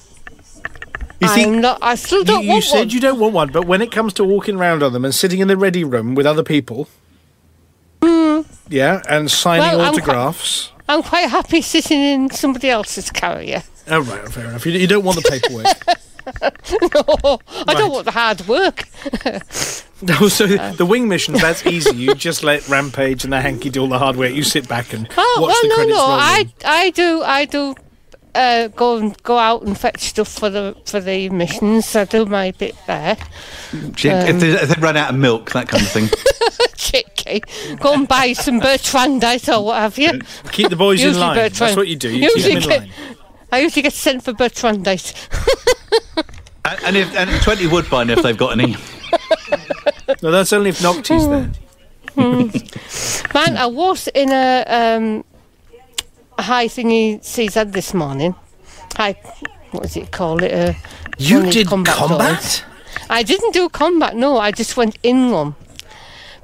You 1.22 1.28
I'm 1.28 1.62
not. 1.62 1.80
I 1.82 1.96
still 1.96 2.24
don't 2.24 2.44
you 2.44 2.50
want 2.50 2.56
you 2.58 2.70
said 2.70 2.80
one. 2.80 2.90
you 2.90 3.00
don't 3.00 3.20
want 3.20 3.34
one, 3.34 3.52
but 3.52 3.66
when 3.66 3.82
it 3.82 3.92
comes 3.92 4.14
to 4.14 4.24
walking 4.24 4.58
around 4.58 4.84
on 4.84 4.94
them 4.94 5.04
and 5.06 5.14
sitting 5.14 5.40
in 5.40 5.48
the 5.48 5.58
ready 5.58 5.84
room 5.84 6.14
with 6.16 6.26
other 6.26 6.44
people, 6.44 6.88
yeah, 8.70 9.02
and 9.10 9.30
signing. 9.30 9.66
Well, 9.66 9.82
I'm 9.82 9.94
quite- 9.94 10.04
autographs. 10.04 10.72
I'm 10.88 11.04
quite 11.04 11.30
happy 11.30 11.62
sitting 11.62 12.00
in 12.02 12.30
somebody 12.32 12.70
else's 12.70 13.10
carrier. 13.10 13.64
Oh, 13.90 14.02
right, 14.02 14.28
fair 14.30 14.48
enough. 14.48 14.66
You, 14.66 14.74
you 14.74 14.88
don't 14.88 15.06
want 15.06 15.22
the 15.24 15.30
paperwork. 15.30 15.66
no, 16.82 17.40
I 17.68 17.74
don't 17.74 17.92
want 17.92 18.06
the 18.06 18.12
hard 18.12 18.48
work. 18.48 18.86
no, 20.02 20.28
so 20.28 20.48
the 20.48 20.86
wing 20.86 21.08
missions, 21.08 21.42
that's 21.42 21.66
easy. 21.66 21.96
You 21.96 22.14
just 22.16 22.44
let 22.44 22.68
Rampage 22.68 23.24
and 23.24 23.34
the 23.34 23.42
hanky 23.42 23.70
do 23.70 23.82
all 23.82 23.88
the 23.88 24.00
hard 24.00 24.16
work. 24.16 24.34
You 24.34 24.44
sit 24.44 24.68
back 24.68 24.94
and 24.94 25.08
Oh 25.18 25.38
watch 25.42 25.56
the 25.62 25.68
well, 25.68 25.70
no, 25.70 25.76
credits 25.76 25.96
no. 25.98 26.02
roll. 26.02 26.12
I 26.12 26.48
I 26.66 26.90
do 26.92 27.24
I 27.24 27.46
do 27.46 27.76
uh, 28.34 28.68
go 28.70 28.98
and 28.98 29.22
go 29.24 29.38
out 29.38 29.62
and 29.64 29.78
fetch 29.78 30.02
stuff 30.02 30.30
for 30.30 30.50
the 30.50 30.76
for 30.86 31.00
the 31.00 31.30
missions. 31.30 31.96
I 31.96 32.06
do 32.06 32.26
my 32.26 32.52
bit 32.52 32.76
there. 32.88 33.18
Shit, 33.96 34.14
Um, 34.14 34.36
if, 34.36 34.40
they, 34.40 34.50
if 34.52 34.70
they 34.70 34.82
run 34.82 34.96
out 34.98 35.10
of 35.10 35.18
milk, 35.18 35.52
that 35.52 35.68
kind 35.68 35.84
of 35.84 35.90
thing. 35.90 36.08
Cheeky. 36.76 37.42
Go 37.80 37.94
and 37.94 38.08
buy 38.08 38.34
some 38.34 38.60
Bertrandite 38.62 39.54
or 39.56 39.64
what 39.66 39.76
have 39.80 39.98
you. 39.98 40.20
Keep 40.52 40.70
the 40.70 40.76
boys 40.76 41.00
in 41.02 41.08
Usually 41.08 41.26
line. 41.26 41.36
That's 41.52 41.76
what 41.76 41.88
you 41.88 41.96
do. 41.96 42.10
You 42.10 42.28
keep 42.30 42.36
usually 42.38 42.54
them 42.56 42.64
in 42.64 42.70
get- 42.70 42.80
line. 42.82 43.18
I 43.52 43.60
usually 43.60 43.82
get 43.82 43.94
sent 43.94 44.24
for 44.24 44.34
Bertrandite. 44.34 45.14
and, 46.66 46.84
and 46.86 46.98
if 46.98 47.16
and 47.16 47.42
20 47.42 47.68
woodbine 47.68 48.10
if 48.10 48.22
they've 48.22 48.38
got 48.38 48.60
any. 48.60 48.76
No, 50.22 50.32
that's 50.32 50.54
only 50.54 50.70
if 50.70 50.80
Nocti's 50.80 51.28
there. 51.28 51.52
Man, 53.34 53.58
I 53.58 53.66
was 53.68 54.08
in 54.10 54.32
a 54.32 54.64
um, 54.68 55.24
a 56.38 56.42
high 56.44 56.68
thingy 56.68 57.20
CZ 57.22 57.72
this 57.72 57.94
morning. 57.94 58.36
High, 58.96 59.16
what 59.72 59.84
does 59.84 59.98
it 59.98 60.12
call 60.12 60.44
it? 60.44 60.52
Uh, 60.52 60.74
You 61.18 61.38
one 61.38 61.48
of 61.48 61.54
these 61.54 61.64
did 61.64 61.68
combat? 61.68 62.42
zones. 62.42 62.64
I 63.10 63.24
didn't 63.24 63.54
do 63.54 63.70
combat. 63.70 64.16
No, 64.16 64.38
I 64.38 64.52
just 64.52 64.76
went 64.78 64.98
in 65.04 65.32
one 65.32 65.56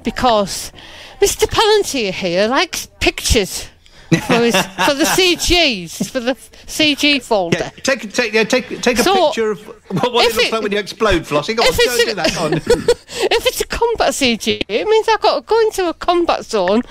because 0.02 0.72
Mr. 1.20 1.46
Palantir 1.46 2.12
here 2.12 2.48
likes 2.48 2.86
pictures 3.00 3.68
for 4.10 4.34
his 4.42 4.54
for 4.56 4.94
the 4.94 5.04
CGs 5.04 6.10
for 6.10 6.20
the 6.20 6.32
CG 6.34 7.22
folder. 7.22 7.70
Take 7.82 8.12
take 8.12 8.32
yeah, 8.32 8.44
take 8.44 8.80
take 8.80 8.98
a 8.98 9.02
So, 9.02 9.26
picture 9.26 9.50
of 9.52 9.66
what, 9.66 10.12
what 10.12 10.26
it 10.26 10.34
looks 10.34 10.46
it- 10.46 10.52
like 10.52 10.62
when 10.62 10.72
you 10.72 10.78
explode, 10.78 11.22
Flossie. 11.22 11.54
Go 11.56 11.62
on, 11.62 11.68
if 11.68 11.76
go 11.76 11.82
it's 11.84 12.04
do 12.04 12.10
a- 12.10 12.14
that. 12.14 12.34
Go 12.34 12.44
on. 12.46 12.52
if 12.56 13.46
it's 13.46 13.60
a 13.60 13.66
combat 13.66 14.12
CG, 14.14 14.62
it 14.66 14.86
means 14.86 15.08
I've 15.08 15.20
got 15.20 15.36
to 15.36 15.40
go 15.42 15.60
into 15.60 15.88
a 15.88 15.94
combat 15.94 16.44
zone 16.44 16.82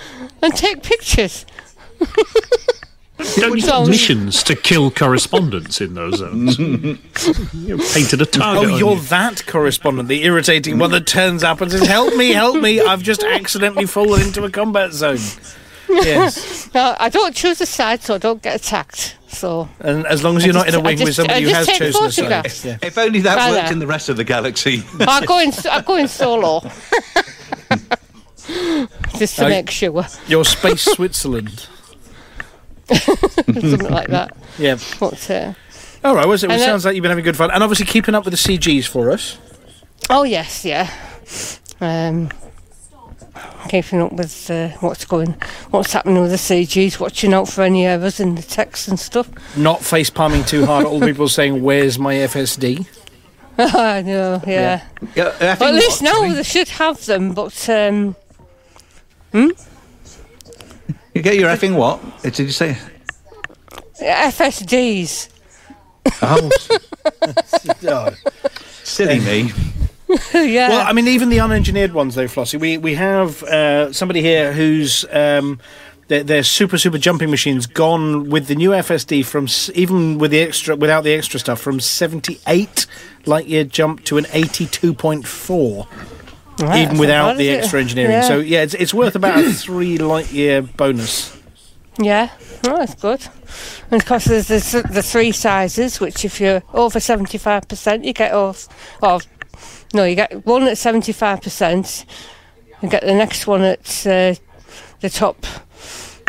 and 0.42 0.54
take 0.56 0.84
pictures. 0.84 1.46
Don't 3.38 3.56
you 3.56 3.62
So- 3.62 3.80
have 3.80 3.88
missions 3.90 4.44
to 4.44 4.56
kill 4.56 4.92
correspondents 4.92 5.82
in 5.82 5.96
those 5.96 6.18
zones? 6.20 6.60
you 7.54 7.78
painted 7.94 8.22
a 8.22 8.26
target. 8.28 8.70
Oh, 8.70 8.74
on 8.74 8.78
you're 8.80 8.96
you. 8.96 9.02
that 9.02 9.46
correspondent, 9.48 10.08
the 10.08 10.24
irritating 10.24 10.78
one 10.78 10.92
that 10.92 11.08
turns 11.08 11.44
up 11.44 11.62
and 11.62 11.72
says, 11.72 11.88
"Help 11.88 12.16
me, 12.16 12.30
help 12.30 12.62
me! 12.62 12.80
I've 12.80 13.02
just 13.02 13.24
accidentally 13.24 13.88
fallen 13.88 14.22
into 14.22 14.44
a 14.44 14.52
combat 14.52 14.94
zone." 14.94 15.18
Yes, 15.90 16.70
no, 16.76 16.96
I 17.00 17.10
don't 17.10 17.36
choose 17.36 17.62
a 17.62 17.66
side, 17.66 18.02
so 18.02 18.16
I 18.16 18.18
don't 18.18 18.42
get 18.42 18.56
attacked. 18.56 19.16
So 19.30 19.68
and 19.80 20.06
as 20.08 20.24
long 20.24 20.38
as 20.38 20.46
you're 20.46 20.56
I 20.56 20.60
not 20.60 20.68
in 20.68 20.74
a 20.76 20.78
just- 20.78 20.84
I 20.86 20.88
wing 20.88 21.00
with 21.04 21.16
somebody 21.16 21.42
who 21.44 21.50
has 21.50 21.68
chosen 21.68 22.06
a 22.06 22.12
side. 22.50 22.66
Yeah. 22.66 22.78
If 22.88 22.98
only 22.98 23.22
that 23.22 23.36
Right 23.38 23.50
worked 23.52 23.64
there. 23.66 23.74
in 23.74 23.80
the 23.80 23.88
rest 23.88 24.10
of 24.10 24.18
the 24.18 24.24
galaxy. 24.24 24.84
I 25.00 25.26
go 25.26 25.40
in. 25.40 25.52
I 25.70 25.82
go 25.82 25.96
in 25.98 26.08
solo, 26.08 26.62
just 29.18 29.36
to 29.38 29.46
Uh, 29.46 29.50
make 29.50 29.70
sure, 29.70 30.06
Your 30.28 30.46
space 30.46 30.84
Switzerland. 30.84 31.68
something 32.94 33.90
like 33.92 34.08
that. 34.08 34.36
Yeah. 34.58 34.78
But 35.00 35.30
uh, 35.30 35.54
All 36.04 36.16
right. 36.16 36.26
Well, 36.26 36.34
it 36.36 36.44
And 36.44 36.52
then- 36.54 36.60
sounds 36.60 36.86
like 36.86 36.96
you've 36.96 37.02
been 37.02 37.12
having 37.12 37.24
good 37.26 37.36
fun, 37.38 37.52
and 37.52 37.62
obviously 37.64 37.86
keeping 37.86 38.16
up 38.16 38.24
with 38.26 38.32
the 38.34 38.38
CGs 38.58 38.88
for 38.88 39.12
us. 39.12 39.38
oh 40.10 40.24
yes, 40.24 40.64
yeah. 40.66 40.90
Um, 41.82 42.30
keeping 43.70 44.02
up 44.02 44.14
with 44.14 44.50
uh, 44.50 44.70
what's 44.80 45.06
going, 45.06 45.36
what's 45.72 45.94
happening 45.94 46.22
with 46.22 46.32
the 46.32 46.38
CGs, 46.38 47.00
watching 47.00 47.34
out 47.34 47.48
for 47.48 47.62
any 47.64 47.86
errors 47.86 48.20
in 48.20 48.36
the 48.36 48.42
text 48.42 48.88
and 48.88 49.00
stuff. 49.00 49.30
Not 49.58 49.82
face 49.82 50.10
palming 50.10 50.44
too 50.46 50.66
hard 50.66 50.86
at 50.86 50.92
all 50.92 51.02
people 51.02 51.28
saying, 51.28 51.62
"Where's 51.62 51.98
my 52.00 52.16
FSD?" 52.16 52.86
I 53.58 54.04
know, 54.04 54.42
yeah. 54.46 54.84
Yeah, 55.16 55.36
I 55.42 55.58
Well, 55.60 55.70
at 55.70 55.76
least 55.76 56.04
now 56.04 56.32
they 56.32 56.44
should 56.44 56.70
have 56.70 57.04
them, 57.06 57.34
but 57.34 57.68
um, 57.70 58.16
hmm? 59.32 59.50
You 61.14 61.24
get 61.24 61.36
your 61.36 61.50
effing 61.50 61.76
what? 61.76 62.00
Did 62.22 62.38
you 62.38 62.52
say? 62.52 62.78
FSDs. 64.00 65.30
Oh, 66.22 66.50
Oh. 67.88 68.10
silly 68.84 69.20
me. 69.20 69.52
yeah. 70.34 70.70
Well, 70.70 70.88
I 70.88 70.94
mean, 70.94 71.08
even 71.08 71.30
the 71.30 71.38
unengineered 71.38 71.92
ones, 71.92 72.16
though, 72.16 72.28
Flossie. 72.28 72.60
We 72.60 72.78
we 72.78 72.96
have 72.96 73.44
uh, 73.44 73.92
somebody 73.92 74.22
here 74.22 74.54
who's 74.54 75.06
um, 75.12 75.60
their, 76.08 76.24
their 76.24 76.44
super 76.44 76.78
super 76.78 76.98
jumping 76.98 77.30
machines 77.30 77.68
gone 77.68 78.30
with 78.30 78.48
the 78.48 78.56
new 78.56 78.70
FSD 78.72 79.26
from 79.26 79.48
even 79.76 80.18
with 80.18 80.32
the 80.32 80.40
extra 80.40 80.76
without 80.76 81.04
the 81.04 81.14
extra 81.14 81.40
stuff 81.40 81.60
from 81.60 81.80
seventy 81.80 82.40
eight 82.48 82.86
light 83.26 83.48
year 83.48 83.64
jump 83.64 84.04
to 84.06 84.18
an 84.18 84.26
eighty 84.32 84.66
two 84.66 84.94
point 84.94 85.28
four. 85.28 85.88
Right, 86.60 86.84
even 86.84 86.98
without 86.98 87.38
the 87.38 87.50
is 87.50 87.56
it? 87.56 87.60
extra 87.60 87.82
engineering, 87.82 88.12
Yeah. 88.14 88.22
so 88.22 88.40
yeah, 88.40 88.64
it's, 88.64 88.74
it's 88.74 88.94
worth 88.94 89.16
about 89.16 89.38
a 89.38 89.54
three 89.54 90.00
light 90.00 90.32
year 90.32 90.64
bonus. 90.64 91.38
Yeah, 92.00 92.30
oh, 92.66 92.78
that's 92.78 92.96
good. 92.96 93.28
And 93.92 94.02
of 94.02 94.08
course, 94.08 94.26
there's 94.26 94.48
the, 94.48 94.88
the 94.92 95.04
three 95.04 95.32
sizes, 95.32 96.00
which 96.00 96.24
if 96.26 96.40
you're 96.40 96.62
over 96.74 97.00
75%, 97.00 98.06
you 98.06 98.14
get 98.14 98.34
off. 98.34 98.68
Or, 99.02 99.20
no, 99.94 100.04
you 100.04 100.16
get 100.16 100.46
one 100.46 100.64
at 100.64 100.78
75%, 100.78 102.06
you 102.82 102.90
get 102.90 103.04
the 103.04 103.14
next 103.14 103.48
one 103.48 103.62
at 103.62 104.06
uh, 104.06 104.36
the 105.02 105.10
top 105.10 105.42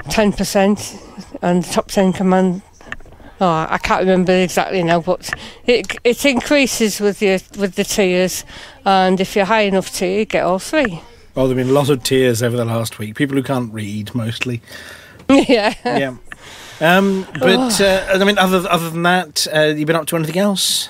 10%, 0.05 1.39
and 1.43 1.65
the 1.65 1.73
top 1.73 1.89
10 1.89 2.13
command. 2.13 2.63
Oh, 3.41 3.67
I 3.69 3.79
can't 3.79 4.01
remember 4.01 4.33
exactly 4.33 4.83
now, 4.83 5.01
but 5.01 5.31
it 5.65 5.97
it 6.03 6.25
increases 6.25 7.01
with 7.01 7.23
your 7.23 7.39
with 7.57 7.77
the 7.77 7.85
tiers, 7.85 8.45
and 8.85 9.21
if 9.21 9.37
you're 9.37 9.45
high 9.45 9.61
enough 9.61 9.93
tier, 9.93 10.19
you 10.19 10.25
get 10.25 10.43
all 10.43 10.59
three. 10.59 11.01
Oh, 11.37 11.47
there've 11.47 11.57
been 11.57 11.69
a 11.69 11.73
lot 11.73 11.89
of 11.89 12.03
tears 12.03 12.43
over 12.43 12.57
the 12.57 12.65
last 12.65 12.99
week. 12.99 13.15
People 13.15 13.37
who 13.37 13.45
can't 13.45 13.73
read, 13.73 14.13
mostly. 14.13 14.61
yeah. 15.31 15.73
yeah. 15.85 16.17
Um, 16.81 17.29
but 17.39 17.81
uh, 17.81 18.07
I 18.13 18.25
mean, 18.25 18.39
other 18.39 18.69
other 18.69 18.91
than 18.91 19.05
that, 19.05 19.47
uh, 19.55 19.67
you 19.67 19.87
been 19.87 19.95
up 19.95 20.07
to 20.07 20.17
anything 20.17 20.39
else? 20.39 20.89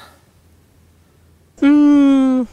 Mm, 1.60 2.46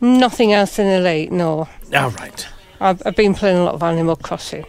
nothing 0.00 0.52
else 0.52 0.78
in 0.78 0.86
the 0.88 1.00
late, 1.00 1.30
no. 1.32 1.68
All 1.94 2.10
right. 2.10 2.46
I've, 2.80 3.02
I've 3.06 3.16
been 3.16 3.34
playing 3.34 3.58
a 3.58 3.64
lot 3.64 3.74
of 3.74 3.82
Animal 3.82 4.16
Crossing. 4.16 4.64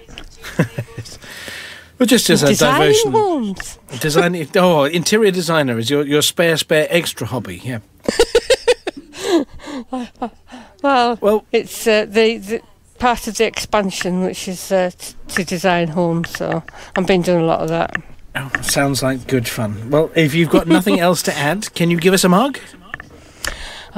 Well, 2.00 2.06
just 2.06 2.30
as 2.30 2.44
a 2.44 2.48
Designing 2.50 2.80
diversion. 2.94 3.12
homes. 3.12 3.80
Design. 4.00 4.48
Oh, 4.56 4.84
interior 4.84 5.32
designer 5.32 5.80
is 5.80 5.90
your, 5.90 6.06
your 6.06 6.22
spare 6.22 6.56
spare 6.56 6.86
extra 6.92 7.26
hobby. 7.28 7.58
Yeah. 7.64 7.80
Well, 10.84 11.18
well, 11.22 11.46
it's 11.52 11.88
uh, 11.88 12.06
the, 12.06 12.38
the 12.38 12.62
part 13.00 13.28
of 13.28 13.38
the 13.38 13.46
expansion, 13.46 14.22
which 14.22 14.48
is 14.48 14.72
uh, 14.72 14.92
t- 14.98 15.16
to 15.30 15.44
design 15.44 15.88
homes. 15.90 16.30
So 16.38 16.64
I've 16.96 17.08
been 17.08 17.24
doing 17.24 17.42
a 17.42 17.46
lot 17.46 17.62
of 17.62 17.70
that. 17.70 17.96
Oh, 18.36 18.52
sounds 18.62 19.02
like 19.02 19.26
good 19.28 19.48
fun. 19.48 19.90
Well, 19.90 20.12
if 20.16 20.36
you've 20.36 20.50
got 20.52 20.68
nothing 20.68 21.00
else 21.08 21.24
to 21.24 21.36
add, 21.36 21.74
can 21.74 21.90
you 21.90 21.98
give 22.00 22.14
us 22.14 22.24
a 22.24 22.30
mug 22.30 22.60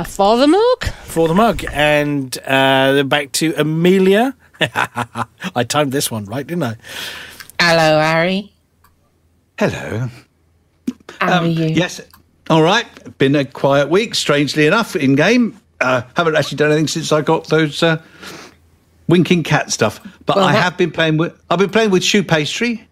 for 0.07 0.37
the 0.37 0.47
mug. 0.47 0.85
for 1.03 1.27
the 1.27 1.33
mug? 1.33 1.63
And 1.71 2.37
uh, 2.45 3.03
back 3.03 3.31
to 3.33 3.53
Amelia. 3.57 4.35
I 5.55 5.63
timed 5.67 5.91
this 5.91 6.11
one 6.11 6.25
right, 6.25 6.45
didn't 6.45 6.63
I? 6.63 6.75
Hello, 7.59 7.99
Harry. 7.99 8.51
Hello. 9.57 10.09
How 11.19 11.41
are 11.41 11.47
you? 11.47 11.63
Um, 11.67 11.73
Yes. 11.73 12.01
All 12.49 12.63
right. 12.63 12.85
Been 13.17 13.35
a 13.35 13.45
quiet 13.45 13.89
week, 13.89 14.15
strangely 14.15 14.65
enough, 14.65 14.95
in 14.95 15.15
game. 15.15 15.59
Uh, 15.79 16.01
haven't 16.15 16.35
actually 16.35 16.57
done 16.57 16.71
anything 16.71 16.87
since 16.87 17.11
I 17.11 17.21
got 17.21 17.47
those 17.47 17.83
uh, 17.83 18.01
winking 19.07 19.43
cat 19.43 19.71
stuff. 19.71 19.99
But 20.25 20.37
Well, 20.37 20.45
I 20.45 20.53
that- 20.53 20.63
have 20.63 20.77
been 20.77 20.91
playing 20.91 21.17
with. 21.17 21.39
I've 21.49 21.59
been 21.59 21.69
playing 21.69 21.91
with 21.91 22.03
choux 22.03 22.23
pastry. 22.23 22.85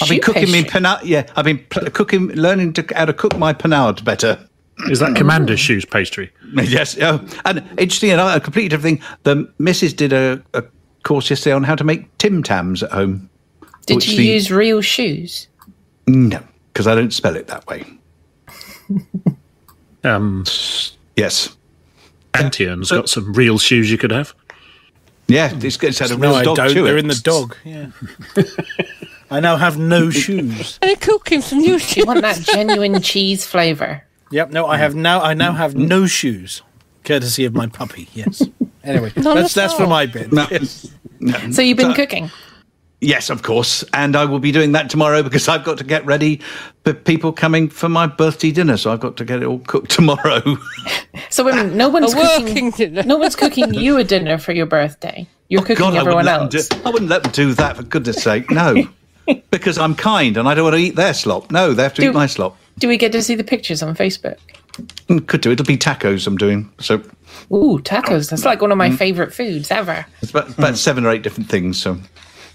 I've 0.00 0.08
been 0.08 0.16
Shoe 0.18 0.20
cooking 0.22 0.50
me 0.52 0.62
pastry. 0.62 0.80
panade. 0.82 1.00
Yeah, 1.04 1.26
I've 1.34 1.44
been 1.44 1.58
pl- 1.70 1.90
cooking, 1.90 2.28
learning 2.28 2.74
to 2.74 2.86
how 2.94 3.06
to 3.06 3.12
cook 3.12 3.36
my 3.36 3.52
panade 3.52 4.04
better. 4.04 4.47
Is 4.90 5.00
that 5.00 5.16
Commander's 5.16 5.60
shoes 5.60 5.84
pastry? 5.84 6.30
Yes. 6.54 6.96
Oh, 7.00 7.24
and 7.44 7.58
interesting 7.78 8.10
enough, 8.10 8.36
a 8.36 8.40
completely 8.40 8.68
different 8.68 9.00
thing. 9.00 9.08
The 9.24 9.52
missus 9.58 9.92
did 9.92 10.12
a, 10.12 10.42
a 10.54 10.62
course 11.02 11.28
yesterday 11.30 11.54
on 11.54 11.62
how 11.64 11.74
to 11.74 11.84
make 11.84 12.16
Tim 12.18 12.42
Tams 12.42 12.82
at 12.82 12.90
home. 12.92 13.28
Did 13.86 13.96
which 13.96 14.08
you 14.08 14.16
the- 14.16 14.24
use 14.24 14.50
real 14.50 14.80
shoes? 14.80 15.48
No, 16.06 16.40
because 16.72 16.86
I 16.86 16.94
don't 16.94 17.12
spell 17.12 17.36
it 17.36 17.46
that 17.48 17.66
way. 17.66 17.84
Um, 20.04 20.44
yes. 21.16 21.56
Antion's 22.34 22.90
got 22.90 23.08
some 23.08 23.32
real 23.32 23.58
shoes 23.58 23.90
you 23.90 23.98
could 23.98 24.12
have. 24.12 24.32
Yeah, 25.26 25.50
it's, 25.60 25.82
it's 25.82 25.98
had 25.98 26.10
a 26.12 26.16
No, 26.16 26.28
real 26.28 26.34
I 26.36 26.44
dog 26.44 26.56
don't. 26.56 26.72
to 26.74 26.82
They're 26.84 26.96
it. 26.96 27.00
in 27.00 27.08
the 27.08 27.20
dog. 27.22 27.56
Yeah. 27.64 27.90
I 29.30 29.40
now 29.40 29.56
have 29.56 29.76
no 29.76 30.08
shoes. 30.10 30.78
And 30.80 30.98
cooking 31.00 31.42
some 31.42 31.58
new 31.58 31.78
shoes. 31.78 31.96
You 31.98 32.06
want 32.06 32.22
that 32.22 32.38
genuine 32.40 33.02
cheese 33.02 33.44
flavour? 33.44 34.02
Yep. 34.30 34.50
No, 34.50 34.66
I 34.66 34.76
have 34.76 34.92
mm. 34.92 34.96
now. 34.96 35.20
I 35.22 35.34
now 35.34 35.52
have 35.52 35.74
mm. 35.74 35.88
no 35.88 36.06
shoes, 36.06 36.62
courtesy 37.04 37.44
of 37.44 37.54
my 37.54 37.66
puppy. 37.66 38.08
Yes. 38.14 38.42
Anyway, 38.84 39.12
None 39.16 39.36
that's 39.36 39.54
at 39.54 39.60
that's 39.68 39.74
for 39.74 39.86
my 39.86 40.06
bit. 40.06 40.28
Yes. 40.32 40.90
So 41.50 41.60
you've 41.60 41.76
been 41.76 41.90
So- 41.90 41.96
cooking. 41.96 42.30
Yes, 43.00 43.30
of 43.30 43.42
course. 43.42 43.84
And 43.92 44.16
I 44.16 44.24
will 44.24 44.40
be 44.40 44.50
doing 44.50 44.72
that 44.72 44.90
tomorrow 44.90 45.22
because 45.22 45.46
I've 45.46 45.62
got 45.62 45.78
to 45.78 45.84
get 45.84 46.04
ready 46.04 46.40
for 46.84 46.92
people 46.94 47.32
coming 47.32 47.68
for 47.68 47.88
my 47.88 48.06
birthday 48.06 48.50
dinner. 48.50 48.76
So 48.76 48.90
I've 48.92 49.00
got 49.00 49.16
to 49.18 49.24
get 49.24 49.40
it 49.42 49.46
all 49.46 49.60
cooked 49.60 49.90
tomorrow. 49.98 50.42
So 51.30 51.44
wait 51.44 51.52
a 51.52 51.56
minute, 51.56 51.74
no 51.74 51.88
one's 51.88 52.14
A 52.14 52.16
working 52.16 52.72
cooking. 52.72 52.94
No 53.06 53.16
one's 53.18 53.36
cooking 53.36 53.74
you 53.74 53.98
a 53.98 54.04
dinner 54.04 54.38
for 54.38 54.52
your 54.52 54.66
birthday. 54.66 55.26
You're 55.48 55.60
oh, 55.60 55.64
cooking 55.64 55.84
Oh, 55.84 55.90
God, 55.90 55.98
everyone 55.98 56.24
wouldn't, 56.24 56.54
else. 56.54 56.68
do, 56.68 56.80
I 56.84 56.90
wouldn't 56.90 57.10
let 57.10 57.22
them 57.24 57.32
do 57.32 57.52
that, 57.54 57.76
for 57.76 57.82
goodness 57.82 58.22
sake. 58.22 58.50
No. 58.50 58.88
because 59.50 59.76
I'm 59.76 59.94
kind 59.94 60.36
and 60.36 60.48
I 60.48 60.54
don't 60.54 60.64
want 60.64 60.76
to 60.76 60.80
eat 60.80 60.96
their 60.96 61.12
slop. 61.12 61.50
No, 61.50 61.74
they 61.74 61.82
have 61.82 61.94
to 61.94 62.02
Do- 62.02 62.10
eat 62.10 62.14
my 62.14 62.26
slop. 62.26 62.56
Do 62.78 62.88
we 62.88 62.96
get 62.96 63.12
to 63.12 63.22
see 63.22 63.34
the 63.34 63.44
pictures 63.44 63.82
on 63.82 63.94
Facebook? 63.94 64.38
Mm, 65.08 65.26
Could 65.26 65.40
do. 65.40 65.50
It'll 65.50 65.66
be 65.66 65.76
tacos 65.76 66.26
I'm 66.26 66.36
doing. 66.36 66.70
So 66.78 66.96
Ooh, 67.52 67.80
tacos. 67.82 68.30
That's 68.30 68.44
like 68.44 68.60
one 68.62 68.70
of 68.72 68.76
Mm. 68.76 68.78
my 68.78 68.90
favourite 68.96 69.32
foods 69.34 69.70
ever. 69.70 70.06
it's 70.22 70.30
about, 70.30 70.56
about 70.56 70.76
seven 70.76 71.04
or 71.04 71.10
eight 71.10 71.22
different 71.22 71.48
things. 71.50 71.80
So, 71.80 71.98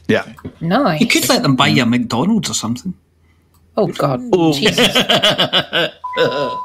yeah. 0.08 0.32
Nice. 0.62 1.02
You 1.02 1.08
could 1.08 1.28
let 1.30 1.44
them 1.44 1.56
buy 1.56 1.68
you 1.68 1.84
a 1.84 1.86
McDonald's 1.86 2.50
or 2.50 2.54
something. 2.54 2.94
Oh 3.76 3.88
God. 3.88 4.22
Jesus. 4.54 4.96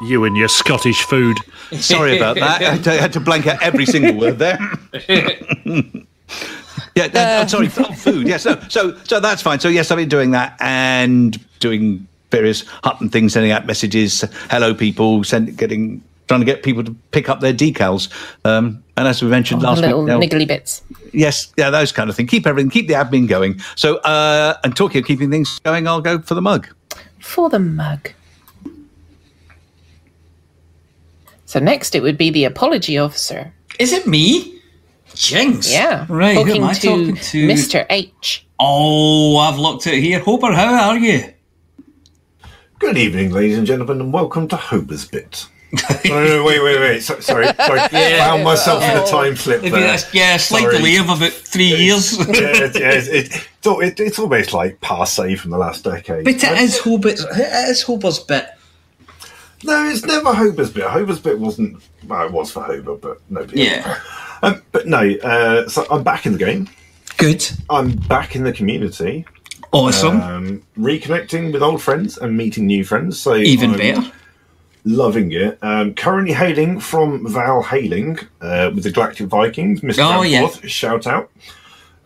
You 0.02 0.24
and 0.24 0.36
your 0.36 0.48
Scottish 0.48 1.02
food. 1.05 1.39
Sorry 1.72 2.18
about 2.18 2.36
that. 2.36 2.60
I 2.60 2.64
had 2.72 2.85
to, 2.85 2.93
I 2.93 2.97
had 2.97 3.12
to 3.14 3.20
blank 3.20 3.47
out 3.47 3.62
every 3.62 3.86
single 3.86 4.12
word 4.14 4.39
there. 4.39 4.59
yeah, 6.94 7.05
uh, 7.14 7.40
I'm 7.43 7.48
sorry. 7.48 7.68
Food. 7.68 8.26
Yes. 8.28 8.43
so, 8.43 8.60
so, 8.68 8.97
so 9.05 9.20
that's 9.20 9.40
fine. 9.43 9.60
So, 9.60 9.68
yes, 9.68 9.90
I've 9.90 9.97
been 9.97 10.09
doing 10.09 10.32
that 10.32 10.56
and 10.60 11.39
doing 11.60 12.06
various 12.30 12.62
Hutton 12.84 13.09
things, 13.09 13.32
sending 13.32 13.52
out 13.52 13.66
messages, 13.66 14.24
hello 14.50 14.74
people, 14.74 15.24
send, 15.24 15.56
getting, 15.56 16.02
trying 16.28 16.40
to 16.40 16.46
get 16.46 16.62
people 16.62 16.84
to 16.84 16.94
pick 17.10 17.28
up 17.28 17.40
their 17.40 17.55
decals. 17.55 18.09
Um, 18.44 18.82
and 18.96 19.09
as 19.09 19.22
we 19.22 19.28
mentioned 19.28 19.62
Oh, 19.62 19.68
last 19.68 19.80
little 19.80 20.00
week, 20.05 20.09
now- 20.09 20.20
niggly 20.20 20.46
bits. 20.46 20.82
yes, 21.12 21.52
yeah, 21.56 21.70
those 21.70 21.92
kind 21.92 22.10
of 22.10 22.16
things. 22.16 22.30
Keep 22.30 22.46
everything, 22.46 22.70
keep 22.70 22.88
the 22.88 22.94
admin 22.94 23.28
going. 23.28 23.60
So, 23.76 23.96
uh, 23.98 24.55
and 24.64 24.76
talking 24.76 25.00
of 25.00 25.06
keeping 25.06 25.30
things 25.30 25.59
going, 25.60 25.86
I'll 25.88 26.00
go 26.00 26.20
for 26.20 26.34
the 26.34 26.42
mug. 26.42 26.68
For 27.20 27.48
the 27.48 27.59
mug. 27.59 28.10
So 31.46 31.59
next 31.60 31.94
it 31.94 32.02
would 32.02 32.18
be 32.18 32.30
the 32.30 32.44
apology 32.44 32.98
officer. 32.98 33.52
Is 33.78 33.92
it 33.92 34.06
me? 34.06 34.60
Jinx. 35.14 35.72
Yeah. 35.72 36.05
Right, 36.09 36.34
who 36.34 36.40
am 36.42 36.46
Talking 36.46 36.64
I 36.64 36.72
to, 36.74 36.80
talking 36.88 37.16
to? 37.16 37.48
Mr. 37.48 37.86
H. 37.88 38.46
Oh, 38.60 39.38
I've 39.38 39.59
looked 39.59 39.86
at 39.86 39.94
it 39.94 40.02
here. 40.02 40.20
Hopper, 40.20 40.52
how 40.52 40.90
are 40.90 40.98
you? 40.98 41.32
Good 42.78 42.96
evening, 42.96 43.30
ladies 43.32 43.59
and 43.59 43.66
gentlemen, 43.66 44.00
and 44.00 44.12
welcome 44.12 44.46
to 44.48 44.56
Hober's 44.56 45.05
Bit. 45.06 45.46
no, 46.06 46.24
no, 46.24 46.44
wait, 46.44 46.62
wait, 46.62 46.78
wait. 46.80 47.00
So, 47.02 47.18
sorry, 47.20 47.46
sorry. 47.56 47.80
Yeah. 47.92 48.26
Found 48.28 48.44
myself 48.44 48.82
in 48.82 48.96
a 48.96 49.06
time 49.06 49.36
slip 49.36 49.62
Maybe 49.62 49.72
there. 49.72 49.80
that's- 49.80 50.14
yeah, 50.14 50.36
a 50.36 50.38
slight 50.38 50.62
Sorry. 50.62 50.76
delay 50.78 50.96
of 50.96 51.09
about 51.10 51.32
three 51.32 51.74
years. 51.76 52.16
yeah, 52.18 52.24
it, 52.28 52.78
yeah, 52.78 52.90
it, 52.92 53.09
it, 53.09 53.09
it's, 53.09 53.46
it, 53.66 54.00
it's 54.00 54.18
almost 54.18 54.52
like 54.55 54.80
passe 54.80 55.34
from 55.36 55.50
the 55.50 55.59
last 55.59 55.84
decade. 55.84 56.24
But 56.24 56.34
it 56.34 56.42
is 56.44 56.78
Hobart's, 56.78 57.22
it 57.24 57.68
is 57.70 57.84
Hobart's 57.84 58.20
bit. 58.20 58.48
No, 59.64 59.84
it's 59.88 60.05
never 60.06 60.32
Hober's 60.32 60.70
Bit. 60.70 60.84
Hober's 60.84 61.18
Bit 61.18 61.38
wasn't. 61.40 61.82
Well, 62.06 62.26
it 62.26 62.32
was 62.32 62.52
for 62.52 62.62
Hober, 62.62 62.98
but 62.98 63.20
nobody. 63.28 63.64
Yeah. 63.64 64.00
Um, 64.40 64.62
but 64.70 64.86
no, 64.86 65.00
uh, 65.00 65.68
so 65.68 65.84
I'm 65.90 66.05
back 66.05 66.26
in 66.26 66.32
the 66.32 66.38
game. 66.38 66.68
Good. 67.16 67.44
I'm 67.68 67.90
back 67.96 68.36
in 68.36 68.44
the 68.44 68.52
community. 68.52 69.26
Awesome. 69.72 70.20
Um, 70.20 70.62
reconnecting 70.78 71.52
with 71.52 71.62
old 71.62 71.82
friends 71.82 72.16
and 72.18 72.36
meeting 72.36 72.66
new 72.66 72.84
friends. 72.84 73.20
So 73.20 73.34
Even 73.36 73.72
I'm 73.72 73.78
better. 73.78 74.12
Loving 74.84 75.32
it. 75.32 75.58
Um, 75.62 75.94
currently 75.94 76.32
hailing 76.32 76.80
from 76.80 77.30
Val 77.30 77.62
Hailing 77.62 78.18
uh, 78.40 78.70
with 78.74 78.84
the 78.84 78.90
Galactic 78.92 79.26
Vikings. 79.26 79.82
Mr. 79.82 79.98
Oh, 80.18 80.22
yeah. 80.22 80.48
Shout 80.66 81.06
out. 81.06 81.30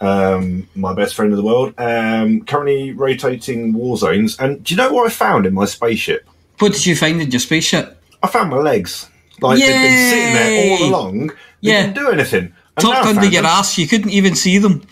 Um, 0.01 0.69
my 0.75 0.93
best 0.93 1.15
friend 1.15 1.31
of 1.33 1.37
the 1.37 1.45
world. 1.45 1.75
Um, 1.79 2.45
currently 2.45 2.91
rotating 2.93 3.73
war 3.73 3.97
zones. 3.97 4.37
And 4.41 4.65
do 4.65 4.75
you 4.75 4.79
know 4.79 4.93
what 4.93 5.07
I 5.07 5.11
found 5.15 5.47
in 5.47 5.55
my 5.55 5.65
spaceship? 5.67 6.29
What 6.59 6.73
did 6.73 6.85
you 6.87 6.97
find 6.97 7.21
in 7.21 7.31
your 7.31 7.39
spaceship? 7.41 8.03
I 8.23 8.27
found 8.27 8.51
my 8.51 8.57
legs. 8.57 9.09
Like 9.41 9.59
they've 9.61 9.69
been 9.69 10.11
sitting 10.11 10.35
there 10.35 10.79
all 10.81 10.89
along. 10.89 11.27
They 11.29 11.35
Yeah. 11.61 11.83
didn't 11.83 11.95
do 11.97 12.11
anything. 12.11 12.53
And 12.77 12.87
Tucked 12.87 13.07
under 13.07 13.23
your 13.25 13.43
them. 13.43 13.47
ass, 13.47 13.79
you 13.79 13.87
couldn't 13.87 14.11
even 14.11 14.35
see 14.35 14.59
them. 14.59 14.83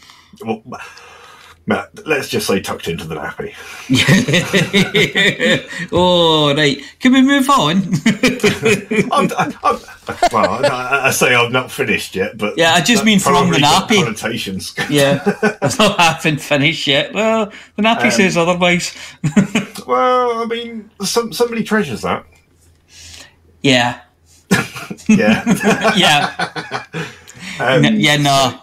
Well, 0.44 0.62
let's 2.06 2.28
just 2.28 2.47
say 2.47 2.60
tucked 2.60 2.88
into 2.88 3.06
the 3.06 3.14
nappy. 3.14 3.55
oh, 5.92 6.55
right. 6.55 6.78
Can 7.01 7.12
we 7.12 7.22
move 7.22 7.48
on? 7.48 7.78
I'm, 9.12 9.30
I'm, 9.38 9.80
well, 10.32 10.64
I, 10.66 11.01
I 11.05 11.10
say 11.10 11.34
I'm 11.34 11.52
not 11.52 11.70
finished 11.70 12.14
yet, 12.14 12.38
but 12.38 12.56
Yeah, 12.56 12.74
I 12.74 12.80
just 12.80 13.05
mean 13.05 13.18
from 13.18 13.51
the 13.51 13.59
nappy. 13.59 14.02
Connotations. 14.02 14.74
yeah. 14.90 15.20
I 15.62 16.12
haven't 16.14 16.40
finished 16.40 16.86
yet. 16.86 17.12
Well, 17.12 17.52
the 17.76 17.82
nappy 17.82 18.05
Um, 18.05 18.10
says 18.10 18.36
otherwise. 18.36 18.94
well, 19.86 20.42
I 20.42 20.47
mean, 20.47 20.90
some, 21.02 21.32
somebody 21.32 21.64
treasures 21.64 22.02
that. 22.02 22.24
Yeah. 23.62 24.01
Yeah. 25.06 25.44
yeah. 25.97 26.84
Um, 27.61 27.85
N- 27.85 28.01
yeah, 28.01 28.16
no. 28.16 28.59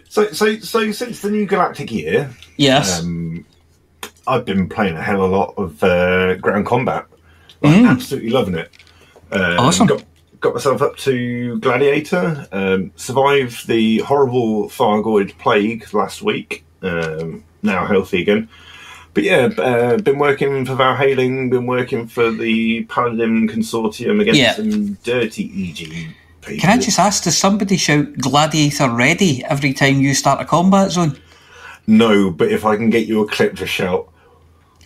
so, 0.08 0.32
so, 0.32 0.58
so 0.60 0.92
since 0.92 1.20
the 1.20 1.30
new 1.30 1.46
galactic 1.46 1.90
year, 1.90 2.30
Yes. 2.56 3.00
um, 3.00 3.44
I've 4.26 4.44
been 4.44 4.68
playing 4.68 4.96
a 4.96 5.02
hell 5.02 5.22
of 5.22 5.30
a 5.32 5.36
lot 5.36 5.54
of 5.56 5.82
uh, 5.82 6.34
ground 6.36 6.66
combat. 6.66 7.06
Like, 7.60 7.76
Mm. 7.76 7.88
Absolutely 7.88 8.30
loving 8.30 8.54
it. 8.56 8.70
Um, 9.30 9.58
Awesome. 9.58 9.86
Got, 9.86 10.04
got 10.40 10.54
myself 10.54 10.82
up 10.82 10.96
to 10.98 11.58
Gladiator. 11.60 12.46
Um, 12.52 12.90
survived 12.96 13.66
the 13.68 13.98
horrible 13.98 14.68
Thargoid 14.68 15.38
plague 15.38 15.92
last 15.94 16.22
week. 16.22 16.64
Um, 16.82 17.44
now 17.62 17.86
healthy 17.86 18.20
again. 18.22 18.48
But 19.14 19.24
yeah, 19.24 19.50
uh, 19.58 19.98
been 19.98 20.18
working 20.18 20.64
for 20.64 20.74
Valhaling, 20.74 21.50
been 21.50 21.66
working 21.66 22.08
for 22.08 22.30
the 22.32 22.82
Paladin 22.84 23.46
Consortium 23.46 24.20
against 24.20 24.40
Yeah. 24.40 24.54
some 24.54 24.94
dirty 25.04 25.44
EG 25.70 26.14
people. 26.42 26.60
Can 26.60 26.78
I 26.78 26.80
just 26.82 26.98
ask, 26.98 27.24
does 27.24 27.36
somebody 27.38 27.76
shout 27.76 28.18
Gladiator 28.18 28.90
ready 28.90 29.44
every 29.44 29.72
time 29.72 30.00
you 30.00 30.14
start 30.14 30.40
a 30.40 30.44
combat 30.44 30.90
zone? 30.90 31.18
No, 31.86 32.30
but 32.30 32.50
if 32.52 32.64
I 32.64 32.76
can 32.76 32.90
get 32.90 33.06
you 33.06 33.22
a 33.22 33.28
clip 33.28 33.56
to 33.56 33.66
shout, 33.66 34.08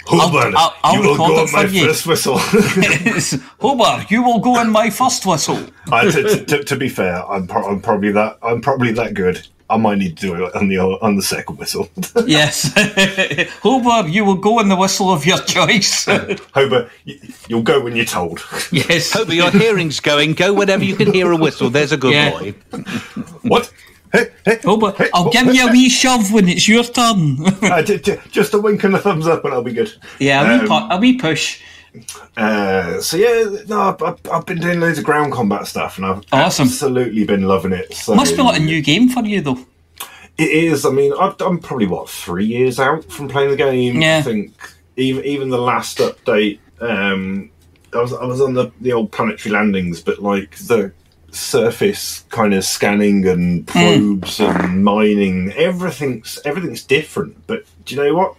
Hubbard, 0.09 0.55
I'll- 0.57 0.75
I'll 0.85 0.95
you 0.95 1.01
will 1.03 1.11
record 1.13 1.29
go 1.31 1.37
it 1.43 1.49
on 1.49 1.53
my 1.53 1.65
you." 1.65 1.87
first 1.87 2.07
whistle. 2.07 2.39
Homer, 3.61 4.05
you 4.09 4.23
will 4.23 4.39
go 4.39 4.61
in 4.61 4.71
my 4.71 4.89
first 4.91 5.27
whistle. 5.27 5.59
I, 5.91 6.05
to, 6.05 6.23
to, 6.23 6.45
to, 6.45 6.65
to 6.65 6.77
be 6.77 6.89
fair, 6.89 7.25
I'm, 7.29 7.47
pro- 7.49 7.67
I'm 7.69 7.81
probably 7.83 8.13
that 8.13 8.39
I'm 8.43 8.61
probably 8.61 8.93
that 8.93 9.15
good. 9.15 9.47
I 9.69 9.77
might 9.77 9.99
need 9.99 10.17
to 10.19 10.27
do 10.29 10.45
it 10.45 10.55
on 10.55 10.69
the 10.69 10.79
on 10.79 11.17
the 11.17 11.23
second 11.23 11.59
whistle. 11.59 11.89
yes. 12.27 12.73
Homer, 13.63 14.07
you 14.09 14.25
will 14.25 14.37
go 14.37 14.61
in 14.61 14.69
the 14.69 14.77
whistle 14.77 15.11
of 15.11 15.27
your 15.27 15.39
choice. 15.39 16.05
Hober, 16.55 16.89
you, 17.05 17.19
you'll 17.49 17.63
go 17.63 17.81
when 17.83 17.97
you're 17.97 18.05
told. 18.05 18.41
yes. 18.71 19.13
Hope 19.13 19.29
your 19.33 19.51
hearing's 19.51 19.99
going. 20.01 20.35
Go 20.35 20.53
whenever 20.55 20.85
you 20.85 20.95
can 20.95 21.13
hear 21.13 21.33
a 21.33 21.37
whistle. 21.37 21.69
There's 21.71 21.93
a 21.93 21.97
good 21.97 22.13
Yeah. 22.15 22.31
boy. 22.31 22.55
What? 23.43 23.73
Homer, 24.65 24.95
I'll 25.13 25.31
give 25.31 25.53
you 25.55 25.69
a 25.69 25.73
wee 25.73 25.89
shove 25.91 26.33
when 26.33 26.49
it's 26.49 26.69
your 26.69 26.85
turn. 26.85 27.37
uh, 27.63 27.83
j- 27.83 27.99
j- 27.99 28.21
just 28.31 28.55
a 28.55 28.59
wink 28.59 28.85
and 28.85 28.95
a 28.95 28.99
thumbs 28.99 29.27
up, 29.27 29.45
and 29.45 29.53
I'll 29.53 29.63
be 29.65 29.73
good. 29.73 29.93
yeah, 30.21 30.43
a 30.43 30.49
wee, 30.63 30.69
Um, 30.69 30.89
pu- 30.89 30.95
a 30.95 30.99
wee 30.99 31.19
push. 31.19 31.61
Uh, 32.37 33.01
so 33.01 33.17
yeah, 33.17 33.63
no, 33.69 33.81
I've, 34.01 34.03
I've- 34.31 34.45
been 34.47 34.61
doing 34.61 34.81
loads 34.81 34.99
of 34.99 35.05
ground 35.05 35.33
combat 35.33 35.67
stuff, 35.67 35.97
and 35.97 36.07
I've 36.07 36.23
Awesome. 36.33 36.67
absolutely 36.67 37.25
been 37.25 37.43
loving 37.43 37.73
it. 37.73 37.93
So 37.95 38.15
Must 38.15 38.37
be 38.37 38.43
like 38.43 38.61
a 38.61 38.65
new 38.65 38.81
game 38.83 39.09
for 39.09 39.25
you, 39.25 39.41
though. 39.41 39.59
It 40.39 40.51
is. 40.51 40.85
I 40.85 40.91
mean, 40.91 41.13
I've, 41.19 41.41
I'm 41.41 41.59
probably 41.59 41.87
what 41.87 42.09
three 42.11 42.45
years 42.45 42.79
out 42.79 43.05
from 43.11 43.29
playing 43.29 43.51
the 43.51 43.57
game. 43.57 44.01
Yeah. 44.03 44.19
I 44.19 44.23
think 44.23 44.53
even 44.97 45.25
even 45.25 45.49
the 45.49 45.59
last 45.59 45.99
update, 45.99 46.59
um, 46.81 47.51
I 47.95 47.99
was 48.03 48.13
I 48.13 48.25
was 48.25 48.41
on 48.41 48.53
the 48.55 48.71
the 48.83 48.93
old 48.93 49.13
planetary 49.13 49.53
landings, 49.55 50.03
but 50.03 50.19
like 50.23 50.57
the 50.59 50.93
surface 51.31 52.25
kind 52.31 52.55
of 52.55 52.65
scanning 52.65 53.27
and 53.27 53.67
probes 53.67 54.41
and 54.41 54.85
mining, 54.85 55.53
everything's 55.53 56.39
everything's 56.45 56.85
different. 56.85 57.47
But 57.47 57.65
do 57.85 57.95
you 57.95 58.03
know 58.03 58.15
what? 58.15 58.35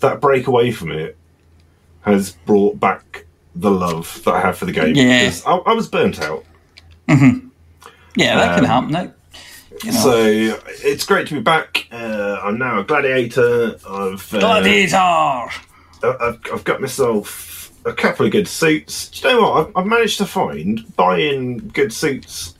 that 0.00 0.20
break 0.20 0.46
away 0.46 0.70
from 0.70 0.92
it 0.92 1.16
has 2.06 2.32
brought 2.32 2.78
back 2.80 3.26
the 3.54 3.70
love 3.70 4.22
that 4.24 4.34
I 4.34 4.40
have 4.40 4.56
for 4.58 4.64
the 4.66 4.72
game. 4.72 4.94
Yeah. 4.94 5.32
I, 5.46 5.56
I 5.56 5.72
was 5.74 5.88
burnt 5.88 6.20
out. 6.20 6.44
hmm 7.08 7.48
Yeah, 8.14 8.36
that 8.36 8.54
can 8.56 8.64
Um, 8.64 8.70
happen. 8.70 8.92
That, 8.92 9.16
you 9.84 9.92
know. 9.92 9.98
So 10.00 10.60
it's 10.84 11.04
great 11.04 11.26
to 11.28 11.34
be 11.34 11.40
back. 11.40 11.86
Uh, 11.90 12.38
I'm 12.42 12.58
now 12.58 12.80
a 12.80 12.84
gladiator. 12.84 13.76
I've 13.88 14.34
uh, 14.34 14.40
Gladiator! 14.40 14.96
I've, 14.96 16.38
I've 16.52 16.64
got 16.64 16.80
myself 16.80 17.72
a 17.84 17.92
couple 17.92 18.26
of 18.26 18.32
good 18.32 18.48
suits. 18.48 19.08
Do 19.10 19.28
you 19.28 19.34
know 19.34 19.42
what? 19.42 19.66
I've, 19.68 19.76
I've 19.76 19.86
managed 19.86 20.18
to 20.18 20.26
find 20.26 20.84
buying 20.96 21.58
good 21.74 21.92
suits. 21.92 22.54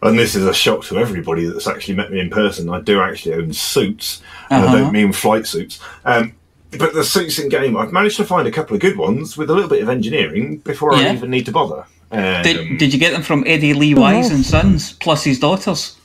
And 0.00 0.16
this 0.18 0.36
is 0.36 0.44
a 0.46 0.54
shock 0.54 0.84
to 0.84 0.98
everybody 0.98 1.44
that's 1.46 1.66
actually 1.66 1.96
met 1.96 2.12
me 2.12 2.20
in 2.20 2.30
person. 2.30 2.70
I 2.70 2.80
do 2.80 3.00
actually 3.00 3.34
own 3.34 3.52
suits. 3.52 4.22
and 4.48 4.62
I 4.64 4.66
Uh-huh. 4.66 4.78
don't 4.78 4.92
mean 4.92 5.12
flight 5.12 5.46
suits. 5.46 5.80
Um, 6.04 6.34
but 6.76 6.92
the 6.92 7.04
suits 7.04 7.38
in 7.38 7.48
game, 7.48 7.76
I've 7.76 7.92
managed 7.92 8.16
to 8.18 8.24
find 8.24 8.46
a 8.46 8.50
couple 8.50 8.74
of 8.74 8.80
good 8.80 8.96
ones 8.96 9.36
with 9.36 9.50
a 9.50 9.54
little 9.54 9.70
bit 9.70 9.82
of 9.82 9.88
engineering 9.88 10.58
before 10.58 10.94
I 10.94 11.12
even 11.14 11.30
need 11.30 11.46
to 11.46 11.52
bother. 11.52 11.86
Um, 12.10 12.42
Did, 12.42 12.78
did 12.78 12.92
you 12.94 12.98
get 12.98 13.12
them 13.12 13.22
from 13.22 13.44
Eddie 13.46 13.74
Lee 13.74 13.94
Wise 13.94 14.30
and 14.30 14.44
Sons 14.44 14.92
plus 14.94 15.24
his 15.24 15.38
daughters? 15.38 15.96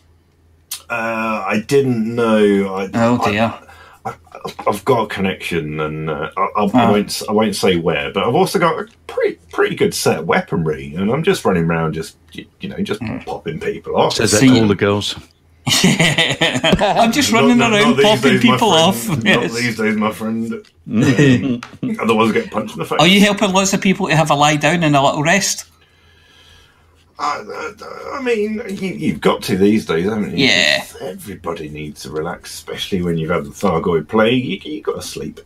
Uh, 0.89 1.43
I 1.47 1.63
didn't 1.65 2.13
know. 2.13 2.75
I, 2.75 2.89
Oh 2.93 3.17
dear. 3.31 3.53
I, 4.05 4.13
I've 4.67 4.83
got 4.83 5.03
a 5.03 5.07
connection, 5.07 5.79
and 5.79 6.09
uh, 6.09 6.29
I, 6.35 6.41
I, 6.41 6.63
I 6.65 6.69
Ah. 6.73 6.91
won't. 6.91 7.21
I 7.29 7.31
won't 7.31 7.55
say 7.55 7.77
where, 7.77 8.11
but 8.11 8.27
I've 8.27 8.35
also 8.35 8.59
got 8.59 8.77
a 8.77 8.87
pretty 9.07 9.37
pretty 9.53 9.75
good 9.77 9.93
set 9.93 10.19
of 10.19 10.27
weaponry, 10.27 10.93
and 10.95 11.09
I'm 11.09 11.23
just 11.23 11.45
running 11.45 11.63
around, 11.63 11.93
just 11.93 12.17
you, 12.33 12.45
you 12.59 12.67
know, 12.67 12.77
just 12.79 13.01
Hmm. 13.01 13.19
popping 13.19 13.61
people 13.61 13.95
off. 13.95 14.15
Says 14.15 14.31
that 14.33 14.41
to 14.41 14.59
all 14.59 14.67
the 14.67 14.75
girls. 14.75 15.15
I'm 15.67 17.11
just 17.11 17.31
running 17.31 17.57
Not- 17.57 17.71
around 17.71 17.97
not 17.97 18.03
popping 18.03 18.33
days, 18.33 18.41
people 18.41 18.69
off. 18.71 19.07
Not 19.07 19.51
these 19.51 19.77
days, 19.77 19.95
my 19.95 20.11
friend. 20.11 20.65
Um, 20.85 21.61
otherwise, 22.01 22.31
I 22.31 22.33
get 22.33 22.51
punched 22.51 22.73
in 22.73 22.79
the 22.79 22.85
face. 22.85 22.99
Are 22.99 23.07
you 23.07 23.21
helping 23.21 23.53
lots 23.53 23.73
of 23.73 23.79
people 23.79 24.09
to 24.09 24.15
have 24.15 24.29
a 24.31 24.35
lie 24.35 24.57
down 24.57 24.83
and 24.83 24.95
a 24.97 25.01
little 25.01 25.23
rest? 25.23 25.65
Uh, 27.17 27.43
I 28.13 28.21
mean, 28.21 28.61
you, 28.67 28.89
you've 28.89 29.21
got 29.21 29.41
to 29.43 29.55
these 29.55 29.85
days, 29.85 30.09
haven't 30.09 30.35
you? 30.37 30.45
Yeah. 30.47 30.83
Everybody 30.99 31.69
needs 31.69 32.01
to 32.03 32.09
relax, 32.11 32.53
especially 32.53 33.01
when 33.01 33.17
you've 33.17 33.29
had 33.29 33.45
the 33.45 33.51
Thargoid 33.51 34.09
plague. 34.09 34.43
You, 34.43 34.59
you 34.73 34.81
got 34.81 34.95
to 34.95 35.01
sleep. 35.01 35.39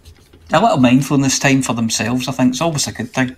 A 0.51 0.59
little 0.59 0.77
mindfulness 0.77 1.37
time 1.37 1.61
for 1.61 1.73
themselves, 1.73 2.27
I 2.27 2.31
think, 2.31 2.53
is 2.55 2.61
always 2.61 2.87
a 2.87 2.93
good 2.93 3.11
thing. 3.13 3.35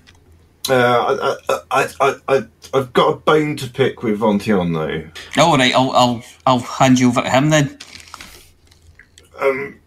Uh, 0.68 1.38
I, 1.50 1.58
I, 1.72 1.88
I, 2.02 2.16
I, 2.28 2.44
I've 2.74 2.94
got 2.94 3.14
a 3.14 3.16
bone 3.18 3.56
to 3.58 3.70
pick 3.70 4.04
with 4.04 4.20
Vontion, 4.20 4.74
though. 4.74 5.42
All 5.42 5.58
right, 5.58 5.74
I'll, 5.74 5.92
I'll, 5.92 6.24
I'll 6.46 6.60
hand 6.60 7.00
you 7.00 7.10
over 7.10 7.22
to 7.22 7.30
him 7.30 7.50
then. 7.50 7.78
Um, 9.40 9.80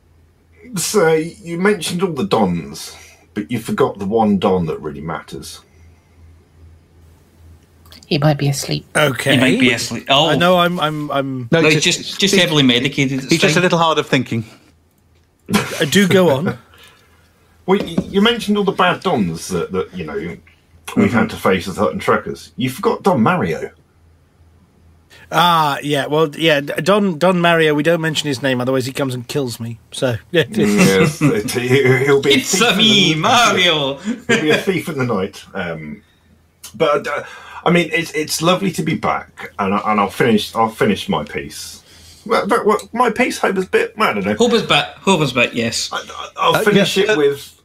so 0.76 1.12
you 1.14 1.58
mentioned 1.58 2.02
all 2.02 2.12
the 2.12 2.24
dons, 2.24 2.96
but 3.34 3.50
you 3.50 3.58
forgot 3.58 3.98
the 3.98 4.06
one 4.06 4.38
don 4.38 4.66
that 4.66 4.80
really 4.80 5.02
matters. 5.02 5.60
He 8.06 8.18
might 8.18 8.38
be 8.38 8.48
asleep. 8.48 8.84
Okay. 8.96 9.34
He 9.34 9.40
might 9.40 9.60
be 9.60 9.72
asleep. 9.72 10.06
Oh, 10.08 10.28
I 10.28 10.36
know. 10.36 10.58
I'm. 10.58 10.78
I'm. 10.80 11.10
I'm. 11.10 11.48
No, 11.50 11.62
he's 11.62 11.82
just, 11.82 12.20
just 12.20 12.34
heavily 12.34 12.62
medicated. 12.62 13.20
it's 13.20 13.30
He's 13.30 13.40
just 13.40 13.56
a 13.56 13.60
little 13.60 13.78
hard 13.78 13.98
of 13.98 14.06
thinking. 14.06 14.44
I 15.80 15.86
do 15.86 16.08
go 16.08 16.30
on. 16.30 16.58
Well, 17.64 17.80
you, 17.80 17.96
you 18.08 18.20
mentioned 18.20 18.58
all 18.58 18.64
the 18.64 18.72
bad 18.72 19.04
dons 19.04 19.46
that, 19.46 19.70
that 19.70 19.96
you 19.96 20.04
know 20.04 20.36
we've 20.96 21.12
had 21.12 21.30
to 21.30 21.36
face 21.36 21.66
as 21.68 21.76
Hutton 21.76 21.98
truckers. 21.98 22.52
You 22.56 22.70
forgot 22.70 23.02
Don 23.02 23.22
Mario. 23.22 23.70
Ah, 25.30 25.78
yeah. 25.82 26.06
Well, 26.06 26.28
yeah. 26.36 26.60
Don 26.60 27.18
Don 27.18 27.40
Mario. 27.40 27.74
We 27.74 27.82
don't 27.82 28.00
mention 28.00 28.28
his 28.28 28.42
name, 28.42 28.60
otherwise 28.60 28.84
he 28.86 28.92
comes 28.92 29.14
and 29.14 29.26
kills 29.26 29.58
me. 29.60 29.78
So 29.90 30.16
yeah. 30.30 30.44
yes, 30.50 31.18
he'll 31.54 32.20
be. 32.20 32.30
a 32.30 32.36
It's 32.36 32.58
thief 32.58 32.70
in 32.70 32.76
me, 32.76 33.14
the- 33.14 33.20
Mario. 33.20 33.96
he'll 33.98 34.40
be 34.42 34.50
a 34.50 34.58
thief 34.58 34.88
in 34.88 34.98
the 34.98 35.06
night. 35.06 35.42
Um, 35.54 36.02
but 36.74 37.06
uh, 37.06 37.24
I 37.64 37.70
mean, 37.70 37.88
it's 37.92 38.10
it's 38.12 38.42
lovely 38.42 38.70
to 38.72 38.82
be 38.82 38.94
back, 38.94 39.52
and, 39.58 39.72
I, 39.74 39.92
and 39.92 40.00
I'll 40.00 40.10
finish. 40.10 40.54
I'll 40.54 40.68
finish 40.68 41.08
my 41.08 41.24
piece. 41.24 41.78
Well, 42.26 42.46
but, 42.46 42.64
well, 42.64 42.78
my 42.92 43.10
piece, 43.10 43.38
Homer's 43.38 43.66
bit. 43.66 43.94
I 43.98 44.12
don't 44.12 44.24
know. 44.24 44.34
Hober's 44.34 44.62
bit. 44.66 44.84
Hober's 44.98 45.32
bit, 45.32 45.54
yes. 45.54 45.90
I'll 46.36 46.54
Uh, 46.54 46.60
finish 46.62 46.96
yeah, 46.96 47.04
it 47.04 47.10
uh, 47.10 47.16
with. 47.16 47.58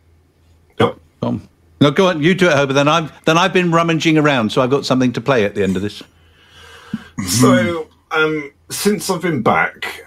Um, 1.21 1.47
no, 1.79 1.91
go 1.91 2.07
on. 2.07 2.21
You 2.23 2.33
do 2.33 2.49
it, 2.49 2.53
Hober. 2.53 2.73
Then 2.73 2.87
I've 2.87 3.11
then 3.25 3.37
I've 3.37 3.53
been 3.53 3.71
rummaging 3.71 4.17
around, 4.17 4.51
so 4.51 4.61
I've 4.61 4.69
got 4.69 4.85
something 4.85 5.13
to 5.13 5.21
play 5.21 5.45
at 5.45 5.55
the 5.55 5.63
end 5.63 5.75
of 5.75 5.81
this. 5.81 6.03
So, 7.25 7.87
um, 8.11 8.53
since 8.69 9.09
I've 9.09 9.23
been 9.23 9.41
back, 9.41 10.05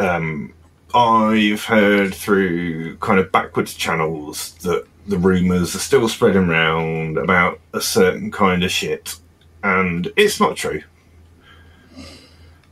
um, 0.00 0.52
I've 0.92 1.64
heard 1.64 2.12
through 2.12 2.96
kind 2.96 3.20
of 3.20 3.30
backwards 3.30 3.74
channels 3.74 4.54
that 4.62 4.84
the 5.06 5.18
rumours 5.18 5.76
are 5.76 5.78
still 5.78 6.08
spreading 6.08 6.48
around 6.48 7.16
about 7.16 7.60
a 7.74 7.80
certain 7.80 8.32
kind 8.32 8.64
of 8.64 8.72
shit, 8.72 9.20
and 9.62 10.12
it's 10.16 10.40
not 10.40 10.56
true. 10.56 10.82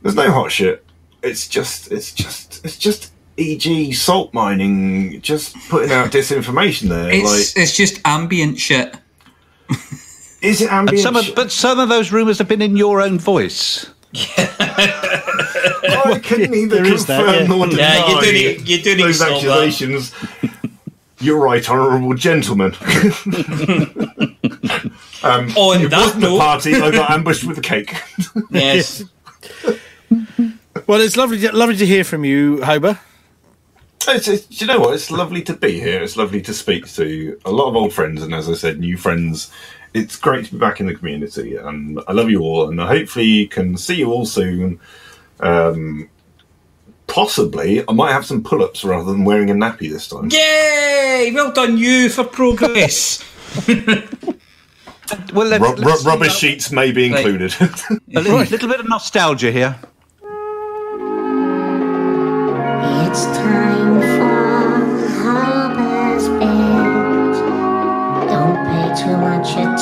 There's 0.01 0.15
no 0.15 0.31
hot 0.31 0.51
shit. 0.51 0.85
It's 1.23 1.47
just, 1.47 1.89
it's 1.91 2.11
just, 2.13 2.63
it's 2.65 2.77
just, 2.77 3.11
e.g., 3.37 3.93
salt 3.93 4.33
mining, 4.33 5.21
just 5.21 5.55
putting 5.69 5.91
out 5.91 6.11
disinformation 6.11 6.89
there. 6.89 7.09
It's, 7.11 7.55
like, 7.55 7.63
it's 7.63 7.75
just 7.75 8.01
ambient 8.05 8.59
shit. 8.59 8.95
is 10.41 10.61
it 10.61 10.71
ambient? 10.71 10.99
some 11.03 11.15
of, 11.15 11.25
shit? 11.25 11.35
but 11.35 11.51
some 11.51 11.79
of 11.79 11.89
those 11.89 12.11
rumours 12.11 12.37
have 12.39 12.47
been 12.47 12.61
in 12.61 12.75
your 12.75 13.01
own 13.01 13.19
voice. 13.19 13.89
I 14.37 16.19
can 16.23 16.49
neither 16.49 16.77
there 16.77 16.85
is 16.93 17.05
that, 17.07 17.23
confirm 17.23 17.41
yeah. 17.43 17.47
nor 17.47 17.67
deny 17.67 17.81
Yeah, 17.81 18.07
you 18.09 18.21
do 18.21 18.31
need- 18.31 18.67
you 18.67 18.81
do 18.81 18.89
need 18.95 18.97
to 18.97 19.03
those 19.03 19.15
stop 19.17 19.29
that. 19.29 19.35
accusations. 19.37 20.13
You're 21.19 21.39
right, 21.39 21.67
honourable 21.69 22.13
gentlemen. 22.13 22.73
um, 25.23 25.51
On 25.57 25.81
it 25.81 25.89
that 25.89 25.99
wasn't 25.99 26.23
a 26.23 26.27
note- 26.27 26.39
party. 26.39 26.75
I 26.75 26.91
got 26.91 27.09
ambushed 27.11 27.43
with 27.43 27.57
a 27.57 27.61
cake. 27.61 27.93
Yes. 28.51 29.03
Well, 30.85 31.01
it's 31.01 31.17
lovely. 31.17 31.39
To, 31.39 31.51
lovely 31.53 31.75
to 31.77 31.85
hear 31.85 32.03
from 32.05 32.23
you, 32.23 32.57
Hober. 32.57 32.97
It's, 34.09 34.27
it's, 34.27 34.45
do 34.45 34.65
you 34.65 34.67
know 34.71 34.79
what? 34.79 34.93
It's 34.93 35.11
lovely 35.11 35.41
to 35.43 35.53
be 35.53 35.79
here. 35.79 36.01
It's 36.01 36.15
lovely 36.17 36.41
to 36.43 36.53
speak 36.53 36.87
to 36.93 37.39
a 37.45 37.51
lot 37.51 37.67
of 37.69 37.75
old 37.75 37.93
friends, 37.93 38.23
and 38.23 38.33
as 38.33 38.49
I 38.49 38.53
said, 38.53 38.79
new 38.79 38.97
friends. 38.97 39.51
It's 39.93 40.15
great 40.17 40.45
to 40.45 40.51
be 40.53 40.57
back 40.59 40.79
in 40.79 40.85
the 40.85 40.93
community, 40.95 41.55
and 41.55 41.99
I 42.07 42.11
love 42.13 42.29
you 42.29 42.41
all, 42.41 42.69
and 42.69 42.79
I 42.81 42.87
hopefully 42.87 43.47
can 43.47 43.77
see 43.77 43.95
you 43.95 44.11
all 44.11 44.25
soon. 44.25 44.79
Um, 45.39 46.09
possibly, 47.07 47.83
I 47.87 47.93
might 47.93 48.11
have 48.11 48.25
some 48.25 48.43
pull-ups 48.43 48.83
rather 48.83 49.11
than 49.11 49.23
wearing 49.23 49.49
a 49.49 49.53
nappy 49.53 49.89
this 49.89 50.07
time. 50.07 50.29
Yay! 50.31 51.31
Well 51.33 51.51
done, 51.51 51.77
you, 51.77 52.09
for 52.09 52.23
progress. 52.25 53.23
Well, 55.33 55.47
let, 55.47 55.61
Ru- 55.61 55.67
let's 55.75 55.79
ru- 55.83 55.97
see 55.97 56.07
rubbish 56.07 56.27
now- 56.27 56.33
sheets 56.33 56.71
may 56.71 56.91
be 56.91 57.09
Right. 57.09 57.25
included. 57.25 57.55
A 57.61 58.19
little, 58.21 58.39
little 58.39 58.67
bit 58.69 58.79
of 58.81 58.89
nostalgia 58.89 59.51
here. 59.53 59.79
It's 63.09 63.23
time 63.37 63.76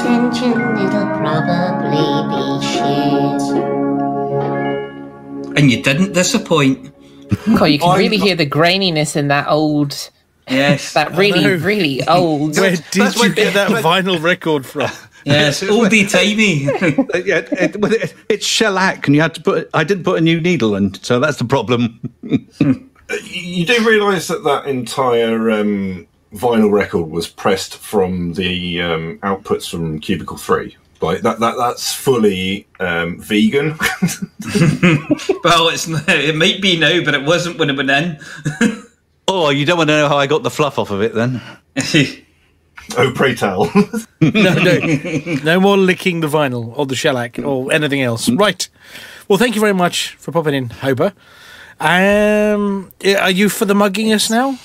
attention, 0.06 0.52
it'll 0.78 1.08
probably 1.18 2.06
be 2.30 2.66
shit. 2.66 3.42
and 5.58 5.72
you 5.72 5.82
didn't 5.82 6.14
disappoint. 6.14 6.92
God, 7.58 7.66
you 7.66 7.80
can 7.80 7.90
I'm 7.90 7.98
really 7.98 8.18
hear 8.18 8.36
the 8.36 8.46
graininess 8.46 9.16
in 9.16 9.30
that 9.30 9.48
old, 9.48 10.10
Yes. 10.48 10.94
that 11.00 11.16
really, 11.16 11.56
really 11.56 12.08
old. 12.08 12.58
Where 12.60 12.76
did 12.76 12.84
that's 12.94 13.16
you 13.22 13.34
get 13.34 13.56
that 13.56 13.70
vinyl 13.84 14.22
record 14.22 14.66
from? 14.66 14.90
Yes, 15.24 15.64
oldie 15.64 16.08
timey. 16.08 16.66
Uh, 17.16 17.18
yeah, 17.26 17.42
it, 17.52 17.78
well, 17.80 17.92
it, 17.92 18.14
it's 18.30 18.46
shellac, 18.46 19.08
and 19.08 19.16
you 19.16 19.22
had 19.22 19.34
to 19.34 19.42
put. 19.42 19.70
I 19.74 19.84
didn't 19.84 20.04
put 20.04 20.20
a 20.20 20.22
new 20.22 20.40
needle 20.40 20.76
in, 20.76 20.94
so 20.96 21.20
that's 21.20 21.38
the 21.38 21.46
problem. 21.46 22.00
you 22.22 23.66
do 23.66 23.88
realise 23.88 24.28
that 24.28 24.44
that 24.44 24.68
entire 24.68 25.50
um, 25.50 26.08
vinyl 26.36 26.72
record 26.72 27.10
was 27.10 27.28
pressed 27.28 27.78
from 27.78 28.34
the 28.34 28.82
um, 28.82 29.20
outputs 29.20 29.70
from 29.70 30.00
Cubicle 30.00 30.38
Three. 30.38 30.78
Like 31.02 31.22
that, 31.22 31.40
that 31.40 31.56
that's 31.58 31.94
fully 31.94 32.68
um, 32.80 33.20
vegan. 33.20 33.70
well, 35.44 35.70
it's 35.70 35.88
it 35.88 36.36
might 36.36 36.62
be 36.62 36.80
now, 36.80 37.04
but 37.04 37.14
it 37.14 37.24
wasn't 37.24 37.60
when 37.60 37.70
it 37.70 37.78
went 37.78 37.90
in. 37.90 38.20
Oh, 39.28 39.50
you 39.50 39.66
don't 39.66 39.80
want 39.80 39.90
to 39.90 39.98
know 39.98 40.08
how 40.08 40.18
I 40.18 40.28
got 40.28 40.44
the 40.44 40.52
fluff 40.52 40.78
off 40.78 40.92
of 40.92 41.02
it, 41.02 41.16
then? 41.16 41.42
oh, 42.96 43.12
pray 43.16 43.34
tell. 43.34 43.72
no, 44.22 44.54
no, 44.54 45.36
no 45.44 45.60
more 45.60 45.78
licking 45.78 46.20
the 46.20 46.28
vinyl 46.28 46.78
or 46.78 46.86
the 46.86 46.96
shellac 46.96 47.40
or 47.40 47.74
anything 47.74 48.04
else. 48.04 48.30
Right. 48.30 48.70
Well, 49.28 49.40
thank 49.40 49.56
you 49.56 49.62
very 49.62 49.74
much 49.74 50.12
for 50.20 50.32
popping 50.32 50.54
in, 50.54 50.70
Hober. 50.70 51.14
Um, 51.80 52.92
are 53.20 53.32
you 53.32 53.50
for 53.50 53.66
the 53.66 53.74
mugging 53.74 54.14
us 54.14 54.30
now? 54.30 54.60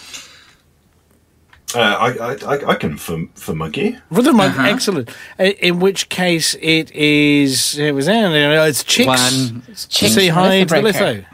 Uh, 1.75 1.81
I, 1.81 2.09
I, 2.13 2.33
I, 2.57 2.69
I 2.71 2.75
can 2.75 2.97
for, 2.97 3.27
for 3.35 3.55
Muggy. 3.55 3.97
For 4.13 4.23
the 4.23 4.33
mug, 4.33 4.51
Uh-huh. 4.53 4.63
excellent. 4.69 5.11
I- 5.39 5.57
In 5.61 5.79
which 5.81 6.09
case, 6.09 6.55
it 6.61 6.91
is. 6.93 7.79
It 7.79 7.93
was 7.95 8.09
it's 8.09 8.85
chicks. 8.85 9.07
Plan. 9.07 9.63
It's 9.69 9.87
Chicks 9.87 10.15
Say 10.15 10.29
hi 10.29 10.65
to 10.65 10.75
the 10.75 10.83
litho. 10.83 11.25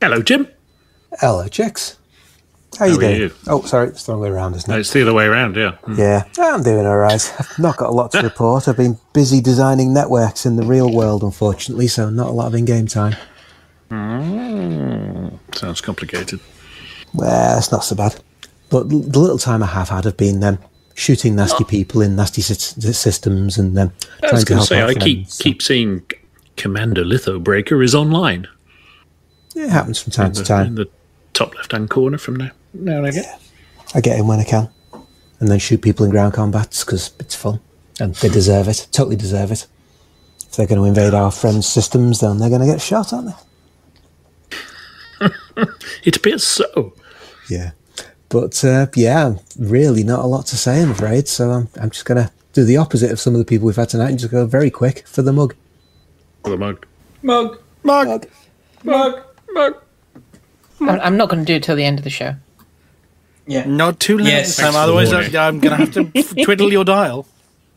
Hello, 0.00 0.22
Jim. 0.22 0.48
Hello, 1.20 1.46
chicks. 1.48 1.98
How 2.78 2.84
you 2.86 2.92
How 2.92 2.96
are 2.98 3.00
doing? 3.00 3.20
you? 3.20 3.30
Oh, 3.48 3.62
sorry, 3.62 3.88
it's 3.88 4.04
the 4.06 4.12
wrong 4.12 4.22
way 4.22 4.28
around, 4.30 4.54
isn't 4.54 4.70
No, 4.70 4.76
it? 4.76 4.80
it's 4.80 4.92
the 4.92 5.02
other 5.02 5.12
way 5.12 5.26
around, 5.26 5.56
yeah. 5.56 5.76
Mm. 5.82 5.98
Yeah, 5.98 6.24
I'm 6.38 6.62
doing 6.62 6.86
all 6.86 6.96
right. 6.96 7.34
I've 7.38 7.58
not 7.58 7.76
got 7.76 7.90
a 7.90 7.92
lot 7.92 8.12
to 8.12 8.22
report. 8.22 8.68
I've 8.68 8.76
been 8.76 8.96
busy 9.12 9.40
designing 9.40 9.92
networks 9.92 10.46
in 10.46 10.56
the 10.56 10.62
real 10.62 10.90
world, 10.94 11.22
unfortunately, 11.22 11.88
so 11.88 12.08
not 12.10 12.28
a 12.28 12.32
lot 12.32 12.46
of 12.46 12.54
in-game 12.54 12.86
time. 12.86 13.16
Mm, 13.90 15.38
sounds 15.54 15.80
complicated. 15.80 16.40
Well, 17.14 17.58
it's 17.58 17.72
not 17.72 17.84
so 17.84 17.96
bad. 17.96 18.20
But 18.68 18.88
the 18.88 19.18
little 19.18 19.38
time 19.38 19.62
I 19.62 19.66
have 19.66 19.88
had, 19.88 20.06
I've 20.06 20.16
been 20.16 20.42
um, 20.44 20.58
shooting 20.94 21.34
nasty 21.36 21.64
people 21.64 22.02
in 22.02 22.14
nasty 22.14 22.42
sy- 22.42 22.54
systems 22.92 23.58
and 23.58 23.76
um, 23.78 23.92
I 24.22 24.32
was 24.32 24.44
trying 24.44 24.44
to 24.44 24.44
going 24.44 24.44
to 24.44 24.54
help 24.54 24.68
say, 24.68 24.82
I 24.82 24.94
keep 24.94 25.18
friends. 25.18 25.38
keep 25.38 25.62
seeing 25.62 26.02
Commander 26.56 27.04
Lithobreaker 27.04 27.82
is 27.82 27.94
online. 27.94 28.46
It 29.56 29.70
happens 29.70 30.00
from 30.00 30.12
time 30.12 30.26
in 30.26 30.32
to 30.34 30.40
the, 30.42 30.46
time. 30.46 30.66
In 30.68 30.74
the 30.76 30.88
top 31.32 31.54
left-hand 31.56 31.90
corner 31.90 32.18
from 32.18 32.36
now, 32.36 32.50
now 32.74 32.98
and 32.98 33.06
again. 33.08 33.38
I 33.94 34.00
get 34.00 34.18
in 34.18 34.28
when 34.28 34.38
I 34.38 34.44
can, 34.44 34.68
and 35.40 35.48
then 35.48 35.58
shoot 35.58 35.82
people 35.82 36.04
in 36.04 36.10
ground 36.12 36.34
combats 36.34 36.84
because 36.84 37.12
it's 37.18 37.34
fun, 37.34 37.60
and 37.98 38.14
they 38.16 38.28
deserve 38.28 38.68
it. 38.68 38.86
Totally 38.92 39.16
deserve 39.16 39.50
it. 39.50 39.66
If 40.46 40.52
they're 40.56 40.66
going 40.68 40.80
to 40.80 40.86
invade 40.86 41.14
our 41.14 41.32
friends' 41.32 41.66
systems, 41.66 42.20
then 42.20 42.38
they're 42.38 42.48
going 42.48 42.60
to 42.60 42.66
get 42.66 42.80
shot, 42.80 43.12
aren't 43.12 43.34
they? 45.20 45.28
It 46.04 46.16
appears 46.16 46.44
so. 46.46 46.94
Yeah, 47.50 47.72
but 48.28 48.64
uh, 48.64 48.86
yeah, 48.94 49.34
really 49.58 50.04
not 50.04 50.20
a 50.20 50.26
lot 50.26 50.46
to 50.46 50.56
say, 50.56 50.80
I'm 50.82 50.92
afraid. 50.92 51.28
So 51.28 51.50
I'm, 51.50 51.68
I'm 51.80 51.90
just 51.90 52.04
going 52.04 52.24
to 52.24 52.30
do 52.52 52.64
the 52.64 52.76
opposite 52.76 53.10
of 53.10 53.20
some 53.20 53.34
of 53.34 53.38
the 53.38 53.44
people 53.44 53.66
we've 53.66 53.76
had 53.76 53.88
tonight 53.88 54.10
and 54.10 54.18
just 54.18 54.30
go 54.32 54.46
very 54.46 54.70
quick 54.70 55.06
for 55.06 55.22
the 55.22 55.32
mug. 55.32 55.54
For 56.44 56.50
the 56.50 56.56
mug. 56.56 56.86
Mug. 57.22 57.58
Mug. 57.82 58.26
Mug. 58.84 59.22
Mug. 59.50 59.76
I'm, 60.80 60.88
I'm 61.00 61.16
not 61.16 61.28
going 61.28 61.40
to 61.40 61.44
do 61.44 61.54
it 61.56 61.62
till 61.62 61.76
the 61.76 61.84
end 61.84 61.98
of 61.98 62.04
the 62.04 62.10
show. 62.10 62.36
Yeah. 63.46 63.64
Not 63.66 63.98
too 64.00 64.16
late 64.16 64.28
Yes. 64.28 64.46
this 64.48 64.56
time, 64.58 64.76
otherwise 64.76 65.10
warning. 65.10 65.34
I- 65.36 65.48
I'm 65.48 65.58
going 65.60 65.76
to 65.76 66.00
have 66.00 66.12
to 66.14 66.44
twiddle 66.44 66.70
your 66.72 66.84
dial. 66.84 67.26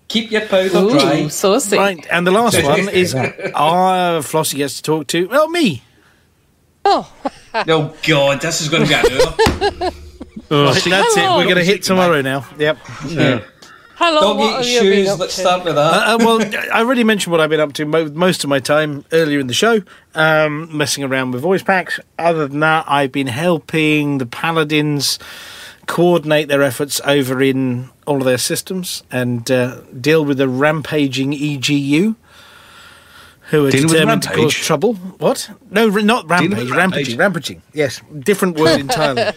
Keep 0.07 0.31
your 0.31 0.41
powder 0.41 0.77
Ooh, 0.77 0.91
dry. 0.91 1.27
saucy. 1.29 1.77
Right, 1.77 2.05
and 2.11 2.27
the 2.27 2.31
last 2.31 2.61
one 2.63 2.87
is 2.89 3.15
our 3.15 4.21
Flossie 4.21 4.57
gets 4.57 4.75
to 4.77 4.83
talk 4.83 5.07
to, 5.07 5.27
well, 5.27 5.49
me. 5.49 5.81
Oh. 6.85 7.11
oh 7.67 7.95
God, 8.07 8.41
this 8.41 8.61
is 8.61 8.69
going 8.69 8.83
to 8.83 8.89
be 8.89 8.93
an 8.95 9.21
hour. 9.21 9.91
Right, 10.49 10.83
that's 10.83 11.17
it. 11.17 11.29
We're 11.29 11.43
going 11.45 11.55
to 11.55 11.63
hit 11.63 11.83
tomorrow 11.83 12.21
now. 12.21 12.45
Yep. 12.57 12.77
Yeah. 13.07 13.41
Hello, 13.95 14.21
Don't 14.21 14.37
what 14.37 14.47
get 14.49 14.57
have 14.57 14.65
your 14.65 14.83
you 14.83 14.89
been 14.89 14.99
shoes. 15.05 15.09
up 15.13 15.19
Let's 15.19 15.33
start 15.35 15.63
with 15.63 15.77
Uh, 15.77 15.91
that. 15.91 16.07
uh, 16.21 16.25
well, 16.25 16.41
I 16.73 16.79
already 16.79 17.03
mentioned 17.03 17.31
what 17.31 17.39
I've 17.39 17.49
been 17.49 17.59
up 17.59 17.73
to 17.73 17.85
mo- 17.85 18.09
most 18.09 18.43
of 18.43 18.49
my 18.49 18.59
time 18.59 19.05
earlier 19.11 19.39
in 19.39 19.47
the 19.47 19.53
show, 19.53 19.81
um, 20.15 20.75
messing 20.75 21.03
around 21.03 21.31
with 21.31 21.41
voice 21.41 21.63
packs. 21.63 21.99
Other 22.19 22.47
than 22.47 22.59
that, 22.61 22.85
I've 22.87 23.11
been 23.11 23.27
helping 23.27 24.17
the 24.17 24.25
Paladins 24.25 25.19
coordinate 25.85 26.47
their 26.47 26.63
efforts 26.63 27.01
over 27.05 27.41
in 27.41 27.89
all 28.07 28.17
of 28.17 28.25
their 28.25 28.37
systems 28.37 29.03
and 29.11 29.49
uh, 29.51 29.81
deal 29.99 30.25
with 30.25 30.37
the 30.37 30.47
rampaging 30.49 31.31
EGU. 31.31 32.15
Who 33.49 33.67
are 33.67 33.71
Dealing 33.71 33.87
determined 33.87 34.23
to 34.23 34.33
cause 34.33 34.53
trouble? 34.53 34.93
What? 34.95 35.49
No, 35.69 35.91
r- 35.91 36.01
not 36.01 36.29
rampage. 36.29 36.71
Rampaging. 36.71 37.17
Rampaging. 37.17 37.61
Yes, 37.73 38.01
different 38.19 38.57
word 38.57 38.79
entirely. 38.79 39.33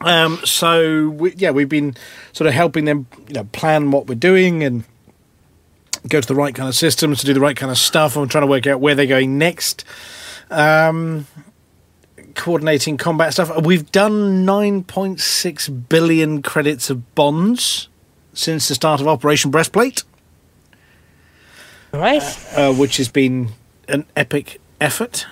Um, 0.00 0.38
so 0.44 1.08
we, 1.10 1.34
yeah, 1.34 1.50
we've 1.50 1.68
been 1.68 1.96
sort 2.32 2.48
of 2.48 2.54
helping 2.54 2.84
them, 2.84 3.06
you 3.26 3.34
know, 3.34 3.44
plan 3.44 3.90
what 3.90 4.06
we're 4.06 4.14
doing 4.14 4.62
and 4.62 4.84
go 6.08 6.20
to 6.20 6.28
the 6.28 6.34
right 6.34 6.54
kind 6.54 6.68
of 6.68 6.74
systems 6.74 7.20
to 7.20 7.26
do 7.26 7.34
the 7.34 7.40
right 7.40 7.56
kind 7.56 7.70
of 7.70 7.78
stuff. 7.78 8.16
I'm 8.16 8.28
trying 8.28 8.42
to 8.42 8.46
work 8.46 8.66
out 8.66 8.80
where 8.80 8.94
they're 8.94 9.06
going 9.06 9.36
next. 9.38 9.84
Um, 10.50 11.26
coordinating 12.34 12.96
combat 12.96 13.32
stuff. 13.32 13.62
We've 13.62 13.90
done 13.90 14.46
9.6 14.46 15.88
billion 15.88 16.40
credits 16.42 16.88
of 16.88 17.14
bonds 17.14 17.88
since 18.32 18.68
the 18.68 18.74
start 18.74 19.00
of 19.00 19.08
Operation 19.08 19.50
Breastplate, 19.50 20.04
Right. 21.92 22.22
uh, 22.56 22.72
which 22.72 22.98
has 22.98 23.08
been 23.08 23.50
an 23.88 24.04
epic 24.14 24.60
effort 24.80 25.26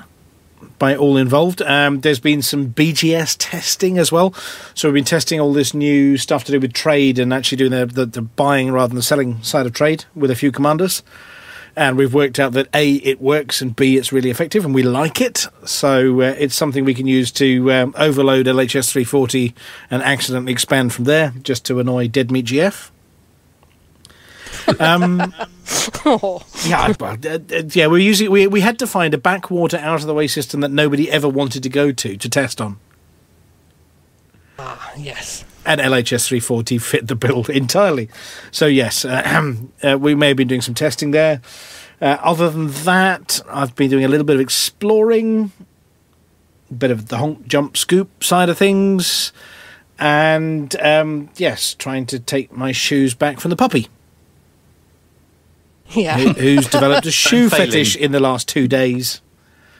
by 0.78 0.96
all 0.96 1.16
involved. 1.16 1.62
Um, 1.62 2.00
there's 2.00 2.20
been 2.20 2.42
some 2.42 2.70
BGS 2.70 3.36
testing 3.38 3.98
as 3.98 4.12
well. 4.12 4.34
So 4.74 4.88
we've 4.88 4.94
been 4.94 5.04
testing 5.04 5.40
all 5.40 5.52
this 5.52 5.74
new 5.74 6.16
stuff 6.16 6.44
to 6.44 6.52
do 6.52 6.60
with 6.60 6.72
trade 6.72 7.18
and 7.18 7.32
actually 7.32 7.56
doing 7.56 7.70
the, 7.72 7.86
the, 7.86 8.06
the 8.06 8.22
buying 8.22 8.72
rather 8.72 8.88
than 8.88 8.96
the 8.96 9.02
selling 9.02 9.42
side 9.42 9.66
of 9.66 9.72
trade 9.72 10.04
with 10.14 10.30
a 10.30 10.34
few 10.36 10.52
commanders. 10.52 11.02
And 11.78 11.98
we've 11.98 12.14
worked 12.14 12.38
out 12.38 12.52
that 12.52 12.68
A, 12.72 12.94
it 12.94 13.20
works, 13.20 13.60
and 13.60 13.76
B, 13.76 13.98
it's 13.98 14.10
really 14.10 14.30
effective, 14.30 14.64
and 14.64 14.74
we 14.74 14.82
like 14.82 15.20
it. 15.20 15.46
So 15.66 16.22
uh, 16.22 16.34
it's 16.38 16.54
something 16.54 16.86
we 16.86 16.94
can 16.94 17.06
use 17.06 17.30
to 17.32 17.70
um, 17.70 17.94
overload 17.98 18.46
LHS 18.46 18.90
340 18.90 19.54
and 19.90 20.02
accidentally 20.02 20.52
expand 20.52 20.94
from 20.94 21.04
there 21.04 21.34
just 21.42 21.66
to 21.66 21.78
annoy 21.78 22.08
Dead 22.08 22.30
Meat 22.30 22.46
GF. 22.46 22.90
Um, 24.80 25.34
Oh. 26.04 26.42
yeah, 26.66 26.92
yeah. 27.72 27.86
We 27.88 28.04
using 28.04 28.30
we 28.30 28.46
we 28.46 28.60
had 28.60 28.78
to 28.78 28.86
find 28.86 29.12
a 29.14 29.18
backwater 29.18 29.76
out 29.78 30.00
of 30.00 30.06
the 30.06 30.14
way 30.14 30.26
system 30.26 30.60
that 30.60 30.70
nobody 30.70 31.10
ever 31.10 31.28
wanted 31.28 31.62
to 31.64 31.68
go 31.68 31.90
to 31.92 32.16
to 32.16 32.28
test 32.28 32.60
on, 32.60 32.78
Ah, 34.58 34.92
yes. 34.96 35.44
and 35.64 35.80
LHS 35.80 36.26
340 36.28 36.78
fit 36.78 37.08
the 37.08 37.14
bill 37.16 37.44
entirely. 37.50 38.08
So 38.50 38.66
yes, 38.66 39.04
uh, 39.04 39.54
uh, 39.82 39.98
we 39.98 40.14
may 40.14 40.28
have 40.28 40.36
been 40.36 40.48
doing 40.48 40.60
some 40.62 40.74
testing 40.74 41.10
there. 41.10 41.40
Uh, 42.00 42.18
other 42.22 42.50
than 42.50 42.68
that, 42.84 43.40
I've 43.48 43.74
been 43.74 43.90
doing 43.90 44.04
a 44.04 44.08
little 44.08 44.26
bit 44.26 44.36
of 44.36 44.40
exploring, 44.40 45.50
a 46.70 46.74
bit 46.74 46.90
of 46.90 47.08
the 47.08 47.16
honk 47.18 47.46
jump 47.46 47.76
scoop 47.76 48.22
side 48.22 48.48
of 48.48 48.58
things, 48.58 49.32
and 49.98 50.74
um, 50.80 51.30
yes, 51.36 51.74
trying 51.74 52.06
to 52.06 52.18
take 52.20 52.52
my 52.52 52.70
shoes 52.72 53.14
back 53.14 53.40
from 53.40 53.50
the 53.50 53.56
puppy. 53.56 53.88
Yeah. 55.94 56.18
who- 56.18 56.32
who's 56.32 56.66
developed 56.68 57.06
a 57.06 57.10
shoe 57.24 57.48
fetish 57.48 57.96
in 57.96 58.12
the 58.12 58.20
last 58.20 58.48
two 58.48 58.66
days. 58.68 59.20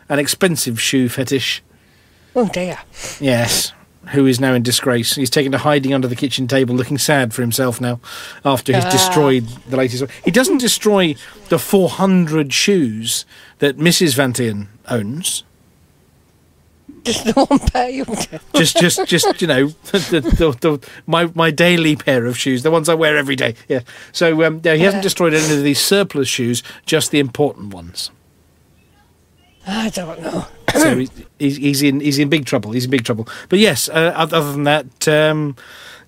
An 0.08 0.18
expensive 0.18 0.80
shoe 0.80 1.08
fetish. 1.08 1.62
Oh 2.34 2.48
dear. 2.48 2.78
Yes. 3.20 3.72
Who 4.10 4.24
is 4.26 4.38
now 4.38 4.54
in 4.54 4.62
disgrace. 4.62 5.16
He's 5.16 5.30
taken 5.30 5.50
to 5.50 5.58
hiding 5.58 5.92
under 5.92 6.06
the 6.06 6.14
kitchen 6.14 6.46
table, 6.46 6.76
looking 6.76 6.96
sad 6.98 7.34
for 7.34 7.42
himself 7.42 7.80
now 7.80 7.98
after 8.44 8.72
he's 8.72 8.84
Ah. 8.84 8.90
destroyed 8.90 9.48
the 9.68 9.76
latest. 9.76 10.04
He 10.24 10.30
doesn't 10.30 10.58
destroy 10.58 11.16
the 11.48 11.58
400 11.58 12.52
shoes 12.52 13.24
that 13.58 13.78
Mrs. 13.78 14.14
Vantian 14.16 14.68
owns. 14.88 15.42
Just 17.06 17.24
the 17.24 17.32
one 17.34 17.60
pair 17.60 17.88
you 17.88 18.04
Just, 18.56 18.78
just, 18.78 19.06
just 19.06 19.40
you 19.40 19.46
know, 19.46 19.68
the, 19.92 20.20
the, 20.20 20.50
the, 20.60 20.90
my 21.06 21.30
my 21.36 21.52
daily 21.52 21.94
pair 21.94 22.26
of 22.26 22.36
shoes, 22.36 22.64
the 22.64 22.70
ones 22.72 22.88
I 22.88 22.94
wear 22.94 23.16
every 23.16 23.36
day. 23.36 23.54
Yeah. 23.68 23.80
So 24.10 24.42
um, 24.44 24.60
yeah, 24.64 24.74
he 24.74 24.82
hasn't 24.82 25.04
destroyed 25.04 25.32
any 25.32 25.56
of 25.56 25.62
these 25.62 25.78
surplus 25.80 26.26
shoes, 26.26 26.64
just 26.84 27.12
the 27.12 27.20
important 27.20 27.72
ones. 27.72 28.10
I 29.68 29.88
don't 29.90 30.20
know. 30.20 30.46
so 30.72 30.96
he's, 30.96 31.10
he's, 31.38 31.56
he's 31.58 31.82
in 31.82 32.00
he's 32.00 32.18
in 32.18 32.28
big 32.28 32.44
trouble. 32.44 32.72
He's 32.72 32.86
in 32.86 32.90
big 32.90 33.04
trouble. 33.04 33.28
But 33.48 33.60
yes, 33.60 33.88
uh, 33.88 34.12
other 34.16 34.50
than 34.50 34.64
that, 34.64 35.06
um, 35.06 35.54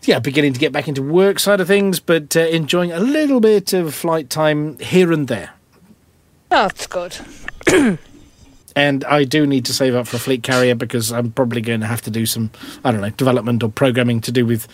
yeah, 0.03 0.19
beginning 0.19 0.53
to 0.53 0.59
get 0.59 0.73
back 0.73 0.89
into 0.89 1.01
work 1.01 1.39
side 1.39 1.61
of 1.61 1.69
things, 1.69 2.01
but 2.01 2.37
uh, 2.37 2.41
enjoying 2.41 2.91
a 2.91 2.99
little 2.99 3.39
bit 3.39 3.73
of 3.73 3.95
flight 3.95 4.31
time 4.31 4.81
here 4.81 5.13
and 5.13 5.29
there. 5.29 5.51
That's 6.49 6.89
good. 6.89 7.17
And 8.77 9.05
I 9.05 9.25
do 9.25 9.47
need 9.47 9.65
to 9.67 9.73
save 9.73 9.95
up 9.95 10.07
for 10.07 10.17
a 10.17 10.21
fleet 10.21 10.43
carrier 10.43 10.75
because 10.75 11.11
I'm 11.13 11.33
probably 11.33 11.61
going 11.61 11.81
to 11.81 11.87
have 11.87 12.03
to 12.03 12.11
do 12.11 12.27
some 12.27 12.51
I 12.85 12.93
don't 12.93 13.01
know 13.01 13.11
development 13.11 13.63
or 13.63 13.71
programming 13.71 14.21
to 14.23 14.33
do 14.33 14.47
with 14.47 14.69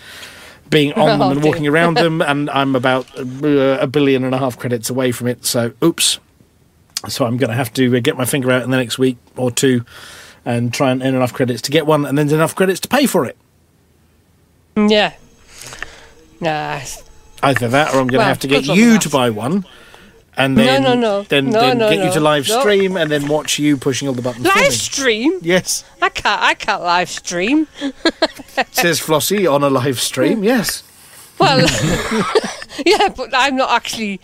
being 0.70 0.92
on 1.00 1.06
them 1.18 1.22
Oh, 1.22 1.30
and 1.30 1.40
dear. 1.42 1.50
walking 1.50 1.66
around 1.68 1.96
them. 1.96 2.20
And 2.26 2.50
I'm 2.50 2.74
about 2.76 3.06
uh, 3.18 3.78
a 3.80 3.86
billion 3.86 4.24
and 4.24 4.34
a 4.34 4.38
half 4.38 4.58
credits 4.58 4.90
away 4.90 5.12
from 5.12 5.28
it. 5.28 5.44
So 5.46 5.72
oops. 5.82 6.18
So 7.08 7.26
I'm 7.26 7.36
going 7.36 7.50
to 7.50 7.56
have 7.56 7.72
to 7.74 7.96
uh, 7.96 8.00
get 8.00 8.16
my 8.16 8.24
finger 8.24 8.50
out 8.50 8.62
in 8.62 8.70
the 8.70 8.78
next 8.78 8.98
week 8.98 9.18
or 9.36 9.50
two 9.50 9.84
and 10.46 10.72
try 10.72 10.90
and 10.90 11.02
earn 11.02 11.14
enough 11.14 11.32
credits 11.32 11.62
to 11.62 11.70
get 11.70 11.86
one, 11.86 12.04
and 12.04 12.16
then 12.18 12.30
enough 12.30 12.54
credits 12.54 12.80
to 12.80 12.88
pay 12.88 13.06
for 13.06 13.24
it. 13.26 13.36
Yeah. 14.76 15.14
Nah. 16.40 16.80
Either 17.42 17.68
that, 17.68 17.88
or 17.94 18.00
I'm 18.00 18.06
going 18.06 18.10
to 18.12 18.16
Well, 18.18 18.26
have 18.26 18.40
to 18.40 18.48
get 18.48 18.66
you 18.66 18.98
to 18.98 19.08
buy 19.08 19.30
one, 19.30 19.64
and 20.36 20.56
then 20.58 20.82
no, 20.82 20.94
no. 20.94 21.22
then, 21.22 21.50
No, 21.50 21.60
then 21.60 21.78
no, 21.78 21.90
get 21.90 22.04
you 22.04 22.12
to 22.12 22.18
no. 22.18 22.24
live 22.24 22.48
No. 22.48 22.60
stream, 22.60 22.96
and 22.96 23.10
then 23.10 23.28
watch 23.28 23.58
you 23.58 23.76
pushing 23.76 24.08
all 24.08 24.14
the 24.14 24.22
buttons. 24.22 24.46
for 24.48 24.54
me. 24.58 24.64
Live 24.64 24.72
stream? 24.72 25.38
Yes, 25.42 25.84
I 26.02 26.08
can't. 26.08 26.42
I 26.42 26.54
can't 26.54 26.82
live 26.82 27.08
stream. 27.10 27.66
says 28.72 29.00
Flossie 29.00 29.46
on 29.50 29.62
a 29.62 29.70
live 29.70 30.00
stream. 30.00 30.42
Yes. 30.44 30.82
Well, 31.38 31.58
yeah, 32.86 33.08
but 33.08 33.30
I'm 33.32 33.56
not 33.56 33.70
actually 33.70 34.20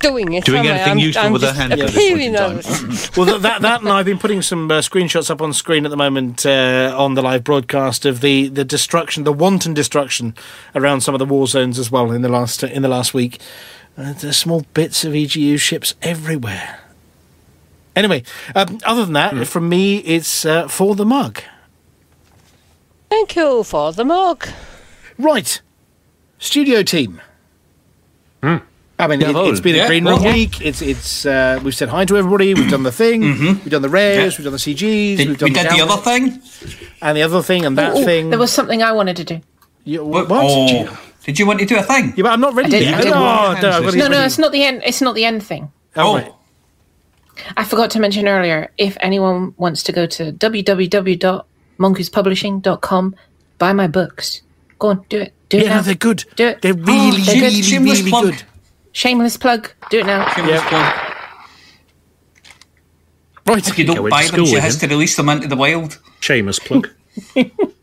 doing 0.00 0.32
it. 0.32 0.44
Doing 0.44 0.60
am 0.60 0.66
I? 0.66 0.70
anything 0.70 0.92
I'm, 0.92 0.98
useful 0.98 1.24
I'm 1.26 1.32
with 1.32 1.42
her 1.42 1.48
just 1.48 1.60
hand 1.60 1.72
at 1.74 1.78
this 1.78 1.90
point 1.94 2.04
appearing 2.06 2.34
in 2.34 2.36
on 2.36 2.60
time. 2.62 2.88
well, 3.16 3.26
that, 3.26 3.42
that 3.42 3.62
that 3.62 3.80
and 3.82 3.90
I've 3.90 4.06
been 4.06 4.18
putting 4.18 4.40
some 4.40 4.70
uh, 4.70 4.78
screenshots 4.78 5.30
up 5.30 5.42
on 5.42 5.52
screen 5.52 5.84
at 5.84 5.90
the 5.90 5.96
moment 5.96 6.46
uh, 6.46 6.94
on 6.96 7.14
the 7.14 7.22
live 7.22 7.44
broadcast 7.44 8.06
of 8.06 8.20
the, 8.22 8.48
the 8.48 8.64
destruction, 8.64 9.24
the 9.24 9.32
wanton 9.32 9.74
destruction 9.74 10.34
around 10.74 11.02
some 11.02 11.14
of 11.14 11.18
the 11.18 11.26
war 11.26 11.46
zones 11.46 11.78
as 11.78 11.90
well 11.90 12.10
in 12.12 12.22
the 12.22 12.28
last 12.30 12.62
in 12.62 12.80
the 12.82 12.88
last 12.88 13.12
week. 13.12 13.38
Uh, 14.00 14.14
there's 14.14 14.36
small 14.38 14.64
bits 14.72 15.04
of 15.04 15.12
EGU 15.12 15.58
ships 15.60 15.94
everywhere. 16.00 16.78
Anyway, 17.94 18.22
um, 18.54 18.78
other 18.84 19.04
than 19.04 19.12
that, 19.12 19.46
from 19.46 19.68
me, 19.68 19.98
it's 19.98 20.46
uh, 20.46 20.68
for 20.68 20.94
the 20.94 21.04
mug. 21.04 21.42
Thank 23.10 23.36
you 23.36 23.62
for 23.62 23.92
the 23.92 24.04
mug. 24.04 24.48
Right. 25.18 25.60
Studio 26.38 26.82
team. 26.82 27.20
I 28.42 29.06
mean, 29.06 29.20
Yeah, 29.20 29.30
it, 29.30 29.34
has 29.50 29.60
been 29.60 29.76
yeah, 29.76 29.84
a 29.84 29.86
green 29.86 30.04
room 30.06 30.22
well- 30.22 30.32
week. 30.32 30.60
It's 30.62 30.80
it's. 30.80 31.26
Uh, 31.26 31.60
we've 31.62 31.74
said 31.74 31.88
hi 31.90 32.04
to 32.06 32.16
everybody. 32.16 32.54
We've 32.54 32.70
done 32.70 32.84
the 32.84 32.92
thing. 32.92 33.20
We've 33.22 33.68
done 33.70 33.82
the 33.82 33.88
rares. 33.90 34.38
We've 34.38 34.44
done 34.44 34.52
the 34.52 34.58
CGs. 34.58 35.16
Did- 35.18 35.28
we've 35.28 35.38
done 35.38 35.48
we 35.50 35.54
did 35.54 35.70
the 35.70 35.80
other 35.82 36.00
thing, 36.02 36.40
and 37.02 37.16
the 37.16 37.22
other 37.22 37.42
thing, 37.42 37.66
and 37.66 37.76
that 37.76 37.96
Ooh, 37.96 38.00
ooh, 38.00 38.04
thing. 38.04 38.30
There 38.30 38.38
was 38.38 38.52
something 38.52 38.82
I 38.82 38.92
wanted 38.92 39.16
to 39.16 39.24
do. 39.24 39.40
You, 39.84 40.04
What? 40.04 40.28
what? 40.28 40.44
Oh, 40.46 40.98
did 41.30 41.38
you 41.38 41.46
want 41.46 41.60
to 41.60 41.66
do 41.66 41.78
a 41.78 41.82
thing? 41.82 42.12
Yeah, 42.16 42.24
but 42.24 42.32
I'm 42.32 42.40
not 42.40 42.54
ready 42.54 42.68
I 42.68 42.70
did, 42.80 42.88
yet. 42.88 42.94
I 42.94 43.00
did. 43.02 43.10
No, 43.10 43.20
no, 43.20 43.24
I've 43.24 43.60
got 43.60 43.92
to 43.92 43.98
no, 43.98 44.08
no, 44.08 44.24
it's 44.24 44.38
not 44.38 44.50
the 44.50 44.64
end. 44.64 44.82
It's 44.84 45.00
not 45.00 45.14
the 45.14 45.24
end 45.24 45.44
thing. 45.44 45.70
Oh, 45.96 46.16
right. 46.16 46.32
I 47.56 47.62
forgot 47.64 47.90
to 47.92 48.00
mention 48.00 48.26
earlier. 48.26 48.72
If 48.78 48.96
anyone 49.00 49.54
wants 49.56 49.84
to 49.84 49.92
go 49.92 50.06
to 50.06 50.32
www.mongoosepublishing.com, 50.32 53.14
buy 53.58 53.72
my 53.72 53.86
books. 53.86 54.42
Go 54.80 54.88
on, 54.88 55.04
do 55.08 55.20
it. 55.20 55.32
Do 55.48 55.58
it 55.58 55.62
Yeah, 55.64 55.68
now. 55.70 55.76
no, 55.76 55.82
they're 55.82 55.94
good. 55.94 56.24
Do 56.36 56.48
it. 56.48 56.60
They're 56.62 56.72
oh, 56.72 56.76
really, 56.82 57.20
they're 57.22 57.34
good. 57.34 57.42
really, 57.42 57.62
Shameless 57.62 57.98
really 58.00 58.10
plug. 58.10 58.24
good. 58.24 58.42
Shameless 58.92 59.36
plug. 59.36 59.70
Do 59.90 60.00
it 60.00 60.06
now. 60.06 60.28
Shameless 60.30 60.60
yeah. 60.62 60.68
plug. 60.68 60.94
Right. 63.46 63.68
If 63.68 63.78
you 63.78 63.84
don't 63.86 64.10
buy 64.10 64.22
them, 64.22 64.28
school 64.32 64.46
she 64.46 64.54
has 64.56 64.82
him. 64.82 64.88
to 64.88 64.94
release 64.94 65.14
them 65.16 65.28
into 65.28 65.46
the 65.48 65.56
wild. 65.56 65.98
Shameless 66.20 66.58
plug. 66.58 66.88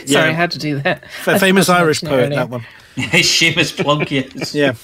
Sorry, 0.06 0.30
I 0.30 0.32
had 0.32 0.50
to 0.52 0.58
do 0.58 0.80
that. 0.80 1.04
F- 1.04 1.28
I 1.28 1.38
famous 1.38 1.68
Irish 1.68 2.02
poet, 2.02 2.24
earlier. 2.26 2.36
that 2.36 2.50
one. 2.50 2.66
Seamus 2.96 3.76
plug, 3.76 4.10
yes. 4.10 4.54
Yeah. 4.54 4.74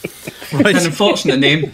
An 0.53 0.77
unfortunate 0.77 1.39
name. 1.39 1.73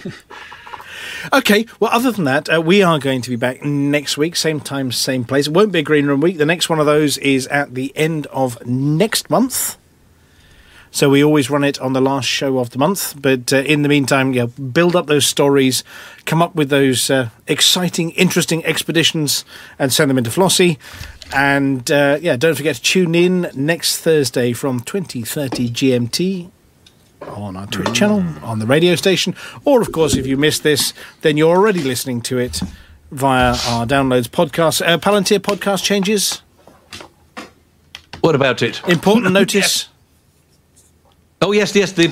Okay, 1.32 1.66
well, 1.80 1.90
other 1.92 2.12
than 2.12 2.24
that, 2.24 2.48
uh, 2.54 2.60
we 2.60 2.82
are 2.82 2.98
going 2.98 3.20
to 3.22 3.30
be 3.30 3.36
back 3.36 3.64
next 3.64 4.16
week, 4.16 4.36
same 4.36 4.60
time, 4.60 4.92
same 4.92 5.24
place. 5.24 5.48
It 5.48 5.54
won't 5.54 5.72
be 5.72 5.80
a 5.80 5.82
green 5.82 6.06
room 6.06 6.20
week. 6.20 6.38
The 6.38 6.46
next 6.46 6.68
one 6.68 6.78
of 6.78 6.86
those 6.86 7.18
is 7.18 7.46
at 7.48 7.74
the 7.74 7.92
end 7.96 8.26
of 8.28 8.64
next 8.66 9.28
month. 9.28 9.76
So 10.92 11.10
we 11.10 11.22
always 11.22 11.50
run 11.50 11.64
it 11.64 11.78
on 11.80 11.92
the 11.92 12.00
last 12.00 12.26
show 12.26 12.58
of 12.58 12.70
the 12.70 12.78
month. 12.78 13.20
But 13.20 13.52
uh, 13.52 13.56
in 13.56 13.82
the 13.82 13.88
meantime, 13.88 14.32
yeah, 14.32 14.46
build 14.46 14.94
up 14.94 15.08
those 15.08 15.26
stories, 15.26 15.84
come 16.26 16.40
up 16.40 16.54
with 16.54 16.70
those 16.70 17.10
uh, 17.10 17.30
exciting, 17.48 18.12
interesting 18.12 18.64
expeditions, 18.64 19.44
and 19.78 19.92
send 19.92 20.08
them 20.10 20.18
into 20.18 20.30
Flossie. 20.30 20.78
And 21.32 21.90
uh, 21.90 22.18
yeah, 22.20 22.36
don't 22.36 22.54
forget 22.54 22.76
to 22.76 22.82
tune 22.82 23.14
in 23.14 23.50
next 23.54 23.98
Thursday 23.98 24.52
from 24.52 24.80
2030 24.80 25.68
GMT 25.70 26.50
on 27.22 27.56
our 27.56 27.66
Twitch 27.66 27.92
channel, 27.92 28.24
on 28.42 28.58
the 28.58 28.66
radio 28.66 28.94
station, 28.94 29.34
or 29.64 29.80
of 29.80 29.92
course, 29.92 30.14
if 30.16 30.26
you 30.26 30.36
missed 30.36 30.62
this, 30.62 30.92
then 31.22 31.36
you're 31.36 31.54
already 31.56 31.82
listening 31.82 32.20
to 32.22 32.38
it 32.38 32.60
via 33.10 33.50
our 33.66 33.86
downloads 33.86 34.28
podcast. 34.28 34.86
Uh, 34.86 34.98
Palantir 34.98 35.38
podcast 35.38 35.82
changes. 35.82 36.42
What 38.20 38.34
about 38.34 38.62
it? 38.62 38.80
Important 38.88 39.32
notice. 39.40 39.88
Oh 41.42 41.52
yes, 41.52 41.74
yes. 41.74 41.92
The 41.92 42.06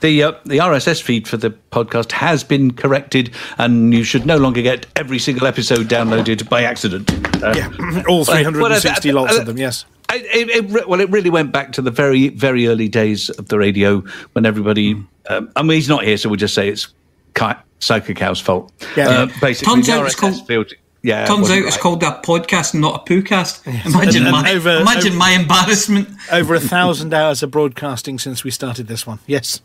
the 0.00 0.22
uh, 0.22 0.32
the 0.46 0.56
RSS 0.58 1.02
feed 1.02 1.28
for 1.28 1.36
the 1.36 1.50
podcast 1.70 2.12
has 2.12 2.42
been 2.42 2.72
corrected, 2.72 3.30
and 3.58 3.92
you 3.92 4.04
should 4.04 4.24
no 4.24 4.38
longer 4.38 4.62
get 4.62 4.86
every 4.96 5.18
single 5.18 5.46
episode 5.46 5.86
downloaded 5.88 6.48
by 6.48 6.62
accident. 6.64 7.10
Uh, 7.42 7.52
yeah, 7.54 8.02
all 8.08 8.24
360 8.24 9.12
well, 9.12 9.24
lots 9.24 9.36
uh, 9.36 9.40
of 9.40 9.46
them. 9.46 9.58
Yes. 9.58 9.84
I- 10.08 10.16
It, 10.32 10.48
it, 10.74 10.88
well, 10.88 11.00
it 11.00 11.10
really 11.10 11.30
went 11.30 11.52
back 11.52 11.72
to 11.72 11.82
the 11.82 11.90
very, 11.90 12.28
very 12.30 12.66
early 12.66 12.88
days 12.88 13.28
of 13.30 13.48
the 13.48 13.58
radio 13.58 14.00
when 14.32 14.46
everybody. 14.46 14.96
Um, 15.28 15.52
I 15.56 15.62
mean, 15.62 15.72
he's 15.72 15.88
not 15.88 16.02
here, 16.04 16.16
so 16.16 16.28
we'll 16.30 16.36
just 16.36 16.54
say 16.54 16.68
it's 16.68 16.88
Ki- 17.34 17.60
Psycho 17.80 18.14
Cow's 18.14 18.40
fault. 18.40 18.72
Yeah. 18.96 19.08
Uh, 19.08 19.26
basically, 19.40 19.74
Turns 19.74 19.86
the 19.86 19.92
out 19.92 20.06
it's 20.06 20.14
called- 20.14 20.46
field- 20.46 20.72
yeah, 21.02 21.24
Turns 21.26 21.50
out 21.50 21.58
it's 21.58 21.76
right. 21.76 21.80
called 21.80 22.02
a 22.02 22.20
podcast 22.22 22.74
and 22.74 22.80
not 22.82 22.94
a 23.08 23.12
poocast. 23.12 23.66
Imagine 23.86 24.26
And- 24.26 24.34
and 24.34 24.42
my 24.44 24.52
over- 24.52 24.76
imagine 24.80 25.08
over- 25.12 25.18
my 25.18 25.30
embarrassment. 25.30 26.08
Over 26.30 26.54
a 26.54 26.60
thousand 26.60 27.14
hours 27.14 27.42
of 27.42 27.50
broadcasting 27.50 28.18
since 28.18 28.44
we 28.44 28.50
started 28.50 28.86
this 28.86 29.06
one. 29.06 29.18
Yes. 29.26 29.60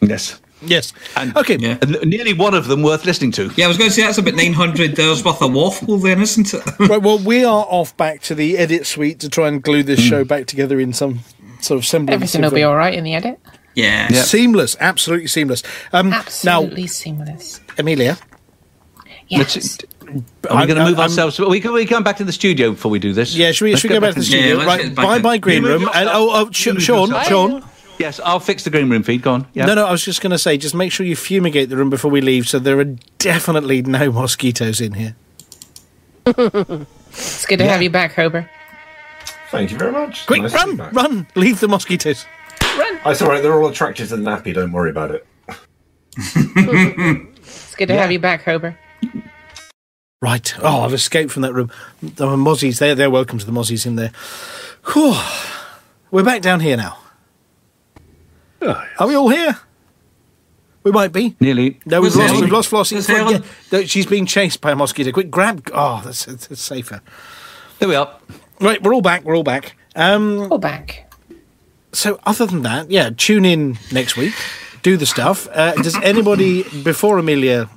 Yes. 0.00 0.40
Yes. 0.60 0.92
And, 1.16 1.36
okay. 1.36 1.54
and 1.54 2.00
nearly 2.04 2.32
one 2.32 2.52
of 2.54 2.66
them 2.66 2.82
worth 2.82 3.04
listening 3.04 3.30
to. 3.32 3.50
Yeah, 3.56 3.66
I 3.66 3.68
was 3.68 3.78
going 3.78 3.90
to 3.90 3.94
say 3.94 4.02
that's 4.02 4.18
about 4.18 4.34
nine 4.34 4.52
hundred 4.52 4.98
hours 4.98 5.24
worth 5.24 5.40
of 5.40 5.52
waffle, 5.52 5.98
then, 5.98 6.20
isn't 6.20 6.52
it? 6.52 6.62
right. 6.80 7.00
Well, 7.00 7.18
we 7.20 7.44
are 7.44 7.64
off 7.68 7.96
back 7.96 8.22
to 8.22 8.34
the 8.34 8.58
edit 8.58 8.84
suite 8.84 9.20
to 9.20 9.28
try 9.28 9.46
and 9.46 9.62
glue 9.62 9.84
this 9.84 10.00
show 10.00 10.24
back 10.24 10.46
together 10.46 10.80
in 10.80 10.92
some 10.92 11.20
sort 11.60 11.78
of 11.78 11.86
semblance. 11.86 12.14
Everything 12.16 12.44
of 12.44 12.50
will 12.50 12.56
be 12.58 12.62
all 12.64 12.74
right 12.74 12.94
in 12.94 13.04
the 13.04 13.14
edit. 13.14 13.38
Yeah. 13.76 14.08
Seamless. 14.08 14.76
Absolutely 14.80 15.28
seamless. 15.28 15.62
Um, 15.92 16.12
Absolutely 16.12 16.88
seamless. 16.88 17.60
Amelia. 17.78 18.18
Yes. 19.28 19.78
Are 20.08 20.12
we 20.12 20.56
I'm- 20.56 20.66
going 20.68 20.78
to 20.78 20.84
move 20.84 20.98
I'm- 20.98 21.10
ourselves? 21.10 21.38
We 21.38 21.60
can 21.60 21.72
we 21.72 21.86
come 21.86 22.02
back 22.02 22.16
to 22.18 22.24
the 22.24 22.32
studio 22.32 22.70
before 22.72 22.90
we 22.90 22.98
do 22.98 23.12
this. 23.12 23.34
Yeah, 23.34 23.52
should 23.52 23.66
we, 23.66 23.70
Let's 23.72 23.82
should 23.82 23.90
we 23.90 23.96
go 23.96 24.00
back 24.00 24.14
to 24.14 24.20
the 24.20 24.26
studio? 24.26 24.64
right. 24.64 24.94
Bye 24.94 25.20
bye, 25.20 25.38
green 25.38 25.62
room. 25.64 25.88
And, 25.94 26.08
oh, 26.08 26.30
oh, 26.32 26.50
Sh- 26.50 26.68
Sean. 26.78 27.10
Sean. 27.24 27.64
Yes, 27.98 28.20
I'll 28.24 28.38
fix 28.40 28.62
the 28.62 28.70
green 28.70 28.88
room 28.88 29.02
feed. 29.02 29.22
Go 29.22 29.32
on. 29.32 29.46
Yeah. 29.54 29.66
No, 29.66 29.74
no, 29.74 29.86
I 29.86 29.90
was 29.90 30.04
just 30.04 30.20
going 30.20 30.30
to 30.30 30.38
say, 30.38 30.56
just 30.56 30.74
make 30.74 30.92
sure 30.92 31.04
you 31.04 31.16
fumigate 31.16 31.68
the 31.68 31.76
room 31.76 31.90
before 31.90 32.10
we 32.12 32.20
leave, 32.20 32.48
so 32.48 32.60
there 32.60 32.78
are 32.78 32.84
definitely 33.18 33.82
no 33.82 34.12
mosquitoes 34.12 34.80
in 34.80 34.92
here. 34.94 35.16
It's 36.26 37.46
good 37.46 37.58
to 37.58 37.66
have 37.66 37.82
you 37.82 37.90
back, 37.90 38.14
Hober. 38.14 38.48
Thank 39.50 39.72
you 39.72 39.78
very 39.78 39.92
much. 39.92 40.26
Quick, 40.26 40.42
Nice 40.42 40.54
run, 40.54 40.76
run, 40.92 41.26
leave 41.34 41.58
the 41.58 41.68
mosquitoes. 41.68 42.26
That's 42.60 43.22
oh, 43.22 43.24
all 43.26 43.32
right. 43.32 43.42
They're 43.42 43.54
all 43.60 43.68
attracted 43.68 44.08
to 44.08 44.16
the 44.16 44.22
nappy. 44.22 44.54
Don't 44.54 44.72
worry 44.72 44.90
about 44.90 45.10
it. 45.10 45.26
It's 47.40 47.74
good 47.76 47.86
to 47.88 47.94
have 47.96 48.12
you 48.12 48.18
back, 48.18 48.42
Hober. 48.42 48.76
Right. 50.20 50.52
Oh, 50.62 50.82
I've 50.82 50.94
escaped 50.94 51.30
from 51.30 51.42
that 51.42 51.52
room. 51.54 51.70
The 52.02 52.26
mozzies, 52.26 52.80
they're, 52.80 52.96
they're 52.96 53.10
welcome 53.10 53.38
to 53.38 53.46
the 53.46 53.52
mozzies 53.52 53.86
in 53.86 53.94
there. 53.94 54.10
Whew. 54.92 55.14
We're 56.10 56.24
back 56.24 56.42
down 56.42 56.60
here 56.60 56.76
now. 56.76 56.98
Are 58.60 59.06
we 59.06 59.14
all 59.14 59.28
here? 59.28 59.60
We 60.82 60.90
might 60.90 61.12
be. 61.12 61.36
Nearly. 61.38 61.78
No, 61.86 62.00
we've 62.00 62.14
lost, 62.16 62.28
Helen? 62.28 62.44
we've 62.44 62.52
lost 62.52 62.70
Flossie. 62.70 63.04
Quick, 63.04 63.16
Helen? 63.16 63.44
yeah. 63.70 63.82
She's 63.82 64.06
being 64.06 64.26
chased 64.26 64.60
by 64.60 64.72
a 64.72 64.76
mosquito. 64.76 65.12
Quick, 65.12 65.30
grab. 65.30 65.68
Oh, 65.72 66.02
that's, 66.04 66.24
that's 66.24 66.60
safer. 66.60 67.00
There 67.78 67.88
we 67.88 67.94
are. 67.94 68.12
Right, 68.60 68.82
we're 68.82 68.94
all 68.94 69.02
back. 69.02 69.22
We're 69.22 69.36
all 69.36 69.44
back. 69.44 69.76
Um, 69.94 70.50
all 70.50 70.58
back. 70.58 71.12
So, 71.92 72.18
other 72.24 72.46
than 72.46 72.62
that, 72.62 72.90
yeah, 72.90 73.10
tune 73.16 73.44
in 73.44 73.78
next 73.92 74.16
week. 74.16 74.34
Do 74.82 74.96
the 74.96 75.06
stuff. 75.06 75.46
Uh, 75.52 75.74
does 75.74 75.96
anybody 76.02 76.64
before 76.82 77.18
Amelia 77.18 77.68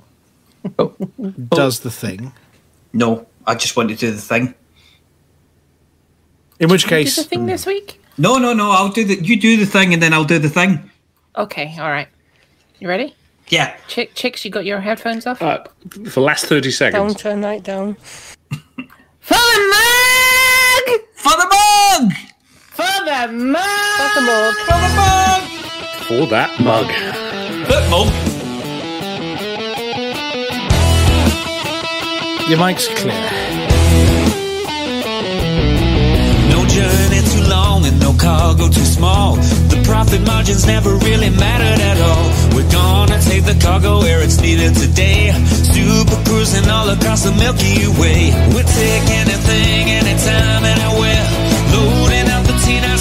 does 1.50 1.80
the 1.82 1.92
thing? 1.92 2.34
No, 2.94 3.28
I 3.48 3.56
just 3.56 3.76
want 3.76 3.90
to 3.90 3.96
do 3.96 4.12
the 4.12 4.22
thing. 4.22 4.54
In 6.60 6.70
which 6.70 6.84
Did 6.84 6.90
case, 6.90 7.16
the 7.16 7.24
thing 7.24 7.46
this 7.48 7.66
week? 7.66 8.00
No, 8.18 8.38
no, 8.38 8.54
no. 8.54 8.72
I'll 8.72 8.90
do 8.90 9.04
the. 9.04 9.16
You 9.16 9.40
do 9.40 9.58
the 9.58 9.66
thing, 9.66 9.94
and 9.94 10.02
then 10.02 10.14
I'll 10.14 10.26
do 10.26 10.38
the 10.38 10.50
thing. 10.50 10.92
Okay, 11.36 11.76
all 11.80 11.90
right. 11.90 12.08
You 12.80 12.88
ready? 12.88 13.16
Yeah. 13.52 13.76
Chick, 13.88 14.12
chicks, 14.16 14.46
you 14.46 14.52
got 14.52 14.66
your 14.66 14.80
headphones 14.80 15.28
off? 15.28 15.42
Uh, 15.42 15.64
for 15.90 16.00
the 16.00 16.22
last 16.22 16.46
30 16.46 16.72
seconds. 16.72 16.96
Don't 16.96 17.10
seconds. 17.10 17.22
turn 17.22 17.42
that 17.42 17.64
down. 17.64 17.96
For 17.96 19.36
the 19.36 19.60
mug! 19.74 21.02
For 21.16 21.36
the 21.38 21.48
mug! 21.52 22.14
For 22.70 23.06
the 23.06 23.28
mug! 23.34 23.66
For 23.98 24.10
the 24.16 24.22
mug! 24.22 24.56
For 24.56 24.74
the 24.74 24.90
mug! 24.96 25.44
For 26.08 26.26
that 26.28 26.60
mug. 26.62 26.88
That 27.68 27.90
mug. 27.90 28.31
Your 32.52 32.60
mic's 32.60 32.88
clear. 33.00 33.16
No 36.52 36.60
journey 36.68 37.22
too 37.32 37.46
long 37.48 37.86
and 37.86 37.98
no 38.02 38.12
cargo 38.12 38.68
too 38.68 38.84
small. 38.84 39.36
The 39.72 39.82
profit 39.86 40.22
margins 40.28 40.68
never 40.68 40.96
really 41.08 41.30
mattered 41.30 41.80
at 41.80 41.98
all. 42.02 42.28
We're 42.54 42.70
gonna 42.70 43.22
take 43.22 43.46
the 43.46 43.58
cargo 43.64 44.00
where 44.00 44.22
it's 44.22 44.42
needed 44.42 44.76
today. 44.76 45.32
Super 45.48 46.20
cruising 46.28 46.70
all 46.70 46.90
across 46.90 47.24
the 47.24 47.32
Milky 47.32 47.88
Way. 48.02 48.36
We'll 48.52 48.68
take 48.68 49.06
anything, 49.22 49.84
anytime, 50.02 50.64
anywhere. 50.76 51.24
Loading 51.72 52.28
up 52.36 52.44
the 52.44 52.56
T-9s 52.66 53.01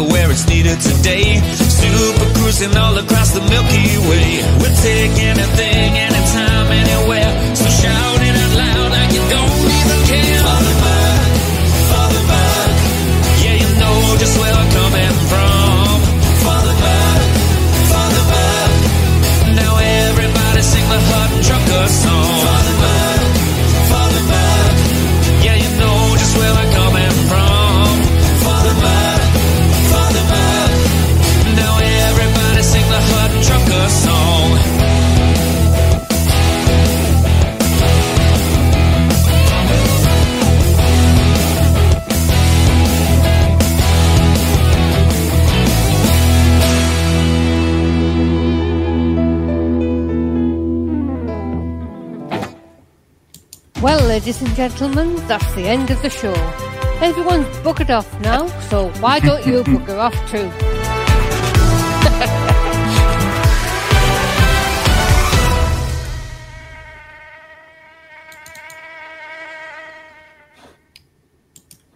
Where 0.00 0.30
it's 0.30 0.48
needed 0.48 0.80
today. 0.80 1.40
Super 1.54 2.28
cruising 2.40 2.74
all 2.74 2.96
across 2.96 3.32
the 3.32 3.40
Milky 3.52 3.98
Way. 4.08 4.40
We'll 4.58 4.74
take 4.80 5.12
anything, 5.20 5.90
anytime, 5.92 6.68
anywhere. 6.72 7.30
So 7.54 7.68
shout 7.68 8.20
it 8.24 8.34
out 8.34 8.54
loud 8.56 8.90
like 8.96 9.12
you 9.12 9.20
don't 9.28 9.52
even 9.60 10.00
care. 10.08 10.40
Father 10.40 10.76
Buck, 10.80 11.30
Father 11.92 12.22
Buck. 12.32 12.72
Yeah, 13.44 13.56
you 13.60 13.70
know 13.76 14.16
just 14.16 14.34
where 14.40 14.54
I'm 14.56 14.70
coming 14.72 15.14
from. 15.28 16.00
Father 16.48 16.74
Buck, 16.80 17.20
Father 17.92 18.24
Buck. 18.32 18.72
Now 19.52 19.72
everybody 19.76 20.62
sing 20.64 20.86
the 20.88 21.00
Hut 21.12 21.30
Trucker 21.44 21.86
song. 21.92 22.40
Father 22.40 22.76
Buck, 22.80 23.09
ladies 54.10 54.42
and 54.42 54.52
gentlemen, 54.56 55.14
that's 55.28 55.54
the 55.54 55.62
end 55.68 55.88
of 55.88 56.02
the 56.02 56.10
show. 56.10 56.34
Everyone's 57.00 57.46
buggered 57.58 57.90
off 57.90 58.08
now, 58.20 58.48
so 58.68 58.88
why 58.98 59.20
don't 59.20 59.46
you 59.46 59.62
bugger 59.72 59.98
off 59.98 60.16
too? 60.28 60.69